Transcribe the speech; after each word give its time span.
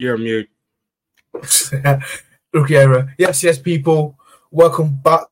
You're 0.00 0.16
mute. 0.16 0.48
Rukiera. 2.54 3.12
Yes, 3.18 3.42
yes, 3.42 3.58
people. 3.58 4.18
Welcome 4.50 4.96
back 4.96 5.26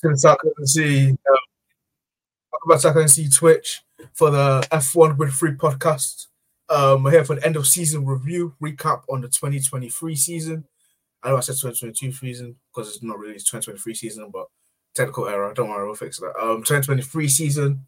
to 0.00 0.08
the 0.08 0.16
Sarcasm 0.16 0.66
City. 0.66 1.08
Um, 1.10 1.16
welcome 2.50 2.68
back 2.68 2.76
to 2.76 2.80
Sarcasm 2.80 3.08
City 3.08 3.28
Twitch 3.28 3.82
for 4.14 4.30
the 4.30 4.66
F1 4.72 5.18
with 5.18 5.34
Free 5.34 5.50
podcast. 5.50 6.28
Um, 6.70 7.02
we're 7.02 7.10
here 7.10 7.26
for 7.26 7.34
the 7.34 7.44
end 7.44 7.56
of 7.56 7.66
season 7.66 8.06
review, 8.06 8.54
recap 8.62 9.02
on 9.10 9.20
the 9.20 9.28
2023 9.28 10.16
season. 10.16 10.64
I 11.22 11.28
know 11.28 11.36
I 11.36 11.40
said 11.40 11.56
2022 11.56 12.12
season 12.12 12.56
because 12.74 12.88
it's 12.88 13.02
not 13.02 13.18
really 13.18 13.34
2023 13.34 13.92
season, 13.92 14.30
but 14.32 14.46
technical 14.94 15.28
error. 15.28 15.52
Don't 15.52 15.68
worry, 15.68 15.84
we'll 15.84 15.94
fix 15.94 16.18
that. 16.20 16.32
Um, 16.40 16.62
2023 16.62 17.28
season, 17.28 17.84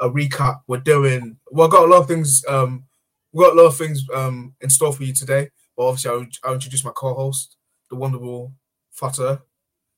a 0.00 0.10
recap. 0.10 0.60
We're 0.66 0.80
doing. 0.80 1.38
Well, 1.50 1.68
got 1.68 1.86
a 1.86 1.90
lot 1.90 2.02
of 2.02 2.08
things. 2.08 2.44
Um, 2.46 2.84
we've 3.32 3.46
got 3.46 3.56
a 3.56 3.60
lot 3.60 3.68
of 3.68 3.76
things 3.76 4.04
um 4.14 4.54
in 4.60 4.70
store 4.70 4.92
for 4.92 5.04
you 5.04 5.12
today. 5.14 5.48
But 5.76 5.86
obviously, 5.86 6.10
I'll, 6.10 6.26
I'll 6.44 6.54
introduce 6.54 6.84
my 6.84 6.92
co-host, 6.94 7.56
the 7.90 7.96
wonderful 7.96 8.52
Fata. 8.90 9.40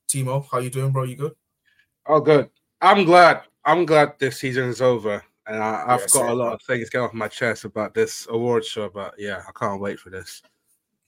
Timo, 0.08 0.46
how 0.50 0.58
you 0.58 0.70
doing, 0.70 0.92
bro? 0.92 1.02
You 1.04 1.16
good? 1.16 1.32
Oh, 2.06 2.20
good. 2.20 2.48
I'm 2.80 3.04
glad. 3.04 3.42
I'm 3.64 3.86
glad 3.86 4.12
this 4.18 4.38
season 4.38 4.68
is 4.68 4.80
over, 4.82 5.22
and 5.46 5.56
I, 5.62 5.90
have 5.92 6.00
Yeah, 6.02 6.06
got 6.12 6.30
a 6.30 6.34
lot 6.34 6.44
man. 6.44 6.52
of 6.54 6.62
things 6.62 6.90
going 6.90 7.06
off 7.06 7.14
my 7.14 7.28
chest 7.28 7.64
about 7.64 7.94
this 7.94 8.26
award 8.30 8.64
show. 8.64 8.88
But 8.90 9.14
yeah, 9.18 9.42
I 9.48 9.52
can't 9.58 9.80
wait 9.80 9.98
for 9.98 10.10
this. 10.10 10.42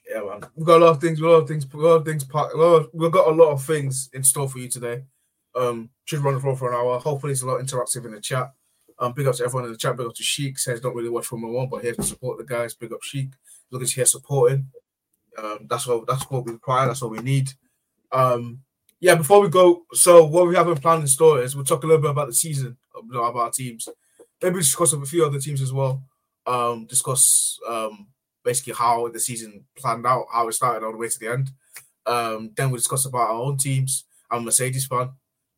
Yeah, 0.09 0.21
man. 0.23 0.41
We've 0.57 0.67
got 0.67 0.81
a 0.81 0.85
lot 0.87 0.91
of 0.97 1.01
things. 1.01 1.21
A 1.21 1.25
lot 1.27 1.43
of 1.43 1.49
things. 1.49 1.67
A 1.73 1.77
lot 1.77 1.97
of 1.97 2.05
things. 2.05 2.25
a 2.33 2.37
lot 2.57 2.77
of- 2.83 2.91
We've 2.93 3.13
got 3.13 3.29
a 3.29 3.31
lot 3.31 3.53
of 3.53 3.63
things 3.65 4.09
in 4.15 4.23
store 4.25 4.49
for 4.49 4.59
you 4.59 4.69
today. 4.69 5.05
Um, 5.55 5.91
should 6.07 6.21
run 6.21 6.35
the 6.35 6.41
floor 6.41 6.57
for 6.57 6.71
an 6.71 6.77
hour. 6.77 6.99
Hopefully, 6.99 7.33
it's 7.33 7.43
a 7.43 7.47
lot 7.47 7.61
interactive 7.61 8.05
in 8.05 8.13
the 8.13 8.21
chat. 8.21 8.53
Um, 8.99 9.13
big 9.13 9.27
up 9.27 9.35
to 9.37 9.45
everyone 9.45 9.67
in 9.67 9.73
the 9.73 9.79
chat. 9.79 9.97
Big 9.97 10.07
up 10.07 10.15
to 10.15 10.23
Sheik. 10.23 10.59
Says 10.59 10.81
don't 10.81 10.95
really 10.95 11.09
watch 11.09 11.27
Formula 11.27 11.53
One, 11.53 11.69
but 11.69 11.83
here 11.83 11.95
to 11.95 12.03
support 12.03 12.39
the 12.39 12.45
guys. 12.45 12.75
Big 12.75 12.93
up 12.93 13.03
Sheik. 13.03 13.31
Look 13.71 13.83
at 13.83 13.91
here 13.91 14.07
supporting. 14.07 14.71
Um, 15.37 15.67
that's 15.69 15.87
what 15.87 16.07
that's 16.07 16.25
what 16.31 16.45
we 16.45 16.53
require. 16.53 16.87
That's 16.87 17.03
what 17.03 17.11
we 17.11 17.19
need. 17.19 17.51
Um, 18.11 18.61
yeah. 19.01 19.15
Before 19.15 19.41
we 19.41 19.49
go, 19.49 19.85
so 19.93 20.25
what 20.25 20.49
we 20.49 20.55
have 20.57 20.69
in 20.69 20.77
plan 20.77 21.01
in 21.01 21.07
store 21.07 21.43
is 21.43 21.55
we'll 21.55 21.65
talk 21.65 21.85
a 21.85 21.87
little 21.87 22.01
bit 22.01 22.11
about 22.11 22.29
the 22.29 22.35
season 22.35 22.77
you 22.95 23.13
know, 23.13 23.23
our 23.23 23.51
teams. 23.51 23.89
Maybe 24.43 24.59
discuss 24.59 24.93
a 24.93 25.01
few 25.05 25.25
other 25.25 25.41
teams 25.41 25.61
as 25.61 25.73
well. 25.73 26.03
Um, 26.47 26.87
discuss 26.87 27.59
um 27.69 28.07
basically 28.45 28.75
how 28.75 29.09
the 29.09 29.19
season 29.19 29.65
planned 29.77 30.07
out, 30.07 30.27
how 30.33 30.49
it 30.49 30.53
started 30.53 30.87
all 30.87 30.93
the 30.93 30.99
way 30.99 31.09
to 31.09 31.19
the 31.19 31.33
end. 31.33 31.51
Um, 32.07 32.53
then 32.57 32.71
we'll 32.71 32.79
discuss 32.79 33.05
about 33.05 33.31
our 33.31 33.43
own 33.43 33.57
teams. 33.57 34.05
I'm 34.31 34.43
a 34.43 34.45
Mercedes 34.45 34.87
fan. 34.87 35.11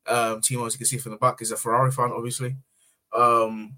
Um, 0.07 0.41
team 0.41 0.65
as 0.65 0.73
you 0.73 0.79
can 0.79 0.87
see 0.87 0.97
from 0.97 1.13
the 1.13 1.19
back 1.19 1.43
is 1.43 1.53
a 1.53 1.57
Ferrari 1.57 1.93
fan, 1.93 2.11
obviously. 2.13 2.57
Um, 3.15 3.77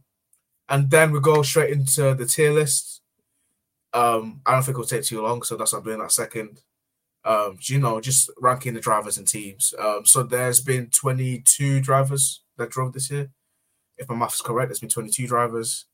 and 0.68 0.90
then 0.90 1.10
we 1.10 1.20
go 1.20 1.42
straight 1.42 1.72
into 1.72 2.14
the 2.14 2.26
tier 2.26 2.52
list. 2.52 3.02
Um, 3.92 4.40
I 4.46 4.52
don't 4.52 4.62
think 4.62 4.76
it'll 4.76 4.86
take 4.86 5.04
too 5.04 5.22
long, 5.22 5.42
so 5.42 5.56
that's 5.56 5.72
what 5.72 5.80
I'm 5.80 5.84
doing 5.84 5.98
that 5.98 6.12
second. 6.12 6.60
Um, 7.24 7.58
you 7.62 7.78
know, 7.78 8.00
just 8.00 8.30
ranking 8.38 8.74
the 8.74 8.80
drivers 8.80 9.18
and 9.18 9.26
teams. 9.26 9.74
Um, 9.78 10.06
so 10.06 10.22
there's 10.22 10.60
been 10.60 10.88
22 10.88 11.80
drivers 11.80 12.42
that 12.56 12.70
drove 12.70 12.92
this 12.92 13.10
year. 13.10 13.30
If 13.98 14.08
my 14.08 14.14
math 14.14 14.34
is 14.34 14.40
correct, 14.40 14.68
there's 14.68 14.80
been 14.80 14.88
22 14.88 15.26
drivers 15.26 15.86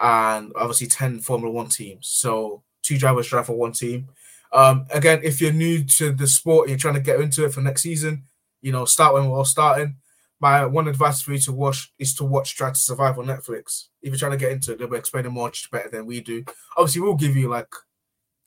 and 0.00 0.52
obviously 0.56 0.88
10 0.88 1.20
Formula 1.20 1.52
One 1.52 1.68
teams. 1.68 2.08
So 2.08 2.62
two 2.82 2.98
drivers 2.98 3.28
drive 3.28 3.46
for 3.46 3.56
one 3.56 3.72
team. 3.72 4.08
Um, 4.52 4.86
again, 4.90 5.20
if 5.22 5.40
you're 5.40 5.52
new 5.52 5.84
to 5.84 6.12
the 6.12 6.26
sport 6.26 6.64
and 6.64 6.70
you're 6.70 6.78
trying 6.78 6.94
to 6.94 7.00
get 7.00 7.20
into 7.20 7.44
it 7.44 7.52
for 7.52 7.60
next 7.60 7.82
season, 7.82 8.24
you 8.60 8.72
know, 8.72 8.84
start 8.84 9.14
when 9.14 9.28
we're 9.28 9.36
all 9.36 9.44
starting. 9.44 9.96
My 10.40 10.64
one 10.64 10.86
advice 10.86 11.20
for 11.20 11.32
you 11.32 11.38
to 11.40 11.52
watch 11.52 11.92
is 11.98 12.14
to 12.14 12.24
watch 12.24 12.56
Drive 12.56 12.74
to 12.74 12.78
Survive 12.78 13.18
on 13.18 13.26
Netflix. 13.26 13.88
If 14.02 14.10
you're 14.10 14.18
trying 14.18 14.32
to 14.32 14.38
get 14.38 14.52
into 14.52 14.72
it, 14.72 14.78
they'll 14.78 14.88
be 14.88 14.96
explaining 14.96 15.34
much 15.34 15.70
better 15.70 15.88
than 15.90 16.06
we 16.06 16.20
do. 16.20 16.44
Obviously, 16.76 17.00
we'll 17.00 17.14
give 17.14 17.36
you 17.36 17.48
like, 17.48 17.72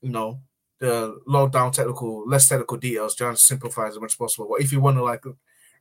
you 0.01 0.09
know, 0.09 0.39
the 0.79 1.19
low 1.27 1.49
down 1.49 1.71
technical, 1.71 2.27
less 2.27 2.47
technical 2.47 2.77
details, 2.77 3.15
trying 3.15 3.35
to 3.35 3.39
simplify 3.39 3.87
as 3.87 3.99
much 3.99 4.13
as 4.13 4.15
possible. 4.15 4.47
But 4.49 4.61
if 4.61 4.71
you 4.71 4.79
want 4.79 4.97
to 4.97 5.03
like 5.03 5.23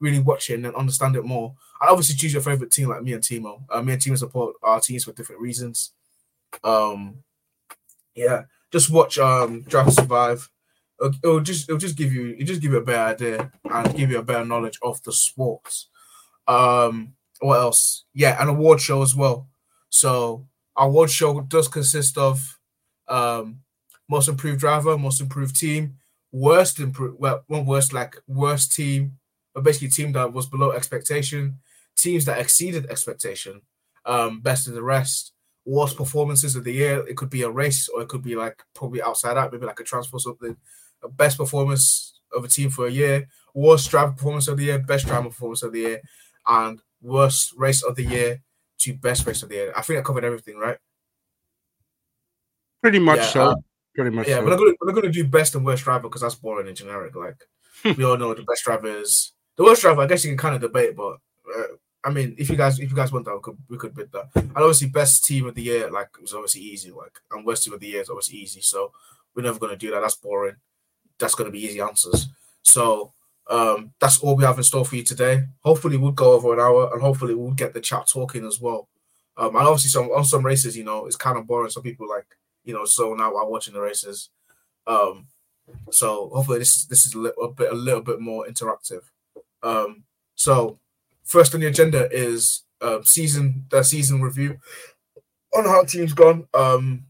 really 0.00 0.18
watch 0.18 0.50
it 0.50 0.54
and 0.54 0.64
then 0.64 0.74
understand 0.74 1.14
it 1.14 1.24
more, 1.24 1.54
and 1.80 1.90
obviously 1.90 2.16
choose 2.16 2.32
your 2.32 2.42
favorite 2.42 2.72
team 2.72 2.88
like 2.88 3.02
me 3.02 3.12
and 3.12 3.22
Timo. 3.22 3.62
Uh, 3.70 3.82
me 3.82 3.92
and 3.92 4.02
Timo 4.02 4.18
support 4.18 4.56
our 4.62 4.80
teams 4.80 5.04
for 5.04 5.12
different 5.12 5.40
reasons. 5.40 5.92
Um, 6.64 7.22
yeah, 8.14 8.44
just 8.72 8.90
watch 8.90 9.18
um 9.18 9.62
Drive 9.62 9.86
to 9.86 9.92
Survive. 9.92 10.50
It'll, 11.00 11.14
it'll 11.22 11.40
just 11.40 11.68
it'll 11.68 11.78
just 11.78 11.96
give 11.96 12.12
you 12.12 12.36
it 12.38 12.44
just 12.44 12.60
give 12.60 12.72
you 12.72 12.78
a 12.78 12.84
better 12.84 13.14
idea 13.14 13.52
and 13.64 13.96
give 13.96 14.10
you 14.10 14.18
a 14.18 14.22
better 14.22 14.44
knowledge 14.44 14.78
of 14.82 15.02
the 15.04 15.12
sports. 15.12 15.88
Um, 16.46 17.14
what 17.40 17.60
else? 17.60 18.04
Yeah, 18.14 18.40
an 18.40 18.48
award 18.48 18.80
show 18.80 19.02
as 19.02 19.14
well. 19.14 19.48
So 19.88 20.46
our 20.76 20.86
award 20.86 21.10
show 21.10 21.40
does 21.40 21.68
consist 21.68 22.16
of 22.18 22.58
um 23.08 23.60
most 24.08 24.28
improved 24.28 24.60
driver, 24.60 24.98
most 24.98 25.20
improved 25.20 25.56
team, 25.56 25.96
worst 26.32 26.80
improved 26.80 27.16
well, 27.18 27.44
one 27.46 27.64
worst 27.66 27.92
like 27.92 28.16
worst 28.26 28.72
team, 28.72 29.18
but 29.54 29.64
basically 29.64 29.88
team 29.88 30.12
that 30.12 30.32
was 30.32 30.46
below 30.46 30.72
expectation, 30.72 31.58
teams 31.96 32.24
that 32.24 32.38
exceeded 32.38 32.86
expectation, 32.86 33.60
um, 34.04 34.40
best 34.40 34.66
of 34.68 34.74
the 34.74 34.82
rest, 34.82 35.32
worst 35.64 35.96
performances 35.96 36.56
of 36.56 36.64
the 36.64 36.72
year. 36.72 37.06
It 37.06 37.16
could 37.16 37.30
be 37.30 37.42
a 37.42 37.50
race 37.50 37.88
or 37.88 38.02
it 38.02 38.08
could 38.08 38.22
be 38.22 38.36
like 38.36 38.62
probably 38.74 39.02
outside 39.02 39.36
out, 39.36 39.52
maybe 39.52 39.66
like 39.66 39.80
a 39.80 39.84
transfer 39.84 40.16
or 40.16 40.20
something. 40.20 40.56
Best 41.12 41.38
performance 41.38 42.20
of 42.34 42.44
a 42.44 42.48
team 42.48 42.70
for 42.70 42.86
a 42.86 42.90
year, 42.90 43.28
worst 43.54 43.90
driver 43.90 44.12
performance 44.12 44.48
of 44.48 44.56
the 44.56 44.64
year, 44.64 44.78
best 44.78 45.06
driver 45.06 45.28
performance 45.28 45.62
of 45.62 45.72
the 45.72 45.80
year, 45.80 46.00
and 46.50 46.80
worst 47.00 47.54
race 47.56 47.82
of 47.82 47.96
the 47.96 48.02
year 48.04 48.42
to 48.80 48.94
best 48.94 49.26
race 49.26 49.42
of 49.42 49.48
the 49.48 49.54
year. 49.54 49.72
I 49.76 49.82
think 49.82 49.98
I 49.98 50.02
covered 50.02 50.24
everything, 50.24 50.58
right? 50.58 50.76
Pretty 52.82 52.98
much 52.98 53.18
Yeah, 53.18 53.26
so. 53.26 53.42
uh, 53.50 53.54
Pretty 53.94 54.10
much 54.14 54.28
Yeah, 54.28 54.36
so. 54.36 54.44
we're 54.44 54.50
not 54.50 54.58
gonna 54.58 54.72
we're 54.80 54.92
not 54.92 54.94
gonna 54.94 55.12
do 55.12 55.24
best 55.24 55.54
and 55.54 55.64
worst 55.66 55.84
driver 55.84 56.02
because 56.04 56.20
that's 56.22 56.34
boring 56.36 56.68
and 56.68 56.76
generic. 56.76 57.14
Like 57.14 57.42
we 57.96 58.04
all 58.04 58.16
know 58.16 58.32
the 58.34 58.42
best 58.42 58.64
driver 58.64 58.86
is 58.88 59.32
the 59.56 59.64
worst 59.64 59.82
driver. 59.82 60.00
I 60.02 60.06
guess 60.06 60.24
you 60.24 60.30
can 60.30 60.38
kind 60.38 60.54
of 60.54 60.60
debate, 60.60 60.96
but 60.96 61.18
uh, 61.56 61.62
I 62.04 62.10
mean, 62.10 62.34
if 62.38 62.48
you 62.48 62.56
guys 62.56 62.78
if 62.78 62.88
you 62.88 62.96
guys 62.96 63.12
want 63.12 63.24
that, 63.26 63.34
we 63.34 63.40
could 63.42 63.58
we 63.68 63.76
could 63.78 63.94
bid 63.94 64.12
that. 64.12 64.28
And 64.36 64.52
obviously, 64.56 64.88
best 64.88 65.24
team 65.24 65.46
of 65.46 65.54
the 65.54 65.62
year 65.62 65.90
like 65.90 66.08
it 66.16 66.22
was 66.22 66.32
obviously 66.34 66.62
easy. 66.62 66.90
Like 66.90 67.18
and 67.32 67.44
worst 67.44 67.64
team 67.64 67.74
of 67.74 67.80
the 67.80 67.88
year 67.88 68.00
is 68.00 68.08
obviously 68.08 68.38
easy. 68.38 68.60
So 68.62 68.92
we're 69.34 69.42
never 69.42 69.58
gonna 69.58 69.76
do 69.76 69.90
that. 69.90 70.00
That's 70.00 70.16
boring. 70.16 70.56
That's 71.18 71.34
gonna 71.34 71.50
be 71.50 71.64
easy 71.64 71.80
answers. 71.80 72.28
So 72.62 73.12
um 73.50 73.92
that's 74.00 74.20
all 74.20 74.36
we 74.36 74.44
have 74.44 74.56
in 74.58 74.64
store 74.64 74.84
for 74.84 74.96
you 74.96 75.02
today. 75.02 75.44
Hopefully, 75.64 75.96
we'll 75.96 76.12
go 76.12 76.32
over 76.32 76.54
an 76.54 76.60
hour, 76.60 76.92
and 76.92 77.02
hopefully, 77.02 77.34
we'll 77.34 77.52
get 77.52 77.74
the 77.74 77.80
chat 77.80 78.08
talking 78.08 78.46
as 78.46 78.60
well. 78.60 78.88
Um, 79.36 79.56
and 79.56 79.66
obviously, 79.66 79.90
some 79.90 80.06
on 80.10 80.24
some 80.24 80.44
races, 80.46 80.76
you 80.76 80.84
know, 80.84 81.06
it's 81.06 81.16
kind 81.16 81.36
of 81.38 81.46
boring. 81.46 81.70
Some 81.70 81.82
people 81.82 82.08
like 82.08 82.26
you 82.64 82.74
know 82.74 82.84
zone 82.84 83.20
out 83.20 83.34
while 83.34 83.50
watching 83.50 83.74
the 83.74 83.80
races. 83.80 84.30
Um, 84.86 85.26
so 85.90 86.30
hopefully 86.34 86.58
this 86.58 86.84
this 86.86 87.06
is 87.06 87.14
a 87.14 87.18
little 87.18 87.48
bit 87.48 87.72
a 87.72 87.74
little 87.74 88.02
bit 88.02 88.20
more 88.20 88.46
interactive. 88.46 89.02
Um, 89.62 90.04
so 90.34 90.78
first 91.24 91.54
on 91.54 91.60
the 91.60 91.66
agenda 91.66 92.08
is 92.10 92.62
um, 92.80 93.04
season 93.04 93.66
the 93.70 93.82
season 93.82 94.22
review 94.22 94.58
on 95.54 95.64
how 95.64 95.84
teams 95.84 96.12
gone. 96.12 96.46
Um, 96.54 97.04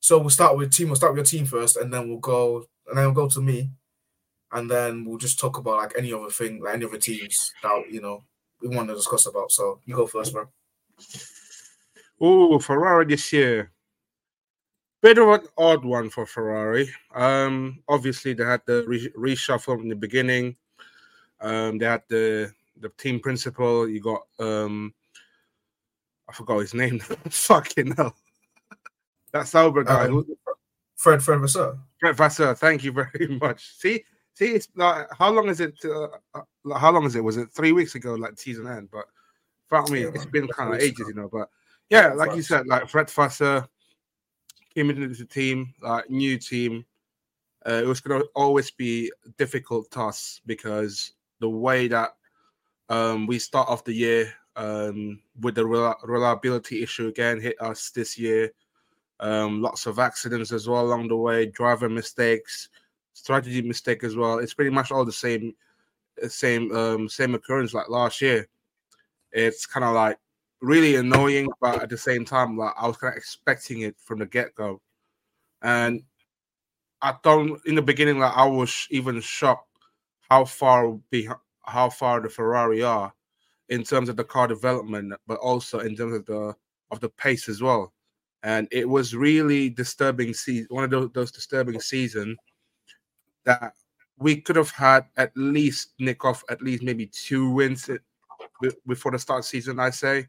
so 0.00 0.18
we'll 0.18 0.30
start 0.30 0.56
with 0.56 0.72
team. 0.72 0.88
We'll 0.88 0.96
start 0.96 1.14
with 1.14 1.18
your 1.18 1.40
team 1.40 1.46
first, 1.46 1.76
and 1.76 1.92
then 1.92 2.08
we'll 2.08 2.18
go 2.18 2.66
and 2.88 2.98
then 2.98 3.06
we'll 3.06 3.14
go 3.14 3.28
to 3.28 3.40
me, 3.40 3.70
and 4.52 4.70
then 4.70 5.04
we'll 5.04 5.18
just 5.18 5.38
talk 5.38 5.58
about 5.58 5.78
like 5.78 5.92
any 5.96 6.12
other 6.12 6.30
thing, 6.30 6.62
like 6.62 6.74
any 6.74 6.84
other 6.84 6.98
teams 6.98 7.52
that 7.62 7.84
you 7.90 8.00
know 8.00 8.22
we 8.60 8.68
want 8.68 8.88
to 8.88 8.94
discuss 8.94 9.26
about. 9.26 9.50
So 9.50 9.80
you 9.86 9.94
go 9.94 10.06
first, 10.06 10.32
bro. 10.32 10.48
Oh, 12.20 12.58
Ferrari 12.58 13.06
this 13.06 13.32
year. 13.32 13.72
Bit 15.00 15.18
of 15.18 15.28
an 15.28 15.40
odd 15.58 15.84
one 15.84 16.10
for 16.10 16.24
Ferrari. 16.24 16.88
Um, 17.12 17.82
obviously 17.88 18.34
they 18.34 18.44
had 18.44 18.62
the 18.66 18.84
re- 18.86 19.12
reshuffle 19.18 19.80
in 19.80 19.88
the 19.88 19.96
beginning. 19.96 20.56
Um, 21.40 21.78
they 21.78 21.86
had 21.86 22.02
the 22.08 22.52
the 22.80 22.90
team 22.90 23.18
principal. 23.18 23.88
You 23.88 24.00
got 24.00 24.22
um, 24.38 24.94
I 26.28 26.32
forgot 26.32 26.60
his 26.60 26.74
name. 26.74 27.00
Fucking 27.28 27.96
hell. 27.96 28.14
That 29.32 29.48
Sauber 29.48 29.82
guy. 29.82 30.04
Um, 30.04 30.26
Fred 30.94 31.20
Fred 31.20 31.40
Vasseur. 31.40 31.76
Brett 32.00 32.16
Vasseur. 32.16 32.54
Thank 32.54 32.84
you 32.84 32.92
very 32.92 33.38
much. 33.40 33.76
See, 33.78 34.04
see, 34.34 34.52
it's 34.52 34.68
like 34.76 35.06
how 35.16 35.30
long 35.30 35.48
is 35.48 35.60
it? 35.60 35.74
Uh, 35.84 36.08
uh, 36.34 36.42
like, 36.64 36.80
how 36.80 36.90
long 36.90 37.04
is 37.04 37.16
it? 37.16 37.24
Was 37.24 37.36
it 37.36 37.50
three 37.52 37.72
weeks 37.72 37.94
ago, 37.94 38.14
like 38.14 38.38
season 38.38 38.66
end? 38.66 38.88
But 38.90 39.06
for 39.68 39.92
me, 39.92 40.02
Yeah, 40.02 40.10
it's 40.14 40.26
been 40.26 40.48
kind 40.48 40.74
of 40.74 40.80
ages, 40.80 41.08
you 41.08 41.14
know. 41.14 41.28
But 41.32 41.48
yeah, 41.90 42.12
like 42.12 42.34
you 42.34 42.42
said, 42.42 42.66
like 42.66 42.88
Fred 42.88 43.10
Vasseur 43.10 43.66
came 44.74 44.90
into 44.90 45.08
the 45.08 45.24
team, 45.24 45.74
like 45.80 46.08
new 46.10 46.38
team. 46.38 46.84
Uh, 47.66 47.74
it 47.74 47.86
was 47.86 48.00
going 48.00 48.20
to 48.20 48.28
always 48.34 48.70
be 48.70 49.10
difficult 49.38 49.90
task 49.90 50.40
because 50.46 51.12
the 51.38 51.48
way 51.48 51.86
that 51.86 52.10
um, 52.88 53.26
we 53.26 53.38
start 53.38 53.68
off 53.68 53.84
the 53.84 53.92
year 53.92 54.32
um, 54.56 55.20
with 55.40 55.54
the 55.54 55.64
rel- 55.64 55.98
reliability 56.04 56.82
issue 56.82 57.08
again 57.08 57.40
hit 57.40 57.60
us 57.60 57.90
this 57.90 58.18
year. 58.18 58.52
Um, 59.20 59.62
lots 59.62 59.86
of 59.86 60.00
accidents 60.00 60.50
as 60.50 60.68
well 60.68 60.84
along 60.84 61.08
the 61.08 61.16
way, 61.16 61.46
driver 61.46 61.88
mistakes, 61.88 62.68
strategy 63.12 63.62
mistake 63.62 64.04
as 64.04 64.16
well. 64.16 64.38
It's 64.38 64.54
pretty 64.54 64.70
much 64.70 64.90
all 64.90 65.04
the 65.04 65.12
same, 65.12 65.54
uh, 66.22 66.28
same, 66.28 66.74
um, 66.74 67.08
same 67.08 67.34
occurrence 67.34 67.74
like 67.74 67.88
last 67.88 68.20
year. 68.20 68.48
It's 69.32 69.66
kind 69.66 69.84
of 69.84 69.94
like 69.94 70.18
really 70.60 70.96
annoying, 70.96 71.48
but 71.60 71.82
at 71.82 71.90
the 71.90 71.98
same 71.98 72.24
time, 72.24 72.56
like 72.56 72.74
I 72.76 72.86
was 72.86 72.96
kind 72.96 73.12
of 73.12 73.18
expecting 73.18 73.82
it 73.82 73.96
from 73.98 74.20
the 74.20 74.26
get 74.26 74.54
go. 74.54 74.80
and 75.62 76.02
I 77.02 77.14
don't. 77.22 77.60
In 77.66 77.74
the 77.74 77.82
beginning, 77.82 78.18
like 78.18 78.36
I 78.36 78.46
was 78.46 78.86
even 78.90 79.20
shocked 79.20 79.68
how 80.30 80.44
far 80.44 80.92
be 81.10 81.28
how 81.64 81.90
far 81.90 82.20
the 82.20 82.28
Ferrari 82.28 82.82
are 82.82 83.12
in 83.68 83.82
terms 83.84 84.08
of 84.08 84.16
the 84.16 84.24
car 84.24 84.46
development, 84.48 85.14
but 85.26 85.38
also 85.38 85.80
in 85.80 85.96
terms 85.96 86.14
of 86.14 86.26
the 86.26 86.54
of 86.90 87.00
the 87.00 87.08
pace 87.10 87.48
as 87.48 87.62
well. 87.62 87.92
And 88.44 88.68
it 88.70 88.88
was 88.88 89.14
really 89.16 89.70
disturbing. 89.70 90.34
See, 90.34 90.64
one 90.68 90.84
of 90.84 90.90
those, 90.90 91.10
those 91.12 91.32
disturbing 91.32 91.80
season 91.80 92.36
that 93.44 93.74
we 94.18 94.40
could 94.40 94.56
have 94.56 94.70
had 94.70 95.06
at 95.16 95.32
least 95.36 95.94
nick 95.98 96.24
off 96.24 96.44
at 96.48 96.62
least 96.62 96.82
maybe 96.82 97.06
two 97.06 97.50
wins 97.50 97.90
before 98.86 99.12
the 99.12 99.18
start 99.18 99.40
of 99.40 99.44
the 99.44 99.48
season. 99.48 99.80
I 99.80 99.90
say, 99.90 100.28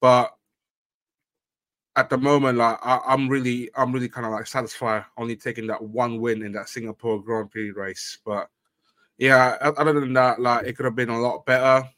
but 0.00 0.34
at 1.96 2.10
the 2.10 2.18
moment, 2.18 2.58
like 2.58 2.78
I, 2.82 3.00
am 3.08 3.28
really, 3.28 3.70
I'm 3.76 3.92
really 3.92 4.08
kind 4.08 4.26
of 4.26 4.32
like 4.32 4.46
satisfied 4.46 5.04
only 5.16 5.36
taking 5.36 5.66
that 5.68 5.82
one 5.82 6.20
win 6.20 6.42
in 6.42 6.52
that 6.52 6.68
Singapore 6.68 7.22
Grand 7.22 7.50
Prix 7.50 7.70
race. 7.70 8.18
But 8.24 8.48
yeah, 9.18 9.56
other 9.60 9.98
than 10.00 10.12
that, 10.14 10.40
like 10.40 10.66
it 10.66 10.76
could 10.76 10.86
have 10.86 10.96
been 10.96 11.10
a 11.10 11.20
lot 11.20 11.46
better. 11.46 11.88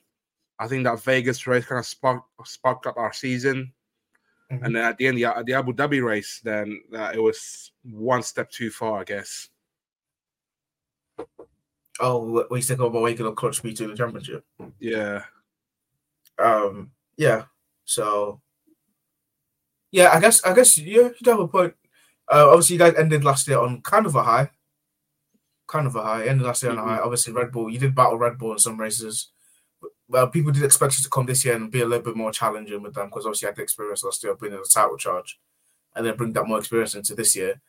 I 0.58 0.69
think 0.69 0.85
that 0.85 1.03
Vegas 1.03 1.47
race 1.47 1.67
kind 1.67 1.79
of 1.79 1.87
sparked 1.87 2.26
sparked 2.44 2.87
up 2.87 2.97
our 2.97 3.12
season, 3.12 3.73
mm-hmm. 4.50 4.64
and 4.64 4.76
then 4.76 4.85
at 4.85 4.97
the 4.99 5.06
end, 5.06 5.19
the, 5.19 5.43
the 5.47 5.55
Abu 5.55 5.73
Dhabi 5.73 6.03
race, 6.03 6.41
then 6.43 6.81
uh, 6.94 7.12
it 7.14 7.20
was 7.20 7.73
one 7.82 8.23
step 8.23 8.50
too 8.50 8.70
far, 8.70 9.00
I 9.00 9.05
guess. 9.05 9.49
Oh, 12.00 12.46
we 12.50 12.60
still 12.60 12.76
got 12.76 12.93
waking 12.93 13.26
up 13.26 13.37
clutch 13.37 13.64
me 13.64 13.72
to 13.75 13.88
the 13.88 13.96
championship. 13.96 14.44
Yeah. 14.78 15.22
Um. 16.38 16.90
Yeah. 17.16 17.44
So. 17.84 18.40
Yeah, 19.90 20.10
I 20.12 20.20
guess. 20.20 20.44
I 20.44 20.54
guess. 20.54 20.76
Yeah, 20.78 21.08
you 21.19 21.31
have 21.31 21.40
a 21.40 21.48
point. 21.48 21.75
Uh, 22.31 22.48
obviously, 22.48 22.75
you 22.75 22.78
guys 22.81 22.94
ended 22.96 23.25
last 23.25 23.48
year 23.48 23.58
on 23.58 23.81
kind 23.82 24.04
of 24.06 24.14
a 24.14 24.22
high. 24.22 24.50
Kind 25.66 25.87
of 25.87 25.96
a 25.96 26.02
high. 26.02 26.26
Ended 26.26 26.46
last 26.46 26.62
year 26.62 26.72
mm-hmm. 26.72 26.81
on 26.81 26.87
a 26.87 26.88
high. 26.88 26.96
Mm-hmm. 26.96 27.04
Obviously, 27.04 27.32
Red 27.32 27.52
Bull. 27.52 27.70
You 27.70 27.78
did 27.78 27.94
battle 27.94 28.19
Red 28.19 28.38
Bull 28.38 28.52
in 28.52 28.58
some 28.58 28.78
races. 28.78 29.31
Well, 30.08 30.28
people 30.28 30.52
did 30.52 30.64
expect 30.64 30.98
you 30.98 31.02
to 31.02 31.10
come 31.10 31.26
this 31.26 31.44
year 31.44 31.56
and 31.56 31.70
be 31.70 31.81
a 31.81 31.87
little 31.87 32.04
bit 32.04 32.16
more 32.16 32.31
challenging 32.31 32.82
with 32.82 32.94
them 32.94 33.08
because 33.08 33.26
obviously 33.26 33.46
you 33.46 33.48
had 33.48 33.56
the 33.56 33.62
experience 33.62 34.04
last 34.04 34.22
year 34.22 34.32
of 34.32 34.40
being 34.40 34.52
in 34.52 34.58
the 34.58 34.70
title 34.72 34.96
charge, 34.96 35.38
and 35.94 36.06
then 36.06 36.16
bring 36.16 36.32
that 36.34 36.46
more 36.46 36.58
experience 36.58 36.94
into 36.94 37.14
this 37.14 37.34
year. 37.34 37.60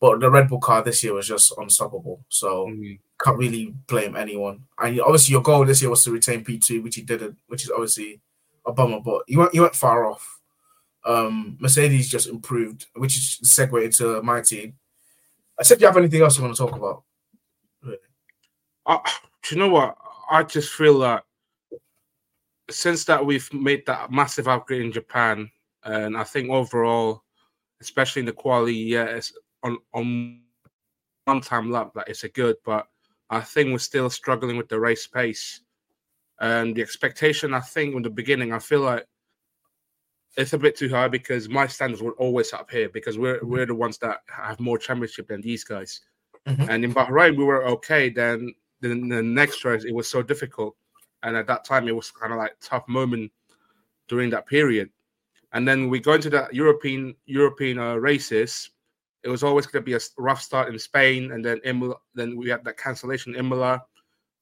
But 0.00 0.20
the 0.20 0.30
Red 0.30 0.48
Bull 0.48 0.60
car 0.60 0.82
this 0.82 1.02
year 1.02 1.14
was 1.14 1.28
just 1.28 1.52
unstoppable. 1.56 2.24
So 2.28 2.66
mm-hmm. 2.66 2.94
can't 3.22 3.38
really 3.38 3.74
blame 3.86 4.16
anyone. 4.16 4.64
And 4.78 5.00
obviously 5.00 5.32
your 5.32 5.42
goal 5.42 5.64
this 5.64 5.80
year 5.80 5.90
was 5.90 6.04
to 6.04 6.10
retain 6.10 6.44
P2, 6.44 6.82
which 6.82 6.96
he 6.96 7.02
didn't, 7.02 7.38
which 7.46 7.64
is 7.64 7.70
obviously 7.70 8.20
a 8.66 8.72
bummer. 8.72 9.00
But 9.00 9.22
you 9.28 9.38
went 9.38 9.54
you 9.54 9.62
went 9.62 9.74
far 9.74 10.06
off. 10.06 10.40
Um, 11.06 11.58
Mercedes 11.60 12.08
just 12.08 12.28
improved, 12.28 12.86
which 12.94 13.16
is 13.16 13.40
segue 13.44 13.84
into 13.84 14.22
my 14.22 14.40
team. 14.40 14.74
I 15.58 15.62
Except 15.62 15.80
you 15.80 15.86
have 15.86 15.96
anything 15.96 16.22
else 16.22 16.36
you 16.36 16.44
want 16.44 16.56
to 16.56 16.66
talk 16.66 16.74
about? 16.74 17.04
Uh, 18.86 18.98
do 19.42 19.54
you 19.54 19.60
know 19.60 19.68
what? 19.68 19.96
I 20.30 20.42
just 20.42 20.72
feel 20.72 20.98
that 21.00 21.24
since 22.70 23.04
that 23.04 23.24
we've 23.24 23.52
made 23.52 23.84
that 23.86 24.10
massive 24.10 24.48
upgrade 24.48 24.82
in 24.82 24.92
Japan, 24.92 25.50
and 25.84 26.16
I 26.16 26.24
think 26.24 26.50
overall, 26.50 27.22
especially 27.80 28.20
in 28.20 28.26
the 28.26 28.32
quality, 28.32 28.74
yeah, 28.74 29.20
on 29.64 29.78
on 29.92 30.40
one 31.24 31.40
time 31.40 31.70
lap 31.70 31.92
that 31.94 32.08
it's 32.08 32.24
a 32.24 32.28
good, 32.28 32.56
but 32.64 32.86
I 33.30 33.40
think 33.40 33.72
we're 33.72 33.78
still 33.78 34.10
struggling 34.10 34.56
with 34.56 34.68
the 34.68 34.78
race 34.78 35.06
pace. 35.06 35.60
And 36.40 36.76
the 36.76 36.82
expectation, 36.82 37.54
I 37.54 37.60
think, 37.60 37.94
in 37.94 38.02
the 38.02 38.10
beginning, 38.10 38.52
I 38.52 38.58
feel 38.58 38.80
like 38.80 39.06
it's 40.36 40.52
a 40.52 40.58
bit 40.58 40.76
too 40.76 40.88
high 40.88 41.08
because 41.08 41.48
my 41.48 41.66
standards 41.66 42.02
were 42.02 42.12
always 42.12 42.52
up 42.52 42.70
here 42.70 42.88
because 42.88 43.18
we're 43.18 43.38
mm-hmm. 43.38 43.48
we're 43.48 43.66
the 43.66 43.74
ones 43.74 43.98
that 43.98 44.18
have 44.28 44.60
more 44.60 44.78
championship 44.78 45.28
than 45.28 45.40
these 45.40 45.64
guys. 45.64 46.00
Mm-hmm. 46.46 46.68
And 46.68 46.84
in 46.84 46.92
Bahrain, 46.92 47.36
we 47.36 47.44
were 47.44 47.66
okay. 47.68 48.10
Then, 48.10 48.52
then 48.80 49.08
the 49.08 49.22
next 49.22 49.64
race, 49.64 49.84
it 49.84 49.94
was 49.94 50.08
so 50.08 50.22
difficult, 50.22 50.76
and 51.22 51.36
at 51.36 51.46
that 51.46 51.64
time, 51.64 51.88
it 51.88 51.96
was 51.96 52.10
kind 52.10 52.32
of 52.32 52.38
like 52.38 52.56
tough 52.60 52.86
moment 52.88 53.32
during 54.08 54.28
that 54.30 54.46
period. 54.46 54.90
And 55.52 55.66
then 55.66 55.88
we 55.88 56.00
go 56.00 56.14
into 56.14 56.28
the 56.28 56.48
European 56.52 57.14
European 57.26 57.78
uh, 57.78 57.94
races, 57.94 58.70
it 59.24 59.28
was 59.28 59.42
always 59.42 59.66
going 59.66 59.82
to 59.82 59.86
be 59.86 59.94
a 59.94 60.00
rough 60.18 60.42
start 60.42 60.68
in 60.68 60.78
Spain, 60.78 61.32
and 61.32 61.44
then 61.44 61.60
Imola, 61.64 61.96
then 62.14 62.36
we 62.36 62.50
had 62.50 62.62
that 62.64 62.76
cancellation 62.76 63.34
in 63.34 63.40
Imola. 63.40 63.82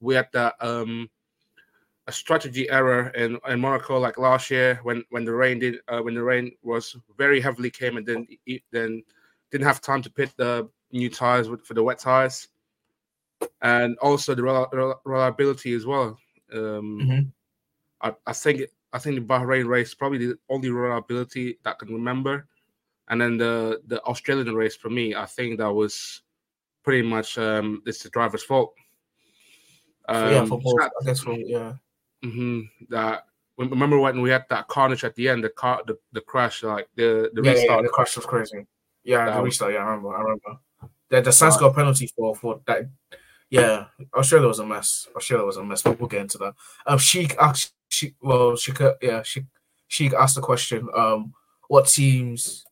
We 0.00 0.16
had 0.16 0.28
that 0.32 0.54
um, 0.60 1.08
a 2.08 2.12
strategy 2.12 2.68
error 2.68 3.08
in, 3.10 3.38
in 3.48 3.60
Monaco 3.60 3.98
like 3.98 4.18
last 4.18 4.50
year 4.50 4.80
when 4.82 5.04
when 5.10 5.24
the 5.24 5.32
rain 5.32 5.60
did 5.60 5.76
uh, 5.86 6.00
when 6.00 6.14
the 6.14 6.22
rain 6.22 6.50
was 6.62 6.96
very 7.16 7.40
heavily 7.40 7.70
came 7.70 7.96
and 7.96 8.04
then 8.04 8.26
then 8.72 9.02
didn't 9.52 9.66
have 9.66 9.80
time 9.80 10.02
to 10.02 10.10
pit 10.10 10.32
the 10.36 10.68
new 10.90 11.08
tires 11.08 11.48
with, 11.48 11.64
for 11.64 11.74
the 11.74 11.82
wet 11.82 12.00
tires, 12.00 12.48
and 13.62 13.96
also 13.98 14.34
the 14.34 14.98
reliability 15.04 15.74
as 15.74 15.86
well. 15.86 16.18
Um, 16.52 16.98
mm-hmm. 17.00 17.20
I, 18.00 18.14
I 18.26 18.32
think 18.32 18.62
I 18.92 18.98
think 18.98 19.14
the 19.14 19.22
Bahrain 19.22 19.68
race 19.68 19.94
probably 19.94 20.26
the 20.26 20.38
only 20.50 20.70
reliability 20.70 21.58
that 21.62 21.76
I 21.80 21.84
can 21.84 21.94
remember 21.94 22.48
and 23.12 23.20
then 23.20 23.36
the 23.36 23.82
the 23.88 24.02
Australian 24.04 24.54
race 24.54 24.74
for 24.74 24.88
me, 24.88 25.14
I 25.14 25.26
think 25.26 25.58
that 25.58 25.70
was 25.70 26.22
pretty 26.82 27.06
much 27.06 27.36
um, 27.36 27.82
it's 27.84 28.02
the 28.02 28.08
driver's 28.08 28.42
fault. 28.42 28.72
Um, 30.08 30.30
yeah, 30.32 30.44
for 30.46 30.58
both, 30.58 30.74
that, 30.78 30.90
I 31.00 31.04
guess. 31.04 31.20
For, 31.20 31.34
yeah. 31.34 31.74
Mm-hmm, 32.24 32.60
that 32.88 33.26
remember 33.58 33.98
when 33.98 34.22
we 34.22 34.30
had 34.30 34.46
that 34.48 34.66
carnage 34.68 35.04
at 35.04 35.14
the 35.14 35.28
end, 35.28 35.44
the 35.44 35.50
car, 35.50 35.82
the, 35.86 35.98
the 36.12 36.22
crash, 36.22 36.62
like 36.62 36.88
the 36.96 37.30
the 37.34 37.42
yeah, 37.42 37.50
restart. 37.50 37.80
Yeah, 37.80 37.82
the 37.82 37.88
crash 37.90 38.16
was 38.16 38.24
crazy. 38.24 38.66
Yeah, 39.04 39.26
that 39.26 39.36
the 39.36 39.42
restart. 39.42 39.74
Yeah, 39.74 39.80
I 39.80 39.84
remember. 39.90 40.16
I 40.16 40.20
remember. 40.22 40.58
The 41.10 41.20
the 41.20 41.30
Sainz 41.30 41.60
got 41.60 41.74
penalty 41.74 42.06
for 42.16 42.34
for 42.34 42.60
that. 42.66 42.88
Yeah, 43.50 43.88
Australia 44.14 44.48
was 44.48 44.58
a 44.58 44.64
mess. 44.64 45.06
Australia 45.14 45.44
was 45.44 45.58
a 45.58 45.64
mess. 45.64 45.82
But 45.82 46.00
we'll 46.00 46.08
get 46.08 46.22
into 46.22 46.38
that. 46.38 46.54
Um, 46.86 46.96
Sheik 46.96 47.36
asked. 47.38 47.74
She 47.90 48.14
well, 48.22 48.56
she 48.56 48.72
could. 48.72 48.94
Yeah, 49.02 49.22
she 49.22 49.44
Sheik 49.88 50.14
asked 50.14 50.36
the 50.36 50.40
question. 50.40 50.88
Um, 50.96 51.34
what 51.68 51.88
teams 51.88 52.64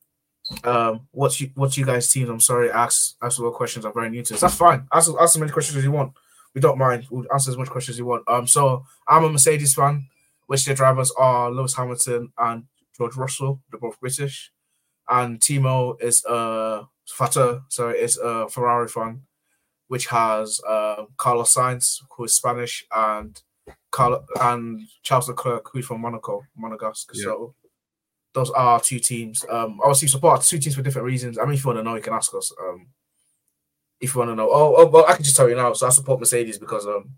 um, 0.64 1.06
what's 1.12 1.40
you 1.40 1.50
what's 1.54 1.76
you 1.76 1.84
guys' 1.84 2.10
teams? 2.10 2.28
I'm 2.28 2.40
sorry, 2.40 2.70
ask 2.70 3.16
ask 3.22 3.38
a 3.38 3.42
lot 3.42 3.48
of 3.48 3.54
questions. 3.54 3.84
I'm 3.84 3.94
very 3.94 4.10
new 4.10 4.22
to 4.22 4.32
this. 4.32 4.40
That's 4.40 4.54
fine. 4.54 4.86
Ask 4.92 5.10
ask 5.20 5.36
as 5.36 5.38
many 5.38 5.52
questions 5.52 5.76
as 5.76 5.84
you 5.84 5.92
want. 5.92 6.12
We 6.54 6.60
don't 6.60 6.78
mind. 6.78 7.06
We'll 7.10 7.32
answer 7.32 7.50
as 7.50 7.56
much 7.56 7.70
questions 7.70 7.94
as 7.94 7.98
you 7.98 8.06
want. 8.06 8.28
Um, 8.28 8.46
so 8.46 8.84
I'm 9.06 9.24
a 9.24 9.30
Mercedes 9.30 9.74
fan, 9.74 10.08
which 10.46 10.64
their 10.64 10.74
drivers 10.74 11.12
are 11.16 11.50
Lewis 11.50 11.74
Hamilton 11.74 12.32
and 12.38 12.64
George 12.96 13.16
Russell. 13.16 13.60
They're 13.70 13.80
both 13.80 14.00
British, 14.00 14.52
and 15.08 15.40
Timo 15.40 16.00
is 16.02 16.24
a 16.24 16.82
Fata, 17.08 17.62
sorry, 17.68 17.98
is 18.00 18.18
a 18.18 18.48
Ferrari 18.48 18.88
fan, 18.88 19.22
which 19.88 20.06
has 20.06 20.60
uh 20.68 21.04
Carlos 21.16 21.54
Sainz, 21.54 22.02
who 22.16 22.24
is 22.24 22.34
Spanish, 22.34 22.84
and 22.92 23.40
Carl 23.90 24.24
and 24.40 24.80
Charles 25.02 25.28
Leclerc, 25.28 25.68
who's 25.72 25.86
from 25.86 26.00
Monaco, 26.00 26.42
Monegasque. 26.60 27.10
Yeah. 27.14 27.24
So 27.24 27.54
those 28.34 28.50
are 28.50 28.80
two 28.80 28.98
teams. 28.98 29.44
Um, 29.50 29.80
obviously 29.82 30.08
support 30.08 30.42
two 30.42 30.58
teams 30.58 30.76
for 30.76 30.82
different 30.82 31.06
reasons. 31.06 31.38
I 31.38 31.44
mean, 31.44 31.54
if 31.54 31.64
you 31.64 31.68
want 31.68 31.78
to 31.78 31.82
know, 31.82 31.96
you 31.96 32.02
can 32.02 32.12
ask 32.12 32.32
us. 32.34 32.52
Um, 32.60 32.86
if 34.00 34.14
you 34.14 34.18
want 34.18 34.30
to 34.30 34.34
know, 34.34 34.48
oh, 34.50 34.74
oh, 34.78 34.86
well, 34.86 35.04
I 35.06 35.14
can 35.14 35.24
just 35.24 35.36
tell 35.36 35.48
you 35.48 35.56
now. 35.56 35.72
So 35.72 35.86
I 35.86 35.90
support 35.90 36.20
Mercedes 36.20 36.58
because 36.58 36.86
um, 36.86 37.10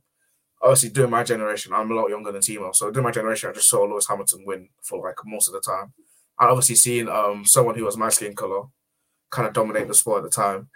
obviously 0.60 0.88
during 0.88 1.10
my 1.10 1.22
generation, 1.22 1.72
I'm 1.72 1.90
a 1.90 1.94
lot 1.94 2.08
younger 2.08 2.32
than 2.32 2.40
Timo. 2.40 2.74
So 2.74 2.90
during 2.90 3.04
my 3.04 3.12
generation, 3.12 3.50
I 3.50 3.52
just 3.52 3.68
saw 3.68 3.84
Lewis 3.84 4.08
Hamilton 4.08 4.44
win 4.46 4.68
for 4.82 5.06
like 5.06 5.16
most 5.24 5.48
of 5.48 5.54
the 5.54 5.60
time. 5.60 5.92
And 6.40 6.50
obviously 6.50 6.76
seeing 6.76 7.08
um 7.08 7.44
someone 7.44 7.76
who 7.76 7.84
was 7.84 7.96
my 7.96 8.08
skin 8.08 8.34
color 8.34 8.64
kind 9.30 9.46
of 9.46 9.54
dominate 9.54 9.86
the 9.86 9.94
sport 9.94 10.24
at 10.24 10.30
the 10.30 10.34
time. 10.34 10.68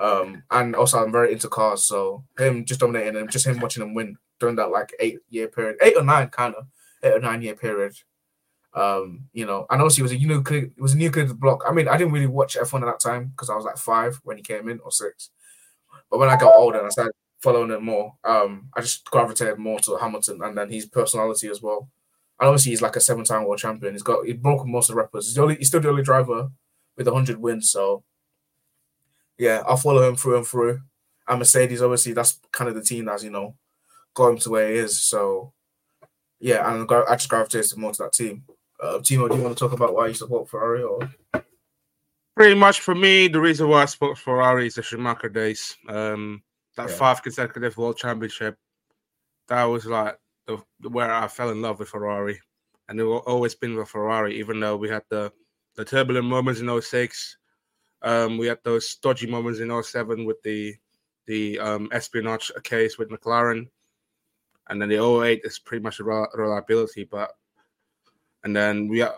Um, 0.00 0.42
and 0.50 0.74
also 0.74 1.02
I'm 1.02 1.12
very 1.12 1.32
into 1.32 1.48
cars, 1.48 1.84
so 1.84 2.24
him 2.38 2.64
just 2.64 2.80
dominating 2.80 3.16
and 3.16 3.30
just 3.30 3.46
him 3.46 3.58
watching 3.60 3.82
him 3.82 3.94
win 3.94 4.16
during 4.38 4.56
that 4.56 4.70
like 4.70 4.92
eight 5.00 5.18
year 5.28 5.48
period, 5.48 5.76
eight 5.82 5.96
or 5.96 6.04
nine 6.04 6.28
kind 6.28 6.54
of 6.54 6.66
eight 7.02 7.14
or 7.14 7.20
nine 7.20 7.42
year 7.42 7.54
period 7.54 7.94
um, 8.74 9.24
you 9.32 9.46
know, 9.46 9.66
and 9.70 9.82
also 9.82 10.00
it 10.00 10.02
was 10.02 10.12
a 10.12 10.16
new 10.16 10.42
kid, 10.42 10.72
it 10.76 10.80
was 10.80 10.94
a 10.94 10.96
new 10.96 11.10
kid 11.10 11.22
to 11.22 11.28
the 11.28 11.34
block. 11.34 11.64
I 11.66 11.72
mean, 11.72 11.88
I 11.88 11.96
didn't 11.96 12.12
really 12.12 12.26
watch 12.26 12.56
F1 12.56 12.82
at 12.82 12.86
that 12.86 13.00
time 13.00 13.28
because 13.28 13.50
I 13.50 13.56
was 13.56 13.64
like 13.64 13.78
five 13.78 14.20
when 14.24 14.36
he 14.36 14.42
came 14.42 14.68
in 14.68 14.80
or 14.80 14.92
six. 14.92 15.30
But 16.10 16.18
when 16.18 16.28
I 16.28 16.36
got 16.36 16.54
older 16.54 16.78
and 16.78 16.86
I 16.86 16.90
started 16.90 17.12
following 17.40 17.70
it 17.70 17.82
more, 17.82 18.14
um, 18.24 18.68
I 18.74 18.80
just 18.80 19.04
gravitated 19.10 19.58
more 19.58 19.78
to 19.80 19.96
Hamilton 19.96 20.40
and 20.42 20.56
then 20.56 20.70
his 20.70 20.86
personality 20.86 21.48
as 21.48 21.62
well. 21.62 21.88
And 22.40 22.48
obviously 22.48 22.70
he's 22.70 22.82
like 22.82 22.96
a 22.96 23.00
seven-time 23.00 23.44
world 23.44 23.58
champion. 23.58 23.94
He's 23.94 24.02
got 24.02 24.24
he's 24.24 24.36
broken 24.36 24.70
most 24.70 24.90
of 24.90 24.94
the 24.94 25.02
records. 25.02 25.26
He's 25.26 25.34
the 25.34 25.42
only 25.42 25.56
he's 25.56 25.68
still 25.68 25.80
the 25.80 25.88
only 25.90 26.02
driver 26.02 26.48
with 26.96 27.08
hundred 27.08 27.38
wins. 27.38 27.70
So 27.70 28.04
yeah, 29.38 29.62
I'll 29.66 29.76
follow 29.76 30.08
him 30.08 30.16
through 30.16 30.36
and 30.36 30.46
through. 30.46 30.80
And 31.26 31.38
Mercedes, 31.38 31.82
obviously, 31.82 32.12
that's 32.12 32.40
kind 32.52 32.68
of 32.68 32.74
the 32.74 32.82
team 32.82 33.06
that's 33.06 33.24
you 33.24 33.30
know 33.30 33.54
got 34.14 34.28
him 34.28 34.38
to 34.38 34.50
where 34.50 34.68
he 34.68 34.76
is. 34.76 35.00
So 35.00 35.52
yeah, 36.40 36.70
and 36.70 36.88
I 36.90 37.16
just 37.16 37.28
gravitated 37.28 37.76
more 37.76 37.92
to 37.92 38.04
that 38.04 38.12
team. 38.12 38.44
Uh, 38.80 38.98
Timo, 38.98 39.28
do 39.28 39.36
you 39.36 39.42
want 39.42 39.56
to 39.56 39.60
talk 39.60 39.72
about 39.72 39.94
why 39.94 40.08
you 40.08 40.14
support 40.14 40.48
Ferrari? 40.48 40.82
Or 40.82 41.10
pretty 42.36 42.54
much 42.54 42.80
for 42.80 42.94
me, 42.94 43.26
the 43.26 43.40
reason 43.40 43.68
why 43.68 43.82
I 43.82 43.86
support 43.86 44.18
Ferrari 44.18 44.68
is 44.68 44.76
the 44.76 44.82
Schumacher 44.82 45.28
days. 45.28 45.76
Um, 45.88 46.42
that 46.76 46.88
yeah. 46.88 46.94
five 46.94 47.22
consecutive 47.22 47.76
World 47.76 47.96
Championship, 47.96 48.56
that 49.48 49.64
was 49.64 49.86
like 49.86 50.16
the, 50.46 50.62
where 50.88 51.12
I 51.12 51.26
fell 51.26 51.50
in 51.50 51.60
love 51.60 51.80
with 51.80 51.88
Ferrari, 51.88 52.40
and 52.88 53.00
it 53.00 53.04
will 53.04 53.18
always 53.18 53.56
been 53.56 53.74
with 53.74 53.88
Ferrari, 53.88 54.38
even 54.38 54.60
though 54.60 54.76
we 54.76 54.88
had 54.88 55.02
the 55.10 55.32
the 55.74 55.84
turbulent 55.84 56.26
moments 56.26 56.60
in 56.60 56.80
06. 56.80 57.36
Um, 58.02 58.38
we 58.38 58.46
had 58.46 58.58
those 58.62 58.96
dodgy 58.96 59.26
moments 59.26 59.58
in 59.58 59.82
07 59.82 60.24
with 60.24 60.40
the 60.42 60.74
the 61.26 61.58
um, 61.58 61.88
espionage 61.92 62.52
case 62.62 62.96
with 62.96 63.10
McLaren, 63.10 63.68
and 64.68 64.80
then 64.80 64.88
the 64.88 65.02
08 65.02 65.40
is 65.42 65.58
pretty 65.58 65.82
much 65.82 65.98
reliability. 65.98 67.04
But 67.04 67.32
and 68.44 68.54
then 68.54 68.88
we 68.88 69.00
had 69.00 69.12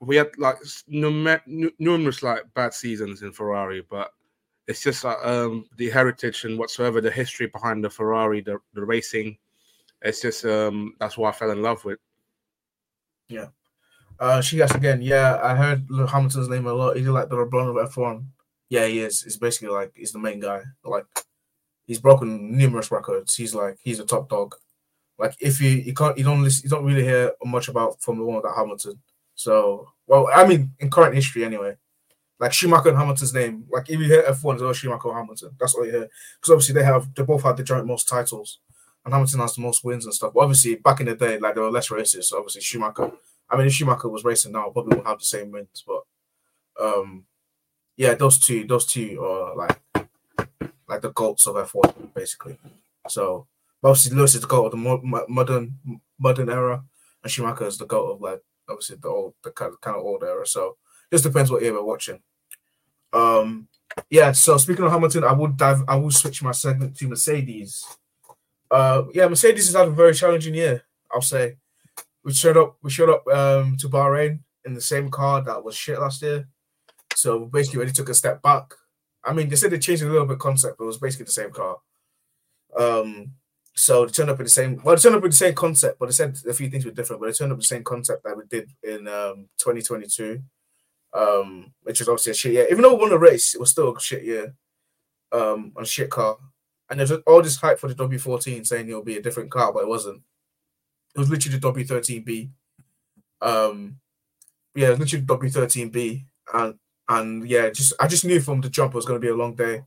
we 0.00 0.16
had 0.16 0.28
like 0.38 0.56
numerous 0.88 2.22
like 2.22 2.42
bad 2.54 2.74
seasons 2.74 3.22
in 3.22 3.32
Ferrari, 3.32 3.84
but 3.88 4.12
it's 4.66 4.82
just 4.82 5.04
like 5.04 5.18
um, 5.24 5.64
the 5.76 5.88
heritage 5.88 6.44
and 6.44 6.58
whatsoever 6.58 7.00
the 7.00 7.10
history 7.10 7.46
behind 7.46 7.82
the 7.82 7.90
Ferrari, 7.90 8.40
the, 8.40 8.58
the 8.74 8.84
racing. 8.84 9.38
It's 10.02 10.20
just 10.20 10.44
um, 10.44 10.94
that's 11.00 11.16
what 11.16 11.34
I 11.34 11.38
fell 11.38 11.50
in 11.50 11.62
love 11.62 11.84
with. 11.84 11.98
Yeah. 13.28 13.46
Uh, 14.20 14.40
she 14.40 14.60
asked 14.60 14.74
again. 14.74 15.00
Yeah, 15.00 15.40
I 15.42 15.54
heard 15.54 15.86
Hamilton's 16.08 16.48
name 16.48 16.66
a 16.66 16.72
lot. 16.72 16.96
Is 16.96 17.04
he 17.04 17.08
like 17.08 17.28
the 17.28 17.36
LeBron 17.36 17.70
of 17.70 17.90
F1? 17.90 18.24
Yeah, 18.68 18.86
he 18.86 19.00
is. 19.00 19.22
He's 19.22 19.36
basically 19.36 19.68
like 19.68 19.92
he's 19.94 20.12
the 20.12 20.18
main 20.18 20.40
guy. 20.40 20.62
Like 20.84 21.06
he's 21.86 22.00
broken 22.00 22.56
numerous 22.56 22.90
records. 22.90 23.36
He's 23.36 23.54
like 23.54 23.78
he's 23.80 24.00
a 24.00 24.04
top 24.04 24.28
dog. 24.28 24.54
Like 25.18 25.36
if 25.40 25.60
you 25.60 25.70
you 25.70 25.94
can't 25.94 26.16
you 26.16 26.24
don't 26.24 26.42
listen, 26.42 26.62
you 26.64 26.70
don't 26.70 26.84
really 26.84 27.04
hear 27.04 27.32
much 27.44 27.68
about 27.68 28.00
Formula 28.00 28.26
One 28.26 28.36
without 28.36 28.56
Hamilton. 28.56 29.00
So 29.34 29.88
well, 30.06 30.28
I 30.34 30.46
mean 30.46 30.72
in 30.78 30.90
current 30.90 31.14
history 31.14 31.44
anyway. 31.44 31.76
Like 32.40 32.52
Schumacher 32.52 32.90
and 32.90 32.98
Hamilton's 32.98 33.34
name. 33.34 33.64
Like 33.70 33.90
if 33.90 33.98
you 33.98 34.06
hear 34.06 34.22
F1, 34.22 34.54
it's 34.54 34.62
all 34.62 34.72
Schumacher 34.72 35.12
Hamilton. 35.12 35.50
That's 35.58 35.74
all 35.74 35.84
you 35.84 35.90
hear. 35.90 36.08
Because 36.40 36.52
obviously 36.52 36.74
they 36.74 36.84
have 36.84 37.12
they 37.14 37.24
both 37.24 37.42
had 37.42 37.56
the 37.56 37.64
joint 37.64 37.86
most 37.86 38.08
titles. 38.08 38.60
And 39.04 39.12
Hamilton 39.12 39.40
has 39.40 39.54
the 39.54 39.62
most 39.62 39.84
wins 39.84 40.04
and 40.04 40.14
stuff. 40.14 40.34
But 40.34 40.40
obviously 40.40 40.76
back 40.76 41.00
in 41.00 41.06
the 41.06 41.16
day, 41.16 41.38
like 41.38 41.54
there 41.54 41.64
were 41.64 41.70
less 41.70 41.90
races. 41.90 42.28
So 42.28 42.38
obviously 42.38 42.60
Schumacher 42.60 43.10
I 43.50 43.56
mean, 43.56 43.66
if 43.66 43.72
Schumacher 43.72 44.08
was 44.08 44.24
racing 44.24 44.52
now, 44.52 44.68
probably 44.70 44.96
would 44.96 45.06
have 45.06 45.18
the 45.18 45.24
same 45.24 45.50
wins. 45.50 45.84
But 45.86 46.02
um, 46.80 47.24
yeah, 47.96 48.14
those 48.14 48.38
two, 48.38 48.66
those 48.66 48.86
two 48.86 49.22
are 49.22 49.56
like 49.56 49.78
like 50.86 51.00
the 51.02 51.12
goats 51.12 51.46
of 51.46 51.56
F1, 51.56 52.14
basically. 52.14 52.58
So 53.08 53.46
obviously 53.82 54.16
Lewis 54.16 54.34
is 54.34 54.40
the 54.40 54.46
goat 54.46 54.66
of 54.66 54.72
the 54.72 55.24
modern 55.28 55.78
modern 56.18 56.50
era, 56.50 56.82
and 57.22 57.32
Schumacher 57.32 57.66
is 57.66 57.78
the 57.78 57.86
goat 57.86 58.12
of 58.12 58.20
like 58.20 58.40
obviously 58.68 58.96
the 59.00 59.08
old 59.08 59.34
the 59.42 59.50
kind 59.50 59.72
of, 59.72 59.80
kind 59.80 59.96
of 59.96 60.02
old 60.02 60.22
era. 60.22 60.46
So 60.46 60.76
just 61.12 61.24
depends 61.24 61.50
what 61.50 61.62
era 61.62 61.76
we're 61.76 61.84
watching. 61.84 62.20
Um, 63.12 63.68
yeah. 64.10 64.32
So 64.32 64.56
speaking 64.58 64.84
of 64.84 64.92
Hamilton, 64.92 65.24
I 65.24 65.32
would 65.32 65.56
dive. 65.56 65.82
I 65.88 65.96
will 65.96 66.10
switch 66.10 66.42
my 66.42 66.52
segment 66.52 66.96
to 66.96 67.08
Mercedes. 67.08 67.84
Uh, 68.70 69.04
yeah, 69.14 69.26
Mercedes 69.28 69.66
has 69.66 69.74
had 69.74 69.88
a 69.88 69.92
very 69.92 70.14
challenging 70.14 70.54
year. 70.54 70.82
I'll 71.10 71.22
say 71.22 71.56
we 72.24 72.32
showed 72.32 72.56
up. 72.56 72.76
We 72.82 72.90
showed 72.90 73.10
up 73.10 73.26
um, 73.28 73.76
to 73.78 73.88
Bahrain 73.88 74.40
in 74.64 74.74
the 74.74 74.80
same 74.80 75.10
car 75.10 75.42
that 75.42 75.64
was 75.64 75.74
shit 75.74 75.98
last 75.98 76.22
year. 76.22 76.48
So 77.14 77.46
basically, 77.46 77.78
already 77.78 77.92
took 77.92 78.10
a 78.10 78.14
step 78.14 78.42
back. 78.42 78.74
I 79.24 79.32
mean, 79.32 79.48
they 79.48 79.56
said 79.56 79.70
they 79.70 79.78
changed 79.78 80.02
a 80.02 80.08
little 80.08 80.26
bit 80.26 80.38
concept, 80.38 80.78
but 80.78 80.84
it 80.84 80.88
was 80.88 80.98
basically 80.98 81.26
the 81.26 81.32
same 81.32 81.50
car. 81.50 81.78
Um, 82.78 83.32
so 83.78 84.04
they 84.04 84.10
turned 84.10 84.30
up 84.30 84.40
in 84.40 84.44
the 84.44 84.50
same. 84.50 84.80
Well, 84.82 84.96
they 84.96 85.00
turned 85.00 85.14
up 85.14 85.24
in 85.24 85.30
the 85.30 85.36
same 85.36 85.54
concept, 85.54 85.98
but 85.98 86.06
they 86.06 86.12
said 86.12 86.36
a 86.48 86.52
few 86.52 86.68
things 86.68 86.84
were 86.84 86.90
different. 86.90 87.20
But 87.20 87.28
they 87.28 87.32
turned 87.32 87.52
up 87.52 87.58
the 87.58 87.64
same 87.64 87.84
concept 87.84 88.24
that 88.24 88.36
we 88.36 88.42
did 88.48 88.70
in 88.82 89.06
um, 89.06 89.48
2022, 89.58 90.42
um, 91.14 91.72
which 91.82 92.00
was 92.00 92.08
obviously 92.08 92.32
a 92.32 92.34
shit 92.34 92.52
year. 92.54 92.66
Even 92.70 92.82
though 92.82 92.94
we 92.94 93.00
won 93.00 93.10
the 93.10 93.18
race, 93.18 93.54
it 93.54 93.60
was 93.60 93.70
still 93.70 93.94
a 93.96 94.00
shit 94.00 94.24
year 94.24 94.54
um, 95.32 95.72
on 95.76 95.84
a 95.84 95.86
shit 95.86 96.10
car. 96.10 96.36
And 96.90 96.98
there's 96.98 97.12
all 97.12 97.42
this 97.42 97.56
hype 97.56 97.78
for 97.78 97.88
the 97.88 97.94
W14 97.94 98.66
saying 98.66 98.88
it'll 98.88 99.04
be 99.04 99.18
a 99.18 99.22
different 99.22 99.50
car, 99.50 99.72
but 99.72 99.82
it 99.82 99.88
wasn't. 99.88 100.22
It 101.14 101.18
was 101.18 101.30
literally 101.30 101.58
the 101.58 101.72
W13B. 101.72 102.50
Um, 103.40 104.00
yeah, 104.74 104.88
it 104.88 104.90
was 104.90 104.98
literally 104.98 105.24
the 105.24 105.36
W13B, 105.36 106.24
and 106.54 106.74
and 107.08 107.48
yeah, 107.48 107.70
just 107.70 107.92
I 108.00 108.08
just 108.08 108.24
knew 108.24 108.40
from 108.40 108.60
the 108.60 108.68
jump 108.68 108.94
it 108.94 108.96
was 108.96 109.06
going 109.06 109.20
to 109.20 109.24
be 109.24 109.30
a 109.30 109.36
long 109.36 109.54
day. 109.54 109.82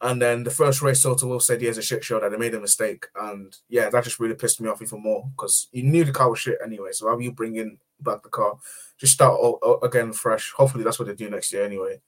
And 0.00 0.20
then 0.20 0.42
the 0.44 0.50
first 0.50 0.82
race, 0.82 1.02
Toto 1.02 1.26
Wolff 1.26 1.42
said 1.42 1.60
he 1.60 1.66
has 1.66 1.78
a 1.78 1.82
shit 1.82 2.04
show 2.04 2.20
that 2.20 2.30
they 2.30 2.36
made 2.36 2.54
a 2.54 2.60
mistake, 2.60 3.06
and 3.14 3.56
yeah, 3.68 3.88
that 3.88 4.04
just 4.04 4.20
really 4.20 4.34
pissed 4.34 4.60
me 4.60 4.68
off 4.68 4.82
even 4.82 5.02
more 5.02 5.26
because 5.34 5.68
you 5.72 5.82
knew 5.82 6.04
the 6.04 6.12
car 6.12 6.28
was 6.28 6.40
shit 6.40 6.58
anyway. 6.64 6.90
So 6.92 7.08
how 7.08 7.18
you 7.18 7.32
bring 7.32 7.56
in 7.56 7.78
back 8.00 8.22
the 8.22 8.28
car? 8.28 8.58
Just 8.98 9.14
start 9.14 9.38
all, 9.40 9.78
again 9.82 10.12
fresh. 10.12 10.52
Hopefully 10.52 10.84
that's 10.84 10.98
what 10.98 11.08
they 11.08 11.14
do 11.14 11.30
next 11.30 11.52
year 11.52 11.64
anyway. 11.64 12.00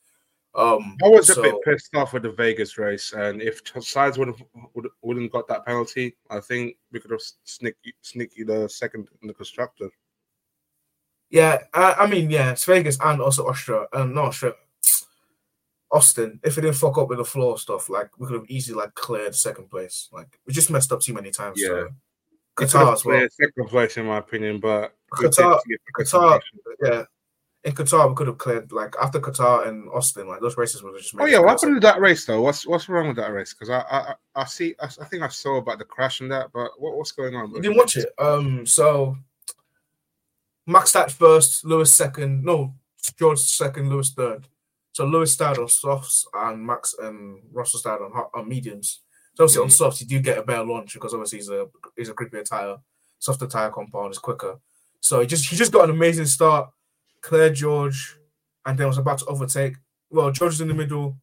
Um, 0.57 0.97
I 1.05 1.09
was 1.09 1.27
so, 1.27 1.41
a 1.41 1.43
bit 1.43 1.55
pissed 1.65 1.95
off 1.95 2.13
with 2.13 2.23
the 2.23 2.33
Vegas 2.33 2.79
race, 2.79 3.13
and 3.13 3.41
if 3.41 3.63
Sainz 3.63 4.19
would 4.19 4.29
have 4.29 4.43
would, 4.75 4.89
wouldn't 5.03 5.33
got 5.33 5.47
that 5.49 5.65
penalty, 5.65 6.17
I 6.29 6.41
think 6.41 6.77
we 6.93 6.99
could 6.99 7.11
have 7.11 7.21
sneaky 7.45 7.95
sneaky 8.01 8.43
the 8.43 8.69
second 8.69 9.09
in 9.23 9.29
the 9.29 9.35
constructor. 9.35 9.91
Yeah, 11.29 11.59
I, 11.75 11.95
I 12.01 12.07
mean, 12.07 12.31
yeah, 12.31 12.53
it's 12.53 12.65
Vegas 12.65 12.99
and 13.03 13.21
also 13.21 13.47
Austria, 13.47 13.87
um, 13.93 14.15
not 14.15 14.27
Austria, 14.27 14.55
Austin. 15.91 16.41
If 16.43 16.59
it 16.59 16.63
didn't 16.63 16.77
fuck 16.77 16.99
up 16.99 17.09
with 17.09 17.19
the 17.19 17.25
floor 17.25 17.59
stuff, 17.59 17.89
like 17.89 18.11
we 18.19 18.27
could 18.27 18.37
have 18.37 18.51
easily 18.51 18.77
like 18.77 18.95
cleared 18.95 19.35
second 19.35 19.71
place. 19.71 20.09
Like 20.13 20.39
we 20.47 20.53
just 20.53 20.71
messed 20.71 20.93
up 20.93 21.01
too 21.01 21.15
many 21.15 21.31
times. 21.31 21.61
Yeah. 21.61 21.69
So. 21.69 21.89
Qatar 22.57 22.93
as 22.95 23.05
well. 23.05 23.27
Second 23.31 23.69
place, 23.69 23.97
in 23.99 24.07
my 24.07 24.17
opinion, 24.19 24.61
but 24.61 24.95
Qatar, 25.13 25.61
Qatar, 25.99 26.41
yeah, 26.83 27.05
in 27.65 27.73
Qatar, 27.73 28.09
we 28.09 28.15
could 28.15 28.29
have 28.29 28.39
cleared 28.39 28.73
like 28.73 28.95
after 29.01 29.21
Qatar 29.21 29.69
and 29.69 29.89
Austin, 29.91 30.27
like 30.27 30.41
those 30.41 30.57
races 30.57 30.83
were 30.83 30.97
just. 30.97 31.15
Oh 31.19 31.27
yeah, 31.27 31.39
what 31.39 31.51
happened 31.51 31.77
to 31.77 31.87
that 31.87 32.01
race 32.01 32.25
though? 32.25 32.41
What's 32.41 32.67
what's 32.67 32.89
wrong 32.89 33.09
with 33.09 33.17
that 33.17 33.33
race? 33.33 33.53
Because 33.53 33.71
I, 33.71 33.85
I 33.91 34.15
I 34.35 34.45
see 34.47 34.75
I, 34.81 34.87
I, 34.87 35.05
think 35.05 35.23
I 35.23 35.29
saw 35.29 35.57
about 35.57 35.79
the 35.79 35.85
crash 35.85 36.21
and 36.21 36.31
that, 36.31 36.51
but 36.53 36.71
what, 36.79 36.97
what's 36.97 37.13
going 37.13 37.35
on? 37.35 37.51
You 37.55 37.61
didn't 37.61 37.77
watch 37.77 37.97
it. 37.97 38.09
Um, 38.19 38.65
so 38.65 39.17
Max 40.67 40.93
Stats 40.93 41.13
first, 41.13 41.65
Lewis 41.65 41.93
second, 41.93 42.43
no 42.43 42.75
George 43.19 43.41
second, 43.41 43.91
Lewis 43.91 44.13
third. 44.13 44.47
So 44.97 45.05
Lewis 45.05 45.31
started 45.31 45.61
on 45.61 45.69
softs 45.69 46.27
and 46.33 46.67
Max 46.67 46.95
and 46.99 47.43
Russell 47.53 47.81
started 47.81 48.07
on, 48.07 48.13
hot, 48.13 48.31
on 48.35 48.49
mediums. 48.49 49.03
So 49.35 49.45
obviously 49.45 49.61
mm. 49.61 49.65
on 49.65 49.71
softs 49.71 50.01
you 50.01 50.07
do 50.07 50.21
get 50.21 50.39
a 50.39 50.43
better 50.43 50.65
launch 50.65 50.95
because 50.95 51.13
obviously 51.13 51.41
he's 51.41 51.51
a 51.51 51.67
he's 51.99 52.09
a 52.09 52.15
grippier 52.15 52.43
tire, 52.43 52.79
softer 53.19 53.47
tire 53.47 53.69
compound 53.69 54.13
is 54.13 54.19
quicker. 54.19 54.59
So 55.01 55.21
he 55.21 55.27
just 55.27 55.51
he 55.51 55.55
just 55.55 55.71
got 55.71 55.85
an 55.85 55.91
amazing 55.91 56.25
start 56.25 56.71
Claire 57.21 57.53
George, 57.53 58.17
and 58.65 58.79
then 58.79 58.87
was 58.87 58.97
about 58.97 59.19
to 59.19 59.27
overtake. 59.27 59.75
Well, 60.09 60.31
George 60.31 60.53
was 60.53 60.63
in 60.63 60.69
the 60.69 60.73
middle, 60.73 61.19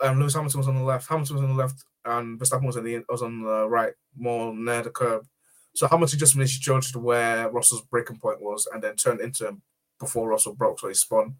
and 0.00 0.20
Lewis 0.20 0.34
Hamilton 0.34 0.58
was 0.58 0.68
on 0.68 0.76
the 0.76 0.84
left. 0.84 1.08
Hamilton 1.08 1.34
was 1.34 1.42
on 1.42 1.56
the 1.56 1.60
left, 1.60 1.82
and 2.04 2.38
Verstappen 2.38 2.64
was 2.64 2.76
on 2.76 2.84
the 2.84 3.04
was 3.08 3.22
on 3.22 3.42
the 3.42 3.68
right, 3.68 3.94
more 4.16 4.54
near 4.54 4.82
the 4.82 4.90
curb. 4.90 5.26
So 5.74 5.88
Hamilton 5.88 6.20
just 6.20 6.36
managed 6.36 6.62
George 6.62 6.92
to 6.92 7.00
where 7.00 7.50
Russell's 7.50 7.82
braking 7.90 8.18
point 8.18 8.40
was, 8.40 8.68
and 8.72 8.80
then 8.80 8.94
turned 8.94 9.20
into 9.20 9.48
him 9.48 9.62
before 9.98 10.28
Russell 10.28 10.54
broke, 10.54 10.78
so 10.78 10.86
he 10.86 10.94
spun, 10.94 11.34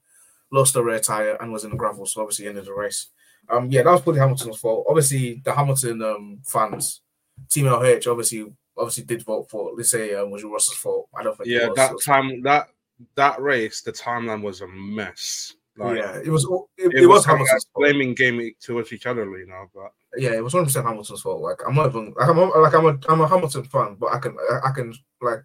lost 0.50 0.74
the 0.74 0.82
rear 0.82 1.00
tire, 1.00 1.36
and 1.40 1.52
was 1.52 1.64
in 1.64 1.70
the 1.70 1.76
gravel. 1.76 2.06
So 2.06 2.22
obviously 2.22 2.46
ended 2.46 2.66
the 2.66 2.74
race. 2.74 3.08
Um, 3.50 3.70
yeah, 3.70 3.82
that 3.82 3.90
was 3.90 4.02
probably 4.02 4.20
Hamilton's 4.20 4.58
fault. 4.58 4.86
Obviously, 4.88 5.40
the 5.44 5.54
Hamilton 5.54 6.02
um 6.02 6.38
fans, 6.44 7.02
Team 7.50 7.66
LH, 7.66 8.06
obviously 8.06 8.46
obviously 8.76 9.04
did 9.04 9.22
vote 9.22 9.50
for. 9.50 9.72
Let's 9.76 9.90
say 9.90 10.14
um, 10.14 10.30
was 10.30 10.44
Russell's 10.44 10.76
fault. 10.76 11.08
I 11.16 11.22
don't 11.22 11.36
think. 11.36 11.48
Yeah, 11.48 11.68
that 11.74 11.94
time 12.04 12.42
that 12.42 12.68
that 13.14 13.40
race, 13.40 13.82
the 13.82 13.92
timeline 13.92 14.42
was 14.42 14.60
a 14.60 14.68
mess. 14.68 15.54
Like, 15.76 15.98
yeah, 15.98 16.18
it 16.24 16.28
was. 16.28 16.44
It, 16.76 16.86
it, 16.86 17.02
it 17.02 17.06
was, 17.06 17.18
was 17.18 17.26
Hamilton's 17.26 17.66
blaming 17.74 18.14
game 18.14 18.52
towards 18.60 18.92
each 18.92 19.06
other, 19.06 19.24
you 19.38 19.46
know. 19.46 19.66
But 19.74 19.92
yeah, 20.16 20.32
it 20.32 20.42
was 20.42 20.54
one 20.54 20.64
percent 20.64 20.86
Hamilton's 20.86 21.22
fault. 21.22 21.40
Like 21.40 21.58
I'm 21.66 21.74
not 21.74 21.86
even 21.86 22.14
like 22.18 22.28
I'm 22.28 22.38
like 22.38 22.74
I'm 22.74 22.86
a 22.86 22.98
I'm 23.08 23.20
a 23.20 23.28
Hamilton 23.28 23.64
fan, 23.64 23.96
but 23.98 24.12
I 24.12 24.18
can 24.18 24.36
I 24.64 24.70
can 24.72 24.92
like 25.20 25.44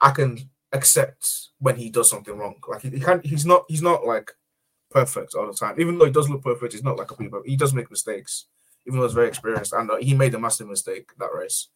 I 0.00 0.10
can 0.10 0.38
accept 0.72 1.48
when 1.58 1.76
he 1.76 1.90
does 1.90 2.10
something 2.10 2.36
wrong. 2.36 2.56
Like 2.68 2.82
he, 2.82 2.90
he 2.90 3.00
can't. 3.00 3.24
He's 3.24 3.46
not. 3.46 3.64
He's 3.68 3.82
not 3.82 4.06
like 4.06 4.32
perfect 4.90 5.34
all 5.34 5.46
the 5.46 5.52
time. 5.52 5.80
Even 5.80 5.98
though 5.98 6.06
he 6.06 6.12
does 6.12 6.28
look 6.28 6.42
perfect, 6.42 6.72
he's 6.72 6.84
not 6.84 6.96
like 6.96 7.10
a 7.10 7.16
people. 7.16 7.42
He 7.44 7.56
does 7.56 7.74
make 7.74 7.90
mistakes, 7.90 8.46
even 8.86 8.98
though 8.98 9.06
he's 9.06 9.14
very 9.14 9.28
experienced, 9.28 9.72
and 9.72 9.90
uh, 9.90 9.96
he 9.96 10.14
made 10.14 10.34
a 10.34 10.38
massive 10.38 10.68
mistake 10.68 11.10
that 11.18 11.34
race. 11.34 11.68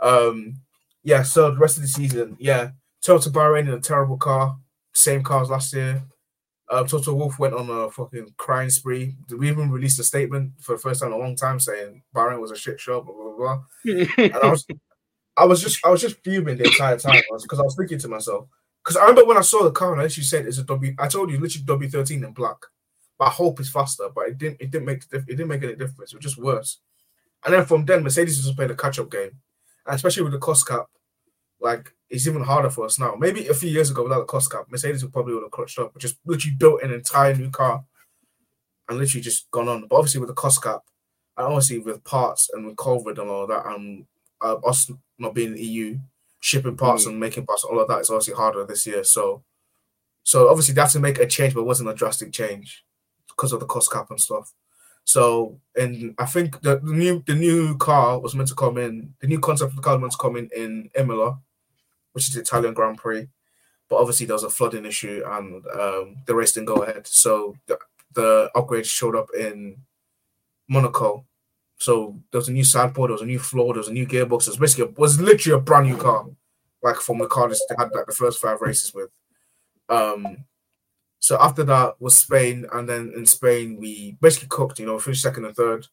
Um, 0.00 0.60
yeah. 1.02 1.22
So 1.22 1.50
the 1.50 1.58
rest 1.58 1.76
of 1.76 1.82
the 1.82 1.88
season, 1.88 2.36
yeah, 2.38 2.70
Toto 3.02 3.30
Bahrain 3.30 3.68
in 3.68 3.74
a 3.74 3.80
terrible 3.80 4.16
car, 4.16 4.58
same 4.92 5.22
car 5.22 5.42
as 5.42 5.50
last 5.50 5.72
year. 5.74 6.02
Uh, 6.68 6.82
Toto 6.82 7.14
Wolff 7.14 7.38
went 7.38 7.54
on 7.54 7.70
a 7.70 7.88
fucking 7.92 8.34
crying 8.36 8.70
spree. 8.70 9.16
Did 9.28 9.38
We 9.38 9.48
even 9.48 9.70
released 9.70 10.00
a 10.00 10.04
statement 10.04 10.54
for 10.60 10.72
the 10.72 10.82
first 10.82 11.00
time 11.00 11.12
in 11.12 11.18
a 11.18 11.18
long 11.18 11.36
time 11.36 11.60
saying 11.60 12.02
Bahrain 12.12 12.40
was 12.40 12.50
a 12.50 12.56
shit 12.56 12.80
show, 12.80 13.00
blah 13.02 13.14
blah 13.14 13.36
blah. 13.36 13.62
and 14.24 14.34
I 14.34 14.50
was, 14.50 14.66
I 15.36 15.44
was 15.44 15.62
just, 15.62 15.84
I 15.84 15.90
was 15.90 16.00
just 16.00 16.22
fuming 16.24 16.56
the 16.56 16.64
entire 16.64 16.98
time 16.98 17.20
because 17.42 17.58
I 17.58 17.62
was 17.62 17.76
thinking 17.76 17.98
to 17.98 18.08
myself, 18.08 18.48
because 18.82 18.96
I 18.96 19.02
remember 19.02 19.26
when 19.26 19.36
I 19.36 19.42
saw 19.42 19.62
the 19.64 19.70
car 19.70 19.92
and 19.92 20.00
I 20.00 20.04
actually 20.04 20.24
said 20.24 20.46
it's 20.46 20.58
a 20.58 20.64
W. 20.64 20.94
I 20.98 21.08
told 21.08 21.30
you 21.30 21.38
literally 21.38 21.64
W 21.66 21.90
thirteen 21.90 22.24
in 22.24 22.32
black, 22.32 22.56
but 23.18 23.26
I 23.26 23.30
hope 23.30 23.60
it's 23.60 23.68
faster. 23.68 24.08
But 24.14 24.28
it 24.28 24.38
didn't, 24.38 24.60
it 24.60 24.70
didn't 24.70 24.86
make, 24.86 25.04
it 25.12 25.26
didn't 25.26 25.48
make 25.48 25.62
any 25.62 25.74
difference. 25.74 26.12
It 26.12 26.16
was 26.16 26.24
just 26.24 26.38
worse. 26.38 26.78
And 27.44 27.52
then 27.52 27.64
from 27.64 27.84
then, 27.84 28.02
Mercedes 28.02 28.42
just 28.42 28.56
playing 28.56 28.70
a 28.70 28.74
catch 28.74 28.98
up 28.98 29.10
game, 29.10 29.32
and 29.86 29.94
especially 29.94 30.22
with 30.22 30.32
the 30.32 30.38
cost 30.38 30.66
cap, 30.66 30.86
like 31.60 31.92
it's 32.08 32.26
even 32.26 32.42
harder 32.42 32.70
for 32.70 32.84
us 32.86 32.98
now. 32.98 33.14
Maybe 33.14 33.48
a 33.48 33.54
few 33.54 33.70
years 33.70 33.90
ago 33.90 34.04
without 34.04 34.20
the 34.20 34.24
cost 34.24 34.50
cap, 34.50 34.66
Mercedes 34.70 35.02
would 35.02 35.12
probably 35.12 35.34
would 35.34 35.42
have 35.42 35.50
clutched 35.50 35.78
up, 35.78 35.96
just 35.98 36.16
literally 36.24 36.56
built 36.56 36.82
an 36.82 36.92
entire 36.92 37.34
new 37.34 37.50
car 37.50 37.84
and 38.88 38.98
literally 38.98 39.22
just 39.22 39.50
gone 39.50 39.68
on. 39.68 39.86
But 39.86 39.96
obviously 39.96 40.20
with 40.20 40.28
the 40.28 40.34
cost 40.34 40.62
cap, 40.62 40.80
and 41.36 41.46
obviously 41.46 41.80
with 41.80 42.02
parts 42.04 42.48
and 42.52 42.64
with 42.64 42.76
COVID 42.76 43.18
and 43.18 43.28
all 43.28 43.46
that, 43.46 43.66
and 43.66 44.06
uh, 44.40 44.54
us 44.64 44.90
not 45.18 45.34
being 45.34 45.48
in 45.48 45.54
the 45.54 45.64
EU, 45.64 45.98
shipping 46.40 46.76
parts 46.76 47.04
mm. 47.04 47.10
and 47.10 47.20
making 47.20 47.46
parts, 47.46 47.64
all 47.64 47.80
of 47.80 47.88
that 47.88 48.00
is 48.00 48.10
obviously 48.10 48.34
harder 48.34 48.64
this 48.64 48.86
year. 48.86 49.04
So, 49.04 49.42
so 50.22 50.48
obviously 50.48 50.74
they 50.74 50.80
have 50.80 50.92
to 50.92 51.00
make 51.00 51.18
a 51.18 51.26
change, 51.26 51.54
but 51.54 51.60
it 51.60 51.66
wasn't 51.66 51.90
a 51.90 51.94
drastic 51.94 52.32
change. 52.32 52.84
because 53.36 53.52
of 53.52 53.60
the 53.60 53.66
cost 53.66 53.92
cap 53.92 54.10
and 54.10 54.20
stuff. 54.20 54.52
So, 55.04 55.60
and 55.76 56.14
I 56.18 56.26
think 56.26 56.60
the, 56.62 56.80
the 56.80 56.92
new 56.92 57.22
the 57.26 57.34
new 57.34 57.76
car 57.76 58.18
was 58.18 58.34
meant 58.34 58.48
to 58.48 58.54
come 58.56 58.76
in. 58.76 59.14
The 59.20 59.28
new 59.28 59.38
concept 59.38 59.70
of 59.70 59.76
the 59.76 59.82
car 59.82 59.94
was 59.94 60.00
meant 60.00 60.12
to 60.12 60.18
come 60.18 60.36
in 60.36 60.50
in 60.56 60.90
Imola, 60.98 61.38
which 62.12 62.28
is 62.28 62.34
the 62.34 62.40
Italian 62.40 62.74
Grand 62.74 62.98
Prix. 62.98 63.28
But 63.88 63.96
obviously, 63.96 64.26
there 64.26 64.34
was 64.34 64.42
a 64.42 64.50
flooding 64.50 64.84
issue, 64.84 65.22
and 65.24 65.64
um, 65.68 66.16
the 66.26 66.34
race 66.34 66.52
didn't 66.52 66.66
go 66.66 66.82
ahead. 66.82 67.06
So 67.06 67.54
the, 67.66 67.78
the 68.14 68.50
upgrade 68.56 68.86
showed 68.86 69.14
up 69.14 69.28
in 69.38 69.76
Monaco. 70.68 71.24
So 71.78 72.18
there 72.30 72.38
was 72.38 72.48
a 72.48 72.52
new 72.52 72.62
sidepod, 72.62 73.08
there 73.08 73.12
was 73.12 73.22
a 73.22 73.26
new 73.26 73.38
floor, 73.38 73.74
there 73.74 73.80
was 73.80 73.88
a 73.88 73.92
new 73.92 74.06
gearbox. 74.06 74.42
It 74.42 74.50
was 74.50 74.58
basically 74.58 74.84
it 74.92 74.98
was 74.98 75.20
literally 75.20 75.58
a 75.58 75.62
brand 75.62 75.86
new 75.86 75.96
car, 75.96 76.26
like 76.82 76.96
from 76.96 77.18
the 77.18 77.26
car 77.26 77.48
they 77.48 77.54
had 77.78 77.90
like 77.92 78.06
the 78.06 78.12
first 78.12 78.40
five 78.40 78.60
races 78.60 78.94
with. 78.94 79.10
Um, 79.88 80.44
so 81.18 81.36
after 81.40 81.64
that 81.64 82.00
was 82.00 82.16
Spain, 82.16 82.66
and 82.72 82.88
then 82.88 83.12
in 83.14 83.26
Spain 83.26 83.76
we 83.78 84.16
basically 84.20 84.48
cooked. 84.48 84.78
You 84.78 84.86
know, 84.86 84.98
finished 84.98 85.22
second 85.22 85.44
and 85.44 85.54
third, 85.54 85.86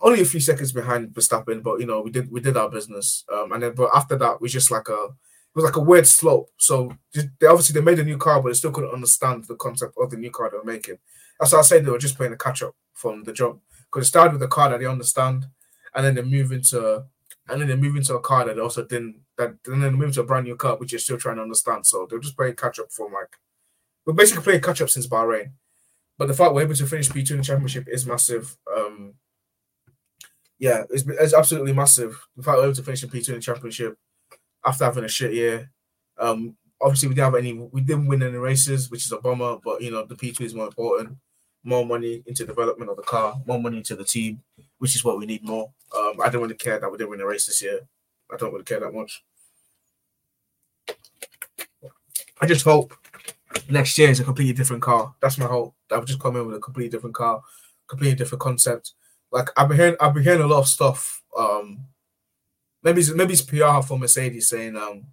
only 0.00 0.20
a 0.20 0.24
few 0.24 0.40
seconds 0.40 0.72
behind 0.72 1.10
Verstappen, 1.10 1.62
but 1.62 1.78
you 1.80 1.86
know 1.86 2.00
we 2.00 2.10
did 2.10 2.30
we 2.30 2.40
did 2.40 2.56
our 2.56 2.68
business. 2.68 3.24
Um, 3.32 3.52
and 3.52 3.62
then 3.62 3.74
but 3.74 3.90
after 3.94 4.16
that 4.16 4.40
we 4.40 4.48
just 4.48 4.70
like 4.70 4.88
a 4.88 5.04
it 5.04 5.58
was 5.58 5.64
like 5.64 5.76
a 5.76 5.80
weird 5.80 6.06
slope. 6.06 6.50
So 6.56 6.92
they 7.12 7.46
obviously 7.46 7.78
they 7.78 7.84
made 7.84 8.00
a 8.00 8.04
new 8.04 8.18
car, 8.18 8.42
but 8.42 8.48
they 8.48 8.54
still 8.54 8.72
couldn't 8.72 8.92
understand 8.92 9.44
the 9.44 9.54
concept 9.54 9.94
of 10.00 10.10
the 10.10 10.16
new 10.16 10.32
car 10.32 10.50
they 10.50 10.56
were 10.56 10.64
making. 10.64 10.98
That's 11.38 11.52
why 11.52 11.60
I 11.60 11.62
say 11.62 11.78
they 11.78 11.90
were 11.90 11.98
just 11.98 12.16
playing 12.16 12.32
a 12.32 12.36
catch 12.36 12.62
up 12.62 12.74
from 12.92 13.22
the 13.22 13.32
jump 13.32 13.60
because 13.94 14.08
it 14.08 14.10
started 14.10 14.32
with 14.32 14.42
a 14.42 14.48
car 14.48 14.70
that 14.70 14.80
they 14.80 14.86
understand, 14.86 15.46
and 15.94 16.04
then 16.04 16.16
they 16.16 16.22
move 16.22 16.50
into 16.50 17.04
and 17.48 17.60
then 17.60 17.68
they 17.68 17.76
move 17.76 17.94
into 17.94 18.14
a 18.14 18.20
car 18.20 18.44
that 18.44 18.58
also 18.58 18.84
didn't 18.84 19.20
that 19.38 19.50
and 19.66 19.82
then 19.82 19.92
they 19.92 19.98
move 19.98 20.14
to 20.14 20.22
a 20.22 20.24
brand 20.24 20.46
new 20.46 20.56
car 20.56 20.76
which 20.76 20.92
you're 20.92 20.98
still 20.98 21.16
trying 21.16 21.36
to 21.36 21.42
understand. 21.42 21.86
So 21.86 22.06
they're 22.08 22.18
just 22.18 22.36
playing 22.36 22.56
catch 22.56 22.80
up 22.80 22.90
from 22.90 23.12
like 23.12 23.36
we're 24.04 24.14
basically 24.14 24.42
playing 24.42 24.62
catch 24.62 24.82
up 24.82 24.90
since 24.90 25.06
Bahrain. 25.06 25.52
But 26.18 26.28
the 26.28 26.34
fact 26.34 26.54
we're 26.54 26.62
able 26.62 26.74
to 26.74 26.86
finish 26.86 27.08
P2 27.08 27.30
in 27.32 27.36
the 27.38 27.44
championship 27.44 27.86
is 27.88 28.06
massive. 28.06 28.56
Um, 28.76 29.14
yeah, 30.58 30.84
it's, 30.90 31.04
it's 31.06 31.34
absolutely 31.34 31.72
massive. 31.72 32.20
The 32.36 32.42
fact 32.42 32.58
we're 32.58 32.64
able 32.64 32.74
to 32.74 32.82
finish 32.82 33.02
in 33.02 33.10
P2 33.10 33.28
in 33.28 33.34
the 33.36 33.40
championship 33.40 33.96
after 34.64 34.84
having 34.84 35.04
a 35.04 35.08
shit 35.08 35.34
year. 35.34 35.70
Um, 36.18 36.56
obviously, 36.80 37.08
we 37.08 37.14
didn't 37.14 37.32
have 37.32 37.34
any, 37.34 37.52
we 37.54 37.80
didn't 37.80 38.06
win 38.06 38.22
any 38.22 38.36
races, 38.36 38.90
which 38.90 39.06
is 39.06 39.12
a 39.12 39.18
bummer. 39.18 39.56
But 39.64 39.82
you 39.82 39.90
know, 39.90 40.04
the 40.04 40.14
P2 40.14 40.40
is 40.42 40.54
more 40.54 40.66
important. 40.66 41.16
More 41.64 41.84
money 41.84 42.22
into 42.26 42.44
development 42.44 42.90
of 42.90 42.96
the 42.96 43.02
car, 43.02 43.40
more 43.46 43.60
money 43.60 43.78
into 43.78 43.96
the 43.96 44.04
team, 44.04 44.42
which 44.78 44.94
is 44.94 45.04
what 45.04 45.18
we 45.18 45.26
need 45.26 45.42
more. 45.42 45.70
Um, 45.96 46.14
I 46.22 46.28
don't 46.28 46.42
really 46.42 46.54
care 46.54 46.78
that 46.78 46.90
we 46.90 46.98
didn't 46.98 47.10
win 47.10 47.20
a 47.20 47.26
race 47.26 47.46
this 47.46 47.62
year. 47.62 47.80
I 48.32 48.36
don't 48.36 48.52
really 48.52 48.64
care 48.64 48.80
that 48.80 48.92
much. 48.92 49.24
I 52.40 52.46
just 52.46 52.64
hope 52.64 52.94
next 53.68 53.96
year 53.96 54.10
is 54.10 54.20
a 54.20 54.24
completely 54.24 54.52
different 54.52 54.82
car. 54.82 55.14
That's 55.20 55.38
my 55.38 55.46
hope. 55.46 55.74
I 55.90 55.98
would 55.98 56.06
just 56.06 56.20
come 56.20 56.36
in 56.36 56.46
with 56.46 56.56
a 56.56 56.60
completely 56.60 56.90
different 56.90 57.14
car, 57.14 57.42
completely 57.86 58.16
different 58.16 58.42
concept. 58.42 58.92
Like 59.30 59.48
I've 59.56 59.68
been 59.68 59.78
hearing, 59.78 59.96
I've 60.00 60.14
been 60.14 60.22
hearing 60.22 60.42
a 60.42 60.46
lot 60.46 60.60
of 60.60 60.68
stuff. 60.68 61.22
Um, 61.36 61.86
maybe 62.82 63.00
it's, 63.00 63.12
maybe 63.14 63.32
it's 63.32 63.42
PR 63.42 63.80
for 63.80 63.98
Mercedes 63.98 64.48
saying 64.48 64.76
um, 64.76 65.06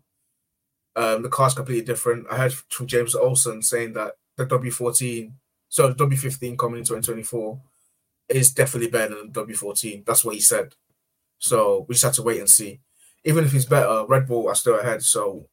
um, 0.96 1.22
the 1.24 1.29
car's 1.29 1.53
completely 1.53 1.86
different. 1.86 2.27
I 2.29 2.38
heard 2.38 2.53
from 2.53 2.88
James 2.88 3.15
Allison 3.15 3.62
saying 3.62 3.93
that 3.93 4.15
the 4.38 4.46
W14, 4.46 5.31
so 5.71 5.87
the 5.87 6.05
W15 6.05 6.57
coming 6.57 6.79
in 6.79 6.83
2024 6.83 7.57
is 8.27 8.53
definitely 8.53 8.89
better 8.89 9.15
than 9.15 9.31
W14. 9.31 10.05
That's 10.05 10.25
what 10.25 10.35
he 10.35 10.41
said. 10.41 10.75
So 11.37 11.85
we 11.87 11.95
just 11.95 12.03
have 12.03 12.13
to 12.15 12.23
wait 12.23 12.41
and 12.41 12.49
see. 12.49 12.81
Even 13.23 13.45
if 13.45 13.53
he's 13.53 13.65
better, 13.65 14.05
Red 14.05 14.27
Bull 14.27 14.49
are 14.49 14.55
still 14.55 14.77
ahead. 14.77 15.01
So 15.01 15.47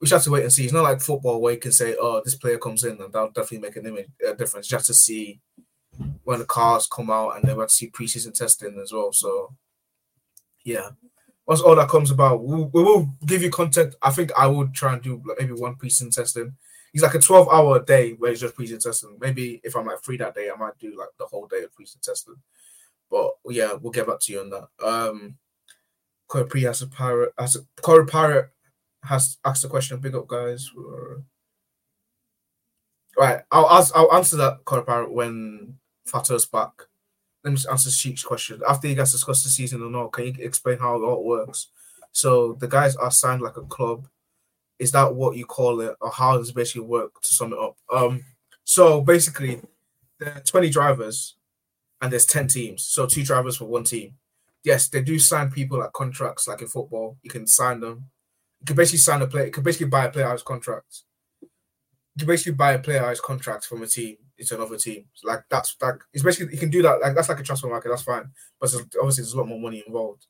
we 0.00 0.04
just 0.04 0.12
have 0.12 0.24
to 0.24 0.30
wait 0.32 0.42
and 0.42 0.52
see. 0.52 0.64
It's 0.64 0.74
not 0.74 0.82
like 0.82 1.00
football 1.00 1.40
where 1.40 1.54
you 1.54 1.60
can 1.60 1.72
say, 1.72 1.96
"Oh, 1.98 2.20
this 2.22 2.34
player 2.34 2.58
comes 2.58 2.84
in 2.84 3.00
and 3.00 3.10
that'll 3.10 3.30
definitely 3.30 3.66
make 3.66 3.76
an 3.76 3.86
image 3.86 4.08
a 4.28 4.34
difference." 4.34 4.70
You 4.70 4.76
have 4.76 4.86
to 4.86 4.94
see 4.94 5.40
when 6.24 6.40
the 6.40 6.44
cars 6.44 6.86
come 6.86 7.10
out, 7.10 7.36
and 7.36 7.44
then 7.44 7.56
we 7.56 7.60
have 7.62 7.70
to 7.70 7.74
see 7.74 7.90
preseason 7.90 8.34
testing 8.34 8.78
as 8.82 8.92
well. 8.92 9.14
So, 9.14 9.54
yeah, 10.62 10.90
once 11.46 11.62
all 11.62 11.74
that 11.74 11.88
comes 11.88 12.10
about, 12.10 12.44
we'll, 12.44 12.66
we 12.66 12.82
will 12.82 13.14
give 13.24 13.42
you 13.42 13.50
content. 13.50 13.94
I 14.02 14.10
think 14.10 14.30
I 14.36 14.46
would 14.46 14.74
try 14.74 14.92
and 14.92 15.02
do 15.02 15.22
maybe 15.38 15.54
one 15.54 15.76
preseason 15.76 16.14
testing. 16.14 16.54
It's 16.94 17.02
like 17.02 17.14
a 17.14 17.18
twelve-hour 17.18 17.84
day 17.84 18.12
where 18.12 18.30
he's 18.30 18.40
just 18.40 18.56
preseason 18.56 18.82
testing. 18.82 19.18
Maybe 19.20 19.60
if 19.62 19.76
I'm 19.76 19.86
like 19.86 20.02
free 20.02 20.16
that 20.18 20.34
day, 20.34 20.50
I 20.50 20.56
might 20.56 20.78
do 20.78 20.96
like 20.98 21.10
the 21.18 21.26
whole 21.26 21.46
day 21.46 21.62
of 21.62 21.70
preseason 21.72 22.00
testing. 22.00 22.36
But 23.10 23.32
yeah, 23.48 23.74
we'll 23.74 23.92
get 23.92 24.06
back 24.06 24.20
to 24.20 24.32
you 24.32 24.40
on 24.40 24.50
that. 24.50 24.68
Um, 24.84 25.36
Corey 26.28 26.62
has 26.62 26.82
a 26.82 26.86
pirate, 26.86 27.32
as 27.38 27.56
a 27.56 27.60
Corey 27.80 28.06
Pirate 28.06 28.50
has 29.02 29.38
asked 29.44 29.64
a 29.64 29.68
question. 29.68 29.98
Big 29.98 30.14
up, 30.14 30.26
guys. 30.26 30.70
Right, 33.16 33.40
I'll 33.50 33.70
ask, 33.70 33.96
I'll 33.96 34.12
answer 34.14 34.36
that 34.36 34.64
Corey 34.64 34.84
Pirate 34.84 35.12
when 35.12 35.78
Fato's 36.06 36.46
back. 36.46 36.72
Let 37.44 37.54
me 37.54 37.60
answer 37.70 37.90
Sheik's 37.90 38.22
question. 38.22 38.60
After 38.68 38.88
you 38.88 38.94
guys 38.94 39.12
discuss 39.12 39.42
the 39.42 39.48
season 39.48 39.82
or 39.82 39.90
not, 39.90 40.12
can 40.12 40.26
you 40.26 40.34
explain 40.38 40.78
how 40.78 40.96
it 40.96 41.04
all 41.04 41.24
works? 41.24 41.68
So 42.12 42.54
the 42.54 42.68
guys 42.68 42.94
are 42.96 43.10
signed 43.10 43.42
like 43.42 43.56
a 43.56 43.62
club. 43.62 44.06
Is 44.78 44.92
that 44.92 45.14
what 45.14 45.36
you 45.36 45.44
call 45.44 45.80
it, 45.80 45.96
or 46.00 46.10
how 46.10 46.36
does 46.36 46.50
it 46.50 46.54
basically 46.54 46.82
work 46.82 47.20
to 47.22 47.34
sum 47.34 47.52
it 47.52 47.58
up? 47.58 47.76
Um, 47.92 48.24
so 48.64 49.00
basically, 49.00 49.60
there 50.20 50.34
are 50.34 50.40
20 50.40 50.70
drivers 50.70 51.36
and 52.00 52.12
there's 52.12 52.26
10 52.26 52.48
teams. 52.48 52.84
So 52.84 53.06
two 53.06 53.24
drivers 53.24 53.56
for 53.56 53.64
one 53.64 53.84
team. 53.84 54.14
Yes, 54.64 54.88
they 54.88 55.02
do 55.02 55.18
sign 55.18 55.50
people 55.50 55.78
like 55.78 55.92
contracts, 55.92 56.46
like 56.46 56.60
in 56.60 56.68
football. 56.68 57.16
You 57.22 57.30
can 57.30 57.46
sign 57.46 57.80
them 57.80 58.10
you 58.60 58.66
can 58.66 58.76
basically 58.76 58.98
sign 58.98 59.22
a 59.22 59.26
player. 59.26 59.46
You 59.46 59.52
can 59.52 59.62
basically 59.62 59.88
buy 59.88 60.06
a 60.06 60.10
player 60.10 60.26
out 60.26 60.44
contract. 60.44 61.02
You 61.40 62.26
basically 62.26 62.52
buy 62.52 62.72
a 62.72 62.78
player 62.78 63.04
out 63.04 63.18
contract 63.18 63.66
from 63.66 63.82
a 63.82 63.86
team 63.86 64.16
into 64.36 64.56
another 64.56 64.76
team. 64.76 65.04
So 65.14 65.28
like 65.28 65.44
that's 65.48 65.76
like 65.80 66.00
it's 66.12 66.24
basically 66.24 66.54
you 66.54 66.58
can 66.58 66.70
do 66.70 66.82
that. 66.82 67.00
Like 67.00 67.14
that's 67.14 67.28
like 67.28 67.38
a 67.38 67.44
transfer 67.44 67.68
market. 67.68 67.90
That's 67.90 68.02
fine. 68.02 68.30
But 68.60 68.74
obviously 68.74 69.22
there's 69.22 69.34
a 69.34 69.38
lot 69.38 69.48
more 69.48 69.60
money 69.60 69.84
involved. 69.86 70.26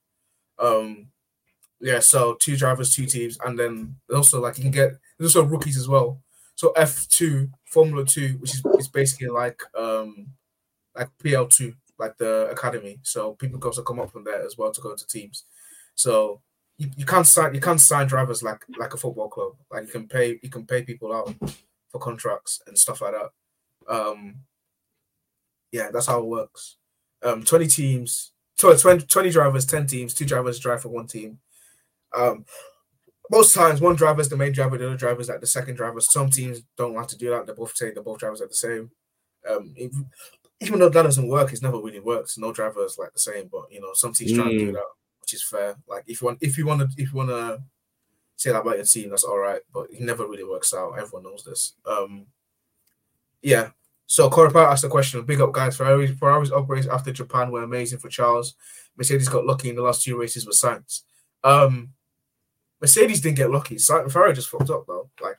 Um, 0.59 1.09
yeah. 1.81 2.01
So 2.01 2.35
two 2.35 2.57
drivers, 2.57 2.95
two 2.95 3.07
teams, 3.07 3.39
and 3.45 3.59
then 3.59 3.97
also 4.13 4.41
like 4.41 4.59
you 4.59 4.65
can 4.65 4.71
get 4.71 4.93
there's 5.19 5.35
also 5.37 5.49
rookies 5.49 5.77
as 5.77 5.89
well. 5.89 6.21
So 6.55 6.73
F 6.73 7.07
two 7.09 7.49
Formula 7.67 8.05
Two, 8.05 8.37
which 8.39 8.55
is, 8.55 8.63
is 8.79 8.89
basically 8.89 9.29
like 9.29 9.61
um 9.77 10.29
like 10.97 11.09
PL 11.23 11.47
two, 11.47 11.75
like 11.99 12.17
the 12.19 12.49
academy. 12.51 12.99
So 13.03 13.35
people 13.35 13.61
also 13.65 13.83
come 13.83 14.01
up 14.01 14.11
from 14.11 14.25
there 14.25 14.45
as 14.45 14.57
well 14.59 14.73
to 14.73 14.81
go 14.81 14.95
to 14.95 15.07
teams. 15.07 15.45
So 15.95 16.41
you, 16.79 16.91
you 16.97 17.05
can't 17.05 17.27
sign 17.27 17.55
you 17.55 17.61
can't 17.61 17.81
sign 17.81 18.07
drivers 18.07 18.43
like 18.43 18.65
like 18.79 18.95
a 18.95 18.97
football 18.97 19.29
club. 19.29 19.53
Like 19.71 19.87
you 19.87 19.93
can 19.93 20.09
pay 20.09 20.39
you 20.43 20.51
can 20.51 20.67
pay 20.67 20.83
people 20.83 21.15
out 21.15 21.35
for 21.91 21.99
contracts 21.99 22.61
and 22.67 22.79
stuff 22.79 23.01
like 23.01 23.15
that. 23.15 23.31
Um, 23.89 24.37
yeah, 25.73 25.91
that's 25.93 26.07
how 26.07 26.19
it 26.21 26.27
works. 26.27 26.77
Um, 27.23 27.43
20 27.43 27.67
teams, 27.67 28.33
so 28.55 28.77
20, 28.77 29.07
20 29.07 29.31
drivers, 29.31 29.67
10 29.67 29.87
teams, 29.87 30.15
two 30.15 30.25
drivers 30.25 30.59
drive 30.59 30.83
for 30.83 30.89
one 30.89 31.07
team. 31.07 31.39
Um, 32.17 32.45
most 33.31 33.55
times, 33.55 33.81
one 33.81 33.97
driver 33.97 34.21
is 34.21 34.29
the 34.29 34.37
main 34.37 34.53
driver, 34.53 34.79
the 34.79 34.87
other 34.87 34.97
driver 34.97 35.21
is 35.21 35.29
like 35.29 35.41
the 35.41 35.47
second 35.47 35.77
driver. 35.77 36.01
Some 36.01 36.31
teams 36.31 36.63
don't 36.77 36.95
want 36.95 37.09
to 37.11 37.19
do 37.19 37.31
that. 37.31 37.47
They 37.47 37.53
both 37.53 37.77
say 37.77 37.91
the 37.91 38.01
both 38.01 38.19
drivers 38.19 38.41
are 38.41 38.49
the 38.49 38.55
same. 38.55 38.91
Um, 39.49 39.75
if, 39.77 39.93
even 40.61 40.79
though 40.79 40.89
that 40.89 41.03
doesn't 41.03 41.29
work, 41.29 41.53
it's 41.53 41.63
never 41.63 41.79
really 41.79 42.01
worked. 42.01 42.39
No 42.39 42.53
driver 42.53 42.85
is 42.85 42.99
like 42.99 43.13
the 43.13 43.21
same, 43.21 43.49
but 43.53 43.71
you 43.71 43.81
know, 43.81 43.93
some 43.93 44.13
teams 44.13 44.33
mm. 44.33 44.37
try 44.37 44.51
to 44.51 44.59
do 44.59 44.73
that 44.73 44.85
which 45.29 45.35
is 45.35 45.43
fair. 45.43 45.77
Like 45.87 46.05
if 46.07 46.23
you 46.23 46.27
want, 46.27 46.39
if 46.41 46.57
you 46.57 46.67
want 46.67 46.81
to, 46.81 47.03
if 47.03 47.13
you 47.13 47.17
want 47.17 47.29
to 47.29 47.63
say 48.37 48.51
that 48.51 48.61
about 48.61 48.77
your 48.77 48.87
team, 48.87 49.11
that's 49.11 49.25
all 49.25 49.39
right. 49.39 49.61
But 49.75 49.91
it 49.91 50.01
never 50.01 50.27
really 50.27 50.45
works 50.45 50.73
out. 50.73 50.95
Everyone 50.99 51.25
knows 51.25 51.45
this. 51.45 51.75
Um, 51.85 52.27
yeah. 53.43 53.71
So 54.07 54.31
Corey 54.31 54.51
asked 54.55 54.83
the 54.83 54.89
question. 54.89 55.23
Big 55.27 55.43
up, 55.43 55.53
guys. 55.53 55.77
Ferrari's 55.77 56.19
Ferrari's 56.19 56.51
upgrades 56.51 56.89
after 56.89 57.13
Japan 57.13 57.51
were 57.51 57.63
amazing 57.63 57.99
for 57.99 58.09
Charles. 58.09 58.55
Mercedes 58.97 59.29
got 59.29 59.45
lucky 59.45 59.69
in 59.69 59.77
the 59.77 59.83
last 59.83 60.03
two 60.03 60.19
races 60.19 60.47
with 60.47 60.57
Sainz. 60.57 61.03
Um, 61.45 61.91
Mercedes 62.81 63.21
didn't 63.21 63.37
get 63.37 63.51
lucky. 63.51 63.79
Ferrari 63.79 64.35
just 64.35 64.49
fucked 64.49 64.71
up 64.71 64.87
though. 64.87 65.09
Like 65.21 65.39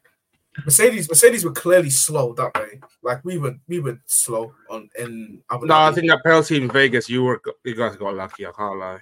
Mercedes, 0.65 1.10
Mercedes 1.10 1.45
were 1.45 1.52
clearly 1.52 1.89
slow 1.89 2.34
that 2.34 2.54
day. 2.54 2.80
Like 3.02 3.23
we 3.23 3.38
were, 3.38 3.56
we 3.67 3.80
were 3.80 3.99
slow 4.06 4.54
on 4.69 4.89
in. 4.97 5.41
no, 5.62 5.75
I 5.78 5.91
think 5.91 6.10
that 6.10 6.23
penalty 6.23 6.58
in 6.58 6.69
Vegas, 6.69 7.10
you 7.10 7.23
were, 7.23 7.41
you 7.63 7.75
guys 7.75 7.95
got 7.95 8.15
lucky. 8.15 8.45
I 8.45 8.52
can't 8.52 8.78
lie. 8.78 8.99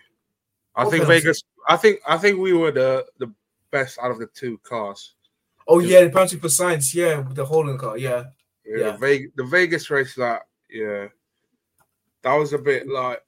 I 0.75 0.85
think 0.85 1.05
Vegas. 1.05 1.43
I 1.67 1.75
think 1.75 1.99
I 2.07 2.17
think 2.17 2.39
we 2.39 2.53
were 2.53 2.71
the 2.71 3.05
the 3.17 3.33
best 3.71 3.97
out 3.99 4.11
of 4.11 4.19
the 4.19 4.27
two 4.27 4.59
cars. 4.59 5.15
Oh 5.67 5.79
yeah, 5.79 6.03
the 6.03 6.11
penalty 6.11 6.37
for 6.37 6.47
Sainz. 6.47 6.93
Yeah, 6.93 7.25
the 7.31 7.43
holding 7.43 7.77
car. 7.77 7.97
Yeah, 7.97 8.25
yeah. 8.63 8.77
yeah. 8.77 8.91
The, 8.91 8.97
Vegas, 8.97 9.31
the 9.35 9.43
Vegas 9.45 9.89
race, 9.89 10.17
like 10.17 10.41
yeah, 10.69 11.07
that 12.21 12.35
was 12.35 12.53
a 12.53 12.59
bit 12.59 12.87
like 12.87 13.21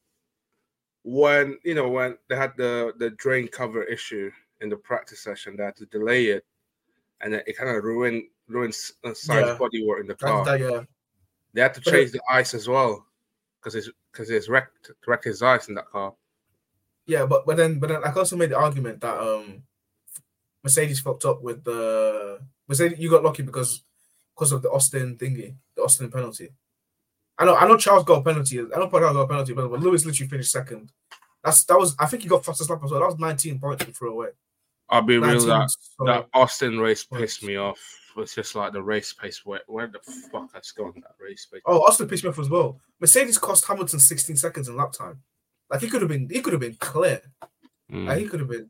when 1.04 1.58
you 1.64 1.74
know 1.74 1.90
when 1.90 2.18
they 2.30 2.36
had 2.36 2.54
the 2.56 2.94
the 3.00 3.10
drain 3.12 3.48
cover 3.48 3.84
issue 3.84 4.30
in 4.62 4.70
the 4.70 4.78
practice 4.78 5.22
session. 5.22 5.56
that 5.58 5.78
to 5.78 5.86
delay 5.86 6.26
it, 6.28 6.46
and 7.22 7.34
it 7.34 7.58
kind 7.58 7.76
of 7.76 7.84
ruined 7.84 8.24
ruined 8.48 8.74
Sainz 8.74 9.28
yeah. 9.28 9.58
bodywork 9.58 10.02
in 10.02 10.08
the 10.08 10.16
car. 10.16 10.46
That, 10.46 10.60
yeah. 10.60 10.84
They 11.54 11.62
had 11.62 11.74
to 11.76 11.82
change 11.82 12.12
the 12.12 12.22
ice 12.30 12.54
as 12.54 12.68
well 12.68 13.06
because 13.60 13.76
it's 13.76 13.90
because 14.12 14.30
it's 14.30 14.50
wrecked 14.50 14.92
wrecked 15.08 15.26
his 15.26 15.42
ice 15.42 15.68
in 15.68 15.76
that 15.76 15.90
car. 15.90 16.14
Yeah, 17.06 17.26
but 17.26 17.46
but 17.46 17.58
then 17.58 17.80
but 17.80 17.90
then 17.90 18.04
I 18.04 18.12
also 18.14 18.36
made 18.36 18.52
the 18.52 18.58
argument 18.58 19.02
that 19.02 19.18
um 19.18 19.64
Mercedes 20.64 21.00
fucked 21.00 21.26
up 21.26 21.42
with 21.42 21.64
the 21.64 22.40
Mercedes. 22.68 23.00
You 23.00 23.10
got 23.10 23.24
lucky 23.24 23.44
because 23.44 23.84
because 24.36 24.52
of 24.52 24.62
the 24.62 24.70
Austin 24.70 25.18
thingy, 25.18 25.56
the 25.76 25.82
Austin 25.82 26.12
penalty. 26.12 26.50
I 27.38 27.46
know 27.46 27.56
I 27.56 27.68
know 27.68 27.78
Charles 27.78 28.04
got 28.04 28.20
a 28.20 28.24
penalty. 28.24 28.60
I 28.60 28.64
know 28.64 28.90
Charles 28.90 29.14
got 29.14 29.22
a 29.22 29.28
penalty, 29.28 29.54
but, 29.54 29.70
but 29.70 29.80
Lewis 29.80 30.06
literally 30.06 30.30
finished 30.30 30.52
second. 30.52 30.92
That's 31.44 31.64
that 31.66 31.80
was 31.80 31.96
I 31.98 32.06
think 32.06 32.24
he 32.24 32.30
got 32.30 32.46
fastest 32.46 32.70
lap 32.70 32.82
as 32.84 32.92
well. 32.92 33.00
That 33.00 33.08
was 33.08 33.20
19 33.20 33.60
points 33.60 33.86
he 33.86 33.92
threw 33.92 34.12
away. 34.12 34.30
I'll 34.90 35.02
be 35.02 35.18
real 35.18 35.46
that 35.46 35.70
so- 35.70 36.06
that 36.06 36.28
Austin 36.34 36.80
race 36.80 37.04
pissed 37.04 37.44
me 37.44 37.58
off. 37.58 37.80
It's 38.18 38.36
just 38.36 38.56
like 38.56 38.74
the 38.74 38.82
race 38.82 39.14
pace. 39.14 39.46
Where, 39.46 39.62
where 39.68 39.88
the 39.88 40.00
fuck 40.32 40.54
has 40.54 40.72
gone 40.72 40.94
that 40.96 41.16
race 41.24 41.48
pace? 41.52 41.62
Oh, 41.66 41.82
Austin 41.84 42.08
pissed 42.08 42.24
me 42.24 42.30
off 42.30 42.40
as 42.40 42.50
well. 42.50 42.80
Mercedes 43.00 43.38
cost 43.38 43.66
Hamilton 43.66 44.00
16 44.00 44.36
seconds 44.36 44.68
in 44.68 44.76
lap 44.76 44.92
time. 44.92 45.22
Like 45.70 45.82
he 45.82 45.88
could 45.88 46.02
have 46.02 46.10
been, 46.10 46.28
he 46.30 46.42
could 46.42 46.54
have 46.54 46.60
been 46.60 46.76
clear. 46.76 47.22
Mm. 47.92 48.08
Like, 48.08 48.20
he 48.20 48.28
could 48.28 48.40
have 48.40 48.50
been. 48.50 48.70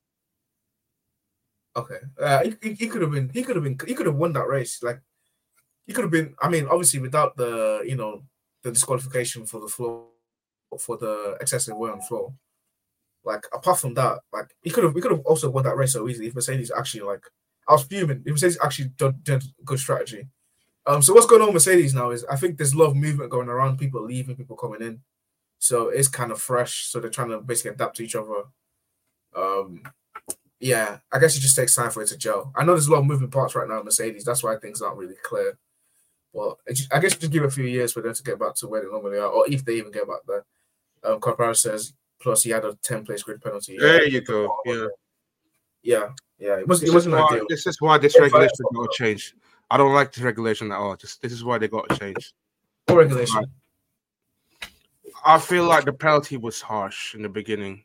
Okay, 1.75 1.97
uh, 2.19 2.43
he, 2.43 2.55
he, 2.62 2.73
he 2.73 2.88
could 2.88 3.01
have 3.01 3.12
been, 3.12 3.29
he 3.29 3.43
could 3.43 3.55
have 3.55 3.63
been, 3.63 3.77
he 3.88 3.93
could 3.93 4.05
have 4.05 4.15
won 4.15 4.34
that 4.34 4.47
race. 4.47 4.84
Like 4.84 5.01
he 5.88 5.93
could 5.93 6.03
have 6.03 6.12
been. 6.12 6.36
I 6.41 6.49
mean, 6.49 6.67
obviously 6.67 6.99
without 6.99 7.38
the, 7.38 7.84
you 7.86 7.95
know, 7.95 8.23
the 8.63 8.71
disqualification 8.71 9.45
for 9.45 9.62
the 9.62 9.67
floor, 9.67 10.08
for 10.79 10.97
the 10.97 11.38
excessive 11.39 11.77
wear 11.77 11.93
on 11.93 12.01
floor. 12.01 12.34
Like 13.30 13.46
apart 13.54 13.80
from 13.80 13.94
that, 13.94 14.22
like 14.34 14.48
he 14.63 14.72
could 14.72 14.84
have, 14.84 14.96
we 14.96 15.02
could 15.02 15.12
have 15.12 15.22
also 15.22 15.52
won 15.52 15.63
that 15.65 15.78
race 15.78 15.94
so 15.94 16.10
easily 16.10 16.28
if 16.28 16.36
Mercedes 16.36 16.72
actually 16.76 17.02
like. 17.02 17.24
I 17.68 17.74
was 17.74 17.84
fuming. 17.84 18.24
If 18.26 18.32
Mercedes 18.32 18.58
actually 18.63 18.89
did, 18.98 19.24
did 19.24 19.44
good 19.63 19.78
strategy. 19.78 20.28
Um, 20.88 21.04
so 21.04 21.13
what's 21.13 21.28
going 21.28 21.42
on 21.42 21.50
with 21.50 21.68
Mercedes 21.68 21.94
now 21.94 22.10
is 22.10 22.26
I 22.26 22.36
think 22.36 22.58
there's 22.58 22.74
a 22.74 22.78
lot 22.78 22.88
of 22.88 22.96
movement 22.96 23.30
going 23.30 23.48
around, 23.48 23.78
people 23.78 24.04
leaving, 24.04 24.36
people 24.36 24.56
coming 24.56 24.82
in. 24.82 25.02
So 25.60 25.89
it's 25.89 26.08
kind 26.08 26.32
of 26.32 26.42
fresh. 26.42 26.88
So 26.88 27.00
they're 27.00 27.12
trying 27.12 27.30
to 27.30 27.39
basically 27.39 27.72
adapt 27.72 27.98
to 27.98 28.04
each 28.04 28.15
other. 28.15 28.46
Um, 29.36 29.84
yeah, 30.60 30.98
I 31.12 31.20
guess 31.20 31.38
it 31.38 31.42
just 31.42 31.56
takes 31.56 31.76
time 31.76 31.92
for 31.92 32.02
it 32.02 32.08
to 32.08 32.18
gel. 32.18 32.52
I 32.56 32.63
know 32.63 32.74
there's 32.74 32.88
a 32.88 32.92
lot 32.92 33.02
of 33.02 33.06
moving 33.06 33.30
parts 33.30 33.54
right 33.54 33.68
now 33.68 33.84
Mercedes. 33.84 34.26
That's 34.26 34.44
why 34.44 34.56
things 34.56 34.82
aren't 34.82 34.98
really 34.98 35.18
clear. 35.24 35.60
Well, 36.34 36.58
I 36.92 37.00
guess 37.00 37.15
just 37.15 37.32
give 37.32 37.44
a 37.44 37.52
few 37.52 37.65
years 37.65 37.94
for 37.94 38.02
them 38.02 38.15
to 38.15 38.24
get 38.24 38.39
back 38.39 38.56
to 38.56 38.68
where 38.68 38.82
they 38.82 38.88
normally 38.88 39.20
are, 39.20 39.30
or 39.30 39.46
if 39.48 39.63
they 39.63 39.76
even 39.76 39.92
get 39.92 40.08
back 40.08 40.22
there. 40.28 40.46
Um, 41.04 41.20
Corporado 41.20 41.56
says, 41.56 41.94
plus 42.19 42.43
he 42.43 42.49
had 42.51 42.65
a 42.65 42.75
10 42.84 43.05
place 43.05 43.23
grid 43.23 43.41
penalty. 43.41 43.77
There 43.77 44.05
you 44.08 44.21
go. 44.21 44.55
Yeah. 44.65 44.88
yeah, 45.82 46.10
yeah. 46.38 46.60
It, 46.60 46.67
was, 46.67 46.82
This 46.82 46.89
it 46.89 46.93
wasn't 46.93 47.15
why, 47.15 47.27
ideal. 47.27 47.45
this 47.49 47.65
is 47.67 47.79
why 47.82 47.97
this 47.97 48.15
Yeah, 48.15 48.23
regulation 48.23 48.65
got 48.73 48.84
to 48.84 48.89
change. 48.93 49.36
I 49.71 49.77
don't 49.77 49.93
like 49.93 50.12
this 50.12 50.23
regulation 50.23 50.71
at 50.71 50.77
all. 50.77 50.95
Just 50.95 51.21
this 51.21 51.32
is 51.32 51.43
why 51.43 51.58
they 51.58 51.67
got 51.67 51.88
to 51.89 51.97
change. 51.97 52.34
Poor 52.88 52.99
regulation. 52.99 53.45
I 55.25 55.38
feel 55.38 55.65
like 55.65 55.86
the 55.86 55.93
penalty 55.93 56.38
was 56.38 56.62
harsh 56.62 57.13
in 57.15 57.21
the 57.21 57.29
beginning, 57.29 57.84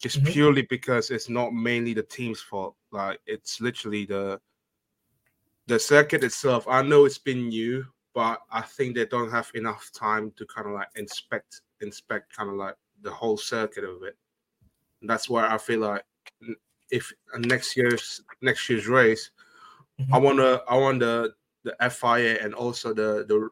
just 0.00 0.22
Mhm. 0.22 0.32
purely 0.32 0.62
because 0.62 1.10
it's 1.10 1.28
not 1.28 1.52
mainly 1.52 1.94
the 1.94 2.02
team's 2.02 2.40
fault. 2.40 2.76
Like 2.90 3.20
it's 3.26 3.60
literally 3.60 4.04
the 4.06 4.40
the 5.66 5.78
circuit 5.80 6.22
itself. 6.22 6.68
I 6.68 6.82
know 6.82 7.06
it's 7.06 7.18
been 7.18 7.48
new, 7.48 7.84
but 8.14 8.40
I 8.50 8.60
think 8.62 8.94
they 8.94 9.06
don't 9.06 9.30
have 9.30 9.50
enough 9.54 9.90
time 9.92 10.30
to 10.36 10.46
kind 10.46 10.68
of 10.68 10.74
like 10.74 10.88
inspect 10.96 11.62
inspect 11.80 12.34
kind 12.36 12.50
of 12.50 12.56
like 12.56 12.76
the 13.02 13.10
whole 13.10 13.36
circuit 13.36 13.84
of 13.84 14.02
it. 14.02 14.16
And 15.00 15.10
that's 15.10 15.28
why 15.28 15.52
I 15.52 15.58
feel 15.58 15.80
like 15.80 16.04
if 16.90 17.12
next 17.38 17.76
year's 17.76 18.22
next 18.40 18.68
year's 18.68 18.86
race, 18.86 19.30
I 20.12 20.18
want 20.18 20.38
to 20.38 20.62
I 20.68 20.76
want 20.76 21.00
the 21.00 21.34
the 21.64 21.76
FIA 21.90 22.38
and 22.42 22.54
also 22.54 22.94
the 22.94 23.24
the 23.28 23.48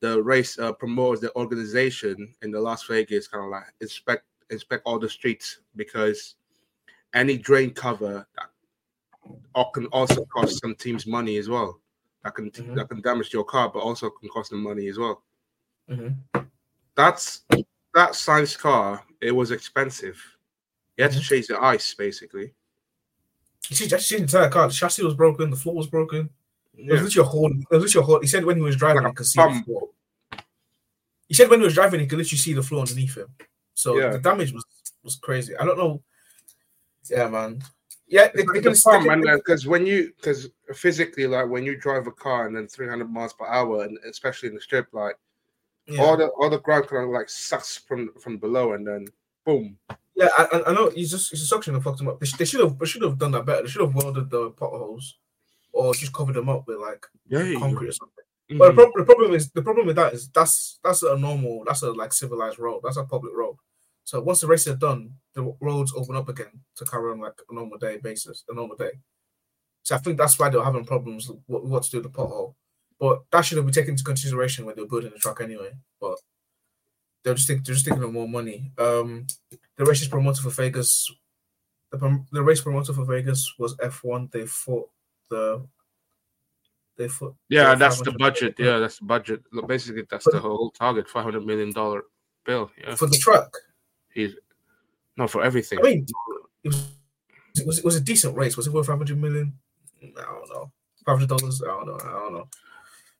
the 0.00 0.22
race 0.22 0.58
uh, 0.58 0.72
promoters, 0.72 1.20
the 1.20 1.34
organization 1.36 2.34
in 2.42 2.50
the 2.50 2.60
Las 2.60 2.84
Vegas, 2.84 3.28
kind 3.28 3.44
of 3.44 3.50
like 3.50 3.64
inspect 3.80 4.24
inspect 4.50 4.82
all 4.84 4.98
the 4.98 5.08
streets 5.08 5.60
because 5.74 6.36
any 7.14 7.38
drain 7.38 7.70
cover 7.70 8.26
that 8.36 8.50
can 9.72 9.86
also 9.86 10.24
cost 10.26 10.60
some 10.60 10.74
teams 10.74 11.06
money 11.06 11.36
as 11.38 11.48
well. 11.48 11.80
That 12.24 12.34
can 12.34 12.50
Mhm. 12.50 12.74
that 12.74 12.88
can 12.88 13.00
damage 13.00 13.32
your 13.32 13.44
car, 13.44 13.70
but 13.72 13.80
also 13.80 14.10
can 14.10 14.28
cost 14.28 14.50
them 14.50 14.62
money 14.62 14.88
as 14.88 14.98
well. 14.98 15.22
Mhm. 15.88 16.16
That's 16.94 17.44
that 17.96 18.10
Sainz 18.12 18.56
car. 18.58 19.02
It 19.20 19.32
was 19.32 19.50
expensive. 19.50 20.22
You 20.96 21.04
had 21.04 21.12
to 21.12 21.18
Mhm. 21.18 21.22
change 21.28 21.46
the 21.48 21.58
ice 21.60 21.94
basically. 21.94 22.54
You 23.68 23.74
see, 23.76 23.88
just 23.88 24.08
the 24.08 24.18
entire 24.18 24.48
car. 24.50 24.68
The 24.68 24.74
chassis 24.74 25.02
was 25.02 25.14
broken. 25.14 25.50
The 25.50 25.56
floor 25.56 25.74
was 25.74 25.86
broken. 25.88 26.30
It 26.76 26.84
was 26.92 27.00
Yeah. 27.00 27.04
literally 27.04 27.26
a 27.26 27.30
hole. 27.30 27.50
It 27.50 27.66
was 27.70 27.82
literally 27.82 28.04
a 28.04 28.06
hole. 28.06 28.20
He 28.20 28.26
said 28.28 28.44
when 28.44 28.56
he 28.56 28.62
was 28.62 28.76
driving, 28.76 29.02
Like 29.02 29.12
he 29.12 29.16
could 29.16 29.26
see 29.26 29.40
the 29.42 29.62
floor. 29.64 29.88
He 31.28 31.34
said 31.34 31.48
when 31.50 31.60
he 31.60 31.64
was 31.64 31.74
driving, 31.74 32.00
he 32.00 32.06
could 32.06 32.18
literally 32.18 32.38
see 32.38 32.52
the 32.52 32.62
floor 32.62 32.82
underneath 32.82 33.16
him. 33.16 33.28
So 33.74 33.98
Yeah. 33.98 34.10
the 34.10 34.18
damage 34.18 34.52
was 34.52 34.64
was 35.02 35.16
crazy. 35.16 35.56
I 35.56 35.64
don't 35.64 35.78
know. 35.78 36.02
Yeah, 37.08 37.28
man. 37.28 37.62
Yeah, 38.08 38.24
It's 38.24 38.36
they 38.36 38.42
like 38.44 38.62
can 38.62 38.72
the 38.72 38.78
farm, 38.78 39.04
they 39.04 39.10
and 39.10 39.24
can- 39.24 39.36
because 39.38 39.66
when 39.66 39.86
you 39.86 40.12
because 40.16 40.48
physically 40.74 41.26
like 41.26 41.48
when 41.48 41.64
you 41.64 41.76
drive 41.76 42.06
a 42.06 42.12
car 42.12 42.46
and 42.46 42.56
then 42.56 42.66
300 42.68 43.10
miles 43.10 43.32
per 43.32 43.46
hour 43.46 43.84
and 43.84 43.96
especially 44.04 44.48
in 44.48 44.54
the 44.54 44.60
strip 44.60 44.86
like 44.92 45.16
yeah. 45.86 46.02
all 46.02 46.16
the 46.16 46.26
all 46.28 46.50
the 46.50 46.60
ground 46.60 46.86
kind 46.88 47.04
of 47.04 47.10
like 47.10 47.28
sucks 47.28 47.76
from 47.76 48.12
from 48.20 48.38
below 48.38 48.72
and 48.72 48.86
then 48.86 49.06
boom 49.44 49.76
Yeah, 50.14 50.28
I, 50.38 50.44
I- 50.52 50.70
I 50.70 50.72
know. 50.74 50.90
He's 50.90 51.10
just 51.10 51.30
he's 51.30 51.42
a 51.42 51.46
suction 51.46 51.74
and 51.74 51.84
fucked 51.84 52.00
him 52.00 52.08
up. 52.08 52.18
They, 52.20 52.26
they 52.38 52.44
should 52.44 52.60
have 52.60 52.78
they 52.78 52.86
should 52.86 53.02
have 53.02 53.18
done 53.18 53.32
that 53.32 53.44
better. 53.46 53.62
They 53.62 53.68
should 53.68 53.82
have 53.82 53.94
welded 53.94 54.30
the 54.30 54.50
potholes, 54.50 55.18
or 55.72 55.94
just 55.94 56.12
covered 56.12 56.34
them 56.36 56.48
up 56.48 56.66
with 56.66 56.78
like 56.78 57.04
yeah 57.28 57.42
you 57.42 57.54
go. 57.54 57.60
concrete 57.60 57.88
or 57.88 57.92
something. 57.92 58.24
Mm-hmm. 58.50 58.58
But 58.58 58.68
the, 58.68 58.74
prob- 58.74 58.92
the 58.96 59.04
problem 59.04 59.34
is 59.34 59.50
the 59.50 59.62
problem 59.62 59.86
with 59.86 59.96
that 59.96 60.14
is 60.14 60.28
that's 60.28 60.78
that's 60.82 61.02
a 61.02 61.16
normal 61.16 61.64
that's 61.66 61.82
a 61.82 61.92
like 61.92 62.12
civilized 62.12 62.58
road. 62.58 62.80
That's 62.82 62.96
a 62.96 63.04
public 63.04 63.34
road. 63.34 63.56
So 64.04 64.20
once 64.22 64.40
the 64.40 64.46
race 64.46 64.66
is 64.68 64.76
done, 64.76 65.10
the 65.34 65.52
roads 65.60 65.92
open 65.96 66.14
up 66.16 66.28
again 66.28 66.60
to 66.76 66.84
carry 66.84 67.10
on 67.10 67.20
like 67.20 67.34
a 67.50 67.54
normal 67.54 67.76
day 67.76 67.98
basis, 67.98 68.44
a 68.48 68.54
normal 68.54 68.76
day. 68.76 68.92
So 69.82 69.96
I 69.96 69.98
think 69.98 70.16
that's 70.16 70.38
why 70.38 70.48
they're 70.48 70.62
having 70.62 70.84
problems 70.84 71.28
with 71.28 71.38
what, 71.46 71.64
what 71.64 71.82
to 71.82 71.90
do 71.90 71.96
with 72.00 72.12
the 72.12 72.18
pothole. 72.18 72.54
But 72.98 73.22
that 73.30 73.42
should 73.44 73.56
have 73.58 73.66
been 73.66 73.74
taken 73.74 73.90
into 73.92 74.04
consideration 74.04 74.64
when 74.64 74.74
they 74.76 74.82
were 74.82 74.88
building 74.88 75.10
the 75.12 75.18
track 75.18 75.40
anyway. 75.42 75.70
But 76.00 76.16
they're 77.22 77.34
just 77.34 77.46
think, 77.46 77.64
they're 77.64 77.74
just 77.74 77.84
thinking 77.84 78.02
of 78.04 78.12
more 78.12 78.28
money. 78.28 78.72
Um, 78.78 79.26
the 79.76 79.84
race 79.84 80.00
is 80.02 80.08
promoted 80.08 80.42
for 80.42 80.50
Vegas. 80.50 81.10
The, 81.92 82.24
the 82.32 82.42
race 82.42 82.60
promoter 82.60 82.92
for 82.92 83.04
Vegas 83.04 83.54
was 83.58 83.76
F1. 83.76 84.30
They 84.32 84.46
fought 84.46 84.88
the. 85.30 85.66
They 86.96 87.08
fought. 87.08 87.34
yeah 87.50 87.74
that's 87.74 87.98
the 87.98 88.06
500 88.12 88.18
budget 88.18 88.54
yeah 88.58 88.78
that's 88.78 89.00
the 89.00 89.04
budget 89.04 89.42
Look, 89.52 89.68
basically 89.68 90.04
that's 90.10 90.24
But- 90.24 90.32
the 90.32 90.40
whole 90.40 90.70
target 90.70 91.06
500 91.10 91.44
million 91.44 91.70
dollar 91.70 92.04
bill 92.46 92.70
yeah 92.82 92.94
for 92.94 93.06
the 93.06 93.18
truck. 93.18 93.54
he's 94.14 94.34
no 95.18 95.26
for 95.28 95.42
everything 95.44 95.78
I 95.78 95.82
mean, 95.82 96.06
it 96.64 96.68
was 96.68 96.88
it 97.54 97.66
was, 97.66 97.78
it 97.80 97.84
was 97.84 97.96
a 97.96 98.00
decent 98.00 98.34
race. 98.34 98.56
Was 98.56 98.66
it 98.66 98.72
worth 98.72 98.86
500 98.86 99.18
million? 99.20 99.52
I 100.02 100.06
don't 100.22 100.48
know. 100.48 100.72
500 101.04 101.28
dollars? 101.28 101.60
I 101.62 101.66
don't 101.66 101.86
know. 101.86 101.98
I 102.02 102.12
don't 102.12 102.32
know. 102.32 102.48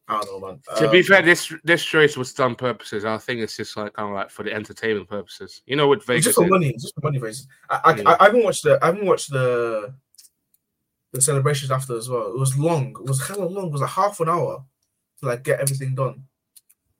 I 0.09 0.21
don't 0.21 0.40
know, 0.40 0.49
man. 0.49 0.61
to 0.79 0.90
be 0.90 0.99
Um, 0.99 1.05
fair 1.05 1.23
this 1.23 1.53
this 1.64 1.92
race 1.92 2.16
was 2.16 2.33
done 2.33 2.55
purposes 2.55 3.05
i 3.05 3.19
think 3.19 3.40
it's 3.40 3.57
just 3.57 3.77
like 3.77 3.92
kind 3.95 4.09
of 4.09 4.14
like 4.14 4.31
for 4.31 4.45
the 4.45 4.53
entertainment 4.53 5.09
purposes 5.09 5.62
you 5.66 5.75
know 5.75 5.88
what 5.88 6.05
vegas 6.05 6.27
just 6.27 6.37
for 6.38 6.47
money. 6.47 6.73
Just 6.75 6.95
for 6.95 7.01
money 7.03 7.19
races. 7.19 7.49
I, 7.69 7.81
I, 7.85 7.95
Yeah. 7.97 8.11
I, 8.11 8.16
I 8.21 8.25
haven't 8.27 8.45
watched 8.45 8.62
the 8.62 8.79
I 8.81 8.87
haven't 8.87 9.07
watched 9.07 9.31
the 9.31 9.92
the 11.12 11.21
celebrations 11.21 11.71
after 11.71 11.97
as 11.97 12.09
well. 12.09 12.29
It 12.29 12.38
was 12.38 12.59
long. 12.59 12.90
It 12.90 13.07
was 13.07 13.23
kind 13.23 13.40
of 13.40 13.51
long. 13.51 13.66
It 13.66 13.73
was 13.73 13.81
like 13.81 13.90
half 13.90 14.21
an 14.21 14.29
hour 14.29 14.64
to 15.21 15.27
like 15.27 15.42
get 15.42 15.61
everything 15.61 15.95
done. 15.95 16.25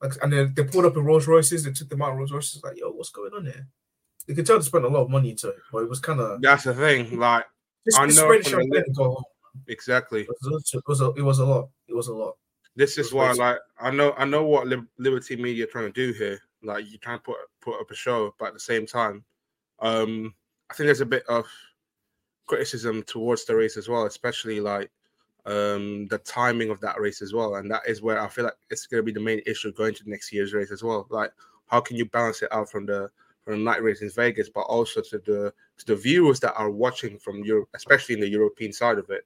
Like, 0.01 0.13
and 0.21 0.31
then 0.31 0.53
they 0.55 0.63
pulled 0.63 0.85
up 0.85 0.95
in 0.97 1.03
Rolls 1.05 1.27
Royces. 1.27 1.63
They 1.63 1.71
took 1.71 1.89
them 1.89 2.01
out 2.01 2.11
in 2.11 2.17
Rolls 2.17 2.31
Royces. 2.31 2.63
Like, 2.63 2.77
yo, 2.77 2.91
what's 2.91 3.09
going 3.09 3.33
on 3.33 3.45
here? 3.45 3.67
You 4.25 4.35
could 4.35 4.45
tell 4.45 4.57
they 4.57 4.63
spent 4.65 4.85
a 4.85 4.89
lot 4.89 5.03
of 5.03 5.09
money 5.09 5.31
into 5.31 5.49
it, 5.49 5.55
but 5.71 5.83
it 5.83 5.89
was 5.89 5.99
kind 5.99 6.19
of 6.19 6.41
that's 6.41 6.65
the 6.65 6.73
thing 6.73 7.17
like 7.19 7.45
just, 7.85 7.99
I 7.99 8.05
know 8.07 8.27
from 8.27 8.37
the 8.41 8.49
champagne 8.49 8.93
go 8.95 9.03
home. 9.03 9.23
exactly 9.67 10.21
It 10.21 10.29
was, 10.41 10.71
it 10.73 10.83
was 10.87 11.01
a, 11.01 11.11
it 11.11 11.21
was 11.21 11.39
a 11.39 11.45
lot. 11.45 11.69
It 11.87 11.95
was 11.95 12.07
a 12.07 12.13
lot. 12.13 12.35
This 12.77 12.99
is 12.99 13.11
why 13.11 13.31
like 13.33 13.57
i 13.81 13.89
know 13.89 14.13
i 14.17 14.23
know 14.23 14.43
what 14.43 14.67
liberty 14.99 15.35
media 15.35 15.65
are 15.65 15.67
trying 15.67 15.91
to 15.91 15.91
do 15.91 16.13
here. 16.13 16.39
Like 16.63 16.89
you 16.89 16.97
trying 16.99 17.17
to 17.17 17.23
put 17.23 17.37
put 17.59 17.81
up 17.81 17.91
a 17.91 17.95
show 17.95 18.33
but 18.39 18.49
at 18.49 18.53
the 18.53 18.59
same 18.59 18.85
time 18.85 19.23
um 19.79 20.33
i 20.69 20.73
think 20.73 20.85
there's 20.87 21.01
a 21.01 21.05
bit 21.05 21.25
of 21.27 21.45
criticism 22.45 23.03
towards 23.03 23.45
the 23.45 23.55
race 23.55 23.77
as 23.77 23.89
well 23.89 24.05
especially 24.05 24.59
like 24.59 24.89
um 25.45 26.07
the 26.07 26.19
timing 26.19 26.69
of 26.69 26.79
that 26.81 26.99
race 26.99 27.21
as 27.21 27.33
well. 27.33 27.55
And 27.55 27.71
that 27.71 27.81
is 27.87 28.01
where 28.01 28.21
i 28.21 28.27
feel 28.27 28.45
like 28.45 28.57
it's 28.69 28.85
going 28.85 28.99
to 28.99 29.05
be 29.05 29.11
the 29.11 29.19
main 29.19 29.41
issue 29.47 29.71
going 29.71 29.95
to 29.95 30.09
next 30.09 30.31
year's 30.31 30.53
race 30.53 30.71
as 30.71 30.83
well. 30.83 31.07
Like 31.09 31.31
how 31.67 31.81
can 31.81 31.97
you 31.97 32.05
balance 32.05 32.41
it 32.41 32.53
out 32.53 32.69
from 32.69 32.85
the 32.85 33.09
from 33.41 33.53
the 33.53 33.59
night 33.63 33.81
race 33.81 34.01
in 34.01 34.09
vegas 34.11 34.49
but 34.49 34.61
also 34.61 35.01
to 35.01 35.17
the 35.19 35.53
to 35.77 35.85
the 35.85 35.95
viewers 35.95 36.39
that 36.41 36.53
are 36.55 36.69
watching 36.69 37.17
from 37.17 37.43
europe 37.43 37.69
especially 37.73 38.15
in 38.15 38.21
the 38.21 38.29
european 38.29 38.71
side 38.71 38.99
of 38.99 39.09
it? 39.09 39.25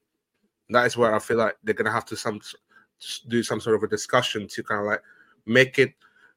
That 0.70 0.86
is 0.86 0.96
where 0.96 1.14
i 1.14 1.20
feel 1.20 1.38
like 1.38 1.58
they're 1.64 1.76
going 1.76 1.86
to 1.86 1.92
have 1.92 2.06
to 2.06 2.16
some 2.16 2.40
do 3.28 3.44
some 3.44 3.60
sort 3.60 3.76
of 3.76 3.84
a 3.84 3.88
discussion 3.88 4.48
to 4.48 4.64
kind 4.64 4.82
of 4.82 4.88
like 4.88 5.02
make 5.46 5.80
it 5.80 5.94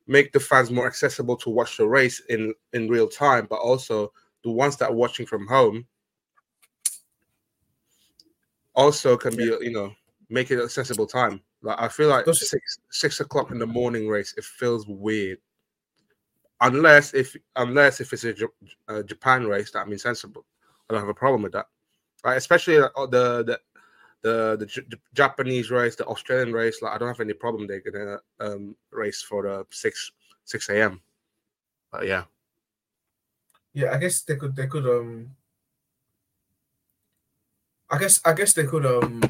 make 0.06 0.32
the 0.32 0.40
fans 0.40 0.70
more 0.70 0.86
accessible 0.86 1.36
to 1.36 1.50
watch 1.50 1.76
the 1.76 1.86
race 1.86 2.20
in 2.28 2.54
in 2.72 2.88
real 2.88 3.08
time 3.08 3.46
but 3.48 3.56
also 3.56 4.12
the 4.44 4.50
ones 4.50 4.76
that 4.76 4.90
are 4.90 4.94
watching 4.94 5.26
from 5.26 5.46
home 5.46 5.86
also 8.74 9.16
can 9.16 9.36
be 9.36 9.44
you 9.44 9.72
know 9.72 9.94
make 10.28 10.50
it 10.50 10.62
accessible 10.62 11.06
time. 11.06 11.40
Like 11.62 11.80
i 11.80 11.88
feel 11.88 12.08
like 12.08 12.26
six 12.26 12.78
six 12.90 13.20
o'clock 13.20 13.50
in 13.50 13.58
the 13.58 13.66
morning 13.66 14.08
race 14.08 14.34
it 14.36 14.44
feels 14.44 14.86
weird. 14.86 15.38
Unless 16.60 17.14
if 17.14 17.36
unless 17.56 18.00
if 18.00 18.12
it's 18.12 18.24
a, 18.24 18.34
a 18.88 19.02
japan 19.02 19.46
race 19.46 19.70
that 19.72 19.88
means 19.88 20.02
sensible. 20.02 20.44
I 20.88 20.94
don't 20.94 21.02
have 21.02 21.08
a 21.08 21.14
problem 21.14 21.42
with 21.42 21.52
that. 21.52 21.66
Right 22.24 22.36
especially 22.36 22.78
uh, 22.78 22.88
the 23.06 23.44
the 23.44 23.60
the 24.24 24.56
the 24.56 24.66
J- 24.66 24.82
Japanese 25.12 25.70
race, 25.70 25.94
the 25.94 26.06
Australian 26.06 26.52
race, 26.52 26.80
like 26.82 26.92
I 26.92 26.98
don't 26.98 27.08
have 27.08 27.20
any 27.20 27.34
problem. 27.34 27.66
They're 27.68 27.80
gonna 27.80 28.18
um, 28.40 28.74
race 28.90 29.22
for 29.22 29.42
the 29.42 29.66
six 29.70 30.10
six 30.44 30.68
a.m. 30.70 31.00
But 31.92 32.06
yeah, 32.06 32.24
Yeah, 33.74 33.92
I 33.92 33.98
guess 33.98 34.22
they 34.22 34.36
could 34.36 34.56
they 34.56 34.66
could 34.66 34.86
um 34.86 35.36
I 37.90 37.98
guess 37.98 38.20
I 38.24 38.32
guess 38.32 38.54
they 38.54 38.64
could 38.64 38.86
um 38.86 39.20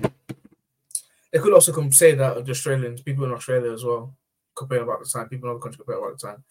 they 1.32 1.40
could 1.40 1.52
also 1.52 1.72
come 1.72 1.90
say 1.90 2.14
that 2.14 2.44
the 2.44 2.52
Australians, 2.52 3.02
people 3.02 3.24
in 3.24 3.32
Australia 3.32 3.72
as 3.72 3.84
well, 3.84 4.14
complain 4.54 4.82
about 4.82 5.00
the 5.00 5.10
time, 5.10 5.28
people 5.28 5.48
in 5.50 5.56
other 5.56 5.60
countries 5.60 5.78
complain 5.84 5.98
about 5.98 6.18
the 6.20 6.26
time. 6.28 6.44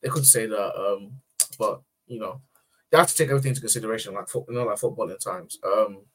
They 0.00 0.08
could 0.08 0.24
say 0.24 0.46
that 0.46 0.72
um 0.78 1.20
but 1.58 1.82
you 2.06 2.20
know 2.20 2.40
they 2.90 2.96
have 2.98 3.08
to 3.08 3.16
take 3.16 3.28
everything 3.28 3.50
into 3.50 3.60
consideration, 3.60 4.14
like 4.14 4.32
you 4.32 4.44
know, 4.54 4.64
like 4.64 4.78
football 4.78 5.10
at 5.10 5.20
times. 5.20 5.58
Um 5.66 6.06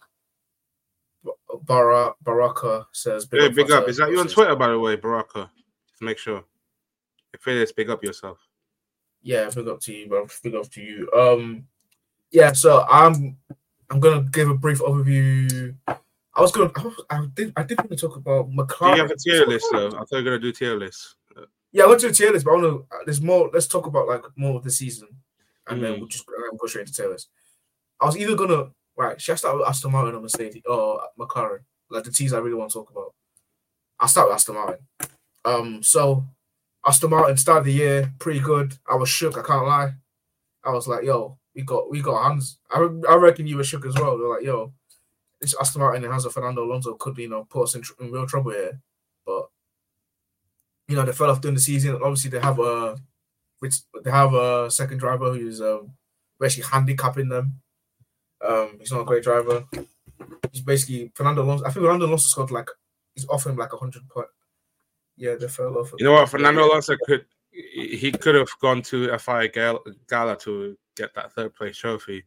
Bara 1.66 2.14
Baraka 2.22 2.88
says 2.92 3.28
Hey, 3.32 3.48
up 3.48 3.56
big 3.56 3.72
up. 3.72 3.88
Is 3.88 3.98
that 3.98 4.10
you 4.12 4.20
on 4.20 4.28
Twitter, 4.28 4.56
by 4.56 4.68
the 4.70 4.80
way, 4.80 4.96
Baraka? 4.96 5.50
Just 5.90 6.02
make 6.02 6.18
sure. 6.18 6.44
If 7.34 7.48
it 7.48 7.58
is, 7.58 7.72
big 7.72 7.90
up 7.90 8.04
yourself. 8.04 8.38
Yeah, 9.22 9.50
big 9.54 9.68
up 9.68 9.80
to 9.82 9.94
you, 9.94 10.08
bro. 10.08 10.28
Big 10.44 10.56
up 10.56 10.70
to 10.72 10.82
you. 10.82 11.10
Um, 11.18 11.66
yeah. 12.32 12.52
So 12.52 12.86
I'm 12.90 13.38
I'm 13.90 14.00
gonna 14.00 14.24
give 14.24 14.50
a 14.50 14.56
brief 14.56 14.80
overview. 14.80 15.76
I 15.88 16.42
was 16.42 16.52
gonna 16.52 16.72
I, 16.76 16.82
was- 16.84 17.06
I 17.10 17.26
did 17.34 17.54
I 17.56 17.64
did 17.64 17.78
want 17.80 17.92
to 17.92 17.96
talk 17.96 18.16
about 18.18 18.50
Do 18.50 18.58
McLaren. 18.58 18.96
you 18.98 19.02
have 19.04 19.12
a 19.12 19.16
tier 19.18 19.46
list 19.46 19.68
though? 19.72 19.88
I 19.88 19.92
thought 19.92 20.08
you 20.12 20.18
were 20.18 20.24
gonna 20.24 20.40
do 20.40 20.52
tier 20.52 20.76
list. 20.76 21.16
Yeah, 21.72 21.86
I 21.86 21.88
want 21.88 22.02
to 22.02 22.08
the 22.10 22.14
tier 22.14 22.32
list, 22.32 22.46
but 22.46 22.52
I 22.52 22.56
want 22.62 22.66
to. 22.92 22.98
There's 23.06 23.22
more. 23.22 23.50
Let's 23.52 23.66
talk 23.68 23.88
about 23.88 24.08
like 24.08 24.24
more 24.36 24.58
of 24.58 24.64
the 24.64 24.70
season, 24.72 25.08
and 25.68 25.84
then 25.84 25.94
Mm. 25.94 26.00
we'll 26.00 26.08
just 26.08 26.26
then 26.28 26.58
go 26.58 26.68
straight 26.68 26.82
into 26.88 26.94
tier 26.94 27.10
list. 27.10 27.30
I 28.00 28.06
was 28.06 28.16
either 28.18 28.36
gonna 28.36 28.72
right. 28.98 29.20
Should 29.22 29.34
I 29.34 29.36
start 29.36 29.58
with 29.58 29.68
Aston 29.68 29.92
Martin 29.92 30.16
or 30.16 30.22
Mercedes 30.22 30.64
or 30.66 31.02
McLaren? 31.20 31.60
Like 31.90 32.04
the 32.04 32.12
teams 32.12 32.34
I 32.34 32.40
really 32.40 32.56
want 32.56 32.72
to 32.72 32.80
talk 32.80 32.92
about. 32.92 33.14
I'll 34.00 34.08
start 34.08 34.28
with 34.28 34.36
Aston 34.36 34.56
Martin. 34.56 34.88
Um, 35.46 35.84
so 35.84 36.26
Aston 36.86 37.10
Martin 37.10 37.38
started 37.38 37.66
the 37.66 37.74
year 37.74 38.14
pretty 38.20 38.40
good. 38.40 38.78
I 38.90 38.96
was 38.96 39.10
shook. 39.10 39.38
I 39.38 39.44
can't 39.44 39.66
lie. 39.66 39.94
I 40.64 40.72
was 40.72 40.88
like, 40.88 41.04
yo, 41.04 41.38
we 41.56 41.62
got 41.62 41.90
we 41.90 42.02
got 42.02 42.24
hands. 42.24 42.58
I, 42.72 42.88
I 43.10 43.16
reckon 43.16 43.48
you 43.48 43.58
were 43.58 43.64
shook 43.64 43.86
as 43.86 43.96
well. 43.96 44.18
They're 44.18 44.30
like, 44.30 44.44
yo, 44.44 44.74
this 45.40 45.56
Aston 45.60 45.82
Martin 45.82 46.04
and 46.04 46.12
hands 46.12 46.26
of 46.26 46.34
Fernando 46.34 46.64
Alonso 46.64 46.96
could 46.96 47.18
you 47.18 47.30
know 47.30 47.46
put 47.50 47.64
us 47.64 47.76
in, 47.76 47.82
tr- 47.82 47.94
in 48.00 48.12
real 48.12 48.26
trouble 48.26 48.52
here. 48.52 48.80
But 49.26 49.50
you 50.88 50.96
know 50.96 51.06
they 51.06 51.12
fell 51.12 51.30
off 51.30 51.42
during 51.42 51.56
the 51.56 51.62
season. 51.62 51.96
Obviously 51.96 52.32
they 52.32 52.40
have 52.40 52.60
a 52.60 52.98
which 53.60 53.76
they 54.04 54.12
have 54.12 54.34
a 54.34 54.70
second 54.72 54.98
driver 54.98 55.34
who's 55.34 55.62
um 55.62 55.92
basically 56.40 56.70
handicapping 56.70 57.30
them. 57.30 57.62
Um, 58.48 58.78
he's 58.80 58.92
not 58.92 59.02
a 59.02 59.06
great 59.06 59.24
driver. 59.24 59.66
He's 60.52 60.62
basically 60.62 61.12
Fernando 61.14 61.44
Alonso. 61.44 61.66
I 61.66 61.72
think 61.72 61.86
Fernando 61.86 62.06
Alonso 62.06 62.28
scored 62.28 62.52
like 62.52 62.70
he's 63.16 63.28
off 63.28 63.46
him 63.46 63.56
like 63.56 63.74
a 63.74 63.78
hundred 63.78 64.08
point. 64.10 64.28
Yeah, 65.16 65.36
they 65.36 65.48
fell 65.48 65.78
off. 65.78 65.92
You 65.98 66.06
know 66.06 66.14
what? 66.14 66.30
Fernando 66.30 66.66
Alonso 66.66 66.96
could 67.06 67.26
he 67.52 68.12
could 68.12 68.36
have 68.36 68.50
gone 68.60 68.82
to 68.82 69.16
FI 69.18 69.48
Gal- 69.48 69.84
Gala 70.10 70.36
to 70.38 70.76
get 70.96 71.14
that 71.14 71.32
third 71.34 71.54
place 71.54 71.78
trophy, 71.78 72.26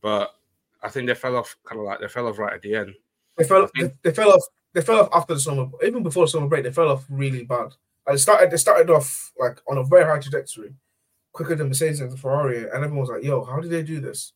but 0.00 0.34
I 0.82 0.88
think 0.88 1.06
they 1.06 1.14
fell 1.14 1.36
off 1.36 1.56
kind 1.64 1.80
of 1.80 1.86
like 1.86 2.00
they 2.00 2.08
fell 2.08 2.26
off 2.26 2.38
right 2.38 2.54
at 2.54 2.62
the 2.62 2.74
end. 2.74 2.94
They 3.36 3.44
fell. 3.44 3.68
They, 3.78 3.92
they 4.02 4.12
fell 4.12 4.32
off. 4.32 4.42
They 4.72 4.82
fell 4.82 5.00
off 5.00 5.08
after 5.12 5.34
the 5.34 5.40
summer. 5.40 5.68
Even 5.84 6.02
before 6.02 6.24
the 6.24 6.30
summer 6.30 6.48
break, 6.48 6.64
they 6.64 6.72
fell 6.72 6.88
off 6.88 7.04
really 7.08 7.44
bad. 7.44 7.72
And 8.06 8.14
they 8.14 8.18
started. 8.18 8.50
They 8.50 8.56
started 8.56 8.90
off 8.90 9.32
like 9.38 9.60
on 9.68 9.78
a 9.78 9.84
very 9.84 10.04
high 10.04 10.18
trajectory, 10.18 10.74
quicker 11.32 11.54
than 11.54 11.68
Mercedes 11.68 12.00
and 12.00 12.18
Ferrari, 12.18 12.64
and 12.64 12.84
everyone 12.84 12.98
was 12.98 13.10
like, 13.10 13.22
"Yo, 13.22 13.44
how 13.44 13.60
did 13.60 13.70
they 13.70 13.82
do 13.82 14.00
this?" 14.00 14.32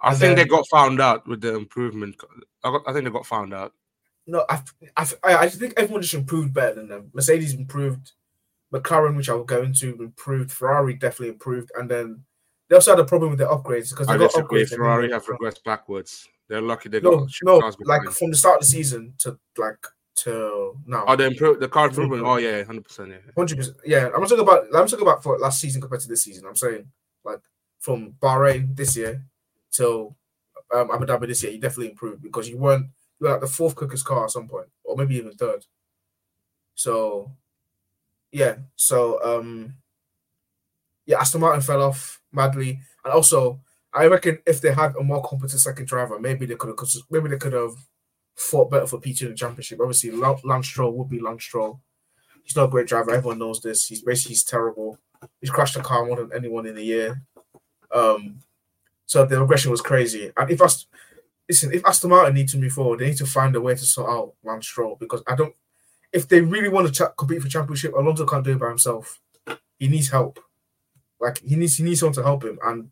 I 0.00 0.10
And 0.10 0.18
think 0.18 0.36
then- 0.36 0.46
they 0.46 0.50
got 0.50 0.66
found 0.70 1.00
out 1.00 1.26
with 1.26 1.40
the 1.40 1.54
improvement. 1.54 2.16
I, 2.64 2.70
got, 2.70 2.82
I 2.86 2.92
think 2.92 3.04
they 3.04 3.10
got 3.10 3.26
found 3.26 3.54
out. 3.54 3.72
No, 4.26 4.44
I, 4.50 4.60
I, 4.96 5.06
I 5.22 5.48
think 5.48 5.74
everyone 5.76 6.02
just 6.02 6.14
improved 6.14 6.52
better 6.52 6.74
than 6.74 6.88
them. 6.88 7.10
Mercedes 7.14 7.54
improved, 7.54 8.12
McLaren, 8.74 9.16
which 9.16 9.28
I 9.30 9.34
will 9.34 9.44
go 9.44 9.62
into, 9.62 9.94
improved. 10.02 10.50
Ferrari 10.50 10.94
definitely 10.94 11.28
improved, 11.28 11.70
and 11.76 11.88
then 11.88 12.24
they 12.68 12.74
also 12.74 12.90
had 12.90 12.98
a 12.98 13.04
problem 13.04 13.30
with 13.30 13.38
their 13.38 13.48
upgrades 13.48 13.90
because 13.90 14.08
they 14.08 14.14
I 14.14 14.18
got 14.18 14.30
disagree. 14.32 14.64
upgrades. 14.64 14.74
Ferrari 14.74 15.12
have 15.12 15.24
regressed 15.26 15.62
backwards. 15.64 16.28
They're 16.48 16.60
lucky 16.60 16.88
they 16.88 17.00
No, 17.00 17.18
got 17.20 17.28
no, 17.44 17.56
like 17.58 17.78
behind. 18.02 18.16
from 18.16 18.30
the 18.30 18.36
start 18.36 18.56
of 18.56 18.60
the 18.62 18.66
season 18.66 19.14
to 19.18 19.38
like 19.58 19.78
to 20.16 20.74
now. 20.86 21.04
Oh, 21.06 21.14
the 21.14 21.26
improve 21.26 21.60
the 21.60 21.68
car 21.68 21.86
improvement. 21.88 22.22
Oh 22.26 22.36
yeah, 22.38 22.64
hundred 22.64 22.84
percent. 22.84 23.10
Yeah. 23.10 23.16
Hundred 23.36 23.58
percent. 23.58 23.76
Yeah, 23.84 24.08
I'm 24.14 24.22
talking 24.26 24.40
about. 24.40 24.64
I'm 24.74 24.86
talking 24.88 25.02
about 25.06 25.22
for 25.22 25.38
last 25.38 25.60
season 25.60 25.80
compared 25.80 26.00
to 26.02 26.08
this 26.08 26.24
season. 26.24 26.46
I'm 26.46 26.56
saying 26.56 26.86
like 27.24 27.40
from 27.78 28.14
Bahrain 28.20 28.74
this 28.76 28.96
year 28.96 29.22
till 29.76 30.16
um, 30.74 30.90
Abu 30.92 31.06
Dhabi 31.06 31.26
this 31.26 31.42
year, 31.42 31.52
you 31.52 31.60
definitely 31.60 31.90
improved 31.90 32.22
because 32.22 32.48
you 32.48 32.58
weren't 32.58 32.86
you 33.20 33.26
were 33.26 33.32
like 33.32 33.40
the 33.40 33.46
fourth 33.46 33.74
quickest 33.74 34.04
car 34.04 34.24
at 34.24 34.30
some 34.30 34.48
point, 34.48 34.68
or 34.84 34.96
maybe 34.96 35.16
even 35.16 35.32
third. 35.32 35.64
So, 36.74 37.32
yeah. 38.32 38.56
So 38.74 39.22
um, 39.22 39.74
yeah, 41.06 41.20
Aston 41.20 41.40
Martin 41.40 41.62
fell 41.62 41.82
off 41.82 42.20
madly, 42.32 42.80
and 43.04 43.12
also 43.12 43.60
I 43.92 44.06
reckon 44.06 44.38
if 44.46 44.60
they 44.60 44.72
had 44.72 44.94
a 44.96 45.02
more 45.02 45.22
competent 45.22 45.60
second 45.60 45.86
driver, 45.86 46.18
maybe 46.18 46.46
they 46.46 46.56
could 46.56 46.68
have 46.68 46.88
maybe 47.10 47.28
they 47.30 47.38
could 47.38 47.54
have 47.54 47.72
fought 48.34 48.70
better 48.70 48.86
for 48.86 49.00
P2 49.00 49.22
in 49.22 49.28
the 49.30 49.34
championship. 49.34 49.80
Obviously, 49.80 50.10
Lan- 50.10 50.36
Lance 50.44 50.66
Stroll 50.66 50.92
would 50.92 51.08
be 51.08 51.20
Lance 51.20 51.44
Stroll. 51.44 51.80
He's 52.42 52.54
not 52.54 52.64
a 52.64 52.68
great 52.68 52.86
driver. 52.86 53.12
Everyone 53.12 53.38
knows 53.38 53.60
this. 53.60 53.86
He's 53.86 54.02
basically 54.02 54.34
he's 54.34 54.44
terrible. 54.44 54.98
He's 55.40 55.50
crashed 55.50 55.76
a 55.76 55.80
car 55.80 56.04
more 56.04 56.16
than 56.16 56.30
anyone 56.34 56.66
in 56.66 56.74
the 56.74 56.84
year. 56.84 57.22
Um, 57.92 58.40
so 59.06 59.24
the 59.24 59.40
regression 59.40 59.70
was 59.70 59.80
crazy. 59.80 60.30
And 60.36 60.50
if 60.50 60.60
Ast- 60.60 60.88
listen, 61.48 61.72
if 61.72 61.84
Aston 61.86 62.10
Martin 62.10 62.34
need 62.34 62.48
to 62.50 62.58
move 62.58 62.72
forward, 62.72 63.00
they 63.00 63.06
need 63.06 63.16
to 63.18 63.26
find 63.26 63.54
a 63.56 63.60
way 63.60 63.74
to 63.74 63.84
sort 63.84 64.10
out 64.10 64.34
Lance 64.44 64.66
Stroll 64.66 64.96
because 65.00 65.22
I 65.26 65.34
don't. 65.34 65.54
If 66.12 66.28
they 66.28 66.40
really 66.40 66.68
want 66.68 66.86
to 66.86 66.92
cha- 66.92 67.10
compete 67.10 67.42
for 67.42 67.48
championship, 67.48 67.94
Alonso 67.94 68.26
can't 68.26 68.44
do 68.44 68.52
it 68.52 68.60
by 68.60 68.68
himself. 68.68 69.20
He 69.78 69.88
needs 69.88 70.10
help. 70.10 70.38
Like 71.20 71.38
he 71.38 71.56
needs 71.56 71.76
he 71.76 71.84
needs 71.84 72.00
someone 72.00 72.14
to 72.14 72.22
help 72.22 72.44
him, 72.44 72.58
and 72.64 72.90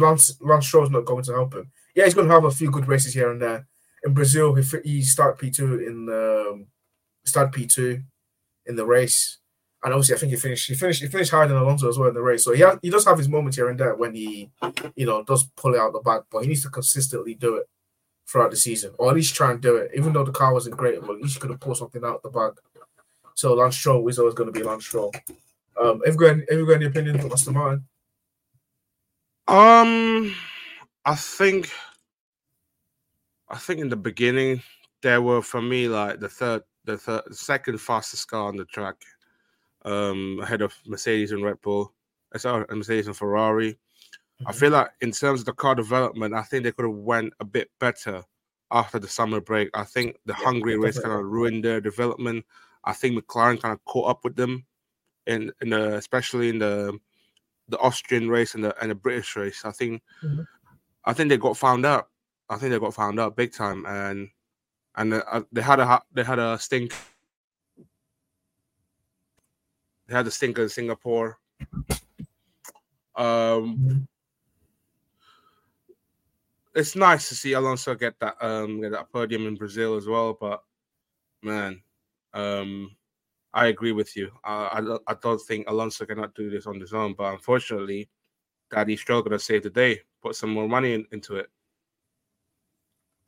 Lance 0.00 0.36
Lance 0.40 0.66
Stroll's 0.66 0.90
not 0.90 1.04
going 1.04 1.24
to 1.24 1.32
help 1.32 1.54
him. 1.54 1.70
Yeah, 1.94 2.04
he's 2.04 2.14
going 2.14 2.28
to 2.28 2.34
have 2.34 2.44
a 2.44 2.50
few 2.50 2.70
good 2.70 2.88
races 2.88 3.14
here 3.14 3.30
and 3.30 3.40
there. 3.40 3.66
In 4.04 4.14
Brazil, 4.14 4.54
he 4.54 4.62
he 4.84 5.02
started 5.02 5.38
P 5.38 5.50
two 5.50 5.80
in 5.80 6.08
um, 6.08 6.66
started 7.24 7.52
P 7.52 7.66
two 7.66 8.02
in 8.66 8.76
the 8.76 8.86
race, 8.86 9.38
and 9.84 9.92
obviously 9.92 10.14
I 10.14 10.18
think 10.18 10.30
he 10.30 10.36
finished 10.36 10.68
he 10.68 10.74
finished 10.74 11.02
he 11.02 11.08
finished 11.08 11.30
higher 11.30 11.46
than 11.46 11.56
Alonso 11.56 11.88
as 11.88 11.98
well 11.98 12.08
in 12.08 12.14
the 12.14 12.22
race. 12.22 12.44
So 12.44 12.52
he 12.52 12.64
he 12.82 12.90
does 12.90 13.04
have 13.04 13.18
his 13.18 13.28
moments 13.28 13.56
here 13.56 13.68
and 13.68 13.78
there 13.78 13.94
when 13.94 14.14
he 14.14 14.50
you 14.94 15.06
know 15.06 15.22
does 15.24 15.44
pull 15.56 15.74
it 15.74 15.80
out 15.80 15.92
the 15.92 16.00
bag, 16.00 16.22
but 16.30 16.40
he 16.40 16.48
needs 16.48 16.62
to 16.62 16.70
consistently 16.70 17.34
do 17.34 17.56
it 17.56 17.68
throughout 18.26 18.50
the 18.50 18.56
season, 18.56 18.92
or 18.98 19.10
at 19.10 19.14
least 19.14 19.34
try 19.34 19.52
and 19.52 19.60
do 19.60 19.76
it. 19.76 19.90
Even 19.94 20.12
though 20.12 20.24
the 20.24 20.32
car 20.32 20.52
wasn't 20.52 20.76
great, 20.76 21.00
but 21.00 21.16
at 21.16 21.22
least 21.22 21.34
he 21.34 21.40
could 21.40 21.50
have 21.50 21.60
pulled 21.60 21.76
something 21.76 22.04
out 22.04 22.22
the 22.22 22.30
bag. 22.30 22.52
So 23.34 23.54
Lance 23.54 23.76
Stroll 23.76 24.08
is 24.08 24.18
always 24.18 24.34
going 24.34 24.52
to 24.52 24.58
be 24.58 24.64
Lance 24.64 24.86
Stroll. 24.86 25.12
Um, 25.80 26.00
have 26.04 26.14
you 26.14 26.20
got 26.20 26.30
any, 26.30 26.44
have 26.48 26.58
you 26.58 26.66
got 26.66 26.76
any 26.76 26.86
opinions 26.86 27.24
on 27.24 27.32
Aston 27.32 27.54
Martin? 27.54 27.84
Um, 29.46 30.34
I 31.04 31.14
think, 31.14 31.70
I 33.48 33.58
think 33.58 33.80
in 33.80 33.88
the 33.88 33.96
beginning 33.96 34.62
there 35.02 35.22
were 35.22 35.42
for 35.42 35.62
me 35.62 35.86
like 35.86 36.18
the 36.18 36.28
third, 36.28 36.62
the 36.84 36.96
third, 36.96 37.22
the 37.26 37.34
second 37.34 37.80
fastest 37.80 38.28
car 38.28 38.48
on 38.48 38.56
the 38.56 38.64
track, 38.64 38.96
um, 39.86 40.40
ahead 40.42 40.60
of 40.62 40.74
Mercedes 40.86 41.32
and 41.32 41.42
Red 41.44 41.60
Bull, 41.62 41.92
uh, 42.34 42.38
sorry, 42.38 42.66
Mercedes 42.70 43.06
and 43.06 43.16
Ferrari. 43.16 43.78
I 44.46 44.52
Mhm. 44.52 44.58
feel 44.60 44.70
like 44.72 44.90
in 45.00 45.12
terms 45.12 45.40
of 45.40 45.46
the 45.46 45.54
car 45.54 45.74
development, 45.74 46.34
I 46.34 46.42
think 46.42 46.64
they 46.64 46.72
could 46.72 46.84
have 46.84 46.94
went 46.94 47.32
a 47.40 47.44
bit 47.44 47.70
better 47.78 48.24
after 48.70 48.98
the 48.98 49.08
summer 49.08 49.40
break. 49.40 49.70
I 49.72 49.84
think 49.84 50.18
the 50.26 50.34
Yeah, 50.38 50.44
Hungary 50.44 50.76
race 50.76 50.98
kind 50.98 51.14
of 51.14 51.24
ruined 51.24 51.64
their 51.64 51.80
development. 51.80 52.44
I 52.84 52.92
think 52.92 53.16
McLaren 53.16 53.60
kind 53.62 53.72
of 53.72 53.82
caught 53.86 54.10
up 54.10 54.24
with 54.24 54.36
them 54.36 54.66
in 55.26 55.52
in 55.62 55.70
the 55.70 55.94
especially 55.96 56.48
in 56.50 56.58
the 56.58 56.98
the 57.68 57.78
Austrian 57.78 58.28
race 58.28 58.54
and 58.54 58.62
the 58.64 58.76
and 58.80 58.90
the 58.90 58.94
British 58.94 59.34
race. 59.36 59.64
I 59.64 59.72
think 59.72 60.02
Mhm. 60.22 60.46
I 61.04 61.12
think 61.12 61.28
they 61.30 61.38
got 61.38 61.56
found 61.56 61.86
out. 61.86 62.10
I 62.48 62.56
think 62.58 62.70
they 62.72 62.78
got 62.78 62.94
found 62.94 63.18
out 63.18 63.36
big 63.36 63.52
time, 63.52 63.86
and 63.86 64.30
and 64.96 65.14
uh, 65.14 65.42
they 65.52 65.62
had 65.62 65.80
a 65.80 65.86
ha- 65.86 66.04
they 66.12 66.24
had 66.24 66.38
a 66.38 66.58
stink. 66.58 66.92
They 70.06 70.14
had 70.14 70.26
a 70.26 70.30
stinker 70.30 70.62
in 70.62 70.68
Singapore. 70.68 71.38
Um, 73.16 74.06
it's 76.74 76.94
nice 76.94 77.28
to 77.30 77.34
see 77.34 77.54
Alonso 77.54 77.94
get 77.94 78.18
that 78.20 78.36
um 78.44 78.80
get 78.82 78.92
that 78.92 79.10
podium 79.10 79.46
in 79.46 79.54
Brazil 79.54 79.96
as 79.96 80.06
well. 80.06 80.36
But 80.38 80.62
man, 81.42 81.80
um, 82.34 82.94
I 83.54 83.66
agree 83.68 83.92
with 83.92 84.14
you. 84.16 84.30
I 84.44 84.70
I, 84.74 84.80
don't- 84.80 85.02
I 85.06 85.14
don't 85.14 85.40
think 85.40 85.68
Alonso 85.68 86.04
cannot 86.04 86.34
do 86.34 86.50
this 86.50 86.66
on 86.66 86.78
his 86.78 86.92
own. 86.92 87.14
But 87.14 87.32
unfortunately, 87.32 88.08
Daddy 88.70 88.96
Stroll 88.96 89.22
gonna 89.22 89.38
save 89.38 89.62
the 89.62 89.70
day. 89.70 90.02
Put 90.22 90.36
some 90.36 90.50
more 90.50 90.68
money 90.68 90.92
in, 90.94 91.06
into 91.12 91.36
it. 91.36 91.48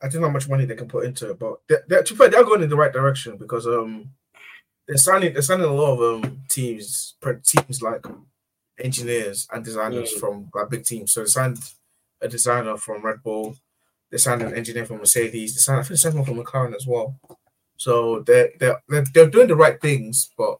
I 0.01 0.07
don't 0.07 0.21
know 0.21 0.27
how 0.27 0.33
much 0.33 0.47
money 0.47 0.65
they 0.65 0.75
can 0.75 0.87
put 0.87 1.05
into 1.05 1.31
it, 1.31 1.39
but 1.39 1.59
they're, 1.67 1.83
they're, 1.89 2.03
to 2.03 2.13
be 2.13 2.17
fair, 2.17 2.29
they're 2.29 2.43
going 2.45 2.63
in 2.63 2.69
the 2.69 2.75
right 2.77 2.93
direction 2.93 3.35
because 3.37 3.67
um 3.67 4.11
they're 4.89 4.97
signing 4.97 5.33
they're 5.33 5.43
signing 5.43 5.67
a 5.67 5.73
lot 5.73 5.93
of 6.01 6.25
um 6.25 6.43
teams 6.49 7.15
teams 7.45 7.83
like 7.83 8.05
engineers 8.79 9.47
and 9.53 9.65
designers 9.65 10.13
Mm. 10.15 10.19
from 10.19 10.49
like 10.55 10.69
big 10.71 10.85
teams. 10.85 11.13
So 11.13 11.21
they 11.21 11.27
signed 11.27 11.59
a 12.21 12.27
designer 12.27 12.77
from 12.77 13.03
Red 13.03 13.23
Bull. 13.23 13.57
They 14.11 14.17
signed 14.17 14.41
an 14.41 14.55
engineer 14.55 14.85
from 14.87 14.97
Mercedes. 14.99 15.53
They 15.55 15.59
signed, 15.59 15.79
I 15.81 15.83
think 15.83 15.91
they 15.91 15.95
signed 15.97 16.15
one 16.15 16.25
from 16.25 16.39
McLaren 16.43 16.75
as 16.75 16.87
well. 16.87 17.19
So 17.77 18.21
they're 18.21 18.51
they're 18.59 18.81
they're, 18.89 19.05
they're 19.13 19.29
doing 19.29 19.47
the 19.49 19.55
right 19.55 19.79
things, 19.81 20.31
but 20.37 20.59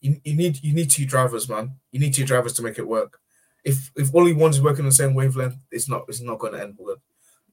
you, 0.00 0.20
you 0.24 0.34
need 0.36 0.62
you 0.64 0.74
need 0.74 0.90
two 0.90 1.06
drivers, 1.06 1.48
man. 1.48 1.72
You 1.92 2.00
need 2.00 2.14
two 2.14 2.24
drivers 2.24 2.54
to 2.54 2.62
make 2.62 2.78
it 2.78 2.88
work. 2.88 3.18
If 3.64 3.92
if 3.96 4.14
only 4.14 4.32
one's 4.32 4.60
working 4.60 4.84
on 4.86 4.90
the 4.90 4.94
same 5.02 5.14
wavelength, 5.14 5.56
it's 5.70 5.88
not 5.88 6.06
it's 6.08 6.22
not 6.22 6.38
going 6.38 6.54
to 6.54 6.62
end 6.62 6.78
good. 6.78 6.98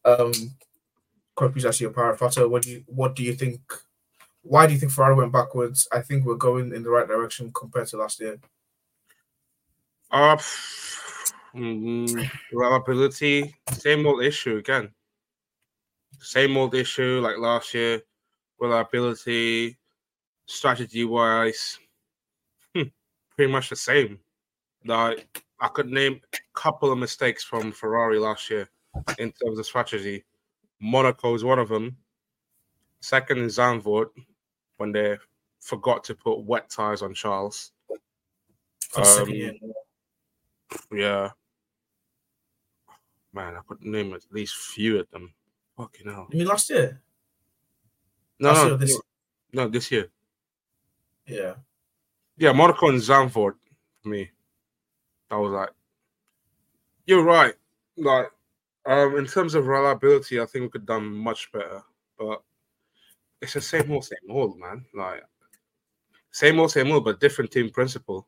Um, 0.06 0.34
Corpus 1.36 1.66
actually 1.66 1.88
a 1.88 2.16
Fata, 2.16 2.48
what 2.48 2.64
do 2.64 2.72
you 2.72 2.84
what 2.88 3.16
do 3.16 3.24
you 3.24 3.34
think? 3.34 3.62
Why 4.44 4.68
do 4.68 4.74
you 4.74 4.80
think 4.80 4.92
Ferrari 4.92 5.16
went 5.16 5.32
backwards? 5.32 5.88
I 5.92 6.02
think 6.02 6.26
we're 6.26 6.36
going 6.36 6.74
in 6.76 6.84
the 6.84 6.90
right 6.90 7.08
direction 7.08 7.52
compared 7.54 7.88
to 7.88 7.98
last 7.98 8.20
year. 8.20 8.38
Uh, 10.12 10.36
mm, 11.56 12.30
reliability, 12.52 13.56
same 13.72 14.06
old 14.06 14.22
issue 14.22 14.58
again. 14.58 14.92
Same 16.20 16.58
old 16.58 16.76
issue 16.76 17.22
like 17.24 17.38
last 17.38 17.74
year. 17.74 18.02
Reliability, 18.60 19.78
strategy 20.46 21.06
wise, 21.06 21.80
hmm, 22.76 22.84
pretty 23.36 23.52
much 23.52 23.70
the 23.70 23.76
same. 23.76 24.20
Like 24.86 25.44
I 25.60 25.70
could 25.70 25.88
name 25.88 26.20
a 26.34 26.38
couple 26.54 26.92
of 26.92 26.98
mistakes 26.98 27.44
from 27.44 27.72
Ferrari 27.72 28.20
last 28.20 28.50
year 28.50 28.70
in 29.18 29.32
terms 29.32 29.58
of 29.58 29.66
strategy. 29.66 30.26
Monaco 30.82 31.34
is 31.34 31.44
one 31.44 31.60
of 31.60 31.70
them. 31.70 31.96
Second 33.00 33.40
is 33.40 33.58
Zandvoort 33.58 34.10
when 34.78 34.92
they 34.92 35.18
forgot 35.60 36.04
to 36.06 36.16
put 36.16 36.40
wet 36.40 36.70
tires 36.70 37.02
on 37.02 37.14
Charles. 37.14 37.72
Um, 38.96 39.32
yeah. 40.92 41.30
Man, 43.34 43.56
I 43.56 43.60
could 43.68 43.84
name 43.84 44.14
at 44.14 44.22
least 44.32 44.56
few 44.56 45.00
of 45.00 45.10
them. 45.10 45.34
Fucking 45.78 46.12
hell. 46.12 46.28
You 46.32 46.40
mean 46.40 46.48
last 46.48 46.70
year? 46.70 47.02
No, 48.40 48.50
last 48.50 48.58
no, 48.58 48.68
year 48.68 48.78
this 48.78 49.02
no, 49.54 49.68
this 49.68 49.92
year. 49.92 50.10
Yeah. 51.26 51.54
Yeah, 52.38 52.52
Monaco 52.52 52.90
and 52.90 53.00
Zandvoort 53.00 53.56
for 54.02 54.10
me. 54.10 54.30
I 55.32 55.38
was 55.38 55.52
like, 55.52 55.70
you're 57.06 57.24
right. 57.24 57.54
Like, 57.98 58.32
um, 58.86 59.18
in 59.18 59.26
terms 59.26 59.56
of 59.56 59.68
reliability, 59.68 60.40
I 60.40 60.46
think 60.46 60.64
we 60.64 60.70
could 60.70 60.82
have 60.82 60.88
done 60.88 61.06
much 61.06 61.52
better. 61.52 61.82
But 62.18 62.42
it's 63.44 63.54
the 63.54 63.62
same 63.62 63.92
old, 63.92 64.06
same 64.06 64.30
old, 64.30 64.58
man. 64.58 64.86
Like, 64.94 65.24
same 66.32 66.60
old, 66.60 66.72
same 66.72 66.92
old, 66.92 67.06
but 67.06 67.20
different 67.20 67.52
team 67.52 67.70
principal. 67.70 68.28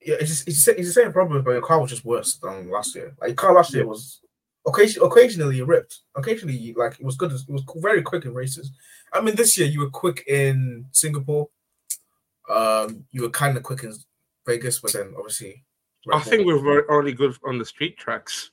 Yeah, 0.00 0.16
it's 0.20 0.30
just, 0.30 0.48
it's, 0.48 0.64
the, 0.64 0.78
it's 0.78 0.88
the 0.88 1.02
same 1.02 1.12
problem, 1.12 1.42
but 1.42 1.50
your 1.52 1.62
car 1.62 1.80
was 1.80 1.90
just 1.90 2.04
worse 2.04 2.36
than 2.36 2.70
last 2.70 2.94
year. 2.94 3.14
Like 3.20 3.28
your 3.28 3.36
car 3.36 3.54
last 3.54 3.74
year 3.74 3.86
was 3.86 4.20
occasion, 4.66 5.02
occasionally 5.02 5.60
ripped. 5.62 6.00
Occasionally, 6.14 6.74
like 6.76 7.00
it 7.00 7.04
was 7.04 7.16
good. 7.16 7.32
It 7.32 7.40
was 7.48 7.64
very 7.76 8.02
quick 8.02 8.24
in 8.24 8.32
races. 8.32 8.70
I 9.12 9.20
mean, 9.20 9.34
this 9.34 9.58
year 9.58 9.66
you 9.66 9.80
were 9.80 9.90
quick 9.90 10.24
in 10.28 10.86
Singapore. 10.92 11.48
Um, 12.48 13.04
you 13.10 13.22
were 13.22 13.30
kind 13.30 13.56
of 13.56 13.64
quick 13.64 13.82
in 13.82 13.92
Vegas, 14.46 14.78
but 14.78 14.92
then 14.92 15.14
obviously. 15.18 15.64
I 16.12 16.20
think 16.20 16.46
we 16.46 16.54
were 16.54 16.90
only 16.90 17.12
good 17.12 17.36
on 17.44 17.58
the 17.58 17.64
street 17.64 17.98
tracks. 17.98 18.52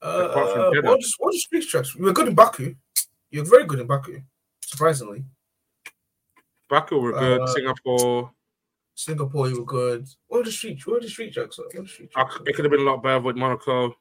Uh, 0.00 0.70
what, 0.82 1.00
just, 1.00 1.16
what 1.18 1.34
street 1.34 1.68
tracks? 1.68 1.94
You 1.94 2.04
were 2.04 2.12
good 2.12 2.28
in 2.28 2.34
Baku. 2.34 2.74
You 3.30 3.40
were 3.40 3.48
very 3.48 3.64
good 3.64 3.80
in 3.80 3.86
Baku, 3.86 4.20
surprisingly. 4.60 5.24
Baku 6.68 6.98
were 6.98 7.12
good. 7.12 7.40
Uh, 7.42 7.46
Singapore. 7.46 8.30
Singapore, 8.94 9.48
you 9.48 9.58
were 9.60 9.64
good. 9.64 10.08
What 10.28 10.38
were 10.38 10.44
the 10.44 10.52
street? 10.52 10.84
What 10.86 10.94
were 10.94 11.00
the 11.00 11.08
street 11.08 11.34
tracks? 11.34 11.58
What 11.58 11.70
the 11.70 11.86
street 11.86 12.10
tracks? 12.10 12.38
It 12.46 12.54
could 12.54 12.64
have 12.64 12.72
been 12.72 12.80
a 12.80 12.90
lot 12.90 13.02
better 13.02 13.20
with 13.20 13.36
Monaco. 13.36 13.94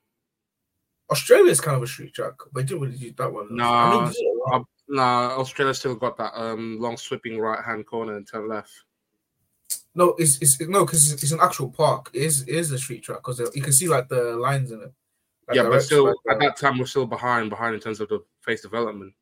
Australia 1.12 1.52
is 1.52 1.62
kind 1.62 1.78
of 1.78 1.84
a 1.84 1.88
street 1.88 2.14
track, 2.14 2.34
but 2.52 2.62
they 2.62 2.64
didn't 2.64 2.82
really 2.82 2.98
do 2.98 3.14
that 3.18 3.32
one. 3.32 3.56
Nah, 3.56 4.00
I 4.00 4.06
mean, 4.06 4.14
uh, 4.52 4.60
nah. 4.88 5.38
Australia 5.38 5.74
still 5.74 5.96
got 5.96 6.18
that 6.18 6.32
um 6.36 6.80
long 6.80 6.98
sweeping 6.98 7.40
right 7.40 7.64
hand 7.64 7.86
corner 7.86 8.16
and 8.16 8.28
turn 8.28 8.48
left. 8.48 8.72
No, 9.94 10.16
it's, 10.18 10.42
it's 10.42 10.60
no 10.62 10.86
because 10.86 11.12
it's, 11.12 11.24
it's, 11.24 11.32
an 11.32 11.40
actual 11.42 11.70
park. 11.70 12.10
It 12.14 12.24
is 12.24 12.42
it 12.42 12.56
is 12.56 12.72
a 12.72 12.78
street 12.78 13.04
track 13.04 13.20
because 13.20 13.40
you 13.54 13.62
can 13.62 13.74
see 13.74 13.88
like 13.88 14.10
the 14.10 14.36
lines 14.36 14.72
in 14.72 14.82
it. 14.82 14.94
Yeah, 15.54 15.64
but 15.64 15.82
still 15.82 16.06
like, 16.06 16.16
at 16.32 16.40
that 16.40 16.58
time 16.58 16.80
we're 16.80 16.86
still 16.86 17.06
behind 17.06 17.50
behind 17.50 17.76
in 17.76 17.82
terms 17.82 18.00
of 18.00 18.10
the 18.10 18.24
face 18.42 18.62
development. 18.62 19.14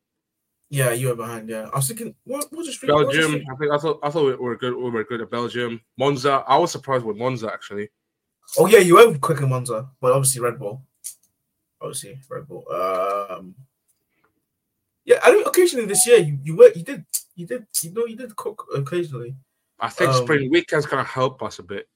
Yeah, 0.70 0.92
you 0.92 1.08
were 1.08 1.16
behind. 1.16 1.48
Yeah, 1.48 1.68
I 1.72 1.76
was 1.76 1.88
thinking, 1.88 2.14
what 2.24 2.50
was 2.50 2.66
the 2.66 2.72
street? 2.72 2.88
Belgium. 2.88 3.32
Street? 3.32 3.46
I 3.52 3.56
think 3.56 3.72
I 3.72 3.78
thought 3.78 4.00
I 4.02 4.10
thought 4.10 4.24
we 4.24 4.34
were 4.34 4.56
good. 4.56 4.74
We 4.74 4.90
were 4.90 5.04
good 5.04 5.20
at 5.20 5.30
Belgium. 5.30 5.80
Monza. 5.98 6.42
I 6.48 6.56
was 6.56 6.72
surprised 6.72 7.04
with 7.04 7.16
Monza 7.16 7.52
actually. 7.52 7.90
Oh 8.58 8.66
yeah, 8.66 8.78
you 8.78 8.96
were 8.96 9.18
quick 9.18 9.40
in 9.40 9.48
Monza, 9.50 9.88
but 10.00 10.12
obviously 10.12 10.40
Red 10.40 10.58
Bull. 10.58 10.82
Obviously 11.80 12.18
Red 12.30 12.48
Bull. 12.48 12.64
Um, 12.70 13.54
yeah, 15.04 15.18
I 15.22 15.32
mean, 15.32 15.46
occasionally 15.46 15.86
this 15.86 16.06
year 16.06 16.18
you 16.18 16.38
you 16.42 16.56
were 16.56 16.72
you 16.74 16.82
did 16.82 17.04
you 17.36 17.46
did 17.46 17.66
you 17.82 17.92
know 17.92 18.06
you 18.06 18.16
did 18.16 18.34
cook 18.36 18.66
occasionally. 18.74 19.36
I 19.78 19.90
think 19.90 20.10
um, 20.10 20.22
sprint 20.22 20.50
weekends 20.50 20.86
kind 20.86 21.00
of 21.00 21.06
help 21.06 21.42
us 21.42 21.58
a 21.58 21.62
bit. 21.62 21.88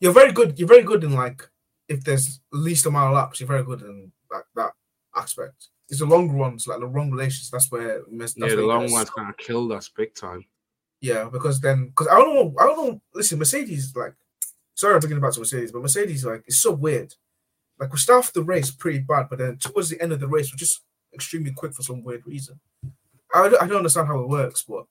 You're 0.00 0.12
very 0.12 0.32
good. 0.32 0.58
You're 0.58 0.68
very 0.68 0.82
good 0.82 1.04
in 1.04 1.14
like 1.14 1.48
if 1.88 2.04
there's 2.04 2.40
least 2.52 2.86
amount 2.86 3.08
of 3.08 3.14
laps. 3.14 3.40
You're 3.40 3.46
very 3.46 3.64
good 3.64 3.82
in 3.82 4.12
that 4.30 4.44
that 4.54 4.72
aspect. 5.16 5.68
It's 5.88 6.00
the 6.00 6.06
long 6.06 6.30
runs, 6.30 6.66
like 6.66 6.80
the 6.80 6.86
long 6.86 7.10
relations. 7.10 7.50
That's 7.50 7.70
where 7.70 8.02
that's 8.12 8.36
yeah, 8.36 8.48
the 8.48 8.62
long 8.62 8.90
ones 8.90 9.10
kind 9.10 9.30
of 9.30 9.36
killed 9.38 9.72
us 9.72 9.88
big 9.88 10.14
time. 10.14 10.44
Yeah, 11.00 11.28
because 11.32 11.60
then 11.60 11.86
because 11.86 12.08
I 12.08 12.18
don't 12.18 12.34
know, 12.34 12.54
I 12.58 12.64
don't 12.64 12.88
know. 12.88 13.00
Listen, 13.14 13.38
Mercedes 13.38 13.94
like 13.96 14.14
sorry, 14.74 14.94
I'm 14.94 15.00
talking 15.00 15.16
about 15.16 15.36
Mercedes, 15.38 15.72
but 15.72 15.82
Mercedes 15.82 16.24
like 16.24 16.44
it's 16.46 16.60
so 16.60 16.72
weird. 16.72 17.14
Like 17.78 17.92
we 17.92 17.98
start 17.98 18.24
off 18.24 18.32
the 18.32 18.42
race 18.42 18.70
pretty 18.70 19.00
bad, 19.00 19.28
but 19.30 19.38
then 19.38 19.56
towards 19.56 19.88
the 19.88 20.00
end 20.02 20.12
of 20.12 20.20
the 20.20 20.28
race, 20.28 20.52
we're 20.52 20.58
just 20.58 20.82
extremely 21.14 21.52
quick 21.52 21.74
for 21.74 21.82
some 21.82 22.02
weird 22.02 22.26
reason. 22.26 22.58
I 23.34 23.48
don't, 23.48 23.62
I 23.62 23.66
don't 23.66 23.78
understand 23.78 24.08
how 24.08 24.20
it 24.20 24.28
works, 24.28 24.64
but 24.68 24.84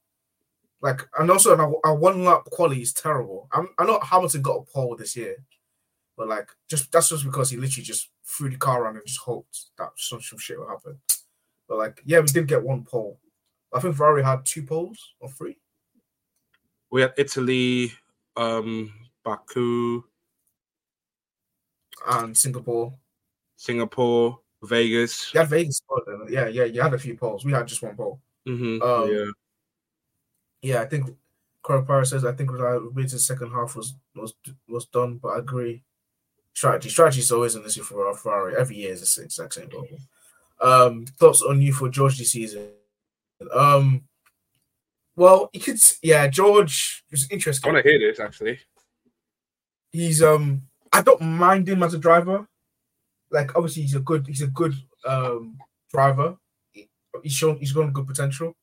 like, 0.82 1.02
and 1.20 1.30
also 1.32 1.58
our, 1.58 1.74
our 1.84 1.96
one 1.96 2.24
lap 2.24 2.46
quality 2.46 2.82
is 2.82 2.94
terrible. 2.94 3.48
I'm, 3.52 3.70
I 3.78 3.86
know 3.86 4.00
Hamilton 4.00 4.42
got 4.42 4.58
a 4.58 4.72
pole 4.72 4.96
this 4.96 5.16
year, 5.16 5.36
but 6.18 6.28
like, 6.28 6.50
just 6.70 6.92
that's 6.92 7.10
just 7.10 7.24
because 7.24 7.50
he 7.50 7.58
literally 7.58 7.86
just 7.86 8.10
threw 8.26 8.50
the 8.50 8.58
car 8.58 8.84
around 8.84 8.98
and 8.98 9.06
just 9.06 9.20
hoped 9.20 9.66
that 9.78 9.90
some, 9.96 10.22
some 10.22 10.40
shit 10.40 10.60
would 10.60 10.70
happen. 10.70 10.98
But 11.68 11.78
like, 11.78 12.02
yeah, 12.06 12.20
we 12.20 12.28
did 12.28 12.48
get 12.48 12.64
one 12.64 12.84
pole. 12.84 13.20
I 13.74 13.80
think 13.80 13.96
Ferrari 13.96 14.24
had 14.24 14.46
two 14.46 14.64
poles 14.64 15.14
or 15.20 15.30
three. 15.30 15.58
We 16.90 17.02
had 17.02 17.14
Italy, 17.18 17.92
um, 18.36 18.94
Baku, 19.24 20.04
and 22.08 22.36
Singapore. 22.36 22.94
Singapore, 23.58 24.40
Vegas. 24.64 25.34
You 25.34 25.42
had 25.42 25.50
Vegas, 25.50 25.82
yeah, 26.30 26.48
yeah. 26.48 26.64
You 26.64 26.82
had 26.82 26.94
a 26.94 27.00
few 27.00 27.16
poles. 27.18 27.44
We 27.44 27.52
had 27.52 27.68
just 27.68 27.84
one 27.84 27.96
pole. 27.96 28.22
Mm-hmm. 28.48 28.82
Um, 28.82 29.12
yeah 29.14 29.32
yeah, 30.62 30.82
I 30.82 30.86
think 30.86 31.10
Corey 31.62 32.06
says 32.06 32.26
I 32.26 32.32
think 32.34 32.52
the 32.52 33.08
second 33.18 33.52
half 33.52 33.76
was 33.76 33.96
was 34.16 34.34
was 34.68 34.86
done, 34.86 35.20
but 35.22 35.30
I 35.30 35.40
agree. 35.40 35.84
Strategy, 36.58 36.90
strategy 36.90 37.20
is 37.20 37.32
always 37.32 37.54
an 37.54 37.64
issue 37.66 37.84
for 37.84 38.12
Ferrari. 38.16 38.56
Every 38.58 38.78
year 38.78 38.92
is 38.92 39.14
the 39.14 39.22
exact 39.22 39.54
same 39.54 39.70
problem. 39.70 40.00
Um, 40.60 41.06
thoughts 41.06 41.44
on 41.44 41.62
you 41.62 41.72
for 41.72 41.88
George 41.88 42.18
this 42.18 42.32
season? 42.32 42.70
Um, 43.54 44.06
well, 45.16 45.52
you 45.54 45.60
could, 45.60 45.78
yeah, 46.02 46.26
George 46.26 47.04
is 47.12 47.28
interesting. 47.30 47.70
I 47.70 47.74
want 47.74 47.86
to 47.86 47.92
hear 47.92 48.00
this 48.00 48.20
actually. 48.20 48.58
He's 49.92 50.24
um, 50.24 50.64
I 50.92 51.04
don't 51.04 51.22
mind 51.22 51.70
him 51.70 51.84
as 51.84 51.94
a 51.94 52.00
driver. 52.00 52.48
Like, 53.30 53.56
obviously, 53.56 53.84
he's 53.84 53.94
a 53.94 54.00
good, 54.00 54.26
he's 54.26 54.42
a 54.42 54.48
good 54.48 54.74
um 55.06 55.60
driver. 55.94 56.38
He's 57.22 57.34
shown, 57.34 57.60
he's 57.60 57.72
got 57.72 57.94
good 57.94 58.08
potential. 58.08 58.56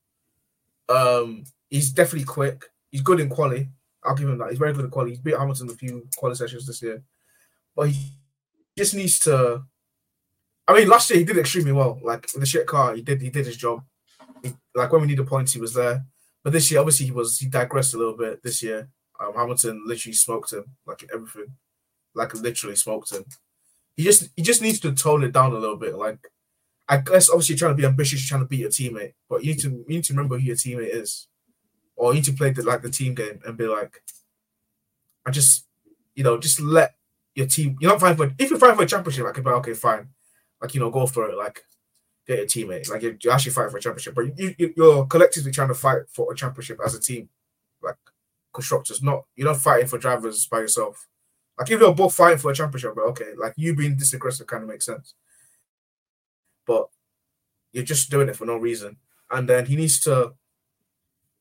Um, 0.88 1.44
he's 1.70 1.92
definitely 1.92 2.26
quick. 2.26 2.64
He's 2.90 3.02
good 3.02 3.20
in 3.20 3.28
quality. 3.28 3.68
I'll 4.02 4.16
give 4.16 4.28
him 4.28 4.38
that. 4.38 4.50
He's 4.50 4.58
very 4.58 4.72
good 4.72 4.84
in 4.84 4.90
quality. 4.90 5.12
He's 5.12 5.20
beat 5.20 5.38
Hamilton 5.38 5.70
a 5.70 5.74
few 5.74 6.08
quality 6.16 6.38
sessions 6.38 6.66
this 6.66 6.82
year, 6.82 7.00
but 7.76 7.90
he 7.90 8.18
just 8.76 8.94
needs 8.94 9.18
to. 9.20 9.64
I 10.66 10.74
mean, 10.74 10.88
last 10.88 11.10
year 11.10 11.18
he 11.18 11.24
did 11.24 11.38
extremely 11.38 11.72
well. 11.72 12.00
Like 12.02 12.32
in 12.34 12.40
the 12.40 12.46
shit 12.46 12.66
car, 12.66 12.94
he 12.94 13.02
did 13.02 13.20
he 13.20 13.30
did 13.30 13.46
his 13.46 13.56
job. 13.56 13.82
He, 14.42 14.52
like 14.74 14.92
when 14.92 15.02
we 15.02 15.08
needed 15.08 15.26
points, 15.26 15.52
he 15.52 15.60
was 15.60 15.74
there. 15.74 16.04
But 16.42 16.52
this 16.52 16.70
year, 16.70 16.80
obviously, 16.80 17.06
he 17.06 17.12
was 17.12 17.38
he 17.38 17.46
digressed 17.46 17.94
a 17.94 17.98
little 17.98 18.16
bit. 18.16 18.42
This 18.42 18.62
year, 18.62 18.88
um, 19.20 19.34
Hamilton 19.34 19.82
literally 19.86 20.14
smoked 20.14 20.52
him, 20.52 20.64
like 20.86 21.04
everything, 21.12 21.54
like 22.14 22.34
literally 22.34 22.76
smoked 22.76 23.12
him. 23.12 23.24
He 23.96 24.04
just 24.04 24.28
he 24.36 24.42
just 24.42 24.62
needs 24.62 24.80
to 24.80 24.92
tone 24.92 25.24
it 25.24 25.32
down 25.32 25.52
a 25.52 25.58
little 25.58 25.76
bit. 25.76 25.94
Like 25.96 26.18
I 26.88 26.98
guess 26.98 27.30
obviously 27.30 27.56
trying 27.56 27.72
to 27.72 27.80
be 27.80 27.86
ambitious, 27.86 28.26
trying 28.26 28.42
to 28.42 28.48
beat 28.48 28.60
your 28.60 28.70
teammate, 28.70 29.14
but 29.28 29.44
you 29.44 29.52
need 29.52 29.60
to 29.60 29.70
you 29.70 29.84
need 29.88 30.04
to 30.04 30.12
remember 30.12 30.38
who 30.38 30.44
your 30.44 30.56
teammate 30.56 30.94
is 30.94 31.28
or 31.96 32.12
you 32.12 32.16
need 32.16 32.24
to 32.24 32.32
play 32.32 32.50
the 32.50 32.62
like 32.62 32.82
the 32.82 32.90
team 32.90 33.14
game 33.14 33.40
and 33.46 33.56
be 33.56 33.66
like, 33.66 34.02
I 35.26 35.30
just, 35.30 35.66
you 36.14 36.24
know, 36.24 36.38
just 36.38 36.60
let 36.60 36.94
your 37.34 37.46
team. 37.46 37.76
You're 37.80 37.90
not 37.90 38.00
fighting 38.00 38.16
for 38.16 38.34
if 38.38 38.50
you're 38.50 38.58
fighting 38.58 38.76
for 38.76 38.82
a 38.82 38.86
championship, 38.86 39.26
I 39.26 39.32
could 39.32 39.44
be 39.44 39.50
like, 39.50 39.58
okay, 39.60 39.74
fine, 39.74 40.08
like 40.60 40.74
you 40.74 40.80
know, 40.80 40.90
go 40.90 41.06
for 41.06 41.28
it, 41.28 41.36
like 41.36 41.62
get 42.26 42.40
a 42.40 42.42
teammate, 42.42 42.88
like 42.88 43.02
you're, 43.02 43.16
you're 43.22 43.32
actually 43.32 43.52
fighting 43.52 43.70
for 43.70 43.78
a 43.78 43.80
championship, 43.80 44.14
but 44.14 44.38
you, 44.38 44.54
you 44.58 44.74
you're 44.76 45.06
collectively 45.06 45.52
trying 45.52 45.68
to 45.68 45.74
fight 45.74 46.02
for 46.08 46.32
a 46.32 46.36
championship 46.36 46.78
as 46.84 46.94
a 46.94 47.00
team, 47.00 47.28
like 47.82 47.96
constructors. 48.52 49.02
Not 49.02 49.24
you're 49.36 49.48
not 49.48 49.58
fighting 49.60 49.86
for 49.86 49.98
drivers 49.98 50.46
by 50.46 50.60
yourself. 50.60 51.06
Like 51.58 51.70
if 51.70 51.80
you're 51.80 51.94
both 51.94 52.14
fighting 52.14 52.38
for 52.38 52.50
a 52.50 52.54
championship, 52.54 52.94
but 52.94 53.04
okay, 53.06 53.32
like 53.36 53.54
you 53.56 53.74
being 53.74 53.96
this 53.96 54.12
aggressive 54.12 54.46
kind 54.46 54.62
of 54.62 54.68
makes 54.68 54.86
sense. 54.86 55.14
But 56.66 56.88
you're 57.72 57.84
just 57.84 58.10
doing 58.10 58.28
it 58.28 58.36
for 58.36 58.46
no 58.46 58.56
reason. 58.56 58.96
And 59.30 59.48
then 59.48 59.66
he 59.66 59.76
needs 59.76 60.00
to 60.00 60.34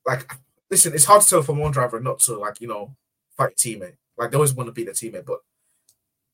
like 0.06 0.32
listen, 0.70 0.94
it's 0.94 1.06
hard 1.06 1.22
to 1.22 1.30
tell 1.30 1.42
from 1.44 1.60
one 1.60 1.72
driver 1.72 2.00
not 2.00 2.20
to 2.20 2.36
like, 2.36 2.60
you 2.60 2.68
know, 2.68 2.96
fight 3.38 3.56
teammate. 3.56 3.96
Like 4.18 4.32
they 4.32 4.38
always 4.38 4.54
want 4.54 4.68
to 4.68 4.74
beat 4.74 4.86
the 4.86 4.92
teammate, 4.92 5.26
but 5.26 5.40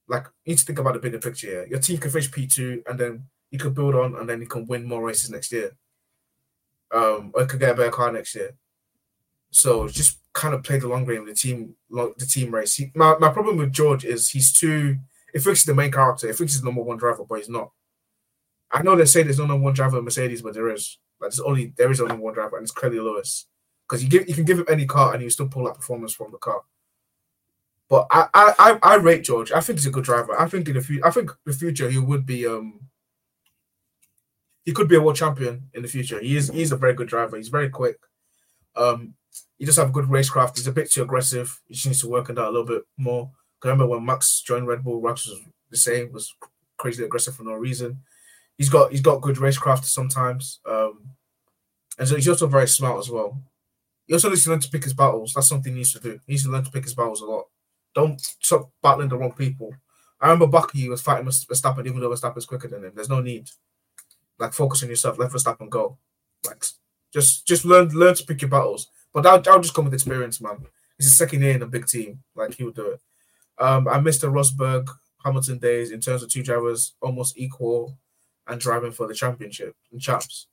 like 0.10 0.26
you 0.43 0.51
need 0.51 0.57
to 0.57 0.66
think 0.66 0.80
about 0.80 0.93
the 0.93 0.99
bigger 0.99 1.20
picture 1.20 1.47
here. 1.47 1.68
Your 1.68 1.80
team 1.80 1.97
can 1.97 2.12
finish 2.12 2.30
P2 2.30 2.82
and 2.88 2.99
then 2.99 3.24
you 3.51 3.60
could 3.60 3.76
build 3.76 3.95
on 3.95 4.16
and 4.16 4.28
then 4.28 4.41
you 4.41 4.47
can 4.47 4.66
win 4.66 4.86
more 4.86 5.03
races 5.03 5.30
next 5.30 5.51
year. 5.51 5.76
Um, 6.91 7.32
or 7.34 7.41
you 7.41 7.47
could 7.47 7.60
get 7.60 7.72
a 7.72 7.76
better 7.76 7.91
car 7.91 8.12
next 8.12 8.34
year. 8.36 8.55
So 9.51 9.88
just 9.88 10.20
kind 10.34 10.53
of 10.53 10.64
play 10.64 10.80
the 10.80 10.88
long 10.88 11.05
game, 11.05 11.24
with 11.24 11.36
the 11.36 11.39
team, 11.39 11.76
the 11.89 12.28
team 12.28 12.53
race. 12.53 12.76
He, 12.76 12.91
my, 12.95 13.18
my 13.20 13.30
problem 13.30 13.57
with 13.57 13.72
George 13.72 14.05
is 14.05 14.30
he's 14.30 14.51
too. 14.51 14.97
If 15.34 15.45
he's 15.45 15.64
the 15.64 15.76
main 15.76 15.91
character, 15.91 16.28
if 16.28 16.39
he's 16.39 16.60
the 16.60 16.66
number 16.66 16.82
one 16.82 16.97
driver, 16.97 17.24
but 17.28 17.39
he's 17.39 17.49
not. 17.49 17.72
I 18.72 18.82
know 18.82 18.95
they 18.95 19.05
say 19.05 19.24
there's 19.24 19.39
no 19.39 19.45
number 19.45 19.64
one 19.64 19.74
driver 19.74 19.99
in 19.99 20.05
Mercedes, 20.05 20.41
but 20.41 20.53
there 20.53 20.70
is. 20.70 20.97
Like 21.20 21.32
there's 21.32 21.39
only 21.39 21.74
there 21.78 21.91
is 21.91 22.01
only 22.01 22.16
one 22.16 22.34
driver, 22.34 22.57
and 22.57 22.64
it's 22.64 22.72
Clearly 22.72 22.99
Lewis. 22.99 23.45
Because 23.88 24.03
you 24.03 24.10
give 24.10 24.28
you 24.30 24.36
can 24.36 24.45
give 24.45 24.60
him 24.60 24.66
any 24.70 24.86
car, 24.86 25.14
and 25.14 25.22
you 25.22 25.30
still 25.30 25.47
pull 25.47 25.66
that 25.66 25.76
performance 25.76 26.14
from 26.14 26.32
the 26.32 26.38
car. 26.38 26.62
But 27.90 28.06
I, 28.12 28.28
I, 28.34 28.80
I, 28.84 28.96
rate 28.98 29.24
George. 29.24 29.52
I 29.52 29.62
think 29.62 29.80
he's 29.80 29.88
a 29.88 29.92
good 29.92 30.04
driver. 30.04 30.40
I 30.40 30.48
think 30.48 30.68
in 30.68 30.76
the 30.76 30.82
future, 30.82 31.06
I 31.06 31.10
think 31.10 31.32
the 31.44 31.54
future 31.54 31.90
he 31.90 31.98
would 31.98 32.26
be 32.26 32.46
um. 32.46 32.82
He 34.64 34.74
could 34.74 34.88
be 34.88 34.96
a 34.96 35.02
world 35.02 35.16
champion 35.16 35.70
in 35.74 35.82
the 35.82 35.88
future. 35.88 36.20
He 36.20 36.38
is 36.38 36.50
he's 36.50 36.72
a 36.72 36.78
very 36.78 36.94
good 36.94 37.08
driver. 37.08 37.38
He's 37.38 37.50
very 37.50 37.70
quick. 37.70 37.98
Um, 38.76 39.16
he 39.58 39.66
does 39.66 39.78
have 39.78 39.92
good 39.92 40.06
racecraft. 40.06 40.58
He's 40.58 40.68
a 40.68 40.72
bit 40.72 40.92
too 40.92 41.02
aggressive. 41.02 41.60
He 41.68 41.74
just 41.74 41.88
needs 41.88 42.02
to 42.02 42.10
work 42.10 42.30
on 42.30 42.36
that 42.36 42.48
a 42.48 42.52
little 42.52 42.66
bit 42.66 42.84
more. 42.98 43.32
I 43.64 43.68
remember 43.68 43.88
when 43.88 44.06
Max 44.06 44.42
joined 44.42 44.68
Red 44.68 44.84
Bull, 44.84 45.02
Max 45.02 45.28
was 45.28 45.40
the 45.70 45.78
same, 45.78 46.14
was 46.14 46.34
crazy 46.78 47.04
aggressive 47.04 47.36
for 47.36 47.44
no 47.44 47.54
reason. 47.54 48.02
He's 48.58 48.70
got 48.70 48.92
he's 48.92 49.02
got 49.02 49.22
good 49.22 49.38
racecraft 49.38 49.86
sometimes. 49.86 50.60
Um, 50.66 51.10
and 51.98 52.08
so 52.08 52.16
he's 52.16 52.30
also 52.30 52.48
very 52.48 52.68
smart 52.68 53.00
as 53.00 53.10
well. 53.10 53.42
He 54.06 54.14
also 54.14 54.30
needs 54.30 54.44
to 54.46 54.52
learn 54.52 54.62
to 54.62 54.70
pick 54.70 54.86
his 54.86 54.94
battles. 54.94 55.34
That's 55.34 55.48
something 55.48 55.74
he 55.74 55.80
needs 55.80 55.94
to 55.94 56.00
do. 56.00 56.20
He 56.26 56.34
needs 56.34 56.44
to 56.44 56.50
learn 56.50 56.64
to 56.64 56.72
pick 56.72 56.84
his 56.84 56.96
battles 56.96 57.22
a 57.22 57.26
lot. 57.26 57.46
Don't 57.96 58.20
stop 58.20 58.72
battling 58.82 59.10
the 59.10 59.18
wrong 59.18 59.34
people. 59.34 59.74
I 60.22 60.28
remember 60.28 60.48
Bucky 60.48 60.90
was 60.90 61.02
fighting 61.02 61.26
Verstappen 61.26 61.86
even 61.86 62.00
though 62.00 62.10
Verstappen's 62.10 62.46
quicker 62.46 62.68
than 62.68 62.84
him. 62.84 62.92
There's 62.94 63.10
no 63.10 63.22
need. 63.22 63.50
Like 64.38 64.54
focus 64.54 64.84
on 64.84 64.90
yourself, 64.90 65.18
let 65.18 65.32
Verstappen 65.32 65.70
go. 65.70 65.98
Like 66.46 66.64
just 67.14 67.48
just 67.48 67.66
learn 67.66 67.90
learn 67.90 68.16
to 68.16 68.26
pick 68.26 68.42
your 68.42 68.50
battles. 68.50 68.88
But 69.14 69.24
that 69.24 69.44
that'll 69.44 69.62
just 69.62 69.74
come 69.74 69.86
with 69.86 69.94
experience, 69.94 70.42
man. 70.42 70.66
He's 70.98 71.08
a 71.08 71.16
second 71.16 71.42
year 71.42 71.56
in 71.56 71.62
a 71.62 71.68
big 71.68 71.88
team. 71.88 72.22
Like 72.36 72.54
he 72.54 72.64
would 72.64 72.76
do 72.76 72.92
it. 72.92 73.02
Um, 73.58 73.88
I 73.88 74.00
missed 74.00 74.22
the 74.22 74.28
Rosberg 74.28 74.88
Hamilton 75.24 75.58
days 75.58 75.92
in 75.92 76.00
terms 76.00 76.24
of 76.24 76.30
two 76.30 76.44
drivers 76.44 76.94
almost 77.02 77.38
equal 77.38 77.98
and 78.48 78.60
driving 78.60 78.92
for 78.92 79.08
the 79.08 79.14
championship 79.14 79.76
and 79.92 80.02
champs. 80.02 80.48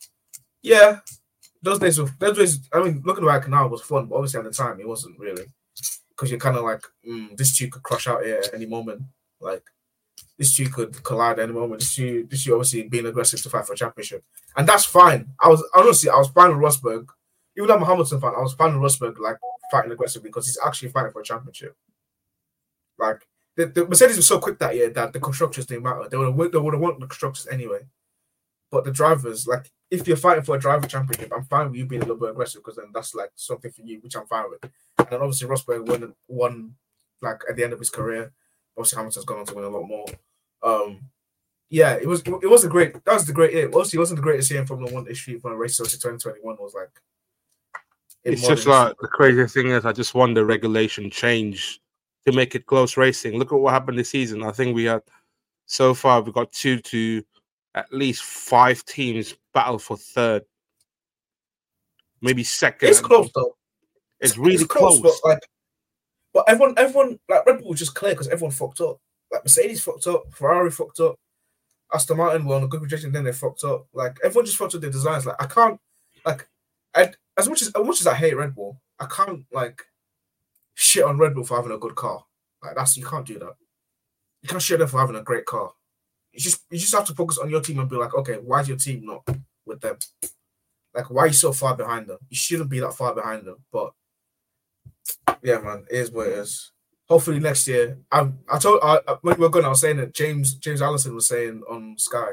Yeah, 0.62 1.00
those 1.62 1.78
days 1.78 2.00
were 2.00 2.08
those 2.18 2.36
days. 2.36 2.68
I 2.72 2.82
mean, 2.82 3.02
looking 3.04 3.26
back 3.26 3.48
now 3.48 3.68
was 3.68 3.82
fun, 3.82 4.06
but 4.06 4.16
obviously 4.16 4.38
at 4.38 4.44
the 4.44 4.50
time 4.50 4.80
it 4.80 4.88
wasn't 4.88 5.18
really 5.18 5.46
because 6.16 6.30
you're 6.30 6.40
kind 6.40 6.56
of 6.56 6.64
like 6.64 6.82
mm, 7.06 7.36
this 7.36 7.56
two 7.56 7.68
could 7.68 7.82
crush 7.82 8.06
out 8.06 8.24
here 8.24 8.40
at 8.44 8.54
any 8.54 8.66
moment. 8.66 9.02
Like 9.40 9.64
this 10.38 10.56
two 10.56 10.68
could 10.68 11.02
collide 11.04 11.38
at 11.38 11.44
any 11.44 11.52
moment. 11.52 11.80
This 11.80 11.94
two, 11.94 12.26
this 12.30 12.44
two 12.44 12.54
obviously 12.54 12.84
being 12.84 13.06
aggressive 13.06 13.42
to 13.42 13.50
fight 13.50 13.66
for 13.66 13.74
championship, 13.74 14.24
and 14.56 14.66
that's 14.66 14.84
fine. 14.84 15.28
I 15.40 15.48
was 15.48 15.62
honestly 15.74 16.10
I 16.10 16.16
was 16.16 16.28
fine 16.28 16.50
with 16.50 16.58
Rosberg 16.58 17.08
even 17.56 17.68
though 17.68 17.74
I'm 17.74 17.82
a 17.82 17.86
Hamilton 17.86 18.20
fan, 18.20 18.34
I 18.36 18.40
was 18.40 18.54
fine 18.54 18.78
with 18.78 18.92
Rosberg 18.92 19.18
like 19.18 19.36
fighting 19.70 19.90
aggressively 19.90 20.28
because 20.28 20.46
he's 20.46 20.58
actually 20.64 20.90
fighting 20.90 21.12
for 21.12 21.20
a 21.20 21.24
championship. 21.24 21.74
Like 22.98 23.26
the, 23.56 23.66
the 23.66 23.86
Mercedes 23.86 24.16
was 24.16 24.28
so 24.28 24.38
quick 24.38 24.58
that 24.58 24.74
year 24.74 24.90
that 24.90 25.12
the 25.12 25.20
constructors 25.20 25.66
didn't 25.66 25.84
matter. 25.84 26.08
They 26.10 26.16
would 26.16 26.52
they 26.52 26.58
would 26.58 26.74
have 26.74 26.80
won 26.80 26.98
the 27.00 27.06
constructors 27.06 27.46
anyway. 27.50 27.80
But 28.70 28.84
the 28.84 28.90
drivers, 28.90 29.46
like 29.46 29.70
if 29.90 30.06
you're 30.08 30.16
fighting 30.16 30.44
for 30.44 30.56
a 30.56 30.60
driver 30.60 30.86
championship, 30.86 31.32
I'm 31.34 31.44
fine 31.44 31.70
with 31.70 31.76
you 31.76 31.86
being 31.86 32.02
a 32.02 32.04
little 32.04 32.20
bit 32.20 32.30
aggressive 32.30 32.62
because 32.62 32.76
then 32.76 32.90
that's 32.92 33.14
like 33.14 33.30
something 33.36 33.70
for 33.70 33.82
you, 33.82 34.00
which 34.00 34.16
I'm 34.16 34.26
fine 34.26 34.50
with. 34.50 34.70
And 34.98 35.08
then 35.08 35.20
obviously 35.20 35.48
Rosberg 35.48 35.86
won 35.86 36.14
won 36.28 36.74
like 37.22 37.40
at 37.48 37.56
the 37.56 37.64
end 37.64 37.72
of 37.72 37.78
his 37.78 37.90
career. 37.90 38.32
Obviously 38.76 38.96
Hamilton's 38.96 39.24
gone 39.24 39.38
on 39.38 39.46
to 39.46 39.54
win 39.54 39.64
a 39.64 39.68
lot 39.68 39.86
more. 39.86 40.06
Um 40.62 41.00
yeah, 41.68 41.94
it 41.94 42.06
was 42.06 42.20
it 42.20 42.50
was 42.50 42.64
a 42.64 42.68
great 42.68 43.04
that 43.04 43.14
was 43.14 43.26
the 43.26 43.32
great 43.32 43.52
year. 43.52 43.66
Obviously, 43.66 43.96
it 43.96 44.00
wasn't 44.00 44.18
the 44.18 44.22
greatest 44.22 44.50
year 44.50 44.60
in 44.60 44.66
Formula 44.66 44.92
One 44.92 45.06
history 45.06 45.38
for 45.38 45.52
a 45.52 45.56
race. 45.56 45.76
So 45.76 45.84
2021 45.84 46.56
was 46.58 46.74
like 46.74 46.90
it's 48.24 48.46
just 48.46 48.66
like 48.66 48.94
the 49.00 49.08
craziest 49.08 49.54
thing 49.54 49.68
is 49.68 49.84
I 49.84 49.92
just 49.92 50.14
want 50.14 50.34
the 50.34 50.44
regulation 50.44 51.10
change 51.10 51.80
to 52.26 52.32
make 52.32 52.54
it 52.56 52.66
close 52.66 52.96
racing. 52.96 53.38
Look 53.38 53.52
at 53.52 53.58
what 53.58 53.72
happened 53.72 53.98
this 53.98 54.10
season. 54.10 54.42
I 54.42 54.50
think 54.50 54.74
we 54.74 54.84
had 54.84 55.02
so 55.66 55.94
far 55.94 56.20
we've 56.20 56.34
got 56.34 56.52
two 56.52 56.78
to 56.80 57.22
at 57.76 57.92
least 57.92 58.24
five 58.24 58.84
teams 58.84 59.34
battle 59.52 59.78
for 59.78 59.96
third, 59.96 60.42
maybe 62.20 62.42
second. 62.42 62.88
It's 62.88 63.00
close 63.00 63.30
though. 63.34 63.56
It's, 64.18 64.32
it's 64.32 64.38
really 64.38 64.54
it's 64.54 64.64
close. 64.64 64.98
close. 64.98 65.20
But 65.22 65.28
like, 65.28 65.42
but 66.32 66.44
everyone, 66.48 66.74
everyone, 66.78 67.18
like 67.28 67.46
Red 67.46 67.60
Bull 67.60 67.70
was 67.70 67.78
just 67.78 67.94
clear 67.94 68.12
because 68.12 68.28
everyone 68.28 68.52
fucked 68.52 68.80
up. 68.80 68.98
Like 69.30 69.44
Mercedes 69.44 69.82
fucked 69.82 70.06
up, 70.06 70.24
Ferrari 70.32 70.70
fucked 70.70 71.00
up, 71.00 71.16
Aston 71.92 72.16
Martin 72.16 72.46
were 72.46 72.56
on 72.56 72.64
a 72.64 72.68
good 72.68 72.80
projection, 72.80 73.12
then 73.12 73.24
they 73.24 73.32
fucked 73.32 73.64
up. 73.64 73.86
Like 73.92 74.18
everyone 74.24 74.46
just 74.46 74.56
fucked 74.56 74.74
up 74.74 74.80
their 74.80 74.90
designs. 74.90 75.26
Like 75.26 75.40
I 75.40 75.46
can't, 75.46 75.78
like 76.24 76.48
I 76.94 77.12
as 77.36 77.48
much 77.48 77.62
as 77.62 77.68
as 77.68 77.86
much 77.86 78.00
as 78.00 78.06
I 78.06 78.14
hate 78.14 78.36
Red 78.36 78.54
Bull, 78.54 78.80
I 78.98 79.06
can't 79.06 79.44
like 79.52 79.82
shit 80.74 81.04
on 81.04 81.18
Red 81.18 81.34
Bull 81.34 81.44
for 81.44 81.56
having 81.56 81.72
a 81.72 81.78
good 81.78 81.94
car. 81.94 82.24
Like 82.62 82.76
that's 82.76 82.96
you 82.96 83.04
can't 83.04 83.26
do 83.26 83.38
that. 83.38 83.54
You 84.42 84.48
can't 84.48 84.62
shit 84.62 84.78
them 84.78 84.88
for 84.88 85.00
having 85.00 85.16
a 85.16 85.22
great 85.22 85.44
car. 85.44 85.72
You 86.36 86.42
just 86.42 86.64
you 86.70 86.78
just 86.78 86.94
have 86.94 87.06
to 87.06 87.14
focus 87.14 87.38
on 87.38 87.48
your 87.48 87.62
team 87.62 87.78
and 87.78 87.88
be 87.88 87.96
like, 87.96 88.14
okay, 88.14 88.34
why 88.34 88.60
is 88.60 88.68
your 88.68 88.76
team 88.76 89.06
not 89.06 89.26
with 89.64 89.80
them? 89.80 89.96
Like, 90.94 91.10
why 91.10 91.22
are 91.22 91.26
you 91.28 91.32
so 91.32 91.52
far 91.52 91.74
behind 91.74 92.08
them? 92.08 92.18
You 92.28 92.36
shouldn't 92.36 92.68
be 92.68 92.80
that 92.80 92.92
far 92.92 93.14
behind 93.14 93.46
them. 93.46 93.64
But 93.72 93.92
yeah, 95.42 95.60
man, 95.60 95.86
it 95.90 95.96
is 95.96 96.10
what 96.10 96.26
it 96.26 96.34
is. 96.34 96.72
Hopefully 97.08 97.40
next 97.40 97.66
year. 97.66 97.96
I 98.12 98.28
I 98.52 98.58
told 98.58 98.80
I, 98.82 98.98
when 99.22 99.38
we 99.38 99.46
are 99.46 99.48
going, 99.48 99.64
I 99.64 99.70
was 99.70 99.80
saying 99.80 99.96
that 99.96 100.12
James 100.12 100.54
James 100.54 100.82
Allison 100.82 101.14
was 101.14 101.26
saying 101.26 101.62
on 101.70 101.96
Sky 101.96 102.32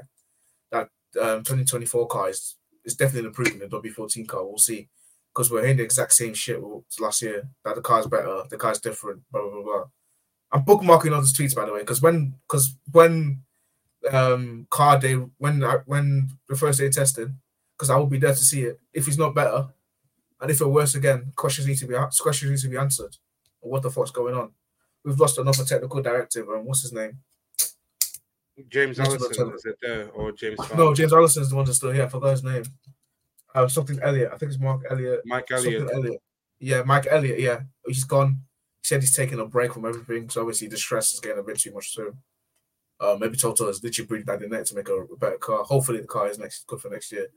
that 0.72 0.89
um, 1.22 1.39
2024 1.43 2.08
car 2.08 2.30
is 2.30 2.58
it's 2.84 2.95
definitely 2.95 3.22
an 3.22 3.26
improvement 3.28 3.72
the 3.72 3.82
W14 3.82 4.28
car. 4.28 4.43
We'll 4.45 4.58
see. 4.58 4.89
Because 5.34 5.49
we're 5.49 5.62
hearing 5.62 5.78
the 5.78 5.84
exact 5.84 6.12
same 6.12 6.34
shit 6.34 6.62
last 6.99 7.22
year. 7.22 7.47
That 7.64 7.76
the 7.76 7.82
car's 7.82 8.06
better, 8.06 8.43
the 8.49 8.58
car's 8.58 8.80
different, 8.80 9.22
blah 9.32 9.41
blah 9.41 9.51
blah. 9.51 9.64
blah. 9.64 9.84
I'm 10.51 10.64
bookmarking 10.64 11.14
all 11.14 11.22
those 11.22 11.34
tweets 11.34 11.56
by 11.56 11.66
the 11.66 11.74
way, 11.74 11.80
because 11.80 12.01
when 12.01 12.36
because 12.47 12.76
when 12.91 13.43
um 14.12 14.68
car 14.70 14.99
day 14.99 15.14
when 15.14 15.62
when 15.86 16.30
the 16.47 16.56
first 16.56 16.80
day 16.80 16.89
testing, 16.89 17.38
because 17.78 17.89
I 17.89 17.97
will 17.97 18.08
be 18.08 18.20
there 18.20 18.34
to 18.34 18.38
see 18.38 18.64
it. 18.64 18.80
If 18.93 19.06
he's 19.06 19.18
not 19.18 19.36
better, 19.36 19.68
and 20.41 20.51
if 20.51 20.58
it's 20.58 20.62
worse 20.62 20.95
again, 20.95 21.32
questions 21.36 21.68
need 21.68 21.78
to 21.78 21.88
be 21.88 21.95
questions 22.20 22.51
need 22.51 22.60
to 22.60 22.70
be 22.70 22.78
answered. 22.78 23.16
What 23.62 23.82
the 23.82 23.91
fuck's 23.91 24.12
going 24.12 24.36
on? 24.36 24.51
We've 25.06 25.20
lost 25.20 25.38
another 25.38 25.64
technical 25.64 26.01
directive, 26.01 26.49
and 26.49 26.66
what's 26.66 26.82
his 26.82 26.93
name? 26.93 27.20
James 28.70 28.99
Allison 28.99 29.54
is 29.54 29.66
it 29.66 29.78
there 29.82 30.10
or 30.12 30.32
James? 30.32 30.60
No, 30.76 30.93
James 30.93 31.12
Allison 31.12 31.43
is 31.43 31.49
the 31.49 31.56
one 31.56 31.66
that's 31.66 31.78
still 31.78 31.91
here. 31.91 32.04
I 32.04 32.08
forgot 32.08 32.32
his 32.32 32.43
name. 32.43 32.64
Uh, 33.54 33.68
something 33.68 33.99
Elliot. 34.01 34.32
I 34.34 34.38
think 34.38 34.51
it's 34.51 34.62
Mark 34.62 34.84
Elliot. 34.89 35.22
Mike 35.26 35.49
Elliott. 35.51 35.89
Elliott. 35.93 36.22
Yeah, 36.60 36.84
Mike 36.84 37.08
Elliott. 37.10 37.39
Yeah, 37.39 37.62
he's 37.86 38.04
gone. 38.04 38.41
He 38.82 38.88
said 38.88 39.01
he's 39.01 39.16
taking 39.16 39.39
a 39.39 39.45
break 39.45 39.74
from 39.74 39.86
everything, 39.86 40.30
so 40.30 40.41
obviously 40.41 40.68
the 40.68 40.78
stress 40.78 41.14
is 41.14 41.20
getting 41.20 41.39
a 41.39 41.43
bit 41.43 41.60
too 41.60 41.74
much 41.74 41.95
too. 41.95 42.16
Uh, 43.04 43.18
maybe 43.20 43.38
Toto 43.38 43.68
is 43.68 43.84
literally 43.84 44.08
breathing 44.08 44.26
down 44.26 44.39
the 44.39 44.47
net 44.47 44.66
to 44.68 44.76
make 44.76 44.88
a, 44.88 45.06
better 45.18 45.38
car. 45.38 45.64
Hopefully, 45.64 45.99
the 45.99 46.08
car 46.08 46.30
is 46.30 46.39
next 46.39 46.66
good 46.68 46.80
for 46.80 46.89
next 46.89 47.12
year. 47.12 47.28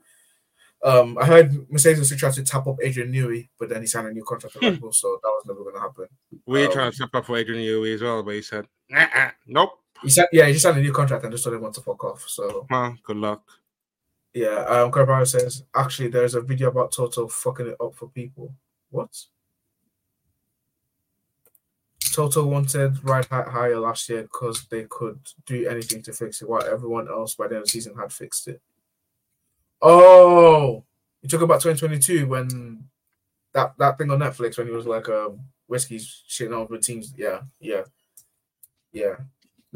Um, 0.83 1.17
I 1.17 1.25
heard 1.25 1.69
Mercedes 1.71 1.99
was 1.99 2.19
trying 2.19 2.33
to 2.33 2.43
tap 2.43 2.67
up 2.67 2.77
Adrian 2.81 3.11
Newey, 3.11 3.49
but 3.59 3.69
then 3.69 3.81
he 3.81 3.87
signed 3.87 4.07
a 4.07 4.11
new 4.11 4.23
contract 4.23 4.55
with 4.55 4.63
Red 4.63 4.75
hmm. 4.75 4.81
Bull, 4.81 4.93
so 4.93 5.19
that 5.21 5.29
was 5.29 5.43
never 5.47 5.63
going 5.63 5.75
to 5.75 5.81
happen. 5.81 6.05
We 6.45 6.65
um, 6.65 6.71
trying 6.71 6.91
to 6.91 6.97
tap 6.97 7.09
up 7.15 7.25
for 7.25 7.35
Adrian 7.35 7.63
Newey 7.63 7.95
as 7.95 8.01
well, 8.01 8.21
but 8.23 8.35
he 8.35 8.41
said, 8.41 8.67
nah, 8.89 9.07
nope. 9.47 9.71
He 10.03 10.09
said, 10.09 10.27
yeah, 10.31 10.45
he 10.45 10.53
just 10.53 10.63
signed 10.63 10.77
a 10.77 10.81
new 10.81 10.93
contract 10.93 11.23
and 11.23 11.31
just 11.31 11.43
told 11.43 11.55
him 11.55 11.73
to 11.73 11.81
fuck 11.81 12.03
off. 12.03 12.23
So, 12.27 12.67
well, 12.69 12.95
good 13.03 13.17
luck. 13.17 13.43
Yeah, 14.33 14.65
um, 14.65 14.91
Carabao 14.91 15.23
says 15.23 15.63
actually 15.73 16.09
there's 16.09 16.35
a 16.35 16.41
video 16.41 16.69
about 16.69 16.91
Toto 16.91 17.27
fucking 17.27 17.69
it 17.69 17.77
up 17.81 17.95
for 17.95 18.07
people. 18.09 18.53
What? 18.91 19.09
Toto 22.17 22.43
wanted 22.47 22.97
ride 23.03 23.25
higher 23.25 23.79
last 23.79 24.09
year 24.09 24.23
because 24.23 24.65
they 24.71 24.85
could 24.89 25.19
do 25.45 25.67
anything 25.69 26.01
to 26.01 26.11
fix 26.11 26.41
it, 26.41 26.49
while 26.49 26.63
everyone 26.63 27.07
else 27.07 27.35
by 27.35 27.47
the 27.47 27.53
end 27.53 27.61
of 27.61 27.65
the 27.65 27.69
season 27.69 27.95
had 27.95 28.11
fixed 28.11 28.47
it. 28.47 28.59
Oh, 29.83 30.83
you 31.21 31.29
talk 31.29 31.41
about 31.41 31.61
2022 31.61 32.25
when 32.25 32.85
that 33.53 33.77
that 33.77 33.99
thing 33.99 34.09
on 34.09 34.17
Netflix 34.17 34.57
when 34.57 34.65
he 34.65 34.73
was 34.73 34.87
like 34.87 35.07
um 35.09 35.41
whiskey's 35.67 36.23
shitting 36.27 36.53
over 36.53 36.79
teams. 36.79 37.13
Yeah, 37.15 37.41
yeah, 37.59 37.83
yeah 38.91 39.17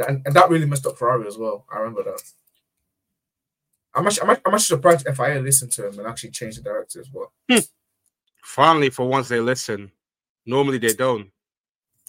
and, 0.08 0.24
and 0.26 0.36
that 0.36 0.50
really 0.50 0.66
messed 0.66 0.88
up 0.88 0.98
Ferrari 0.98 1.28
as 1.28 1.38
well. 1.38 1.64
I 1.72 1.78
remember 1.78 2.04
that. 2.06 2.22
I'm 3.94 4.08
actually, 4.08 4.24
I'm 4.24 4.30
actually, 4.32 4.52
I'm 4.52 4.60
surprised 4.60 5.08
FIA 5.16 5.42
listened 5.42 5.74
to 5.74 5.90
him 5.90 6.00
and 6.00 6.08
actually 6.08 6.32
changed 6.32 6.58
the 6.58 6.64
director 6.64 7.02
as 7.02 7.10
well. 7.14 7.32
Hmm. 7.48 7.60
Finally, 8.42 8.90
for 8.90 9.08
once 9.08 9.28
they 9.28 9.40
listen. 9.40 9.92
Normally 10.46 10.80
they 10.80 10.94
don't. 10.94 11.30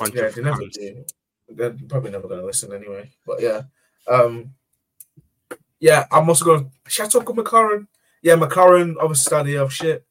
Bunch 0.03 0.15
yeah, 0.15 0.29
they 0.29 0.43
never 0.43 0.67
do. 0.67 1.05
they're 1.49 1.77
probably 1.89 2.11
never 2.11 2.29
gonna 2.29 2.45
listen 2.45 2.73
anyway. 2.73 3.11
But 3.27 3.41
yeah, 3.41 3.63
um, 4.09 4.55
yeah, 5.81 6.07
I'm 6.11 6.29
also 6.29 6.45
gonna 6.45 6.71
should 6.87 7.07
I 7.07 7.09
talk 7.09 7.27
McLaren? 7.27 7.87
Yeah, 8.23 8.37
McLaren 8.37 8.97
obviously 9.01 9.25
started 9.25 9.59
off 9.59 9.73
shit. 9.73 10.05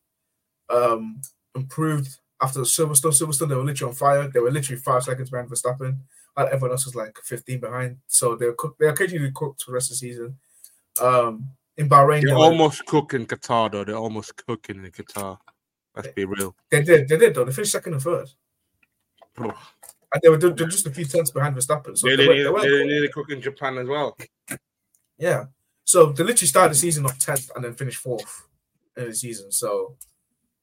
Um, 0.69 1.21
improved 1.55 2.17
after 2.41 2.59
the 2.59 2.65
Silverstone. 2.65 3.11
Silverstone, 3.11 3.49
they 3.49 3.55
were 3.55 3.63
literally 3.63 3.91
on 3.91 3.95
fire. 3.95 4.27
They 4.27 4.39
were 4.39 4.51
literally 4.51 4.81
five 4.81 5.03
seconds 5.03 5.29
behind 5.29 5.49
Verstappen. 5.49 5.97
And 6.37 6.47
everyone 6.47 6.71
else 6.71 6.85
was 6.85 6.95
like 6.95 7.17
15 7.23 7.59
behind. 7.59 7.97
So 8.07 8.35
they 8.35 8.45
were 8.45 8.53
cook, 8.53 8.77
they 8.79 8.87
occasionally 8.87 9.31
cooked 9.33 9.63
for 9.63 9.71
the 9.71 9.75
rest 9.75 9.91
of 9.91 9.95
the 9.95 9.97
season. 9.97 10.37
Um, 11.01 11.49
in 11.77 11.89
Bahrain, 11.89 12.21
They're 12.21 12.29
they, 12.29 12.41
almost 12.41 12.85
cooking 12.85 13.25
Qatar 13.25 13.71
though. 13.71 13.83
They're 13.83 13.95
almost 13.95 14.35
cooking 14.45 14.83
in 14.83 14.91
Qatar. 14.91 15.37
Let's 15.95 16.09
be 16.09 16.25
real. 16.25 16.55
they 16.69 16.83
did, 16.83 17.07
they 17.07 17.17
did 17.17 17.35
though. 17.35 17.43
They 17.43 17.51
finished 17.51 17.73
second 17.73 17.93
and 17.93 18.01
third, 18.01 18.29
and 20.13 20.21
they 20.21 20.29
were 20.29 20.37
they're 20.37 20.67
just 20.67 20.87
a 20.87 20.91
few 20.91 21.05
tenths 21.05 21.31
behind 21.31 21.55
Verstappen. 21.55 21.97
So 21.97 22.07
they 22.15 22.27
were, 22.27 22.33
they 22.43 22.49
were- 22.49 22.61
they 22.61 22.85
need 22.85 23.01
to 23.01 23.09
cook 23.13 23.29
in 23.31 23.41
Japan 23.41 23.77
as 23.77 23.87
well. 23.87 24.17
Yeah. 25.17 25.45
So 25.83 26.07
they 26.11 26.23
literally 26.23 26.47
started 26.47 26.71
the 26.71 26.77
season 26.79 27.05
off 27.05 27.17
10th 27.19 27.49
and 27.55 27.63
then 27.63 27.73
finished 27.73 27.99
fourth 27.99 28.47
in 28.97 29.05
the 29.09 29.15
season. 29.15 29.51
So 29.51 29.95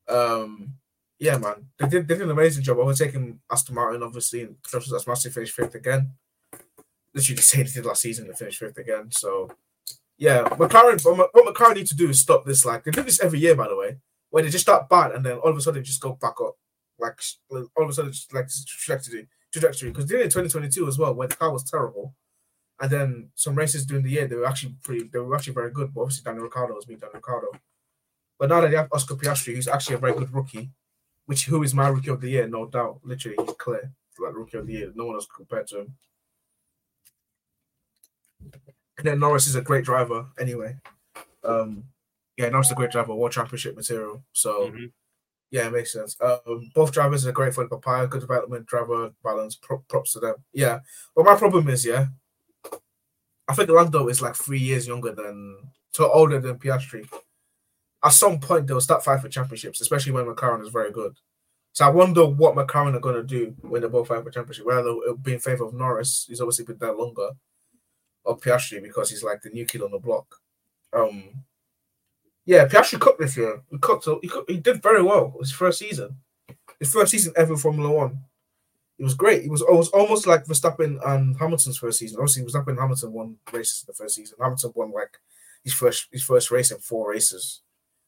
um 0.08 0.74
yeah, 1.18 1.36
man. 1.38 1.66
They 1.78 1.88
did 1.88 2.08
they 2.08 2.14
did 2.14 2.24
an 2.24 2.30
amazing 2.30 2.62
job 2.62 2.78
overtaking 2.78 3.40
Aston 3.50 3.74
Martin, 3.74 4.02
obviously, 4.02 4.42
and 4.42 4.56
Trust 4.64 4.92
Aston 4.92 5.10
Martin 5.10 5.32
finished 5.32 5.54
fifth 5.54 5.74
again. 5.74 6.12
Literally 7.14 7.36
the 7.36 7.42
same 7.42 7.64
they 7.64 7.70
did 7.72 7.86
last 7.86 8.02
season, 8.02 8.26
they 8.28 8.34
finished 8.34 8.58
fifth 8.60 8.78
again. 8.78 9.10
So 9.10 9.50
yeah, 10.16 10.42
McLaren 10.44 11.04
what 11.04 11.30
what 11.32 11.54
McLaren 11.54 11.76
need 11.76 11.86
to 11.88 11.96
do 11.96 12.10
is 12.10 12.20
stop 12.20 12.44
this. 12.44 12.64
Like 12.64 12.84
they 12.84 12.90
do 12.90 13.02
this 13.02 13.20
every 13.20 13.38
year, 13.40 13.54
by 13.54 13.68
the 13.68 13.76
way, 13.76 13.96
where 14.30 14.42
they 14.42 14.50
just 14.50 14.64
start 14.64 14.88
bad 14.88 15.12
and 15.12 15.24
then 15.24 15.38
all 15.38 15.50
of 15.50 15.56
a 15.56 15.60
sudden 15.60 15.82
just 15.84 16.00
go 16.00 16.12
back 16.20 16.34
up. 16.40 16.56
Like 16.98 17.18
all 17.50 17.84
of 17.84 17.90
a 17.90 17.92
sudden 17.92 18.12
just 18.12 18.32
like 18.34 18.48
trajectory 18.66 19.28
trajectory. 19.52 19.90
Because 19.90 20.06
they 20.06 20.14
did 20.14 20.20
it 20.20 20.24
in 20.24 20.30
2022 20.30 20.88
as 20.88 20.98
well, 20.98 21.14
where 21.14 21.28
the 21.28 21.36
car 21.36 21.52
was 21.52 21.64
terrible. 21.64 22.14
And 22.80 22.90
then 22.90 23.30
some 23.34 23.54
races 23.56 23.84
during 23.86 24.04
the 24.04 24.10
year, 24.10 24.26
they 24.26 24.36
were 24.36 24.46
actually 24.46 24.76
pretty, 24.82 25.08
they 25.08 25.18
were 25.18 25.34
actually 25.34 25.54
very 25.54 25.70
good. 25.70 25.92
But 25.92 26.02
obviously, 26.02 26.24
Daniel 26.24 26.44
Ricciardo 26.44 26.74
was 26.74 26.84
being 26.84 26.98
Daniel 26.98 27.16
Ricciardo. 27.16 27.48
But 28.38 28.50
now 28.50 28.60
that 28.60 28.70
they 28.70 28.76
have 28.76 28.92
Oscar 28.92 29.14
Piastri, 29.14 29.54
who's 29.54 29.66
actually 29.66 29.96
a 29.96 29.98
very 29.98 30.12
good 30.14 30.32
rookie, 30.32 30.70
which 31.26 31.46
who 31.46 31.62
is 31.62 31.74
my 31.74 31.88
rookie 31.88 32.10
of 32.10 32.20
the 32.20 32.30
year, 32.30 32.46
no 32.46 32.66
doubt. 32.66 33.00
Literally, 33.02 33.36
he's 33.44 33.54
clear 33.58 33.92
like 34.20 34.34
rookie 34.34 34.58
of 34.58 34.66
the 34.66 34.72
year. 34.72 34.92
No 34.94 35.06
one 35.06 35.14
else 35.14 35.26
compared 35.26 35.66
to 35.68 35.80
him. 35.80 35.94
And 38.96 39.06
then 39.06 39.20
Norris 39.20 39.46
is 39.46 39.54
a 39.54 39.60
great 39.62 39.84
driver 39.84 40.26
anyway. 40.38 40.76
Um, 41.44 41.84
yeah, 42.36 42.48
Norris 42.48 42.68
is 42.68 42.72
a 42.72 42.76
great 42.76 42.90
driver, 42.90 43.14
world 43.14 43.32
championship 43.32 43.76
material. 43.76 44.24
So 44.32 44.70
Mhm. 44.70 44.92
Yeah, 45.50 45.66
it 45.66 45.72
makes 45.72 45.92
sense. 45.92 46.16
Um, 46.20 46.70
both 46.74 46.92
drivers 46.92 47.26
are 47.26 47.32
great 47.32 47.54
for 47.54 47.64
the 47.64 47.70
papaya, 47.70 48.06
good 48.06 48.20
development, 48.20 48.66
driver 48.66 49.10
balance. 49.24 49.56
Pro- 49.56 49.84
props 49.88 50.12
to 50.12 50.20
them. 50.20 50.34
Yeah, 50.52 50.80
but 51.16 51.24
my 51.24 51.36
problem 51.36 51.68
is, 51.68 51.86
yeah, 51.86 52.06
I 53.48 53.54
think 53.54 53.70
Lando 53.70 54.08
is 54.08 54.20
like 54.20 54.36
three 54.36 54.58
years 54.58 54.86
younger 54.86 55.14
than, 55.14 55.56
so 55.92 56.10
older 56.12 56.38
than 56.38 56.58
Piastri. 56.58 57.08
At 58.04 58.12
some 58.12 58.38
point, 58.38 58.66
they'll 58.66 58.80
start 58.80 59.04
fighting 59.04 59.22
for 59.22 59.28
championships, 59.28 59.80
especially 59.80 60.12
when 60.12 60.26
McLaren 60.26 60.62
is 60.62 60.68
very 60.68 60.92
good. 60.92 61.16
So 61.72 61.86
I 61.86 61.90
wonder 61.90 62.26
what 62.26 62.54
McLaren 62.54 62.94
are 62.94 63.00
going 63.00 63.14
to 63.14 63.22
do 63.22 63.54
when 63.62 63.80
they're 63.80 63.90
both 63.90 64.08
fight 64.08 64.22
for 64.22 64.30
championship. 64.30 64.66
Whether 64.66 64.80
it'll 64.80 65.16
be 65.16 65.34
in 65.34 65.40
favor 65.40 65.64
of 65.64 65.74
Norris, 65.74 66.26
he's 66.28 66.40
obviously 66.40 66.64
been 66.64 66.78
there 66.78 66.92
longer, 66.92 67.30
or 68.24 68.36
Piastri 68.36 68.82
because 68.82 69.10
he's 69.10 69.22
like 69.22 69.42
the 69.42 69.50
new 69.50 69.64
kid 69.64 69.82
on 69.82 69.92
the 69.92 69.98
block. 69.98 70.26
Um, 70.92 71.44
yeah, 72.48 72.66
Piastri 72.66 72.98
cooked 72.98 73.20
this 73.20 73.36
year. 73.36 73.60
He 73.70 73.76
cooked. 73.76 74.08
He, 74.22 74.26
cooked, 74.28 74.50
he 74.50 74.56
did 74.56 74.82
very 74.82 75.02
well. 75.02 75.32
It 75.34 75.38
was 75.38 75.50
his 75.50 75.58
first 75.58 75.78
season, 75.78 76.16
his 76.80 76.90
first 76.90 77.10
season 77.10 77.34
ever 77.36 77.52
in 77.52 77.58
Formula 77.58 77.90
One. 77.92 78.20
It 78.98 79.04
was 79.04 79.12
great. 79.12 79.44
It 79.44 79.50
was, 79.50 79.60
it 79.60 79.70
was 79.70 79.90
almost 79.90 80.26
like 80.26 80.46
Verstappen 80.46 80.98
and 81.06 81.36
Hamilton's 81.38 81.76
first 81.76 81.98
season. 81.98 82.16
Obviously, 82.18 82.44
Verstappen 82.44 82.68
and 82.68 82.78
Hamilton 82.78 83.12
won 83.12 83.36
races 83.52 83.82
in 83.82 83.92
the 83.92 83.92
first 83.92 84.14
season. 84.14 84.38
Hamilton 84.40 84.72
won 84.74 84.92
like 84.92 85.18
his 85.62 85.74
first 85.74 86.08
his 86.10 86.22
first 86.24 86.50
race 86.50 86.70
in 86.70 86.78
four 86.78 87.10
races 87.10 87.60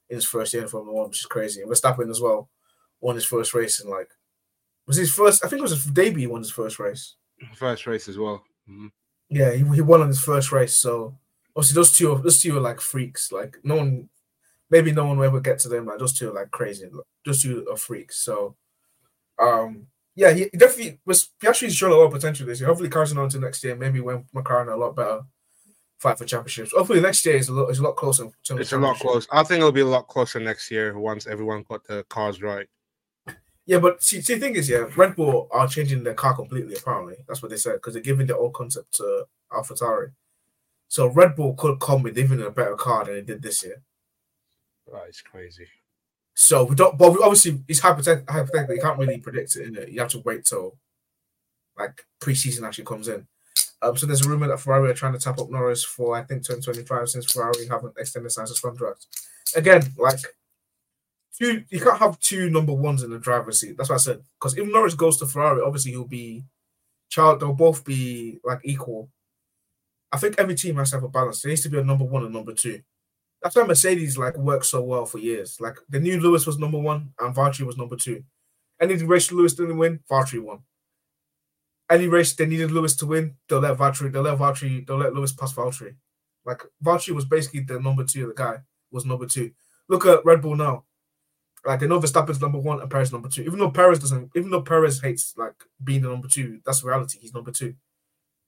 in 0.08 0.16
his 0.16 0.24
first 0.24 0.54
year 0.54 0.62
in 0.62 0.68
Formula 0.70 0.96
One, 0.96 1.08
which 1.10 1.20
is 1.20 1.26
crazy. 1.26 1.60
And 1.60 1.70
Verstappen 1.70 2.08
as 2.08 2.22
well 2.22 2.48
won 3.02 3.16
his 3.16 3.26
first 3.26 3.52
race 3.52 3.78
in 3.80 3.90
like 3.90 4.08
was 4.86 4.96
his 4.96 5.12
first. 5.12 5.44
I 5.44 5.48
think 5.48 5.58
it 5.60 5.68
was 5.68 5.72
his 5.72 5.84
debut. 5.84 6.20
He 6.20 6.26
won 6.26 6.40
his 6.40 6.50
first 6.50 6.78
race. 6.78 7.16
First 7.56 7.86
race 7.86 8.08
as 8.08 8.16
well. 8.16 8.42
Mhm. 8.66 8.90
Yeah, 9.28 9.52
he, 9.52 9.64
he 9.74 9.82
won 9.82 10.00
on 10.00 10.08
his 10.08 10.24
first 10.24 10.50
race. 10.50 10.74
So 10.74 11.14
obviously 11.54 11.74
those 11.74 11.92
two, 11.92 12.18
those 12.24 12.40
two 12.40 12.56
are 12.56 12.60
like 12.60 12.80
freaks. 12.80 13.30
Like 13.30 13.58
no 13.62 13.76
one, 13.76 14.08
maybe 14.70 14.92
no 14.92 15.04
one 15.04 15.18
will 15.18 15.26
ever 15.26 15.40
get 15.40 15.58
to 15.60 15.68
them. 15.68 15.86
Like 15.86 15.98
those 15.98 16.12
two 16.12 16.30
are 16.30 16.34
like 16.34 16.50
crazy. 16.50 16.88
Those 17.24 17.42
two 17.42 17.66
are 17.70 17.76
freaks. 17.76 18.18
So, 18.18 18.56
um, 19.38 19.86
yeah, 20.14 20.32
he 20.32 20.48
definitely 20.56 21.00
was. 21.04 21.30
He 21.40 21.48
actually 21.48 21.70
shown 21.70 21.92
a 21.92 21.94
lot 21.94 22.04
of 22.04 22.12
potential 22.12 22.46
this 22.46 22.60
year. 22.60 22.68
Hopefully, 22.68 22.90
carries 22.90 23.16
on 23.16 23.28
to 23.28 23.38
next 23.38 23.62
year. 23.64 23.76
Maybe 23.76 24.00
when 24.00 24.24
McLaren 24.34 24.72
a 24.72 24.76
lot 24.76 24.96
better, 24.96 25.20
fight 25.98 26.18
for 26.18 26.24
championships. 26.24 26.72
Hopefully, 26.72 27.00
next 27.00 27.24
year 27.24 27.36
is 27.36 27.48
a 27.48 27.52
lot 27.52 27.66
is 27.68 27.78
a 27.78 27.82
lot 27.82 27.96
closer. 27.96 28.24
in 28.24 28.30
terms 28.44 28.50
of 28.50 28.60
It's 28.60 28.72
a 28.72 28.78
lot 28.78 28.96
closer. 28.98 29.28
I 29.32 29.42
think 29.42 29.58
it'll 29.58 29.72
be 29.72 29.80
a 29.80 29.86
lot 29.86 30.08
closer 30.08 30.40
next 30.40 30.70
year 30.70 30.98
once 30.98 31.26
everyone 31.26 31.64
got 31.68 31.84
the 31.84 32.04
cars 32.08 32.42
right. 32.42 32.66
Yeah, 33.66 33.78
but 33.78 34.02
see, 34.02 34.20
see, 34.20 34.34
the 34.34 34.40
thing 34.40 34.56
is, 34.56 34.68
yeah, 34.68 34.88
Red 34.96 35.14
Bull 35.14 35.46
are 35.52 35.68
changing 35.68 36.02
their 36.02 36.14
car 36.14 36.34
completely. 36.34 36.74
Apparently, 36.74 37.16
that's 37.28 37.40
what 37.40 37.50
they 37.50 37.56
said 37.56 37.74
because 37.74 37.94
they're 37.94 38.02
giving 38.02 38.26
their 38.26 38.36
old 38.36 38.54
concept 38.54 38.94
to 38.96 39.26
AlphaTauri. 39.52 40.10
So 40.88 41.06
Red 41.06 41.36
Bull 41.36 41.54
could 41.54 41.78
come 41.78 42.02
with 42.02 42.18
even 42.18 42.42
a 42.42 42.50
better 42.50 42.74
car 42.74 43.04
than 43.04 43.14
they 43.14 43.22
did 43.22 43.42
this 43.42 43.62
year. 43.62 43.80
That 44.92 45.08
is 45.08 45.20
crazy. 45.20 45.66
So 46.34 46.64
we 46.64 46.74
don't, 46.74 46.96
but 46.96 47.10
obviously 47.22 47.62
it's 47.68 47.80
hypothet- 47.80 48.28
hypothetical. 48.28 48.74
You 48.74 48.80
can't 48.80 48.98
really 48.98 49.18
predict 49.18 49.56
it, 49.56 49.72
innit? 49.72 49.92
You 49.92 50.00
have 50.00 50.10
to 50.10 50.20
wait 50.20 50.44
till 50.44 50.78
like 51.78 52.04
preseason 52.20 52.66
actually 52.66 52.84
comes 52.84 53.08
in. 53.08 53.26
Um, 53.82 53.96
so 53.96 54.06
there's 54.06 54.24
a 54.24 54.28
rumor 54.28 54.48
that 54.48 54.60
Ferrari 54.60 54.90
are 54.90 54.94
trying 54.94 55.14
to 55.14 55.18
tap 55.18 55.38
up 55.38 55.50
Norris 55.50 55.84
for 55.84 56.16
I 56.16 56.22
think 56.22 56.42
2025 56.44 57.08
since 57.08 57.32
Ferrari 57.32 57.66
haven't 57.66 57.94
extended 57.98 58.30
Sainz's 58.30 58.60
contract. 58.60 59.06
Again, 59.56 59.82
like 59.96 60.18
two, 61.38 61.64
you 61.70 61.80
can't 61.80 61.98
have 61.98 62.20
two 62.20 62.50
number 62.50 62.72
ones 62.72 63.02
in 63.02 63.10
the 63.10 63.18
driver's 63.18 63.60
seat. 63.60 63.76
That's 63.76 63.88
what 63.88 63.96
I 63.96 63.98
said. 63.98 64.22
Because 64.38 64.56
if 64.56 64.68
Norris 64.68 64.94
goes 64.94 65.16
to 65.18 65.26
Ferrari, 65.26 65.62
obviously 65.62 65.92
he'll 65.92 66.04
be 66.04 66.44
child. 67.08 67.40
They'll 67.40 67.52
both 67.52 67.84
be 67.84 68.38
like 68.44 68.60
equal. 68.64 69.10
I 70.12 70.18
think 70.18 70.36
every 70.38 70.54
team 70.54 70.76
has 70.76 70.90
to 70.90 70.96
have 70.96 71.04
a 71.04 71.08
balance. 71.08 71.40
There 71.40 71.50
needs 71.50 71.62
to 71.62 71.68
be 71.68 71.78
a 71.78 71.84
number 71.84 72.04
one 72.04 72.24
and 72.24 72.34
number 72.34 72.52
two. 72.52 72.80
That's 73.42 73.56
why 73.56 73.64
Mercedes 73.64 74.18
like 74.18 74.36
worked 74.36 74.66
so 74.66 74.82
well 74.82 75.06
for 75.06 75.18
years. 75.18 75.60
Like 75.60 75.76
they 75.88 75.98
knew 75.98 76.20
Lewis 76.20 76.46
was 76.46 76.58
number 76.58 76.78
one 76.78 77.12
and 77.18 77.34
Valtteri 77.34 77.66
was 77.66 77.78
number 77.78 77.96
two. 77.96 78.22
Any 78.80 78.94
race 78.96 79.32
Lewis 79.32 79.54
didn't 79.54 79.78
win, 79.78 80.00
Valtteri 80.10 80.42
won. 80.42 80.60
Any 81.90 82.06
race 82.06 82.34
they 82.34 82.46
needed 82.46 82.70
Lewis 82.70 82.94
to 82.96 83.06
win, 83.06 83.34
they'll 83.48 83.60
let 83.60 83.78
Valtteri, 83.78 84.12
they'll 84.12 84.22
let 84.22 84.38
Valtteri, 84.38 84.86
they'll 84.86 84.98
let 84.98 85.14
Lewis 85.14 85.32
pass 85.32 85.52
Valtteri. 85.52 85.94
Like 86.44 86.62
Valtteri 86.84 87.14
was 87.14 87.24
basically 87.24 87.60
the 87.60 87.80
number 87.80 88.04
two. 88.04 88.26
The 88.26 88.34
guy 88.34 88.58
was 88.90 89.04
number 89.04 89.26
two. 89.26 89.52
Look 89.88 90.06
at 90.06 90.24
Red 90.24 90.42
Bull 90.42 90.56
now. 90.56 90.84
Like 91.64 91.80
they 91.80 91.86
know 91.86 92.00
Verstappen's 92.00 92.40
number 92.40 92.58
one 92.58 92.80
and 92.80 92.90
Perez 92.90 93.12
number 93.12 93.28
two. 93.28 93.42
Even 93.42 93.58
though 93.58 93.70
Perez 93.70 93.98
doesn't, 93.98 94.30
even 94.34 94.50
though 94.50 94.62
Perez 94.62 95.00
hates 95.00 95.34
like 95.36 95.54
being 95.82 96.02
the 96.02 96.08
number 96.08 96.28
two, 96.28 96.60
that's 96.64 96.82
reality. 96.82 97.18
He's 97.20 97.34
number 97.34 97.50
two. 97.50 97.74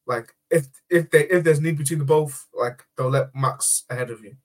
Like 0.06 0.34
if 0.50 0.66
if 0.88 1.10
they 1.10 1.24
if 1.28 1.44
there's 1.44 1.60
need 1.60 1.76
between 1.76 1.98
the 1.98 2.04
both, 2.04 2.46
like 2.54 2.82
they'll 2.96 3.10
let 3.10 3.34
Max 3.34 3.84
ahead 3.90 4.10
of 4.10 4.24
you. 4.24 4.36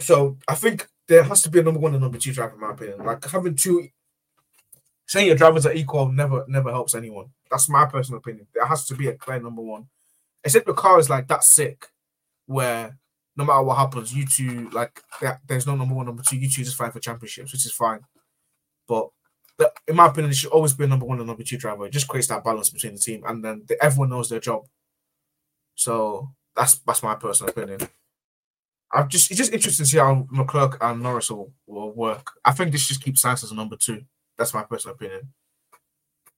So 0.00 0.38
I 0.48 0.54
think 0.54 0.86
there 1.08 1.22
has 1.22 1.42
to 1.42 1.50
be 1.50 1.60
a 1.60 1.62
number 1.62 1.80
one 1.80 1.92
and 1.92 2.02
number 2.02 2.18
two 2.18 2.32
driver, 2.32 2.54
in 2.54 2.60
my 2.60 2.72
opinion. 2.72 3.04
Like 3.04 3.24
having 3.24 3.56
two, 3.56 3.88
saying 5.06 5.26
your 5.26 5.36
drivers 5.36 5.66
are 5.66 5.72
equal 5.72 6.10
never 6.10 6.44
never 6.48 6.70
helps 6.70 6.94
anyone. 6.94 7.26
That's 7.50 7.68
my 7.68 7.84
personal 7.86 8.18
opinion. 8.18 8.46
There 8.54 8.66
has 8.66 8.86
to 8.86 8.94
be 8.94 9.08
a 9.08 9.14
clear 9.14 9.40
number 9.40 9.62
one. 9.62 9.88
Except 10.44 10.66
the 10.66 10.72
car 10.72 10.98
is 10.98 11.10
like 11.10 11.28
that 11.28 11.44
sick, 11.44 11.86
where 12.46 12.96
no 13.36 13.44
matter 13.44 13.62
what 13.62 13.76
happens, 13.76 14.14
you 14.14 14.26
two 14.26 14.70
like 14.70 15.02
there's 15.46 15.66
no 15.66 15.76
number 15.76 15.94
one, 15.94 16.06
number 16.06 16.22
two. 16.22 16.36
You 16.36 16.48
two 16.48 16.64
just 16.64 16.76
fight 16.76 16.92
for 16.92 17.00
championships, 17.00 17.52
which 17.52 17.66
is 17.66 17.72
fine. 17.72 18.00
But 18.88 19.08
in 19.86 19.96
my 19.96 20.06
opinion, 20.06 20.30
it 20.30 20.36
should 20.36 20.52
always 20.52 20.72
be 20.72 20.84
a 20.84 20.86
number 20.86 21.06
one 21.06 21.18
and 21.18 21.26
number 21.26 21.42
two 21.42 21.58
driver. 21.58 21.86
It 21.86 21.92
just 21.92 22.08
creates 22.08 22.28
that 22.28 22.44
balance 22.44 22.70
between 22.70 22.94
the 22.94 23.00
team, 23.00 23.22
and 23.26 23.44
then 23.44 23.64
the, 23.66 23.82
everyone 23.84 24.08
knows 24.10 24.28
their 24.28 24.40
job. 24.40 24.64
So 25.74 26.30
that's 26.56 26.78
that's 26.86 27.02
my 27.02 27.14
personal 27.16 27.50
opinion. 27.50 27.80
I'm 28.92 29.08
just 29.08 29.30
it's 29.30 29.38
just 29.38 29.52
interesting 29.52 29.84
to 29.84 29.90
see 29.90 29.98
how 29.98 30.26
Leclerc 30.32 30.78
and 30.80 31.02
Norris 31.02 31.30
will, 31.30 31.52
will 31.66 31.92
work. 31.92 32.32
I 32.44 32.52
think 32.52 32.72
this 32.72 32.88
just 32.88 33.02
keeps 33.02 33.22
Sainz 33.22 33.44
as 33.44 33.52
a 33.52 33.54
number 33.54 33.76
two. 33.76 34.02
That's 34.36 34.54
my 34.54 34.64
personal 34.64 34.94
opinion. 34.94 35.32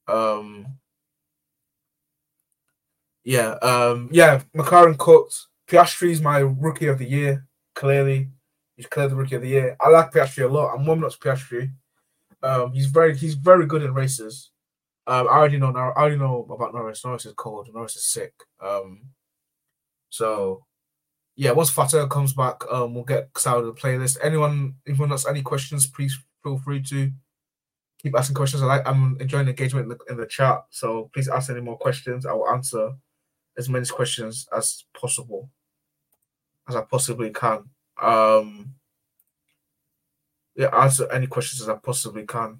Um. 0.07 0.67
Yeah, 3.23 3.51
um, 3.61 4.09
yeah, 4.11 4.41
McLaren 4.55 4.97
cooked. 4.97 5.47
Piastri's 5.67 6.21
my 6.21 6.39
rookie 6.39 6.87
of 6.87 6.99
the 6.99 7.05
year. 7.05 7.47
Clearly, 7.73 8.29
he's 8.75 8.85
clearly 8.85 9.11
the 9.11 9.15
rookie 9.15 9.35
of 9.35 9.41
the 9.41 9.47
year. 9.47 9.77
I 9.79 9.89
like 9.89 10.11
Piastri 10.11 10.43
a 10.43 10.47
lot. 10.47 10.73
I'm 10.75 10.85
warming 10.85 11.05
up 11.05 11.11
to 11.11 11.17
Piastri. 11.17 11.71
Um, 12.43 12.73
he's 12.73 12.87
very 12.87 13.17
he's 13.17 13.35
very 13.35 13.65
good 13.65 13.81
in 13.81 13.93
races. 13.93 14.51
Um, 15.07 15.27
I 15.27 15.31
already 15.31 15.57
know 15.57 15.71
now. 15.71 15.91
I 15.91 16.01
already 16.01 16.17
know 16.17 16.45
about 16.49 16.73
Norris. 16.73 17.03
Norris 17.05 17.25
is 17.25 17.33
cold. 17.35 17.69
Norris 17.73 17.95
is 17.95 18.05
sick. 18.05 18.33
Um, 18.61 19.03
so 20.09 20.65
yeah, 21.35 21.51
once 21.51 21.69
Fata 21.69 22.07
comes 22.07 22.33
back, 22.33 22.61
um, 22.71 22.93
we'll 22.93 23.03
get 23.03 23.29
started 23.37 23.65
the 23.65 23.73
playlist. 23.73 24.17
Anyone, 24.23 24.75
if 24.85 24.91
anyone 24.91 25.11
else, 25.11 25.27
any 25.27 25.41
questions, 25.41 25.87
please 25.87 26.17
feel 26.43 26.59
free 26.59 26.81
to 26.83 27.11
keep 28.01 28.15
asking 28.15 28.35
questions. 28.35 28.61
I 28.61 28.67
like. 28.67 28.87
I'm 28.87 29.17
enjoying 29.19 29.47
engagement 29.47 29.85
in 29.85 29.89
the, 29.89 30.11
in 30.11 30.17
the 30.17 30.27
chat. 30.27 30.63
So 30.69 31.09
please 31.13 31.29
ask 31.29 31.49
any 31.49 31.61
more 31.61 31.77
questions. 31.77 32.25
I 32.25 32.33
will 32.33 32.49
answer 32.49 32.91
as 33.57 33.67
many 33.67 33.85
questions 33.87 34.47
as 34.55 34.83
possible, 34.99 35.49
as 36.67 36.75
I 36.75 36.81
possibly 36.81 37.31
can. 37.31 37.69
Um, 38.01 38.75
yeah, 40.55 40.67
answer 40.67 41.11
any 41.11 41.25
questions 41.25 41.61
as 41.61 41.69
I 41.69 41.75
possibly 41.75 42.25
can. 42.25 42.59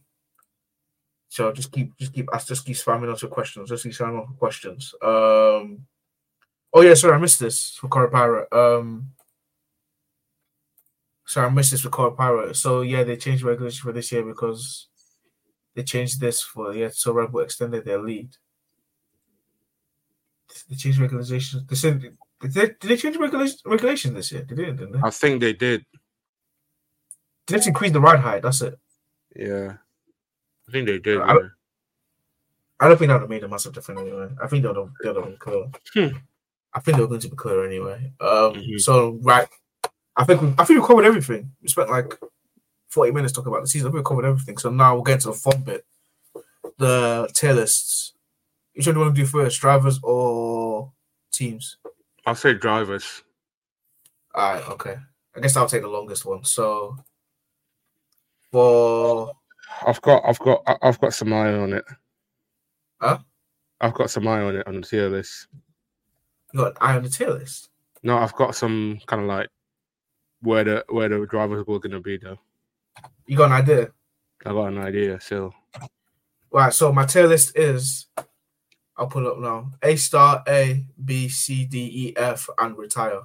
So 1.30 1.52
just 1.52 1.72
keep, 1.72 1.96
just 1.98 2.14
keep, 2.14 2.30
ask, 2.34 2.48
just 2.48 2.66
keep 2.66 2.76
spamming 2.76 3.12
us 3.12 3.22
with 3.22 3.32
questions. 3.32 3.70
Just 3.70 3.84
keep 3.84 3.94
spamming 3.94 4.28
with 4.28 4.38
questions. 4.38 4.94
Um, 5.02 5.86
oh 6.74 6.82
yeah, 6.82 6.94
sorry, 6.94 7.16
I 7.16 7.20
missed 7.20 7.40
this 7.40 7.72
for 7.72 7.88
Cora 7.88 8.10
Pirate. 8.10 8.52
Um, 8.52 9.12
sorry, 11.26 11.48
I 11.48 11.50
missed 11.50 11.72
this 11.72 11.82
for 11.82 11.90
Cora 11.90 12.12
Pirate. 12.12 12.56
So 12.56 12.82
yeah, 12.82 13.04
they 13.04 13.18
changed 13.18 13.44
regulation 13.44 13.84
for 13.84 13.92
this 13.94 14.12
year 14.12 14.24
because 14.24 14.88
they 15.76 15.84
changed 15.84 16.20
this 16.20 16.42
for 16.42 16.74
yeah, 16.74 16.90
so 16.92 17.14
Red 17.14 17.32
Bull 17.32 17.42
extended 17.42 17.86
their 17.86 18.00
lead. 18.00 18.36
They 20.70 20.76
changed 20.76 21.00
regulations. 21.00 21.66
They 21.68 21.76
said 21.76 22.02
did 22.42 22.54
they, 22.54 22.66
did 22.68 22.82
they 22.82 22.98
change 22.98 23.18
regulation 23.18 23.60
regulation 23.66 24.14
this 24.14 24.32
year? 24.32 24.46
They 24.48 24.56
did, 24.56 24.78
didn't 24.78 24.94
they? 24.94 25.00
I 25.04 25.10
think 25.10 25.42
they 25.42 25.54
did. 25.54 25.86
They 27.48 27.56
just 27.56 27.68
increased 27.68 27.94
the 27.94 28.02
ride 28.02 28.20
height. 28.20 28.44
That's 28.44 28.62
it. 28.62 28.78
Yeah, 29.36 29.78
I 30.68 30.72
think 30.72 30.88
they 30.88 31.00
did. 31.00 31.20
I- 31.22 31.34
yeah. 31.34 31.40
I 32.80 32.90
don't 32.90 32.98
think 32.98 33.08
that 33.10 33.14
would 33.14 33.22
have 33.22 33.30
made 33.30 33.44
a 33.44 33.48
massive 33.48 33.72
difference 33.74 34.02
anyway. 34.02 34.28
I 34.42 34.48
think 34.48 34.64
they 34.64 34.68
would 34.68 34.76
have, 34.78 34.90
they 35.02 36.14
would 36.76 36.86
have 36.86 36.86
been 36.86 36.96
clear. 36.96 36.96
I 36.96 36.96
think 36.96 36.98
they 36.98 37.02
were 37.02 37.08
going 37.08 37.22
to 37.22 37.30
be 37.30 37.36
clear 37.36 37.66
anyway. 37.66 38.12
Um, 38.20 38.54
Mhm. 38.56 38.80
So 38.82 39.20
right, 39.22 39.48
I 40.16 40.24
think 40.26 40.42
we, 40.42 40.54
I 40.58 40.66
think 40.66 40.82
we 40.82 40.88
covered 40.88 41.06
everything. 41.06 41.52
We 41.62 41.68
spent 41.70 41.90
like 41.90 42.18
forty 42.90 43.12
minutes 43.12 43.34
talking 43.34 43.52
about 43.52 43.62
the 43.64 43.68
season. 43.68 43.88
I 43.88 43.92
think 43.92 44.06
we 44.06 44.10
covered 44.10 44.26
everything. 44.28 44.58
So 44.58 44.70
now 44.70 44.94
we'll 44.96 45.04
get 45.04 45.22
to 45.22 45.28
the 45.28 45.34
fun 45.34 45.62
bit, 45.64 45.86
the 46.78 47.30
tier 47.34 47.54
lists. 47.54 48.14
Which 48.76 48.88
one 48.88 48.96
do 48.96 49.00
you 49.00 49.06
want 49.06 49.16
to 49.16 49.22
do 49.22 49.28
first, 49.28 49.62
drivers 49.62 50.00
or 50.02 50.92
teams? 51.32 51.78
I'll 52.26 52.34
say 52.36 52.54
drivers. 52.54 53.24
All 54.34 54.54
right, 54.54 54.70
okay. 54.70 54.96
I 55.36 55.40
guess 55.40 55.56
I'll 55.56 55.68
take 55.68 55.84
the 55.84 55.88
longest 55.88 56.26
one. 56.26 56.44
So 56.44 56.98
for 58.52 59.32
I've 59.86 60.02
got, 60.02 60.24
I've 60.26 60.40
got, 60.40 60.64
I've 60.82 61.00
got 61.00 61.14
some 61.14 61.34
eye 61.34 61.54
on 61.54 61.74
it. 61.74 61.86
Huh? 63.02 63.20
I've 63.82 63.94
got 63.94 64.10
some 64.10 64.28
eye 64.28 64.42
on 64.42 64.56
it 64.56 64.68
on 64.68 64.80
the 64.82 64.88
tier 64.88 65.10
list. 65.10 65.48
You 66.54 66.60
got 66.60 66.78
eye 66.80 66.96
on 66.96 67.04
the 67.04 67.10
tier 67.10 67.30
list. 67.32 67.70
No, 68.04 68.18
I've 68.18 68.34
got 68.36 68.56
some 68.56 69.00
kind 69.08 69.22
of 69.22 69.28
like 69.28 69.50
where 70.42 70.64
the 70.64 70.86
where 70.90 71.10
the 71.10 71.26
drivers 71.26 71.66
were 71.68 71.80
gonna 71.80 72.00
be 72.00 72.18
though. 72.18 72.40
You 73.26 73.36
got 73.38 73.46
an 73.46 73.54
idea? 73.54 73.92
I 74.46 74.50
got 74.52 74.68
an 74.68 74.78
idea 74.78 75.20
still. 75.20 75.54
Right, 76.52 76.74
so 76.74 76.92
my 76.94 77.06
tier 77.06 77.28
list 77.28 77.58
is 77.58 78.08
I'll 78.96 79.08
put 79.08 79.24
it 79.24 79.30
up 79.30 79.40
now. 79.40 79.72
A 79.82 79.96
star, 79.96 80.44
A, 80.48 80.86
B, 81.04 81.28
C, 81.28 81.66
D, 81.66 82.10
E, 82.10 82.14
F, 82.18 82.48
and 82.60 82.78
retire. 82.78 83.22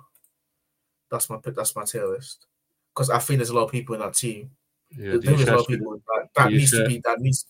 That's 1.11 1.29
my 1.29 1.37
pick. 1.37 1.55
That's 1.55 1.76
my 1.76 1.85
tier 1.85 2.07
list. 2.07 2.47
Because 2.95 3.11
I 3.11 3.18
think 3.18 3.39
there's 3.39 3.51
a 3.51 3.55
lot 3.55 3.64
of 3.64 3.70
people 3.72 3.95
in 3.95 4.01
that 4.01 4.14
team. 4.14 4.51
Yeah, 4.91 5.11
There- 5.11 5.18
there's 5.18 5.43
a 5.43 5.51
lot 5.53 5.61
of 5.61 5.66
people 5.66 5.93
that, 6.07 6.29
that 6.37 6.51
needs 6.53 6.70
to 6.70 6.89
be 6.89 7.01
that 7.05 7.20
needs. 7.20 7.47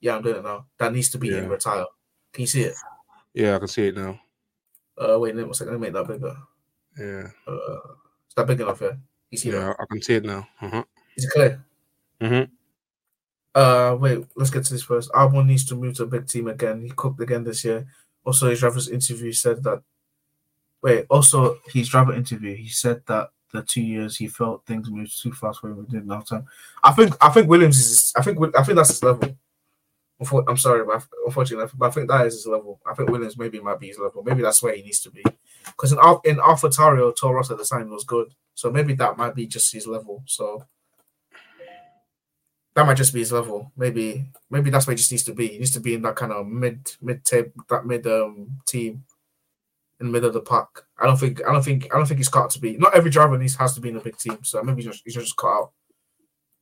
Yeah, 0.00 0.16
I'm 0.16 0.22
doing 0.22 0.36
it 0.36 0.42
now. 0.44 0.66
That 0.78 0.92
needs 0.92 1.08
to 1.10 1.18
be 1.18 1.28
in 1.38 1.48
retire. 1.48 1.84
Can 2.32 2.40
you 2.42 2.46
see 2.48 2.62
it? 2.62 2.74
yeah, 3.34 3.54
I 3.54 3.58
can 3.58 3.68
see 3.68 3.86
it 3.88 3.96
now. 3.96 4.18
Uh, 4.96 5.18
wait, 5.18 5.34
let 5.34 5.46
me, 5.46 5.52
let 5.60 5.72
me 5.72 5.78
make 5.78 5.92
that 5.92 6.06
bigger. 6.06 6.36
Yeah, 6.98 7.28
Uh, 7.48 7.74
is 8.28 8.34
that 8.36 8.46
big 8.46 8.60
enough? 8.60 8.80
Yeah. 8.80 8.92
You 9.30 9.38
see 9.38 9.50
that? 9.50 9.58
yeah, 9.58 9.74
I 9.78 9.84
can 9.90 10.02
see 10.02 10.14
it 10.14 10.24
now. 10.24 10.46
Uh-huh. 10.60 10.84
Is 11.16 11.24
it 11.24 11.30
clear? 11.30 11.64
Mm-hmm. 12.20 12.52
Uh, 13.54 13.96
wait, 13.96 14.24
let's 14.36 14.50
get 14.50 14.64
to 14.64 14.72
this 14.72 14.82
first. 14.82 15.10
Albon 15.12 15.46
needs 15.46 15.64
to 15.66 15.74
move 15.74 15.96
to 15.96 16.04
a 16.04 16.06
big 16.06 16.26
team 16.26 16.48
again. 16.48 16.82
He 16.82 16.90
cooked 16.90 17.20
again 17.20 17.44
this 17.44 17.64
year. 17.64 17.86
Also, 18.24 18.48
his 18.50 18.60
driver's 18.60 18.88
interview 18.88 19.32
said 19.32 19.62
that. 19.64 19.82
Wait, 20.82 21.06
also 21.08 21.56
his 21.72 21.88
driver 21.88 22.12
interview, 22.14 22.54
he 22.54 22.68
said 22.68 23.02
that 23.06 23.30
the 23.52 23.62
two 23.62 23.80
years 23.80 24.16
he 24.16 24.26
felt 24.28 24.66
things 24.66 24.90
moved 24.90 25.20
too 25.20 25.32
fast 25.32 25.60
for 25.60 25.70
him. 25.70 25.78
We 25.78 25.84
didn't 25.86 26.10
have 26.10 26.26
time. 26.26 26.46
I 26.82 26.92
think 26.92 27.16
I 27.20 27.30
think 27.30 27.48
Williams 27.48 27.78
is. 27.78 28.12
I 28.16 28.22
think 28.22 28.38
I 28.56 28.62
think 28.62 28.76
that's 28.76 28.90
his 28.90 29.02
level. 29.02 29.36
I'm 30.20 30.56
sorry, 30.56 30.84
but 30.84 31.04
unfortunately, 31.26 31.70
but 31.76 31.86
I 31.86 31.90
think 31.90 32.08
that 32.08 32.26
is 32.26 32.34
his 32.34 32.46
level. 32.46 32.80
I 32.86 32.94
think 32.94 33.10
Williams 33.10 33.36
maybe 33.36 33.60
might 33.60 33.80
be 33.80 33.88
his 33.88 33.98
level. 33.98 34.22
Maybe 34.22 34.42
that's 34.42 34.62
where 34.62 34.74
he 34.74 34.82
needs 34.82 35.00
to 35.00 35.10
be. 35.10 35.24
Because 35.66 35.92
in 35.92 35.98
in 36.24 36.36
AlphaTauri, 36.36 37.16
Toro 37.16 37.34
Rosso 37.34 37.54
at 37.54 37.58
the 37.58 37.64
time 37.64 37.90
was 37.90 38.04
good, 38.04 38.32
so 38.54 38.70
maybe 38.70 38.94
that 38.94 39.16
might 39.16 39.34
be 39.34 39.46
just 39.46 39.72
his 39.72 39.86
level. 39.86 40.22
So 40.26 40.64
that 42.74 42.86
might 42.86 42.96
just 42.96 43.12
be 43.12 43.20
his 43.20 43.32
level. 43.32 43.72
Maybe 43.76 44.26
maybe 44.50 44.70
that's 44.70 44.86
where 44.86 44.92
he 44.94 44.98
just 44.98 45.10
needs 45.10 45.24
to 45.24 45.34
be. 45.34 45.48
He 45.48 45.58
needs 45.58 45.72
to 45.72 45.80
be 45.80 45.94
in 45.94 46.02
that 46.02 46.16
kind 46.16 46.32
of 46.32 46.46
mid 46.46 46.92
mid 47.02 47.24
tape 47.24 47.52
that 47.68 47.86
mid 47.86 48.06
um 48.06 48.58
team 48.66 49.04
in 50.00 50.06
the 50.06 50.12
middle 50.12 50.28
of 50.28 50.34
the 50.34 50.40
pack. 50.40 50.68
I 50.98 51.06
don't 51.06 51.18
think 51.18 51.40
I 51.46 51.52
don't 51.52 51.62
think 51.62 51.88
I 51.92 51.96
don't 51.96 52.06
think 52.06 52.18
he's 52.18 52.34
out 52.34 52.50
to 52.50 52.60
be. 52.60 52.76
Not 52.76 52.94
every 52.94 53.10
driver 53.10 53.38
needs 53.38 53.56
has 53.56 53.74
to 53.74 53.80
be 53.80 53.90
in 53.90 53.96
a 53.96 54.00
big 54.00 54.18
team. 54.18 54.38
So 54.42 54.62
maybe 54.62 54.82
he's 54.82 54.92
just 54.92 55.02
he's 55.04 55.14
just 55.14 55.36
cut 55.36 55.48
out. 55.48 55.72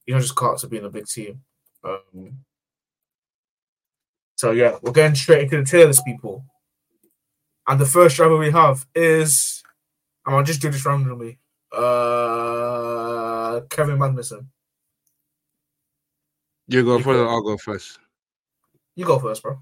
He's 0.05 0.15
not 0.15 0.23
just 0.23 0.43
out 0.43 0.59
to 0.59 0.67
be 0.69 0.79
in 0.79 0.85
a 0.85 0.91
big 0.91 1.07
team. 1.07 1.43
Um, 1.85 2.39
so 4.43 4.51
yeah, 4.51 4.77
we're 4.83 4.91
going 4.91 5.15
straight 5.15 5.43
into 5.45 5.59
the 5.59 5.65
tier 5.65 5.87
list, 5.87 6.05
people. 6.05 6.45
And 7.69 7.81
the 7.81 7.87
first 7.87 8.17
driver 8.17 8.37
we 8.37 8.51
have 8.51 8.85
is, 8.93 9.63
and 10.27 10.35
I'll 10.35 10.43
just 10.43 10.61
do 10.61 10.69
this 10.69 10.85
randomly. 10.85 11.39
Uh, 11.71 13.61
Kevin 13.71 13.99
Magnussen. 13.99 14.47
You 16.67 16.83
go 16.83 16.97
You 16.97 17.05
first. 17.05 17.19
go. 17.19 17.29
I'll 17.29 17.41
go 17.43 17.57
first. 17.57 18.01
You 18.97 19.05
go 19.05 19.21
first, 19.21 19.45
bro. 19.45 19.61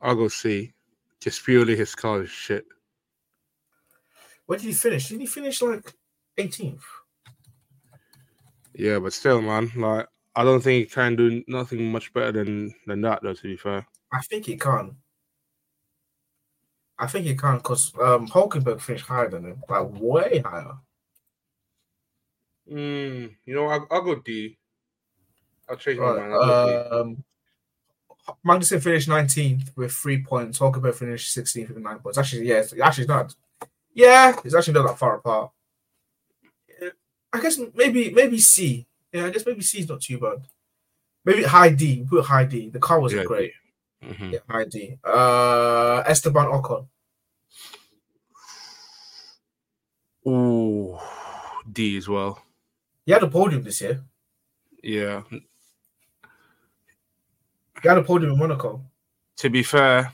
I'll 0.00 0.14
go 0.14 0.28
see. 0.28 0.72
Just 1.20 1.44
purely 1.44 1.74
his 1.74 1.96
car 1.96 2.22
is 2.22 2.30
shit. 2.30 2.64
Where 4.46 4.56
did 4.60 4.66
he 4.66 4.72
finish? 4.72 5.08
Did 5.08 5.18
he 5.18 5.26
finish 5.26 5.60
like 5.60 5.92
18th? 6.38 6.84
Yeah, 8.72 9.00
but 9.00 9.12
still, 9.12 9.42
man, 9.42 9.72
like 9.74 10.06
I 10.36 10.44
don't 10.44 10.60
think 10.60 10.88
he 10.88 10.94
can 10.94 11.16
do 11.16 11.44
nothing 11.46 11.92
much 11.92 12.12
better 12.12 12.32
than 12.32 12.74
than 12.86 13.00
that, 13.02 13.22
though. 13.22 13.34
To 13.34 13.42
be 13.42 13.56
fair, 13.56 13.86
I 14.12 14.20
think 14.22 14.46
he 14.46 14.56
can. 14.56 14.96
I 16.98 17.06
think 17.06 17.26
he 17.26 17.34
can 17.34 17.56
because 17.58 17.92
um, 18.00 18.28
Hulkenberg 18.28 18.80
finished 18.80 19.06
higher 19.06 19.28
than 19.28 19.44
him, 19.44 19.62
like 19.68 19.88
way 20.00 20.42
higher. 20.44 20.74
mm, 22.70 23.34
you 23.44 23.54
know, 23.54 23.66
I'll, 23.66 23.86
I'll 23.90 24.02
go 24.02 24.16
D. 24.16 24.56
I'll 25.68 25.76
change 25.76 25.98
my 25.98 26.12
mind. 26.12 26.32
I'll 26.32 26.46
go 26.46 26.88
Right, 26.90 27.00
um, 27.00 27.24
Magnussen 28.46 28.82
finished 28.82 29.08
19th 29.08 29.76
with 29.76 29.92
three 29.92 30.22
points. 30.22 30.58
Hulkenberg 30.58 30.94
finished 30.94 31.36
16th 31.36 31.68
with 31.68 31.78
nine 31.82 31.98
points. 31.98 32.18
Actually, 32.18 32.48
yeah, 32.48 32.56
it's 32.60 32.72
actually 32.80 33.06
not. 33.06 33.34
Yeah, 33.92 34.36
it's 34.44 34.54
actually 34.54 34.74
not 34.74 34.86
that 34.88 34.98
far 34.98 35.16
apart. 35.16 35.50
I 37.32 37.40
guess 37.40 37.58
maybe 37.74 38.10
maybe 38.10 38.38
C. 38.38 38.86
Yeah, 39.14 39.26
I 39.26 39.30
guess 39.30 39.46
maybe 39.46 39.62
C 39.62 39.78
is 39.78 39.88
not 39.88 40.00
too 40.00 40.18
bad. 40.18 40.42
Maybe 41.24 41.44
high 41.44 41.70
D. 41.70 42.04
Put 42.04 42.24
high 42.24 42.44
D. 42.44 42.68
The 42.68 42.80
car 42.80 42.98
wasn't 42.98 43.22
Yeah, 43.22 43.26
great. 43.26 43.52
D. 44.02 44.08
Mhm. 44.08 44.32
Yeah, 44.32 44.38
high 44.50 44.64
D. 44.64 44.98
Uh, 45.04 46.02
Esteban 46.04 46.48
Ocon. 46.48 46.88
Ooh, 50.26 50.98
D 51.70 51.96
as 51.96 52.08
well. 52.08 52.42
He 53.06 53.12
had 53.12 53.22
a 53.22 53.28
podium 53.28 53.62
this 53.62 53.80
year. 53.82 54.02
Yeah. 54.82 55.22
He 55.30 55.40
had 57.88 57.98
a 57.98 58.02
podium 58.02 58.32
in 58.32 58.38
Monaco. 58.38 58.84
To 59.36 59.50
be 59.50 59.62
fair, 59.62 60.12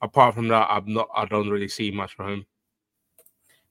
apart 0.00 0.34
from 0.34 0.48
that, 0.48 0.68
I'm 0.70 0.90
not. 0.90 1.10
I 1.14 1.26
don't 1.26 1.50
really 1.50 1.68
see 1.68 1.90
much 1.90 2.14
from 2.14 2.32
him. 2.32 2.46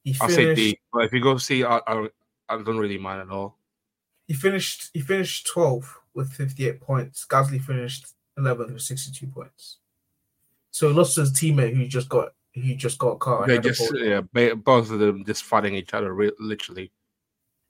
He 0.04 0.16
I'll 0.22 0.30
say 0.30 0.36
finished. 0.36 0.62
D. 0.62 0.80
But 0.94 1.06
if 1.06 1.14
you 1.14 1.22
go 1.22 1.38
C, 1.38 1.64
I, 1.64 1.78
I 1.88 1.94
don't. 1.96 2.14
I 2.50 2.62
don't 2.62 2.78
really 2.78 2.98
mind 2.98 3.22
at 3.22 3.30
all. 3.30 3.58
He 4.28 4.34
finished. 4.34 4.90
He 4.94 5.02
finished 5.02 5.50
12th 5.54 5.90
with 6.14 6.32
58 6.34 6.82
points. 6.82 7.26
Gasly 7.30 7.62
finished 7.62 8.08
11th 8.38 8.74
with 8.74 8.82
62 8.82 9.28
points. 9.28 9.78
So 10.72 10.90
he 10.90 10.94
lost 10.94 11.16
to 11.16 11.22
his 11.22 11.32
teammate 11.32 11.76
who 11.76 11.88
just 11.88 12.10
got 12.10 12.34
who 12.54 12.76
just 12.76 12.98
got 12.98 13.12
a 13.12 13.18
car. 13.18 13.48
They 13.48 13.60
just 13.60 13.82
yeah, 13.96 14.22
both 14.56 14.92
of 14.92 15.00
them 15.00 15.24
just 15.26 15.44
fighting 15.44 15.76
each 15.76 15.94
other, 15.94 16.14
literally. 16.40 16.92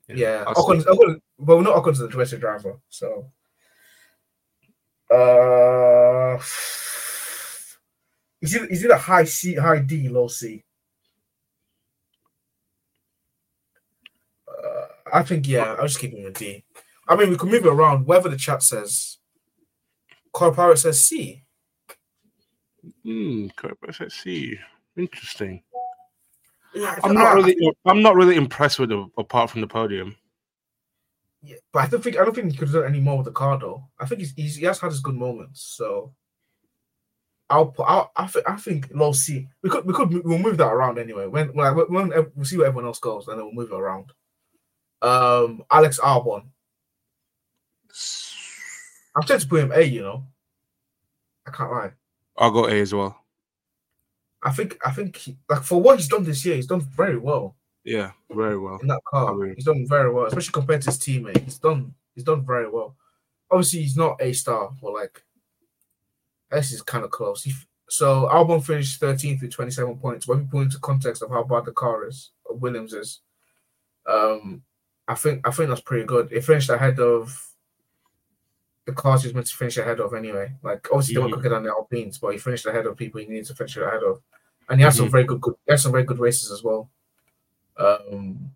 yeah. 0.08 0.44
Say- 0.44 0.52
Ocon, 0.52 1.20
we're 1.38 1.62
not 1.62 1.76
Ocon's 1.76 1.98
the 1.98 2.08
domestic 2.08 2.40
driver. 2.40 2.78
So, 2.88 3.30
uh, 5.10 6.36
is 8.40 8.54
it 8.54 8.70
is 8.70 8.84
it 8.84 8.90
a 8.90 8.96
high 8.96 9.24
C, 9.24 9.54
high 9.54 9.80
D, 9.80 10.08
low 10.08 10.28
C? 10.28 10.64
Uh, 14.48 14.86
I 15.16 15.22
think 15.22 15.48
yeah. 15.48 15.76
I'll 15.78 15.86
just 15.86 15.98
keep 15.98 16.12
him 16.12 16.26
a 16.26 16.30
D. 16.30 16.62
I 17.08 17.16
mean, 17.16 17.30
we 17.30 17.38
can 17.38 17.48
move 17.48 17.64
it 17.64 17.72
around. 17.72 18.06
Whatever 18.06 18.28
the 18.28 18.36
chat 18.36 18.62
says. 18.62 19.16
Car 20.34 20.52
Pirate 20.52 20.78
says 20.78 21.06
C. 21.06 21.42
Hmm. 23.02 23.46
Let's 23.82 24.22
see. 24.22 24.58
Interesting. 24.96 25.62
Yeah, 26.74 26.98
I'm 27.02 27.12
I- 27.16 27.22
not 27.22 27.34
really. 27.34 27.56
I'm 27.86 28.02
not 28.02 28.14
really 28.14 28.36
impressed 28.36 28.78
with 28.78 28.92
it 28.92 29.06
apart 29.16 29.50
from 29.50 29.62
the 29.62 29.66
podium. 29.66 30.16
Yeah, 31.40 31.56
but 31.72 31.84
I 31.84 31.86
don't 31.86 32.02
think 32.04 32.18
I 32.18 32.24
don't 32.24 32.34
think 32.34 32.52
he 32.52 32.58
could 32.58 32.68
have 32.68 32.82
done 32.82 32.90
any 32.92 33.00
more 33.00 33.16
with 33.16 33.26
the 33.26 33.32
car 33.32 33.58
though. 33.58 33.88
I 33.98 34.04
think 34.04 34.20
he's, 34.20 34.32
he's 34.32 34.56
he 34.56 34.66
has 34.66 34.80
had 34.80 34.90
his 34.90 35.00
good 35.00 35.14
moments. 35.14 35.62
So 35.76 36.12
I'll 37.48 37.66
put 37.66 37.84
I'll, 37.84 38.10
I 38.16 38.26
think 38.26 38.50
I 38.50 38.56
think 38.56 38.88
low 38.92 39.12
C. 39.12 39.48
We 39.62 39.70
could 39.70 39.86
we 39.86 39.94
could 39.94 40.12
we'll 40.24 40.38
move 40.38 40.58
that 40.58 40.72
around 40.72 40.98
anyway. 40.98 41.26
When 41.26 41.48
when, 41.54 41.74
when 41.74 42.08
we'll 42.34 42.44
see 42.44 42.58
where 42.58 42.66
everyone 42.66 42.86
else 42.86 42.98
goes, 42.98 43.28
and 43.28 43.38
then 43.38 43.46
we'll 43.46 43.54
move 43.54 43.72
it 43.72 43.80
around. 43.80 44.12
Um, 45.02 45.62
Alex 45.70 46.00
Albon. 46.00 46.44
I'm 49.14 49.22
trying 49.22 49.38
to 49.40 49.48
put 49.48 49.60
him 49.60 49.72
A. 49.72 49.82
You 49.82 50.02
know, 50.02 50.24
I 51.46 51.50
can't 51.50 51.70
lie. 51.70 51.92
I'll 52.36 52.50
go 52.50 52.66
A 52.66 52.80
as 52.80 52.92
well. 52.92 53.24
I 54.42 54.52
think 54.52 54.78
I 54.84 54.90
think 54.90 55.16
he, 55.16 55.36
like 55.48 55.62
for 55.62 55.80
what 55.80 55.98
he's 55.98 56.08
done 56.08 56.24
this 56.24 56.44
year, 56.44 56.56
he's 56.56 56.66
done 56.66 56.80
very 56.80 57.18
well. 57.18 57.56
Yeah, 57.84 58.12
very 58.30 58.58
well. 58.58 58.78
In 58.82 58.88
that 58.88 59.02
car, 59.04 59.34
he's 59.54 59.64
done 59.64 59.86
very 59.88 60.12
well, 60.12 60.26
especially 60.26 60.52
compared 60.52 60.82
to 60.82 60.90
his 60.90 60.98
teammate. 60.98 61.42
He's 61.44 61.58
done 61.58 61.94
he's 62.14 62.24
done 62.24 62.44
very 62.44 62.68
well. 62.68 62.96
Obviously, 63.50 63.80
he's 63.82 63.96
not 63.96 64.20
a 64.20 64.32
star, 64.32 64.70
but 64.82 64.92
like 64.92 65.22
this 66.50 66.72
is 66.72 66.82
kind 66.82 67.04
of 67.04 67.10
close. 67.10 67.42
He, 67.42 67.52
so 67.88 68.28
Albon 68.32 68.64
finished 68.64 69.00
13th 69.00 69.42
with 69.42 69.52
27 69.52 69.96
points. 69.98 70.26
When 70.26 70.40
we 70.40 70.44
put 70.46 70.62
into 70.62 70.78
context 70.80 71.22
of 71.22 71.30
how 71.30 71.44
bad 71.44 71.64
the 71.64 71.72
car 71.72 72.06
is, 72.06 72.30
Williams 72.48 72.92
is, 72.92 73.20
um, 74.08 74.62
I 75.08 75.14
think 75.14 75.46
I 75.46 75.50
think 75.50 75.68
that's 75.68 75.80
pretty 75.80 76.04
good. 76.04 76.32
It 76.32 76.44
finished 76.44 76.70
ahead 76.70 76.98
of 76.98 77.46
the 78.86 78.92
cars 78.92 79.24
he's 79.24 79.34
meant 79.34 79.46
to 79.46 79.56
finish 79.56 79.76
ahead 79.76 80.00
of 80.00 80.14
anyway. 80.14 80.52
Like 80.62 80.86
obviously 80.90 81.14
mm-hmm. 81.14 81.24
they 81.24 81.30
were 81.30 81.36
quicker 81.36 81.48
than 81.50 81.64
the 81.64 81.70
Alpines, 81.70 82.18
but 82.18 82.32
he 82.32 82.38
finished 82.38 82.66
ahead 82.66 82.86
of 82.86 82.96
people 82.96 83.20
he 83.20 83.26
needed 83.26 83.46
to 83.46 83.54
finish 83.54 83.76
ahead 83.76 84.02
of, 84.02 84.22
and 84.68 84.78
he 84.80 84.84
had 84.84 84.92
mm-hmm. 84.92 85.02
some 85.02 85.10
very 85.10 85.24
good, 85.24 85.40
good 85.40 85.54
he 85.66 85.72
had 85.72 85.80
some 85.80 85.92
very 85.92 86.04
good 86.04 86.18
races 86.18 86.50
as 86.50 86.62
well. 86.62 86.88
Um, 87.76 88.52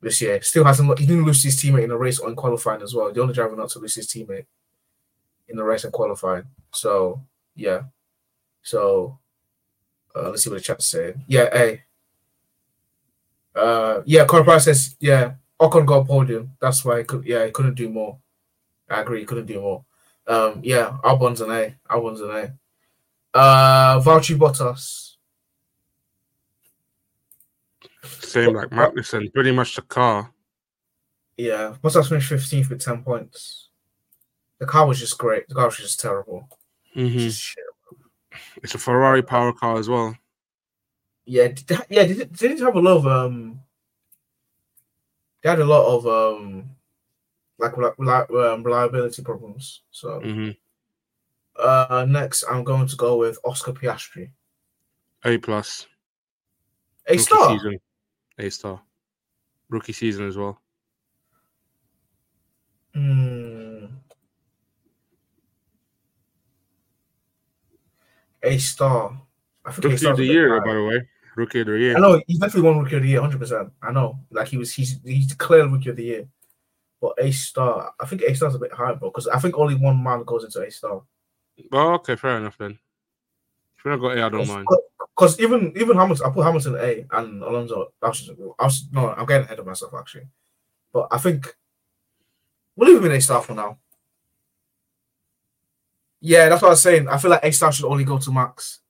this 0.00 0.20
year 0.20 0.40
still 0.42 0.64
hasn't 0.64 0.98
he 0.98 1.06
didn't 1.06 1.24
lose 1.24 1.42
his 1.42 1.56
teammate 1.56 1.84
in 1.84 1.90
a 1.90 1.96
race 1.96 2.20
on 2.20 2.36
qualifying 2.36 2.82
as 2.82 2.94
well. 2.94 3.12
The 3.12 3.20
only 3.20 3.34
driver 3.34 3.56
not 3.56 3.70
to 3.70 3.78
lose 3.78 3.94
his 3.94 4.06
teammate 4.06 4.46
in 5.48 5.56
the 5.56 5.64
race 5.64 5.84
and 5.84 5.92
qualifying. 5.92 6.44
So 6.72 7.22
yeah, 7.56 7.82
so 8.62 9.18
uh, 10.14 10.30
let's 10.30 10.44
see 10.44 10.50
what 10.50 10.56
the 10.56 10.62
chat's 10.62 10.86
saying. 10.86 11.24
Yeah, 11.26 11.48
hey. 11.52 11.82
Uh, 13.54 14.02
yeah, 14.04 14.24
Corey 14.24 14.60
says 14.60 14.96
yeah. 15.00 15.34
Ocon 15.64 15.86
got 15.86 16.06
podium. 16.06 16.52
That's 16.60 16.84
why 16.84 16.98
he 16.98 17.04
could. 17.04 17.24
Yeah, 17.24 17.44
he 17.46 17.50
couldn't 17.50 17.74
do 17.74 17.88
more. 17.88 18.18
I 18.90 19.00
agree. 19.00 19.20
He 19.20 19.26
couldn't 19.26 19.46
do 19.46 19.60
more. 19.60 19.84
Um, 20.26 20.60
yeah, 20.62 20.96
Albon's 21.04 21.40
an 21.40 21.50
A. 21.50 21.74
Albon's 21.88 22.20
an 22.20 22.30
A. 22.30 23.38
Uh, 23.38 24.00
Valtteri 24.00 24.36
Bottas. 24.38 25.16
Same 28.02 28.54
like 28.54 28.70
Magnussen, 28.70 29.32
pretty 29.32 29.52
much 29.52 29.76
the 29.76 29.82
car. 29.82 30.32
Yeah, 31.36 31.74
Bottas 31.82 32.08
finished 32.08 32.30
15th 32.30 32.70
with 32.70 32.84
10 32.84 33.02
points. 33.02 33.68
The 34.58 34.66
car 34.66 34.86
was 34.86 35.00
just 35.00 35.18
great. 35.18 35.48
The 35.48 35.54
car 35.54 35.66
was 35.66 35.76
just 35.76 36.00
terrible. 36.00 36.48
Mm-hmm. 36.96 37.18
Just 37.18 37.56
it's 38.62 38.74
a 38.74 38.78
Ferrari 38.78 39.22
power 39.22 39.52
car 39.52 39.78
as 39.78 39.88
well. 39.88 40.16
Yeah, 41.26 41.48
yeah. 41.88 42.04
Did, 42.04 42.32
did 42.32 42.60
have 42.60 42.76
a 42.76 42.80
lot 42.80 42.98
of 42.98 43.06
um. 43.06 43.60
They 45.44 45.50
had 45.50 45.60
a 45.60 45.64
lot 45.66 45.86
of 45.86 46.06
um 46.06 46.70
like 47.58 47.76
like 47.76 48.30
um, 48.30 48.62
reliability 48.62 49.22
problems. 49.22 49.82
So 49.90 50.20
mm-hmm. 50.20 50.50
uh, 51.58 52.06
next, 52.08 52.44
I'm 52.50 52.64
going 52.64 52.88
to 52.88 52.96
go 52.96 53.18
with 53.18 53.38
Oscar 53.44 53.72
Piastri. 53.72 54.30
A 55.22 55.36
plus. 55.36 55.86
A 57.06 57.18
star. 57.18 57.58
Season. 57.58 57.78
A 58.38 58.50
star. 58.50 58.80
Rookie 59.68 59.92
season 59.92 60.26
as 60.26 60.38
well. 60.38 60.58
Mm. 62.96 63.90
A 68.42 68.58
star. 68.58 69.20
I 69.66 69.72
think 69.72 69.84
Rookie 69.84 70.06
of 70.06 70.16
the 70.16 70.24
year, 70.24 70.58
high. 70.58 70.64
by 70.64 70.72
the 70.72 70.84
way. 70.84 71.08
Rookie 71.36 71.60
of 71.60 71.66
the 71.66 71.78
year. 71.78 71.96
I 71.96 72.00
know 72.00 72.20
he's 72.26 72.38
definitely 72.38 72.68
one 72.70 72.78
rookie 72.78 72.96
of 72.96 73.02
the 73.02 73.08
year, 73.08 73.20
hundred 73.20 73.40
percent. 73.40 73.72
I 73.82 73.92
know, 73.92 74.20
like 74.30 74.48
he 74.48 74.56
was, 74.56 74.72
he's 74.72 75.00
he's 75.04 75.26
declared 75.26 75.70
rookie 75.70 75.90
of 75.90 75.96
the 75.96 76.04
year. 76.04 76.28
But 77.00 77.14
A 77.18 77.32
star, 77.32 77.92
I 78.00 78.06
think 78.06 78.22
A 78.22 78.34
star's 78.34 78.54
a 78.54 78.58
bit 78.58 78.72
high, 78.72 78.94
bro, 78.94 79.10
because 79.10 79.28
I 79.28 79.38
think 79.38 79.58
only 79.58 79.74
one 79.74 80.02
man 80.02 80.22
goes 80.22 80.44
into 80.44 80.62
A 80.62 80.70
star. 80.70 81.02
Oh, 81.72 81.92
okay, 81.94 82.16
fair 82.16 82.38
enough 82.38 82.56
then. 82.56 82.78
If 83.76 83.84
you're 83.84 83.96
not 83.96 84.00
got 84.00 84.16
A, 84.16 84.24
I 84.24 84.28
don't 84.28 84.48
mind. 84.48 84.66
Because 85.16 85.38
even 85.40 85.72
even 85.76 85.96
Hamilton, 85.96 86.26
I 86.26 86.30
put 86.30 86.44
Hamilton 86.44 86.76
A 86.76 87.06
and 87.10 87.42
Alonso. 87.42 87.92
I 88.00 88.08
was, 88.08 88.30
I 88.58 88.64
was 88.64 88.86
no, 88.92 89.10
I'm 89.10 89.26
getting 89.26 89.44
ahead 89.44 89.58
of 89.58 89.66
myself 89.66 89.92
actually. 89.98 90.28
But 90.92 91.08
I 91.10 91.18
think 91.18 91.54
we'll 92.76 92.88
leave 92.88 92.98
him 92.98 93.10
in 93.10 93.16
A 93.16 93.20
star 93.20 93.42
for 93.42 93.54
now. 93.54 93.78
Yeah, 96.20 96.48
that's 96.48 96.62
what 96.62 96.68
I 96.68 96.70
was 96.70 96.82
saying. 96.82 97.08
I 97.08 97.18
feel 97.18 97.30
like 97.30 97.44
A 97.44 97.52
star 97.52 97.70
should 97.70 97.84
only 97.84 98.04
go 98.04 98.18
to 98.18 98.32
Max. 98.32 98.80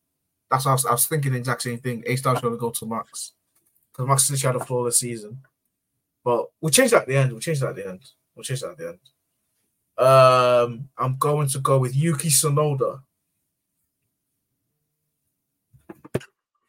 That's 0.55 0.67
what 0.67 0.71
I 0.71 0.75
was, 0.75 0.87
I 0.87 0.93
was 0.93 1.07
thinking 1.07 1.33
the 1.33 1.39
exact 1.39 1.63
same 1.63 1.79
thing. 1.79 2.05
A 2.07 2.15
star 2.15 2.41
going 2.41 2.55
to 2.55 2.59
go 2.59 2.71
to 2.71 2.87
Max 2.87 3.33
because 3.91 4.07
Max 4.07 4.31
literally 4.31 4.55
had 4.55 4.63
a 4.63 4.65
flawless 4.65 5.01
season. 5.01 5.39
But 6.23 6.47
we'll 6.61 6.71
change 6.71 6.93
that 6.93 7.03
at 7.03 7.09
the 7.09 7.17
end. 7.17 7.33
We'll 7.33 7.41
change 7.41 7.59
that 7.59 7.71
at 7.71 7.77
the 7.77 7.89
end. 7.89 8.01
We'll 8.37 8.45
change 8.45 8.61
that 8.61 8.71
at 8.71 8.79
the 8.79 8.89
end. 8.91 10.07
Um, 10.07 10.89
I'm 10.97 11.17
going 11.17 11.49
to 11.49 11.59
go 11.59 11.81
with 11.81 11.97
Yuki 11.97 12.29
Tsunoda. 12.29 13.03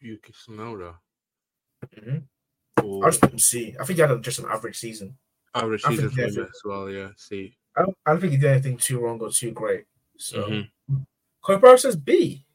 Yuki 0.01 0.33
Tsunoda. 0.33 0.95
Mm-hmm. 1.95 3.03
I 3.03 3.09
just 3.11 3.39
see. 3.39 3.75
I 3.79 3.85
think 3.85 3.97
he 3.97 4.01
had 4.01 4.23
just 4.23 4.39
an 4.39 4.47
average 4.49 4.79
season. 4.79 5.15
Average 5.53 5.83
season 5.83 6.43
as 6.43 6.61
well, 6.65 6.89
yeah. 6.89 7.09
See, 7.17 7.55
I 7.77 7.83
don't, 7.83 7.97
I 8.03 8.11
don't 8.11 8.19
think 8.19 8.31
he 8.31 8.39
did 8.39 8.49
anything 8.49 8.77
too 8.77 8.99
wrong 8.99 9.21
or 9.21 9.29
too 9.29 9.51
great. 9.51 9.85
So, 10.17 10.65
mm-hmm. 10.89 11.77
says 11.77 11.95
B. 11.95 12.45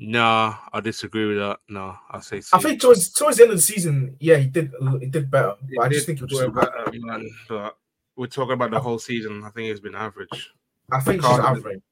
No, 0.00 0.54
I 0.72 0.80
disagree 0.80 1.26
with 1.26 1.38
that. 1.38 1.58
No, 1.68 1.96
I 2.08 2.20
say. 2.20 2.40
I 2.52 2.60
think 2.60 2.80
towards 2.80 3.10
towards 3.10 3.36
the 3.36 3.42
end 3.42 3.50
of 3.50 3.58
the 3.58 3.62
season, 3.62 4.16
yeah, 4.20 4.36
he 4.36 4.46
did 4.46 4.72
he 5.00 5.06
did 5.06 5.28
better. 5.28 5.54
But 5.74 5.86
I 5.86 5.88
just 5.88 6.06
think 6.06 6.22
it 6.22 6.30
was 6.30 6.48
better, 6.50 6.92
man. 6.92 7.28
But 7.48 7.76
we're 8.14 8.28
talking 8.28 8.52
about 8.52 8.70
the 8.70 8.78
whole 8.78 9.00
season. 9.00 9.42
I 9.44 9.50
think 9.50 9.68
he's 9.68 9.80
been 9.80 9.96
average. 9.96 10.52
I 10.92 11.00
think 11.00 11.18
it's 11.18 11.26
average. 11.26 11.64
Been, 11.64 11.82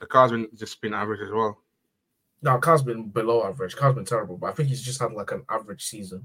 the 0.00 0.06
car's 0.06 0.32
been 0.32 0.48
just 0.56 0.80
been 0.80 0.92
average 0.92 1.20
as 1.20 1.30
well. 1.30 1.56
No, 2.42 2.58
car's 2.58 2.82
been 2.82 3.10
below 3.10 3.44
average. 3.44 3.76
Car's 3.76 3.94
been 3.94 4.04
terrible, 4.04 4.36
but 4.36 4.48
I 4.48 4.52
think 4.54 4.68
he's 4.68 4.82
just 4.82 5.00
had 5.00 5.12
like 5.12 5.30
an 5.30 5.44
average 5.48 5.84
season. 5.84 6.24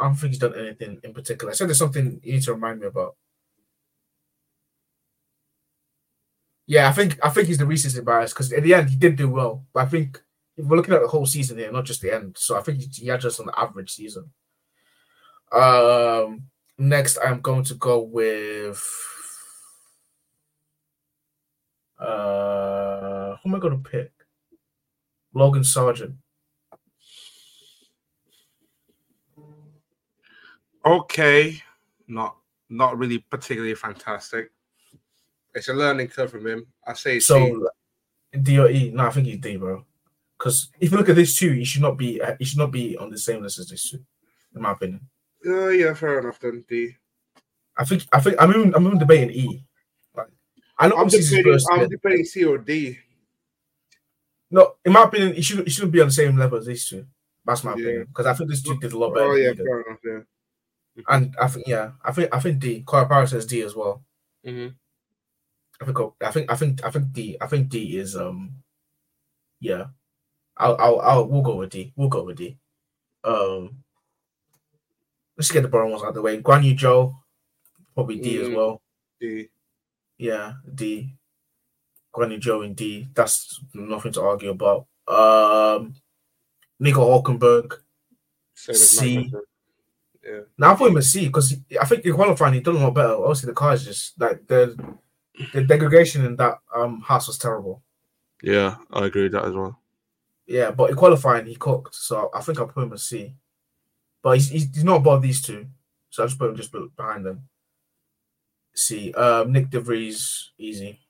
I 0.00 0.06
don't 0.06 0.16
think 0.16 0.32
he's 0.32 0.40
done 0.40 0.58
anything 0.58 0.98
in 1.04 1.14
particular. 1.14 1.52
I 1.52 1.54
said 1.54 1.68
there's 1.68 1.78
something 1.78 2.20
you 2.24 2.32
need 2.32 2.42
to 2.42 2.54
remind 2.54 2.80
me 2.80 2.88
about. 2.88 3.14
Yeah, 6.66 6.88
I 6.88 6.92
think 6.92 7.20
I 7.22 7.28
think 7.30 7.46
he's 7.46 7.58
the 7.58 7.66
recency 7.66 8.00
bias 8.00 8.32
because 8.32 8.52
at 8.52 8.64
the 8.64 8.74
end 8.74 8.90
he 8.90 8.96
did 8.96 9.14
do 9.14 9.28
well, 9.28 9.64
but 9.72 9.84
I 9.84 9.86
think 9.86 10.20
we're 10.56 10.76
looking 10.76 10.94
at 10.94 11.00
the 11.00 11.08
whole 11.08 11.26
season 11.26 11.58
here, 11.58 11.72
not 11.72 11.84
just 11.84 12.02
the 12.02 12.14
end. 12.14 12.36
So 12.38 12.56
I 12.56 12.62
think 12.62 12.82
he 12.94 13.06
had 13.06 13.20
just 13.20 13.40
an 13.40 13.50
average 13.56 13.92
season. 13.92 14.30
Um, 15.50 16.44
next, 16.78 17.18
I'm 17.18 17.40
going 17.40 17.64
to 17.64 17.74
go 17.74 18.00
with. 18.00 18.82
Uh, 21.98 23.36
who 23.36 23.48
am 23.48 23.54
I 23.54 23.58
going 23.58 23.82
to 23.82 23.90
pick? 23.90 24.12
Logan 25.34 25.62
Sargeant. 25.62 26.14
Okay, 30.84 31.62
not 32.08 32.36
not 32.68 32.98
really 32.98 33.18
particularly 33.18 33.74
fantastic. 33.74 34.50
It's 35.54 35.68
a 35.68 35.74
learning 35.74 36.08
curve 36.08 36.30
from 36.30 36.46
him. 36.46 36.66
I 36.84 36.94
say 36.94 37.20
so. 37.20 37.68
D 38.42 38.58
or 38.58 38.68
E? 38.68 38.90
No, 38.92 39.06
I 39.06 39.10
think 39.10 39.26
he's 39.26 39.38
D, 39.38 39.56
bro. 39.56 39.84
Because 40.42 40.70
if 40.80 40.90
you 40.90 40.98
look 40.98 41.08
at 41.08 41.14
this 41.14 41.36
two, 41.36 41.52
he 41.52 41.64
should 41.64 41.82
not 41.82 41.96
be 41.96 42.20
he 42.40 42.44
should 42.44 42.58
not 42.58 42.72
be 42.72 42.96
on 42.96 43.10
the 43.10 43.18
same 43.18 43.42
list 43.42 43.60
as 43.60 43.68
this 43.68 43.88
two, 43.88 44.00
in 44.56 44.60
my 44.60 44.72
opinion. 44.72 45.08
Uh, 45.46 45.68
yeah, 45.68 45.94
fair 45.94 46.18
enough 46.18 46.40
then. 46.40 46.64
D. 46.68 46.96
I 47.78 47.84
think 47.84 48.02
I 48.12 48.20
think 48.20 48.34
I'm 48.40 48.50
even 48.50 48.74
I'm 48.74 48.84
even 48.84 48.98
debating 48.98 49.30
E. 49.30 49.64
Like, 50.16 50.26
I 50.76 50.88
know 50.88 50.96
I'm 50.96 51.06
debating, 51.06 51.58
I'm 51.70 51.88
debating 51.88 52.24
C 52.24 52.44
or 52.44 52.58
D. 52.58 52.98
No, 54.50 54.74
in 54.84 54.92
my 54.92 55.04
opinion, 55.04 55.34
he 55.34 55.42
shouldn't 55.42 55.68
he 55.68 55.72
shouldn't 55.72 55.92
be 55.92 56.00
on 56.00 56.08
the 56.08 56.12
same 56.12 56.36
level 56.36 56.58
as 56.58 56.66
these 56.66 56.88
two. 56.88 57.06
That's 57.44 57.62
my 57.62 57.76
yeah. 57.76 57.82
opinion 57.84 58.06
because 58.06 58.26
I 58.26 58.34
think 58.34 58.50
this 58.50 58.62
two 58.62 58.76
did 58.80 58.94
a 58.94 58.98
lot 58.98 59.14
better. 59.14 59.26
Oh 59.26 59.36
yeah, 59.36 59.52
fair 59.54 59.82
enough. 59.82 60.00
Yeah. 60.04 61.04
And 61.08 61.36
I 61.40 61.46
think 61.46 61.68
yeah, 61.68 61.92
I 62.04 62.10
think 62.10 62.34
I 62.34 62.40
think 62.40 62.58
D. 62.58 62.82
Corey 62.82 63.06
Power 63.06 63.28
says 63.28 63.46
D 63.46 63.62
as 63.62 63.76
well. 63.76 64.02
Mm-hmm. 64.44 64.74
I 65.80 65.84
think 65.84 66.14
I 66.20 66.30
think 66.32 66.50
I 66.50 66.56
think 66.56 66.84
I 66.84 66.90
think 66.90 67.12
D. 67.12 67.36
I 67.40 67.46
think 67.46 67.68
D 67.68 67.96
is 67.96 68.16
um, 68.16 68.56
yeah. 69.60 69.84
I'll, 70.56 70.76
I'll, 70.78 71.00
I'll, 71.00 71.26
we'll 71.26 71.42
go 71.42 71.56
with 71.56 71.70
D. 71.70 71.92
We'll 71.96 72.08
go 72.08 72.24
with 72.24 72.36
D. 72.36 72.58
Um, 73.24 73.82
let's 75.36 75.50
get 75.50 75.62
the 75.62 75.68
bottom 75.68 75.90
ones 75.90 76.02
out 76.02 76.10
of 76.10 76.14
the 76.14 76.22
way. 76.22 76.40
Guan 76.40 76.64
Yu 76.64 76.74
Zhou, 76.74 77.14
probably 77.94 78.20
D 78.20 78.36
mm, 78.36 78.42
as 78.42 78.54
well. 78.54 78.82
D. 79.20 79.48
Yeah, 80.18 80.54
D. 80.72 81.14
Guan 82.14 82.32
Yu 82.32 82.38
Zhou 82.38 82.64
in 82.64 82.74
D. 82.74 83.08
That's 83.14 83.60
nothing 83.74 84.12
to 84.12 84.22
argue 84.22 84.50
about. 84.50 84.86
Um, 85.08 85.94
Nico 86.78 87.00
Hulkenberg, 87.00 87.78
C. 88.54 89.32
Yeah. 90.24 90.40
Now 90.56 90.72
I 90.72 90.76
put 90.76 90.90
him 90.90 90.96
a 90.96 91.02
C 91.02 91.26
because 91.26 91.54
I 91.80 91.84
think 91.84 92.04
in 92.04 92.14
qualifying 92.14 92.54
he 92.54 92.60
done 92.60 92.76
a 92.76 92.78
lot 92.78 92.94
better. 92.94 93.14
Obviously, 93.14 93.48
the 93.48 93.54
car 93.54 93.74
is 93.74 93.84
just 93.84 94.20
like 94.20 94.46
the 94.46 94.76
the 95.52 95.64
degradation 95.64 96.24
in 96.24 96.36
that 96.36 96.58
um 96.74 97.00
Haas 97.00 97.26
was 97.26 97.38
terrible. 97.38 97.82
Yeah, 98.42 98.76
I 98.92 99.06
agree 99.06 99.24
with 99.24 99.32
that 99.32 99.46
as 99.46 99.54
well. 99.54 99.81
Yeah, 100.46 100.70
but 100.70 100.90
in 100.90 100.96
qualifying 100.96 101.46
he 101.46 101.54
cooked, 101.54 101.94
so 101.94 102.30
I 102.34 102.40
think 102.40 102.58
I'll 102.58 102.66
put 102.66 102.84
him 102.84 102.92
a 102.92 102.98
C. 102.98 103.34
But 104.22 104.38
he's, 104.38 104.48
he's, 104.50 104.84
not 104.84 104.96
above 104.96 105.22
these 105.22 105.42
two, 105.42 105.66
so 106.10 106.22
I 106.22 106.26
just 106.26 106.38
put 106.38 106.50
him 106.50 106.56
just 106.56 106.72
behind 106.96 107.26
them. 107.26 107.48
C. 108.74 109.12
Um, 109.14 109.52
Nyck 109.52 109.70
de 109.70 109.80
Vries, 109.80 110.52
easy. 110.58 111.00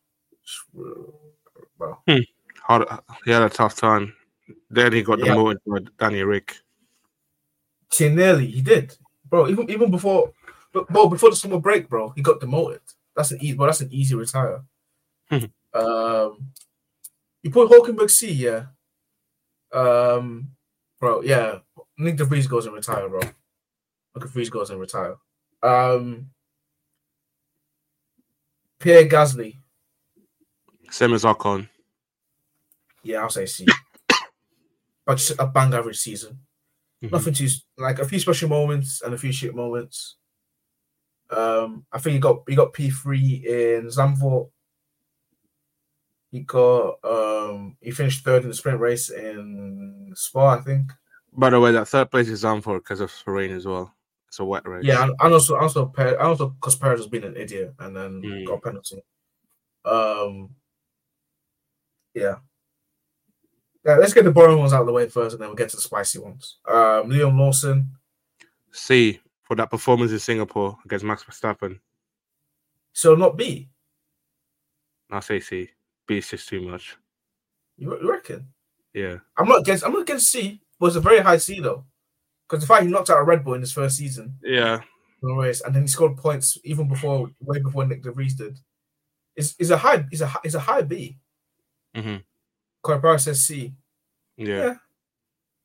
Well, 1.79 2.03
hmm. 2.09 2.19
Hard, 2.63 2.89
he 3.25 3.31
had 3.31 3.43
a 3.43 3.49
tough 3.49 3.77
time. 3.77 4.15
Then 4.71 4.93
he 4.93 5.03
got 5.03 5.19
Yeah. 5.19 5.35
demoted 5.35 5.91
Danny 5.99 6.23
Rick. 6.23 6.59
See, 7.91 8.09
nearly 8.09 8.47
he 8.47 8.63
did, 8.63 8.97
bro. 9.29 9.49
Even 9.49 9.71
even 9.71 9.91
before, 9.91 10.33
but 10.73 10.89
bro, 10.89 11.09
before 11.09 11.31
the 11.31 11.37
summer 11.37 11.59
break, 11.61 11.89
bro, 11.89 12.11
he 12.11 12.23
got 12.23 12.41
demoted. 12.41 12.81
That's 13.15 13.33
an 13.33 13.39
easy, 13.43 13.55
bro. 13.55 13.67
That's 13.67 13.83
an 13.83 13.93
easy 13.93 14.15
retire. 14.15 14.63
Hmm. 15.29 15.45
um, 15.75 16.53
you 17.43 17.51
put 17.51 17.71
Hulkenberg 17.71 18.11
C, 18.11 18.33
yeah. 18.33 18.67
Um, 19.73 20.49
bro, 21.01 21.23
yeah. 21.23 21.59
Nyck 21.99 22.17
de 22.17 22.25
Vries 22.25 22.47
goes 22.47 22.67
and 22.67 22.75
retire, 22.75 23.09
bro. 23.09 23.21
Nyck 23.21 24.23
de 24.23 24.27
Vries 24.29 24.51
goes 24.51 24.71
and 24.71 24.81
retire. 24.81 25.17
Um, 25.63 26.31
Pierre 28.79 29.05
Gasly, 29.09 29.57
Same 30.91 31.15
as 31.15 31.23
Ocon. 31.25 31.69
yeah, 33.03 33.19
I'll 33.23 33.31
say 33.31 33.47
C. 33.47 33.67
but 35.07 35.17
just 35.17 35.39
a 35.39 35.47
bang 35.47 35.73
average 35.73 35.99
season. 35.99 36.39
Mhm. 37.03 37.13
Nothing 37.13 37.35
too 37.35 37.49
like 37.79 37.99
a 38.01 38.05
few 38.07 38.19
special 38.19 38.49
moments 38.49 39.03
and 39.03 39.15
a 39.15 39.19
few 39.19 39.33
shit 39.33 39.55
moments. 39.55 40.17
Um, 41.31 41.87
I 41.93 41.99
think 41.99 42.15
he 42.15 42.21
got 42.21 42.43
he 42.49 42.55
got 42.55 42.73
P 42.73 42.91
three 42.91 43.45
in 43.47 43.87
Zandvoort. 43.87 44.51
He 46.33 46.41
got 46.41 46.97
um 47.05 47.77
he 47.81 47.91
finished 47.93 48.25
third 48.25 48.43
in 48.43 48.49
the 48.49 48.55
sprint 48.55 48.81
race 48.81 49.11
in 49.11 50.11
Spa, 50.17 50.55
I 50.57 50.61
think. 50.63 50.91
By 51.33 51.51
the 51.51 51.61
way, 51.61 51.71
that 51.73 51.87
third 51.89 52.11
place 52.11 52.29
is 52.29 52.45
on 52.45 52.61
for 52.63 52.79
because 52.79 53.01
of 53.01 53.13
rain 53.27 53.53
as 53.53 53.67
well. 53.67 53.95
It's 54.29 54.39
a 54.41 54.45
wet 54.45 54.67
race. 54.67 54.85
Yeah, 54.85 55.03
and, 55.05 55.15
and 55.21 55.33
also 55.35 55.57
also 55.57 55.87
Per- 55.87 56.19
also 56.19 56.49
because 56.49 56.75
Perez 56.77 57.01
has 57.01 57.07
been 57.09 57.25
an 57.25 57.37
idiot 57.37 57.75
and 57.79 57.95
then 57.95 58.23
Mm. 58.23 58.47
got 58.47 58.55
a 58.55 58.61
penalty. 58.61 59.03
Um, 59.85 60.55
yeah. 62.15 62.37
Yeah, 63.85 63.97
let's 63.97 64.15
get 64.15 64.25
the 64.25 64.31
boring 64.31 64.59
ones 64.59 64.73
out 64.73 64.81
of 64.83 64.87
the 64.87 64.93
way 64.93 65.09
first, 65.09 65.33
and 65.35 65.43
then 65.43 65.49
we'll 65.49 65.57
get 65.57 65.69
to 65.71 65.77
the 65.77 65.83
spicy 65.83 66.19
ones. 66.21 66.59
Um, 66.69 67.11
Liam 67.11 67.37
Lawson, 67.39 67.91
C 68.71 69.21
for 69.43 69.57
that 69.57 69.71
performance 69.71 70.13
in 70.13 70.19
Singapore 70.21 70.79
against 70.85 71.05
Max 71.05 71.25
Verstappen. 71.25 71.81
so 72.93 73.15
not 73.15 73.37
B. 73.37 73.69
I 75.11 75.21
say 75.21 75.41
C. 75.41 75.69
B 76.07 76.19
is 76.19 76.47
too 76.47 76.63
much. 76.63 76.97
You, 77.77 77.99
you 78.01 78.11
reckon? 78.11 78.47
Yeah. 78.95 79.19
I'm 79.37 79.49
not 79.49 79.61
against. 79.61 79.85
I'm 79.85 79.93
not 79.93 80.03
against 80.03 80.31
C, 80.31 80.61
but 80.79 80.87
it's 80.87 80.97
a 80.97 81.01
very 81.01 81.21
high 81.21 81.39
C 81.39 81.61
though, 81.61 81.85
because 82.49 82.63
the 82.63 82.67
fact 82.67 82.85
he 82.85 82.89
knocked 82.91 83.11
out 83.11 83.19
a 83.19 83.23
Red 83.23 83.45
Bull 83.45 83.55
in 83.55 83.61
his 83.61 83.73
first 83.73 83.97
season 83.97 84.37
Yeah. 84.43 84.81
race, 85.23 85.61
and 85.63 85.75
then 85.75 85.83
he 85.83 85.89
scored 85.89 86.17
points 86.17 86.59
even 86.65 86.89
before, 86.89 87.31
way 87.41 87.59
before 87.61 87.87
Nick 87.87 88.03
De 88.03 88.11
DeVries 88.11 88.37
did, 88.37 88.59
is 89.37 89.55
is 89.59 89.71
a 89.71 89.77
high. 89.77 90.05
Is 90.13 90.21
a 90.21 90.33
is 90.45 90.55
a 90.55 90.61
high 90.61 90.83
B. 90.83 91.19
hmm 91.95 92.17
Corey 92.83 93.01
Power 93.01 93.19
says 93.19 93.45
C. 93.45 93.73
Yeah. 94.37 94.47
Yeah. 94.47 94.75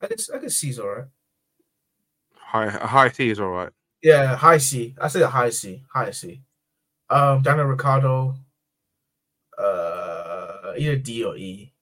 I 0.01 0.07
guess 0.07 0.29
I 0.29 0.37
guess 0.37 0.55
C's 0.55 0.79
all 0.79 0.87
right. 0.89 1.05
High 2.35 2.69
high 2.69 3.09
C 3.09 3.29
is 3.29 3.39
all 3.39 3.49
right. 3.49 3.71
Yeah, 4.01 4.35
high 4.35 4.59
C. 4.59 4.95
I 5.01 5.07
say 5.07 5.21
a 5.21 5.27
high 5.27 5.49
C. 5.49 5.83
High 5.91 6.11
C. 6.11 6.41
Um, 7.09 7.41
Daniel 7.41 7.65
Ricciardo. 7.65 8.35
Uh, 9.57 9.96
either 10.77 10.95
D 10.95 11.23
or 11.23 11.35
E. 11.37 11.73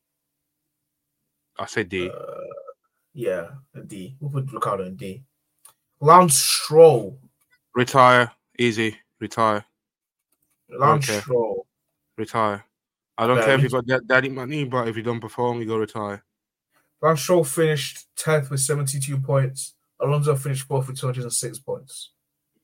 I 1.57 1.65
say 1.65 1.83
D. 1.83 2.09
Uh, 2.09 2.13
yeah, 3.13 3.47
a 3.73 3.81
D. 3.81 4.15
We'll 4.19 4.31
put 4.31 4.51
Ricciardo 4.51 4.83
in 4.85 4.95
D. 4.95 5.23
Lance 6.01 6.37
Stroll. 6.37 7.19
retire. 7.73 8.31
Easy. 8.59 8.97
Retire. 9.19 9.65
Lance 10.69 11.09
Okay. 11.09 11.19
Stroll. 11.19 11.65
Retire. 12.17 12.65
I 13.17 13.27
don't 13.27 13.37
Yeah, 13.37 13.45
care 13.45 13.55
if 13.55 13.63
you 13.63 13.69
got 13.69 13.87
that 13.87 14.07
daddy 14.07 14.29
money, 14.29 14.65
but 14.65 14.87
if 14.89 14.97
you 14.97 15.03
don't 15.03 15.21
perform, 15.21 15.59
you 15.61 15.65
go 15.67 15.77
retire. 15.77 16.23
Lance 17.01 17.21
Stroll 17.21 17.43
finished 17.45 18.07
10th 18.17 18.49
with 18.49 18.59
72 18.59 19.17
points. 19.19 19.75
Alonso 20.01 20.35
finished 20.35 20.67
fourth 20.67 20.87
with 20.87 20.99
206 20.99 21.59
points. 21.59 22.11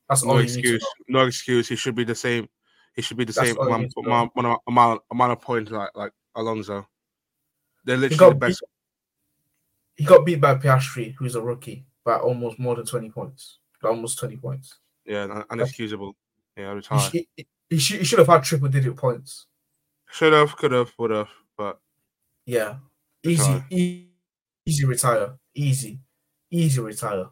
That's 0.08 0.22
No 0.24 0.32
all 0.32 0.36
you 0.42 0.46
need 0.46 0.52
to 0.52 0.58
excuse. 0.58 0.86
No 1.08 1.26
excuse. 1.26 1.68
He 1.68 1.76
should 1.76 1.94
be 1.94 2.04
the 2.04 2.14
same. 2.14 2.48
He 2.94 3.00
should 3.00 3.16
be 3.16 3.24
the 3.24 3.32
That's 3.32 3.48
same 3.48 3.58
all 3.58 3.64
you 3.64 3.70
amount, 3.70 3.82
need 3.84 3.92
to 3.92 4.02
know. 4.02 4.08
amount, 4.10 4.32
amount, 4.36 4.60
amount, 4.68 5.02
amount 5.10 5.32
of 5.32 5.40
points 5.40 5.70
like 5.70 5.90
like 5.94 6.12
Alonso. 6.34 6.86
They're 7.84 7.96
He 7.96 8.02
literally 8.02 8.18
got, 8.18 8.28
the 8.30 8.34
best. 8.46 8.60
beat, 9.96 10.02
he 10.02 10.04
got 10.04 10.24
beat 10.26 10.40
by 10.40 10.54
Piastri, 10.54 11.14
who's 11.14 11.34
a 11.34 11.42
rookie, 11.42 11.84
by 12.04 12.16
almost 12.16 12.58
more 12.58 12.76
than 12.76 12.86
20 12.86 13.10
points. 13.10 13.58
By 13.80 13.88
almost 13.90 14.18
20 14.18 14.36
points. 14.36 14.78
Yeah, 15.04 15.42
unexcusable. 15.50 16.14
Yeah, 16.56 16.70
He, 16.70 16.74
retire. 16.76 17.10
he, 17.10 17.28
he, 17.36 17.46
he 17.70 17.78
should, 17.78 17.98
he 17.98 18.04
should 18.04 18.18
have 18.20 18.28
had 18.28 18.44
triple 18.44 18.68
digit 18.68 18.96
points. 18.96 19.46
Should 20.10 20.32
have, 20.32 20.56
could 20.56 20.72
have, 20.72 20.92
would 20.98 21.10
have, 21.10 21.28
but 21.56 21.80
Yeah. 22.46 22.76
Easy, 23.24 23.42
Retire. 23.42 23.66
e- 23.70 24.06
easy 24.66 24.84
retire. 24.84 25.38
Easy. 25.54 26.00
Easy 26.50 26.80
retire. 26.80 27.26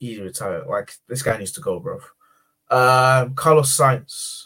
Easy 0.00 0.22
retire. 0.22 0.64
Like 0.66 0.92
this 1.08 1.22
guy 1.22 1.36
needs 1.36 1.52
to 1.52 1.60
go, 1.60 1.80
bro. 1.80 1.98
Um 2.70 3.34
Carlos 3.34 3.76
Sainz. 3.76 4.44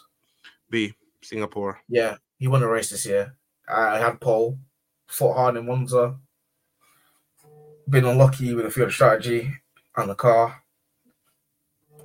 B 0.69 0.93
Singapore. 1.21 1.79
Yeah, 1.87 2.15
he 2.37 2.47
won 2.47 2.63
a 2.63 2.67
race 2.67 2.89
this 2.89 3.05
year. 3.05 3.35
I 3.67 3.97
had 3.99 4.19
pole, 4.19 4.59
fought 5.07 5.35
hard 5.35 5.55
in 5.55 5.65
Monza. 5.65 6.15
Been 7.89 8.05
unlucky 8.05 8.53
with 8.53 8.65
a 8.65 8.69
field 8.69 8.91
strategy 8.91 9.51
and 9.95 10.09
the 10.09 10.15
car. 10.15 10.63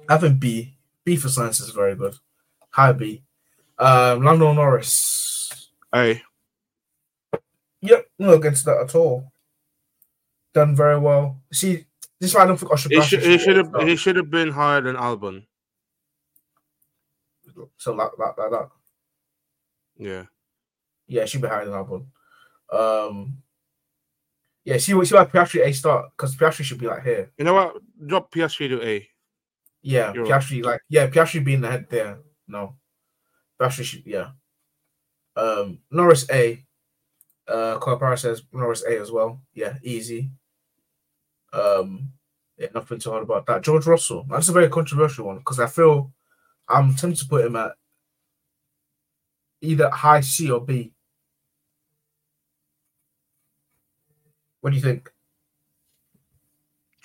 Having 0.08 0.38
B. 0.38 0.74
B 1.04 1.16
for 1.16 1.28
Sainz 1.28 1.60
is 1.60 1.70
very 1.70 1.94
good. 1.94 2.14
High 2.70 2.92
B. 2.92 3.22
Um 3.78 4.24
Lando 4.24 4.52
Norris. 4.52 5.70
A 5.94 6.22
Yep, 7.80 8.10
no 8.18 8.34
against 8.34 8.64
that 8.64 8.80
at 8.80 8.94
all. 8.94 9.32
Done 10.52 10.74
very 10.74 10.98
well. 10.98 11.40
See, 11.52 11.84
this 12.20 12.34
I 12.34 12.46
don't 12.46 12.56
think 12.56 12.72
I 12.72 12.76
should. 12.76 12.92
he 12.92 13.00
should 13.02 13.40
should 13.40 13.56
have 13.56 13.72
he 13.82 13.96
should 13.96 14.16
have 14.16 14.30
been 14.30 14.50
higher 14.50 14.80
than 14.80 14.96
Albon. 14.96 15.46
So 17.76 17.92
like, 17.92 18.10
like, 18.18 18.36
like 18.38 18.50
that. 18.50 18.68
Yeah. 19.98 20.24
Yeah, 21.06 21.22
it 21.22 21.28
should 21.28 21.42
be 21.42 21.48
higher 21.48 21.64
than 21.64 21.74
Albon. 21.74 22.06
Um, 22.72 23.38
yeah, 24.64 24.74
see, 24.74 24.92
see 25.04 25.14
why 25.14 25.24
Piastri 25.24 25.64
A 25.64 25.72
start 25.72 26.10
because 26.16 26.36
Piastri 26.36 26.64
should 26.64 26.78
be 26.78 26.86
like 26.86 27.02
here. 27.02 27.32
You 27.38 27.44
know 27.44 27.54
what? 27.54 27.76
Drop 28.06 28.30
PSG 28.30 28.68
to 28.68 28.82
A. 28.82 29.08
Yeah, 29.80 30.12
You're 30.12 30.26
Piastri 30.26 30.62
like 30.62 30.80
yeah, 30.88 31.08
Piastri 31.08 31.42
being 31.42 31.62
the 31.62 31.70
head 31.70 31.86
there. 31.88 32.18
No, 32.46 32.76
Piastri 33.58 33.84
should 33.84 34.04
yeah. 34.04 34.30
Um, 35.36 35.78
Norris 35.90 36.28
A. 36.30 36.64
Uh, 37.46 37.78
Corpara 37.78 38.18
says 38.18 38.42
Norris 38.52 38.84
A 38.84 39.00
as 39.00 39.10
well. 39.10 39.40
Yeah, 39.54 39.78
easy. 39.82 40.30
Um, 41.54 42.12
yeah, 42.58 42.66
nothing 42.74 42.98
too 42.98 43.10
hard 43.10 43.22
about 43.22 43.46
that. 43.46 43.62
George 43.62 43.86
Russell. 43.86 44.26
That's 44.28 44.50
a 44.50 44.52
very 44.52 44.68
controversial 44.68 45.26
one 45.26 45.38
because 45.38 45.60
I 45.60 45.66
feel 45.66 46.12
I'm 46.68 46.94
tempted 46.94 47.20
to 47.20 47.28
put 47.28 47.46
him 47.46 47.56
at 47.56 47.72
either 49.60 49.90
high 49.90 50.20
C 50.20 50.50
or 50.50 50.60
B. 50.64 50.92
What 54.60 54.70
do 54.70 54.76
you 54.76 54.82
think? 54.82 55.10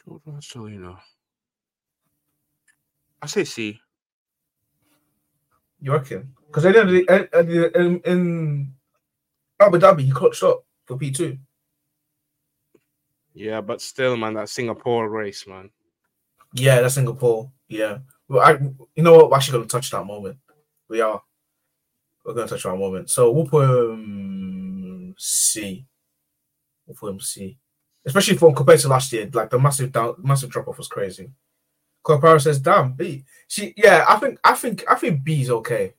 You 0.06 0.80
know. 0.80 0.98
I 3.22 3.28
say 3.28 3.44
C. 3.46 3.80
You 5.80 5.94
reckon? 5.94 6.34
Because 6.48 6.66
at 6.66 6.74
the 6.74 6.80
end 6.80 6.90
of 6.90 6.96
the, 6.96 7.10
at- 7.10 7.34
at 7.34 7.48
the- 7.48 7.80
in, 7.80 8.00
in 8.02 8.74
Abu 9.60 9.80
Dhabi, 9.80 10.02
he 10.02 10.12
clutched 10.12 10.44
up 10.44 10.66
for 10.86 10.98
P 10.98 11.12
two. 11.12 11.38
Yeah, 13.34 13.62
but 13.62 13.82
still, 13.82 14.16
man, 14.18 14.36
that 14.36 14.50
Singapore 14.50 15.10
race, 15.10 15.48
man. 15.48 15.72
Yeah, 16.54 16.82
that's 16.82 16.96
Singapore. 16.96 17.52
Yeah. 17.68 18.00
Well, 18.28 18.42
I, 18.46 18.52
you 18.96 19.04
know 19.04 19.16
what? 19.16 19.32
We're 19.32 19.38
actually 19.38 19.58
going 19.58 19.68
to 19.68 19.72
touch 19.72 19.90
that 19.92 20.06
moment. 20.06 20.38
We 20.88 21.02
are. 21.02 21.22
We're 22.24 22.34
going 22.34 22.48
to 22.48 22.54
touch 22.54 22.66
on 22.66 22.76
a 22.76 22.80
moment. 22.80 23.10
So 23.10 23.32
we'll 23.32 23.46
put 23.46 23.70
him 23.70 25.16
C. 25.18 25.86
We'll 26.86 26.96
put 26.96 27.12
him 27.12 27.20
C. 27.20 27.58
Especially 28.06 28.38
for 28.38 28.54
compared 28.54 28.80
to 28.80 28.88
last 28.90 29.12
year, 29.14 29.30
like 29.34 29.50
the 29.50 29.60
massive 29.60 29.92
down, 29.92 30.16
massive 30.18 30.50
drop 30.50 30.68
off 30.68 30.78
was 30.78 30.88
crazy. 30.88 31.32
Corpara 32.04 32.40
says, 32.42 32.60
"Damn, 32.60 32.94
B." 32.94 33.24
See, 33.48 33.74
yeah, 33.78 34.06
I 34.08 34.18
think, 34.18 34.38
I 34.44 34.56
think, 34.56 34.84
I 34.90 34.96
think 34.96 35.24
B 35.24 35.42
is 35.42 35.50
okay. 35.50 35.94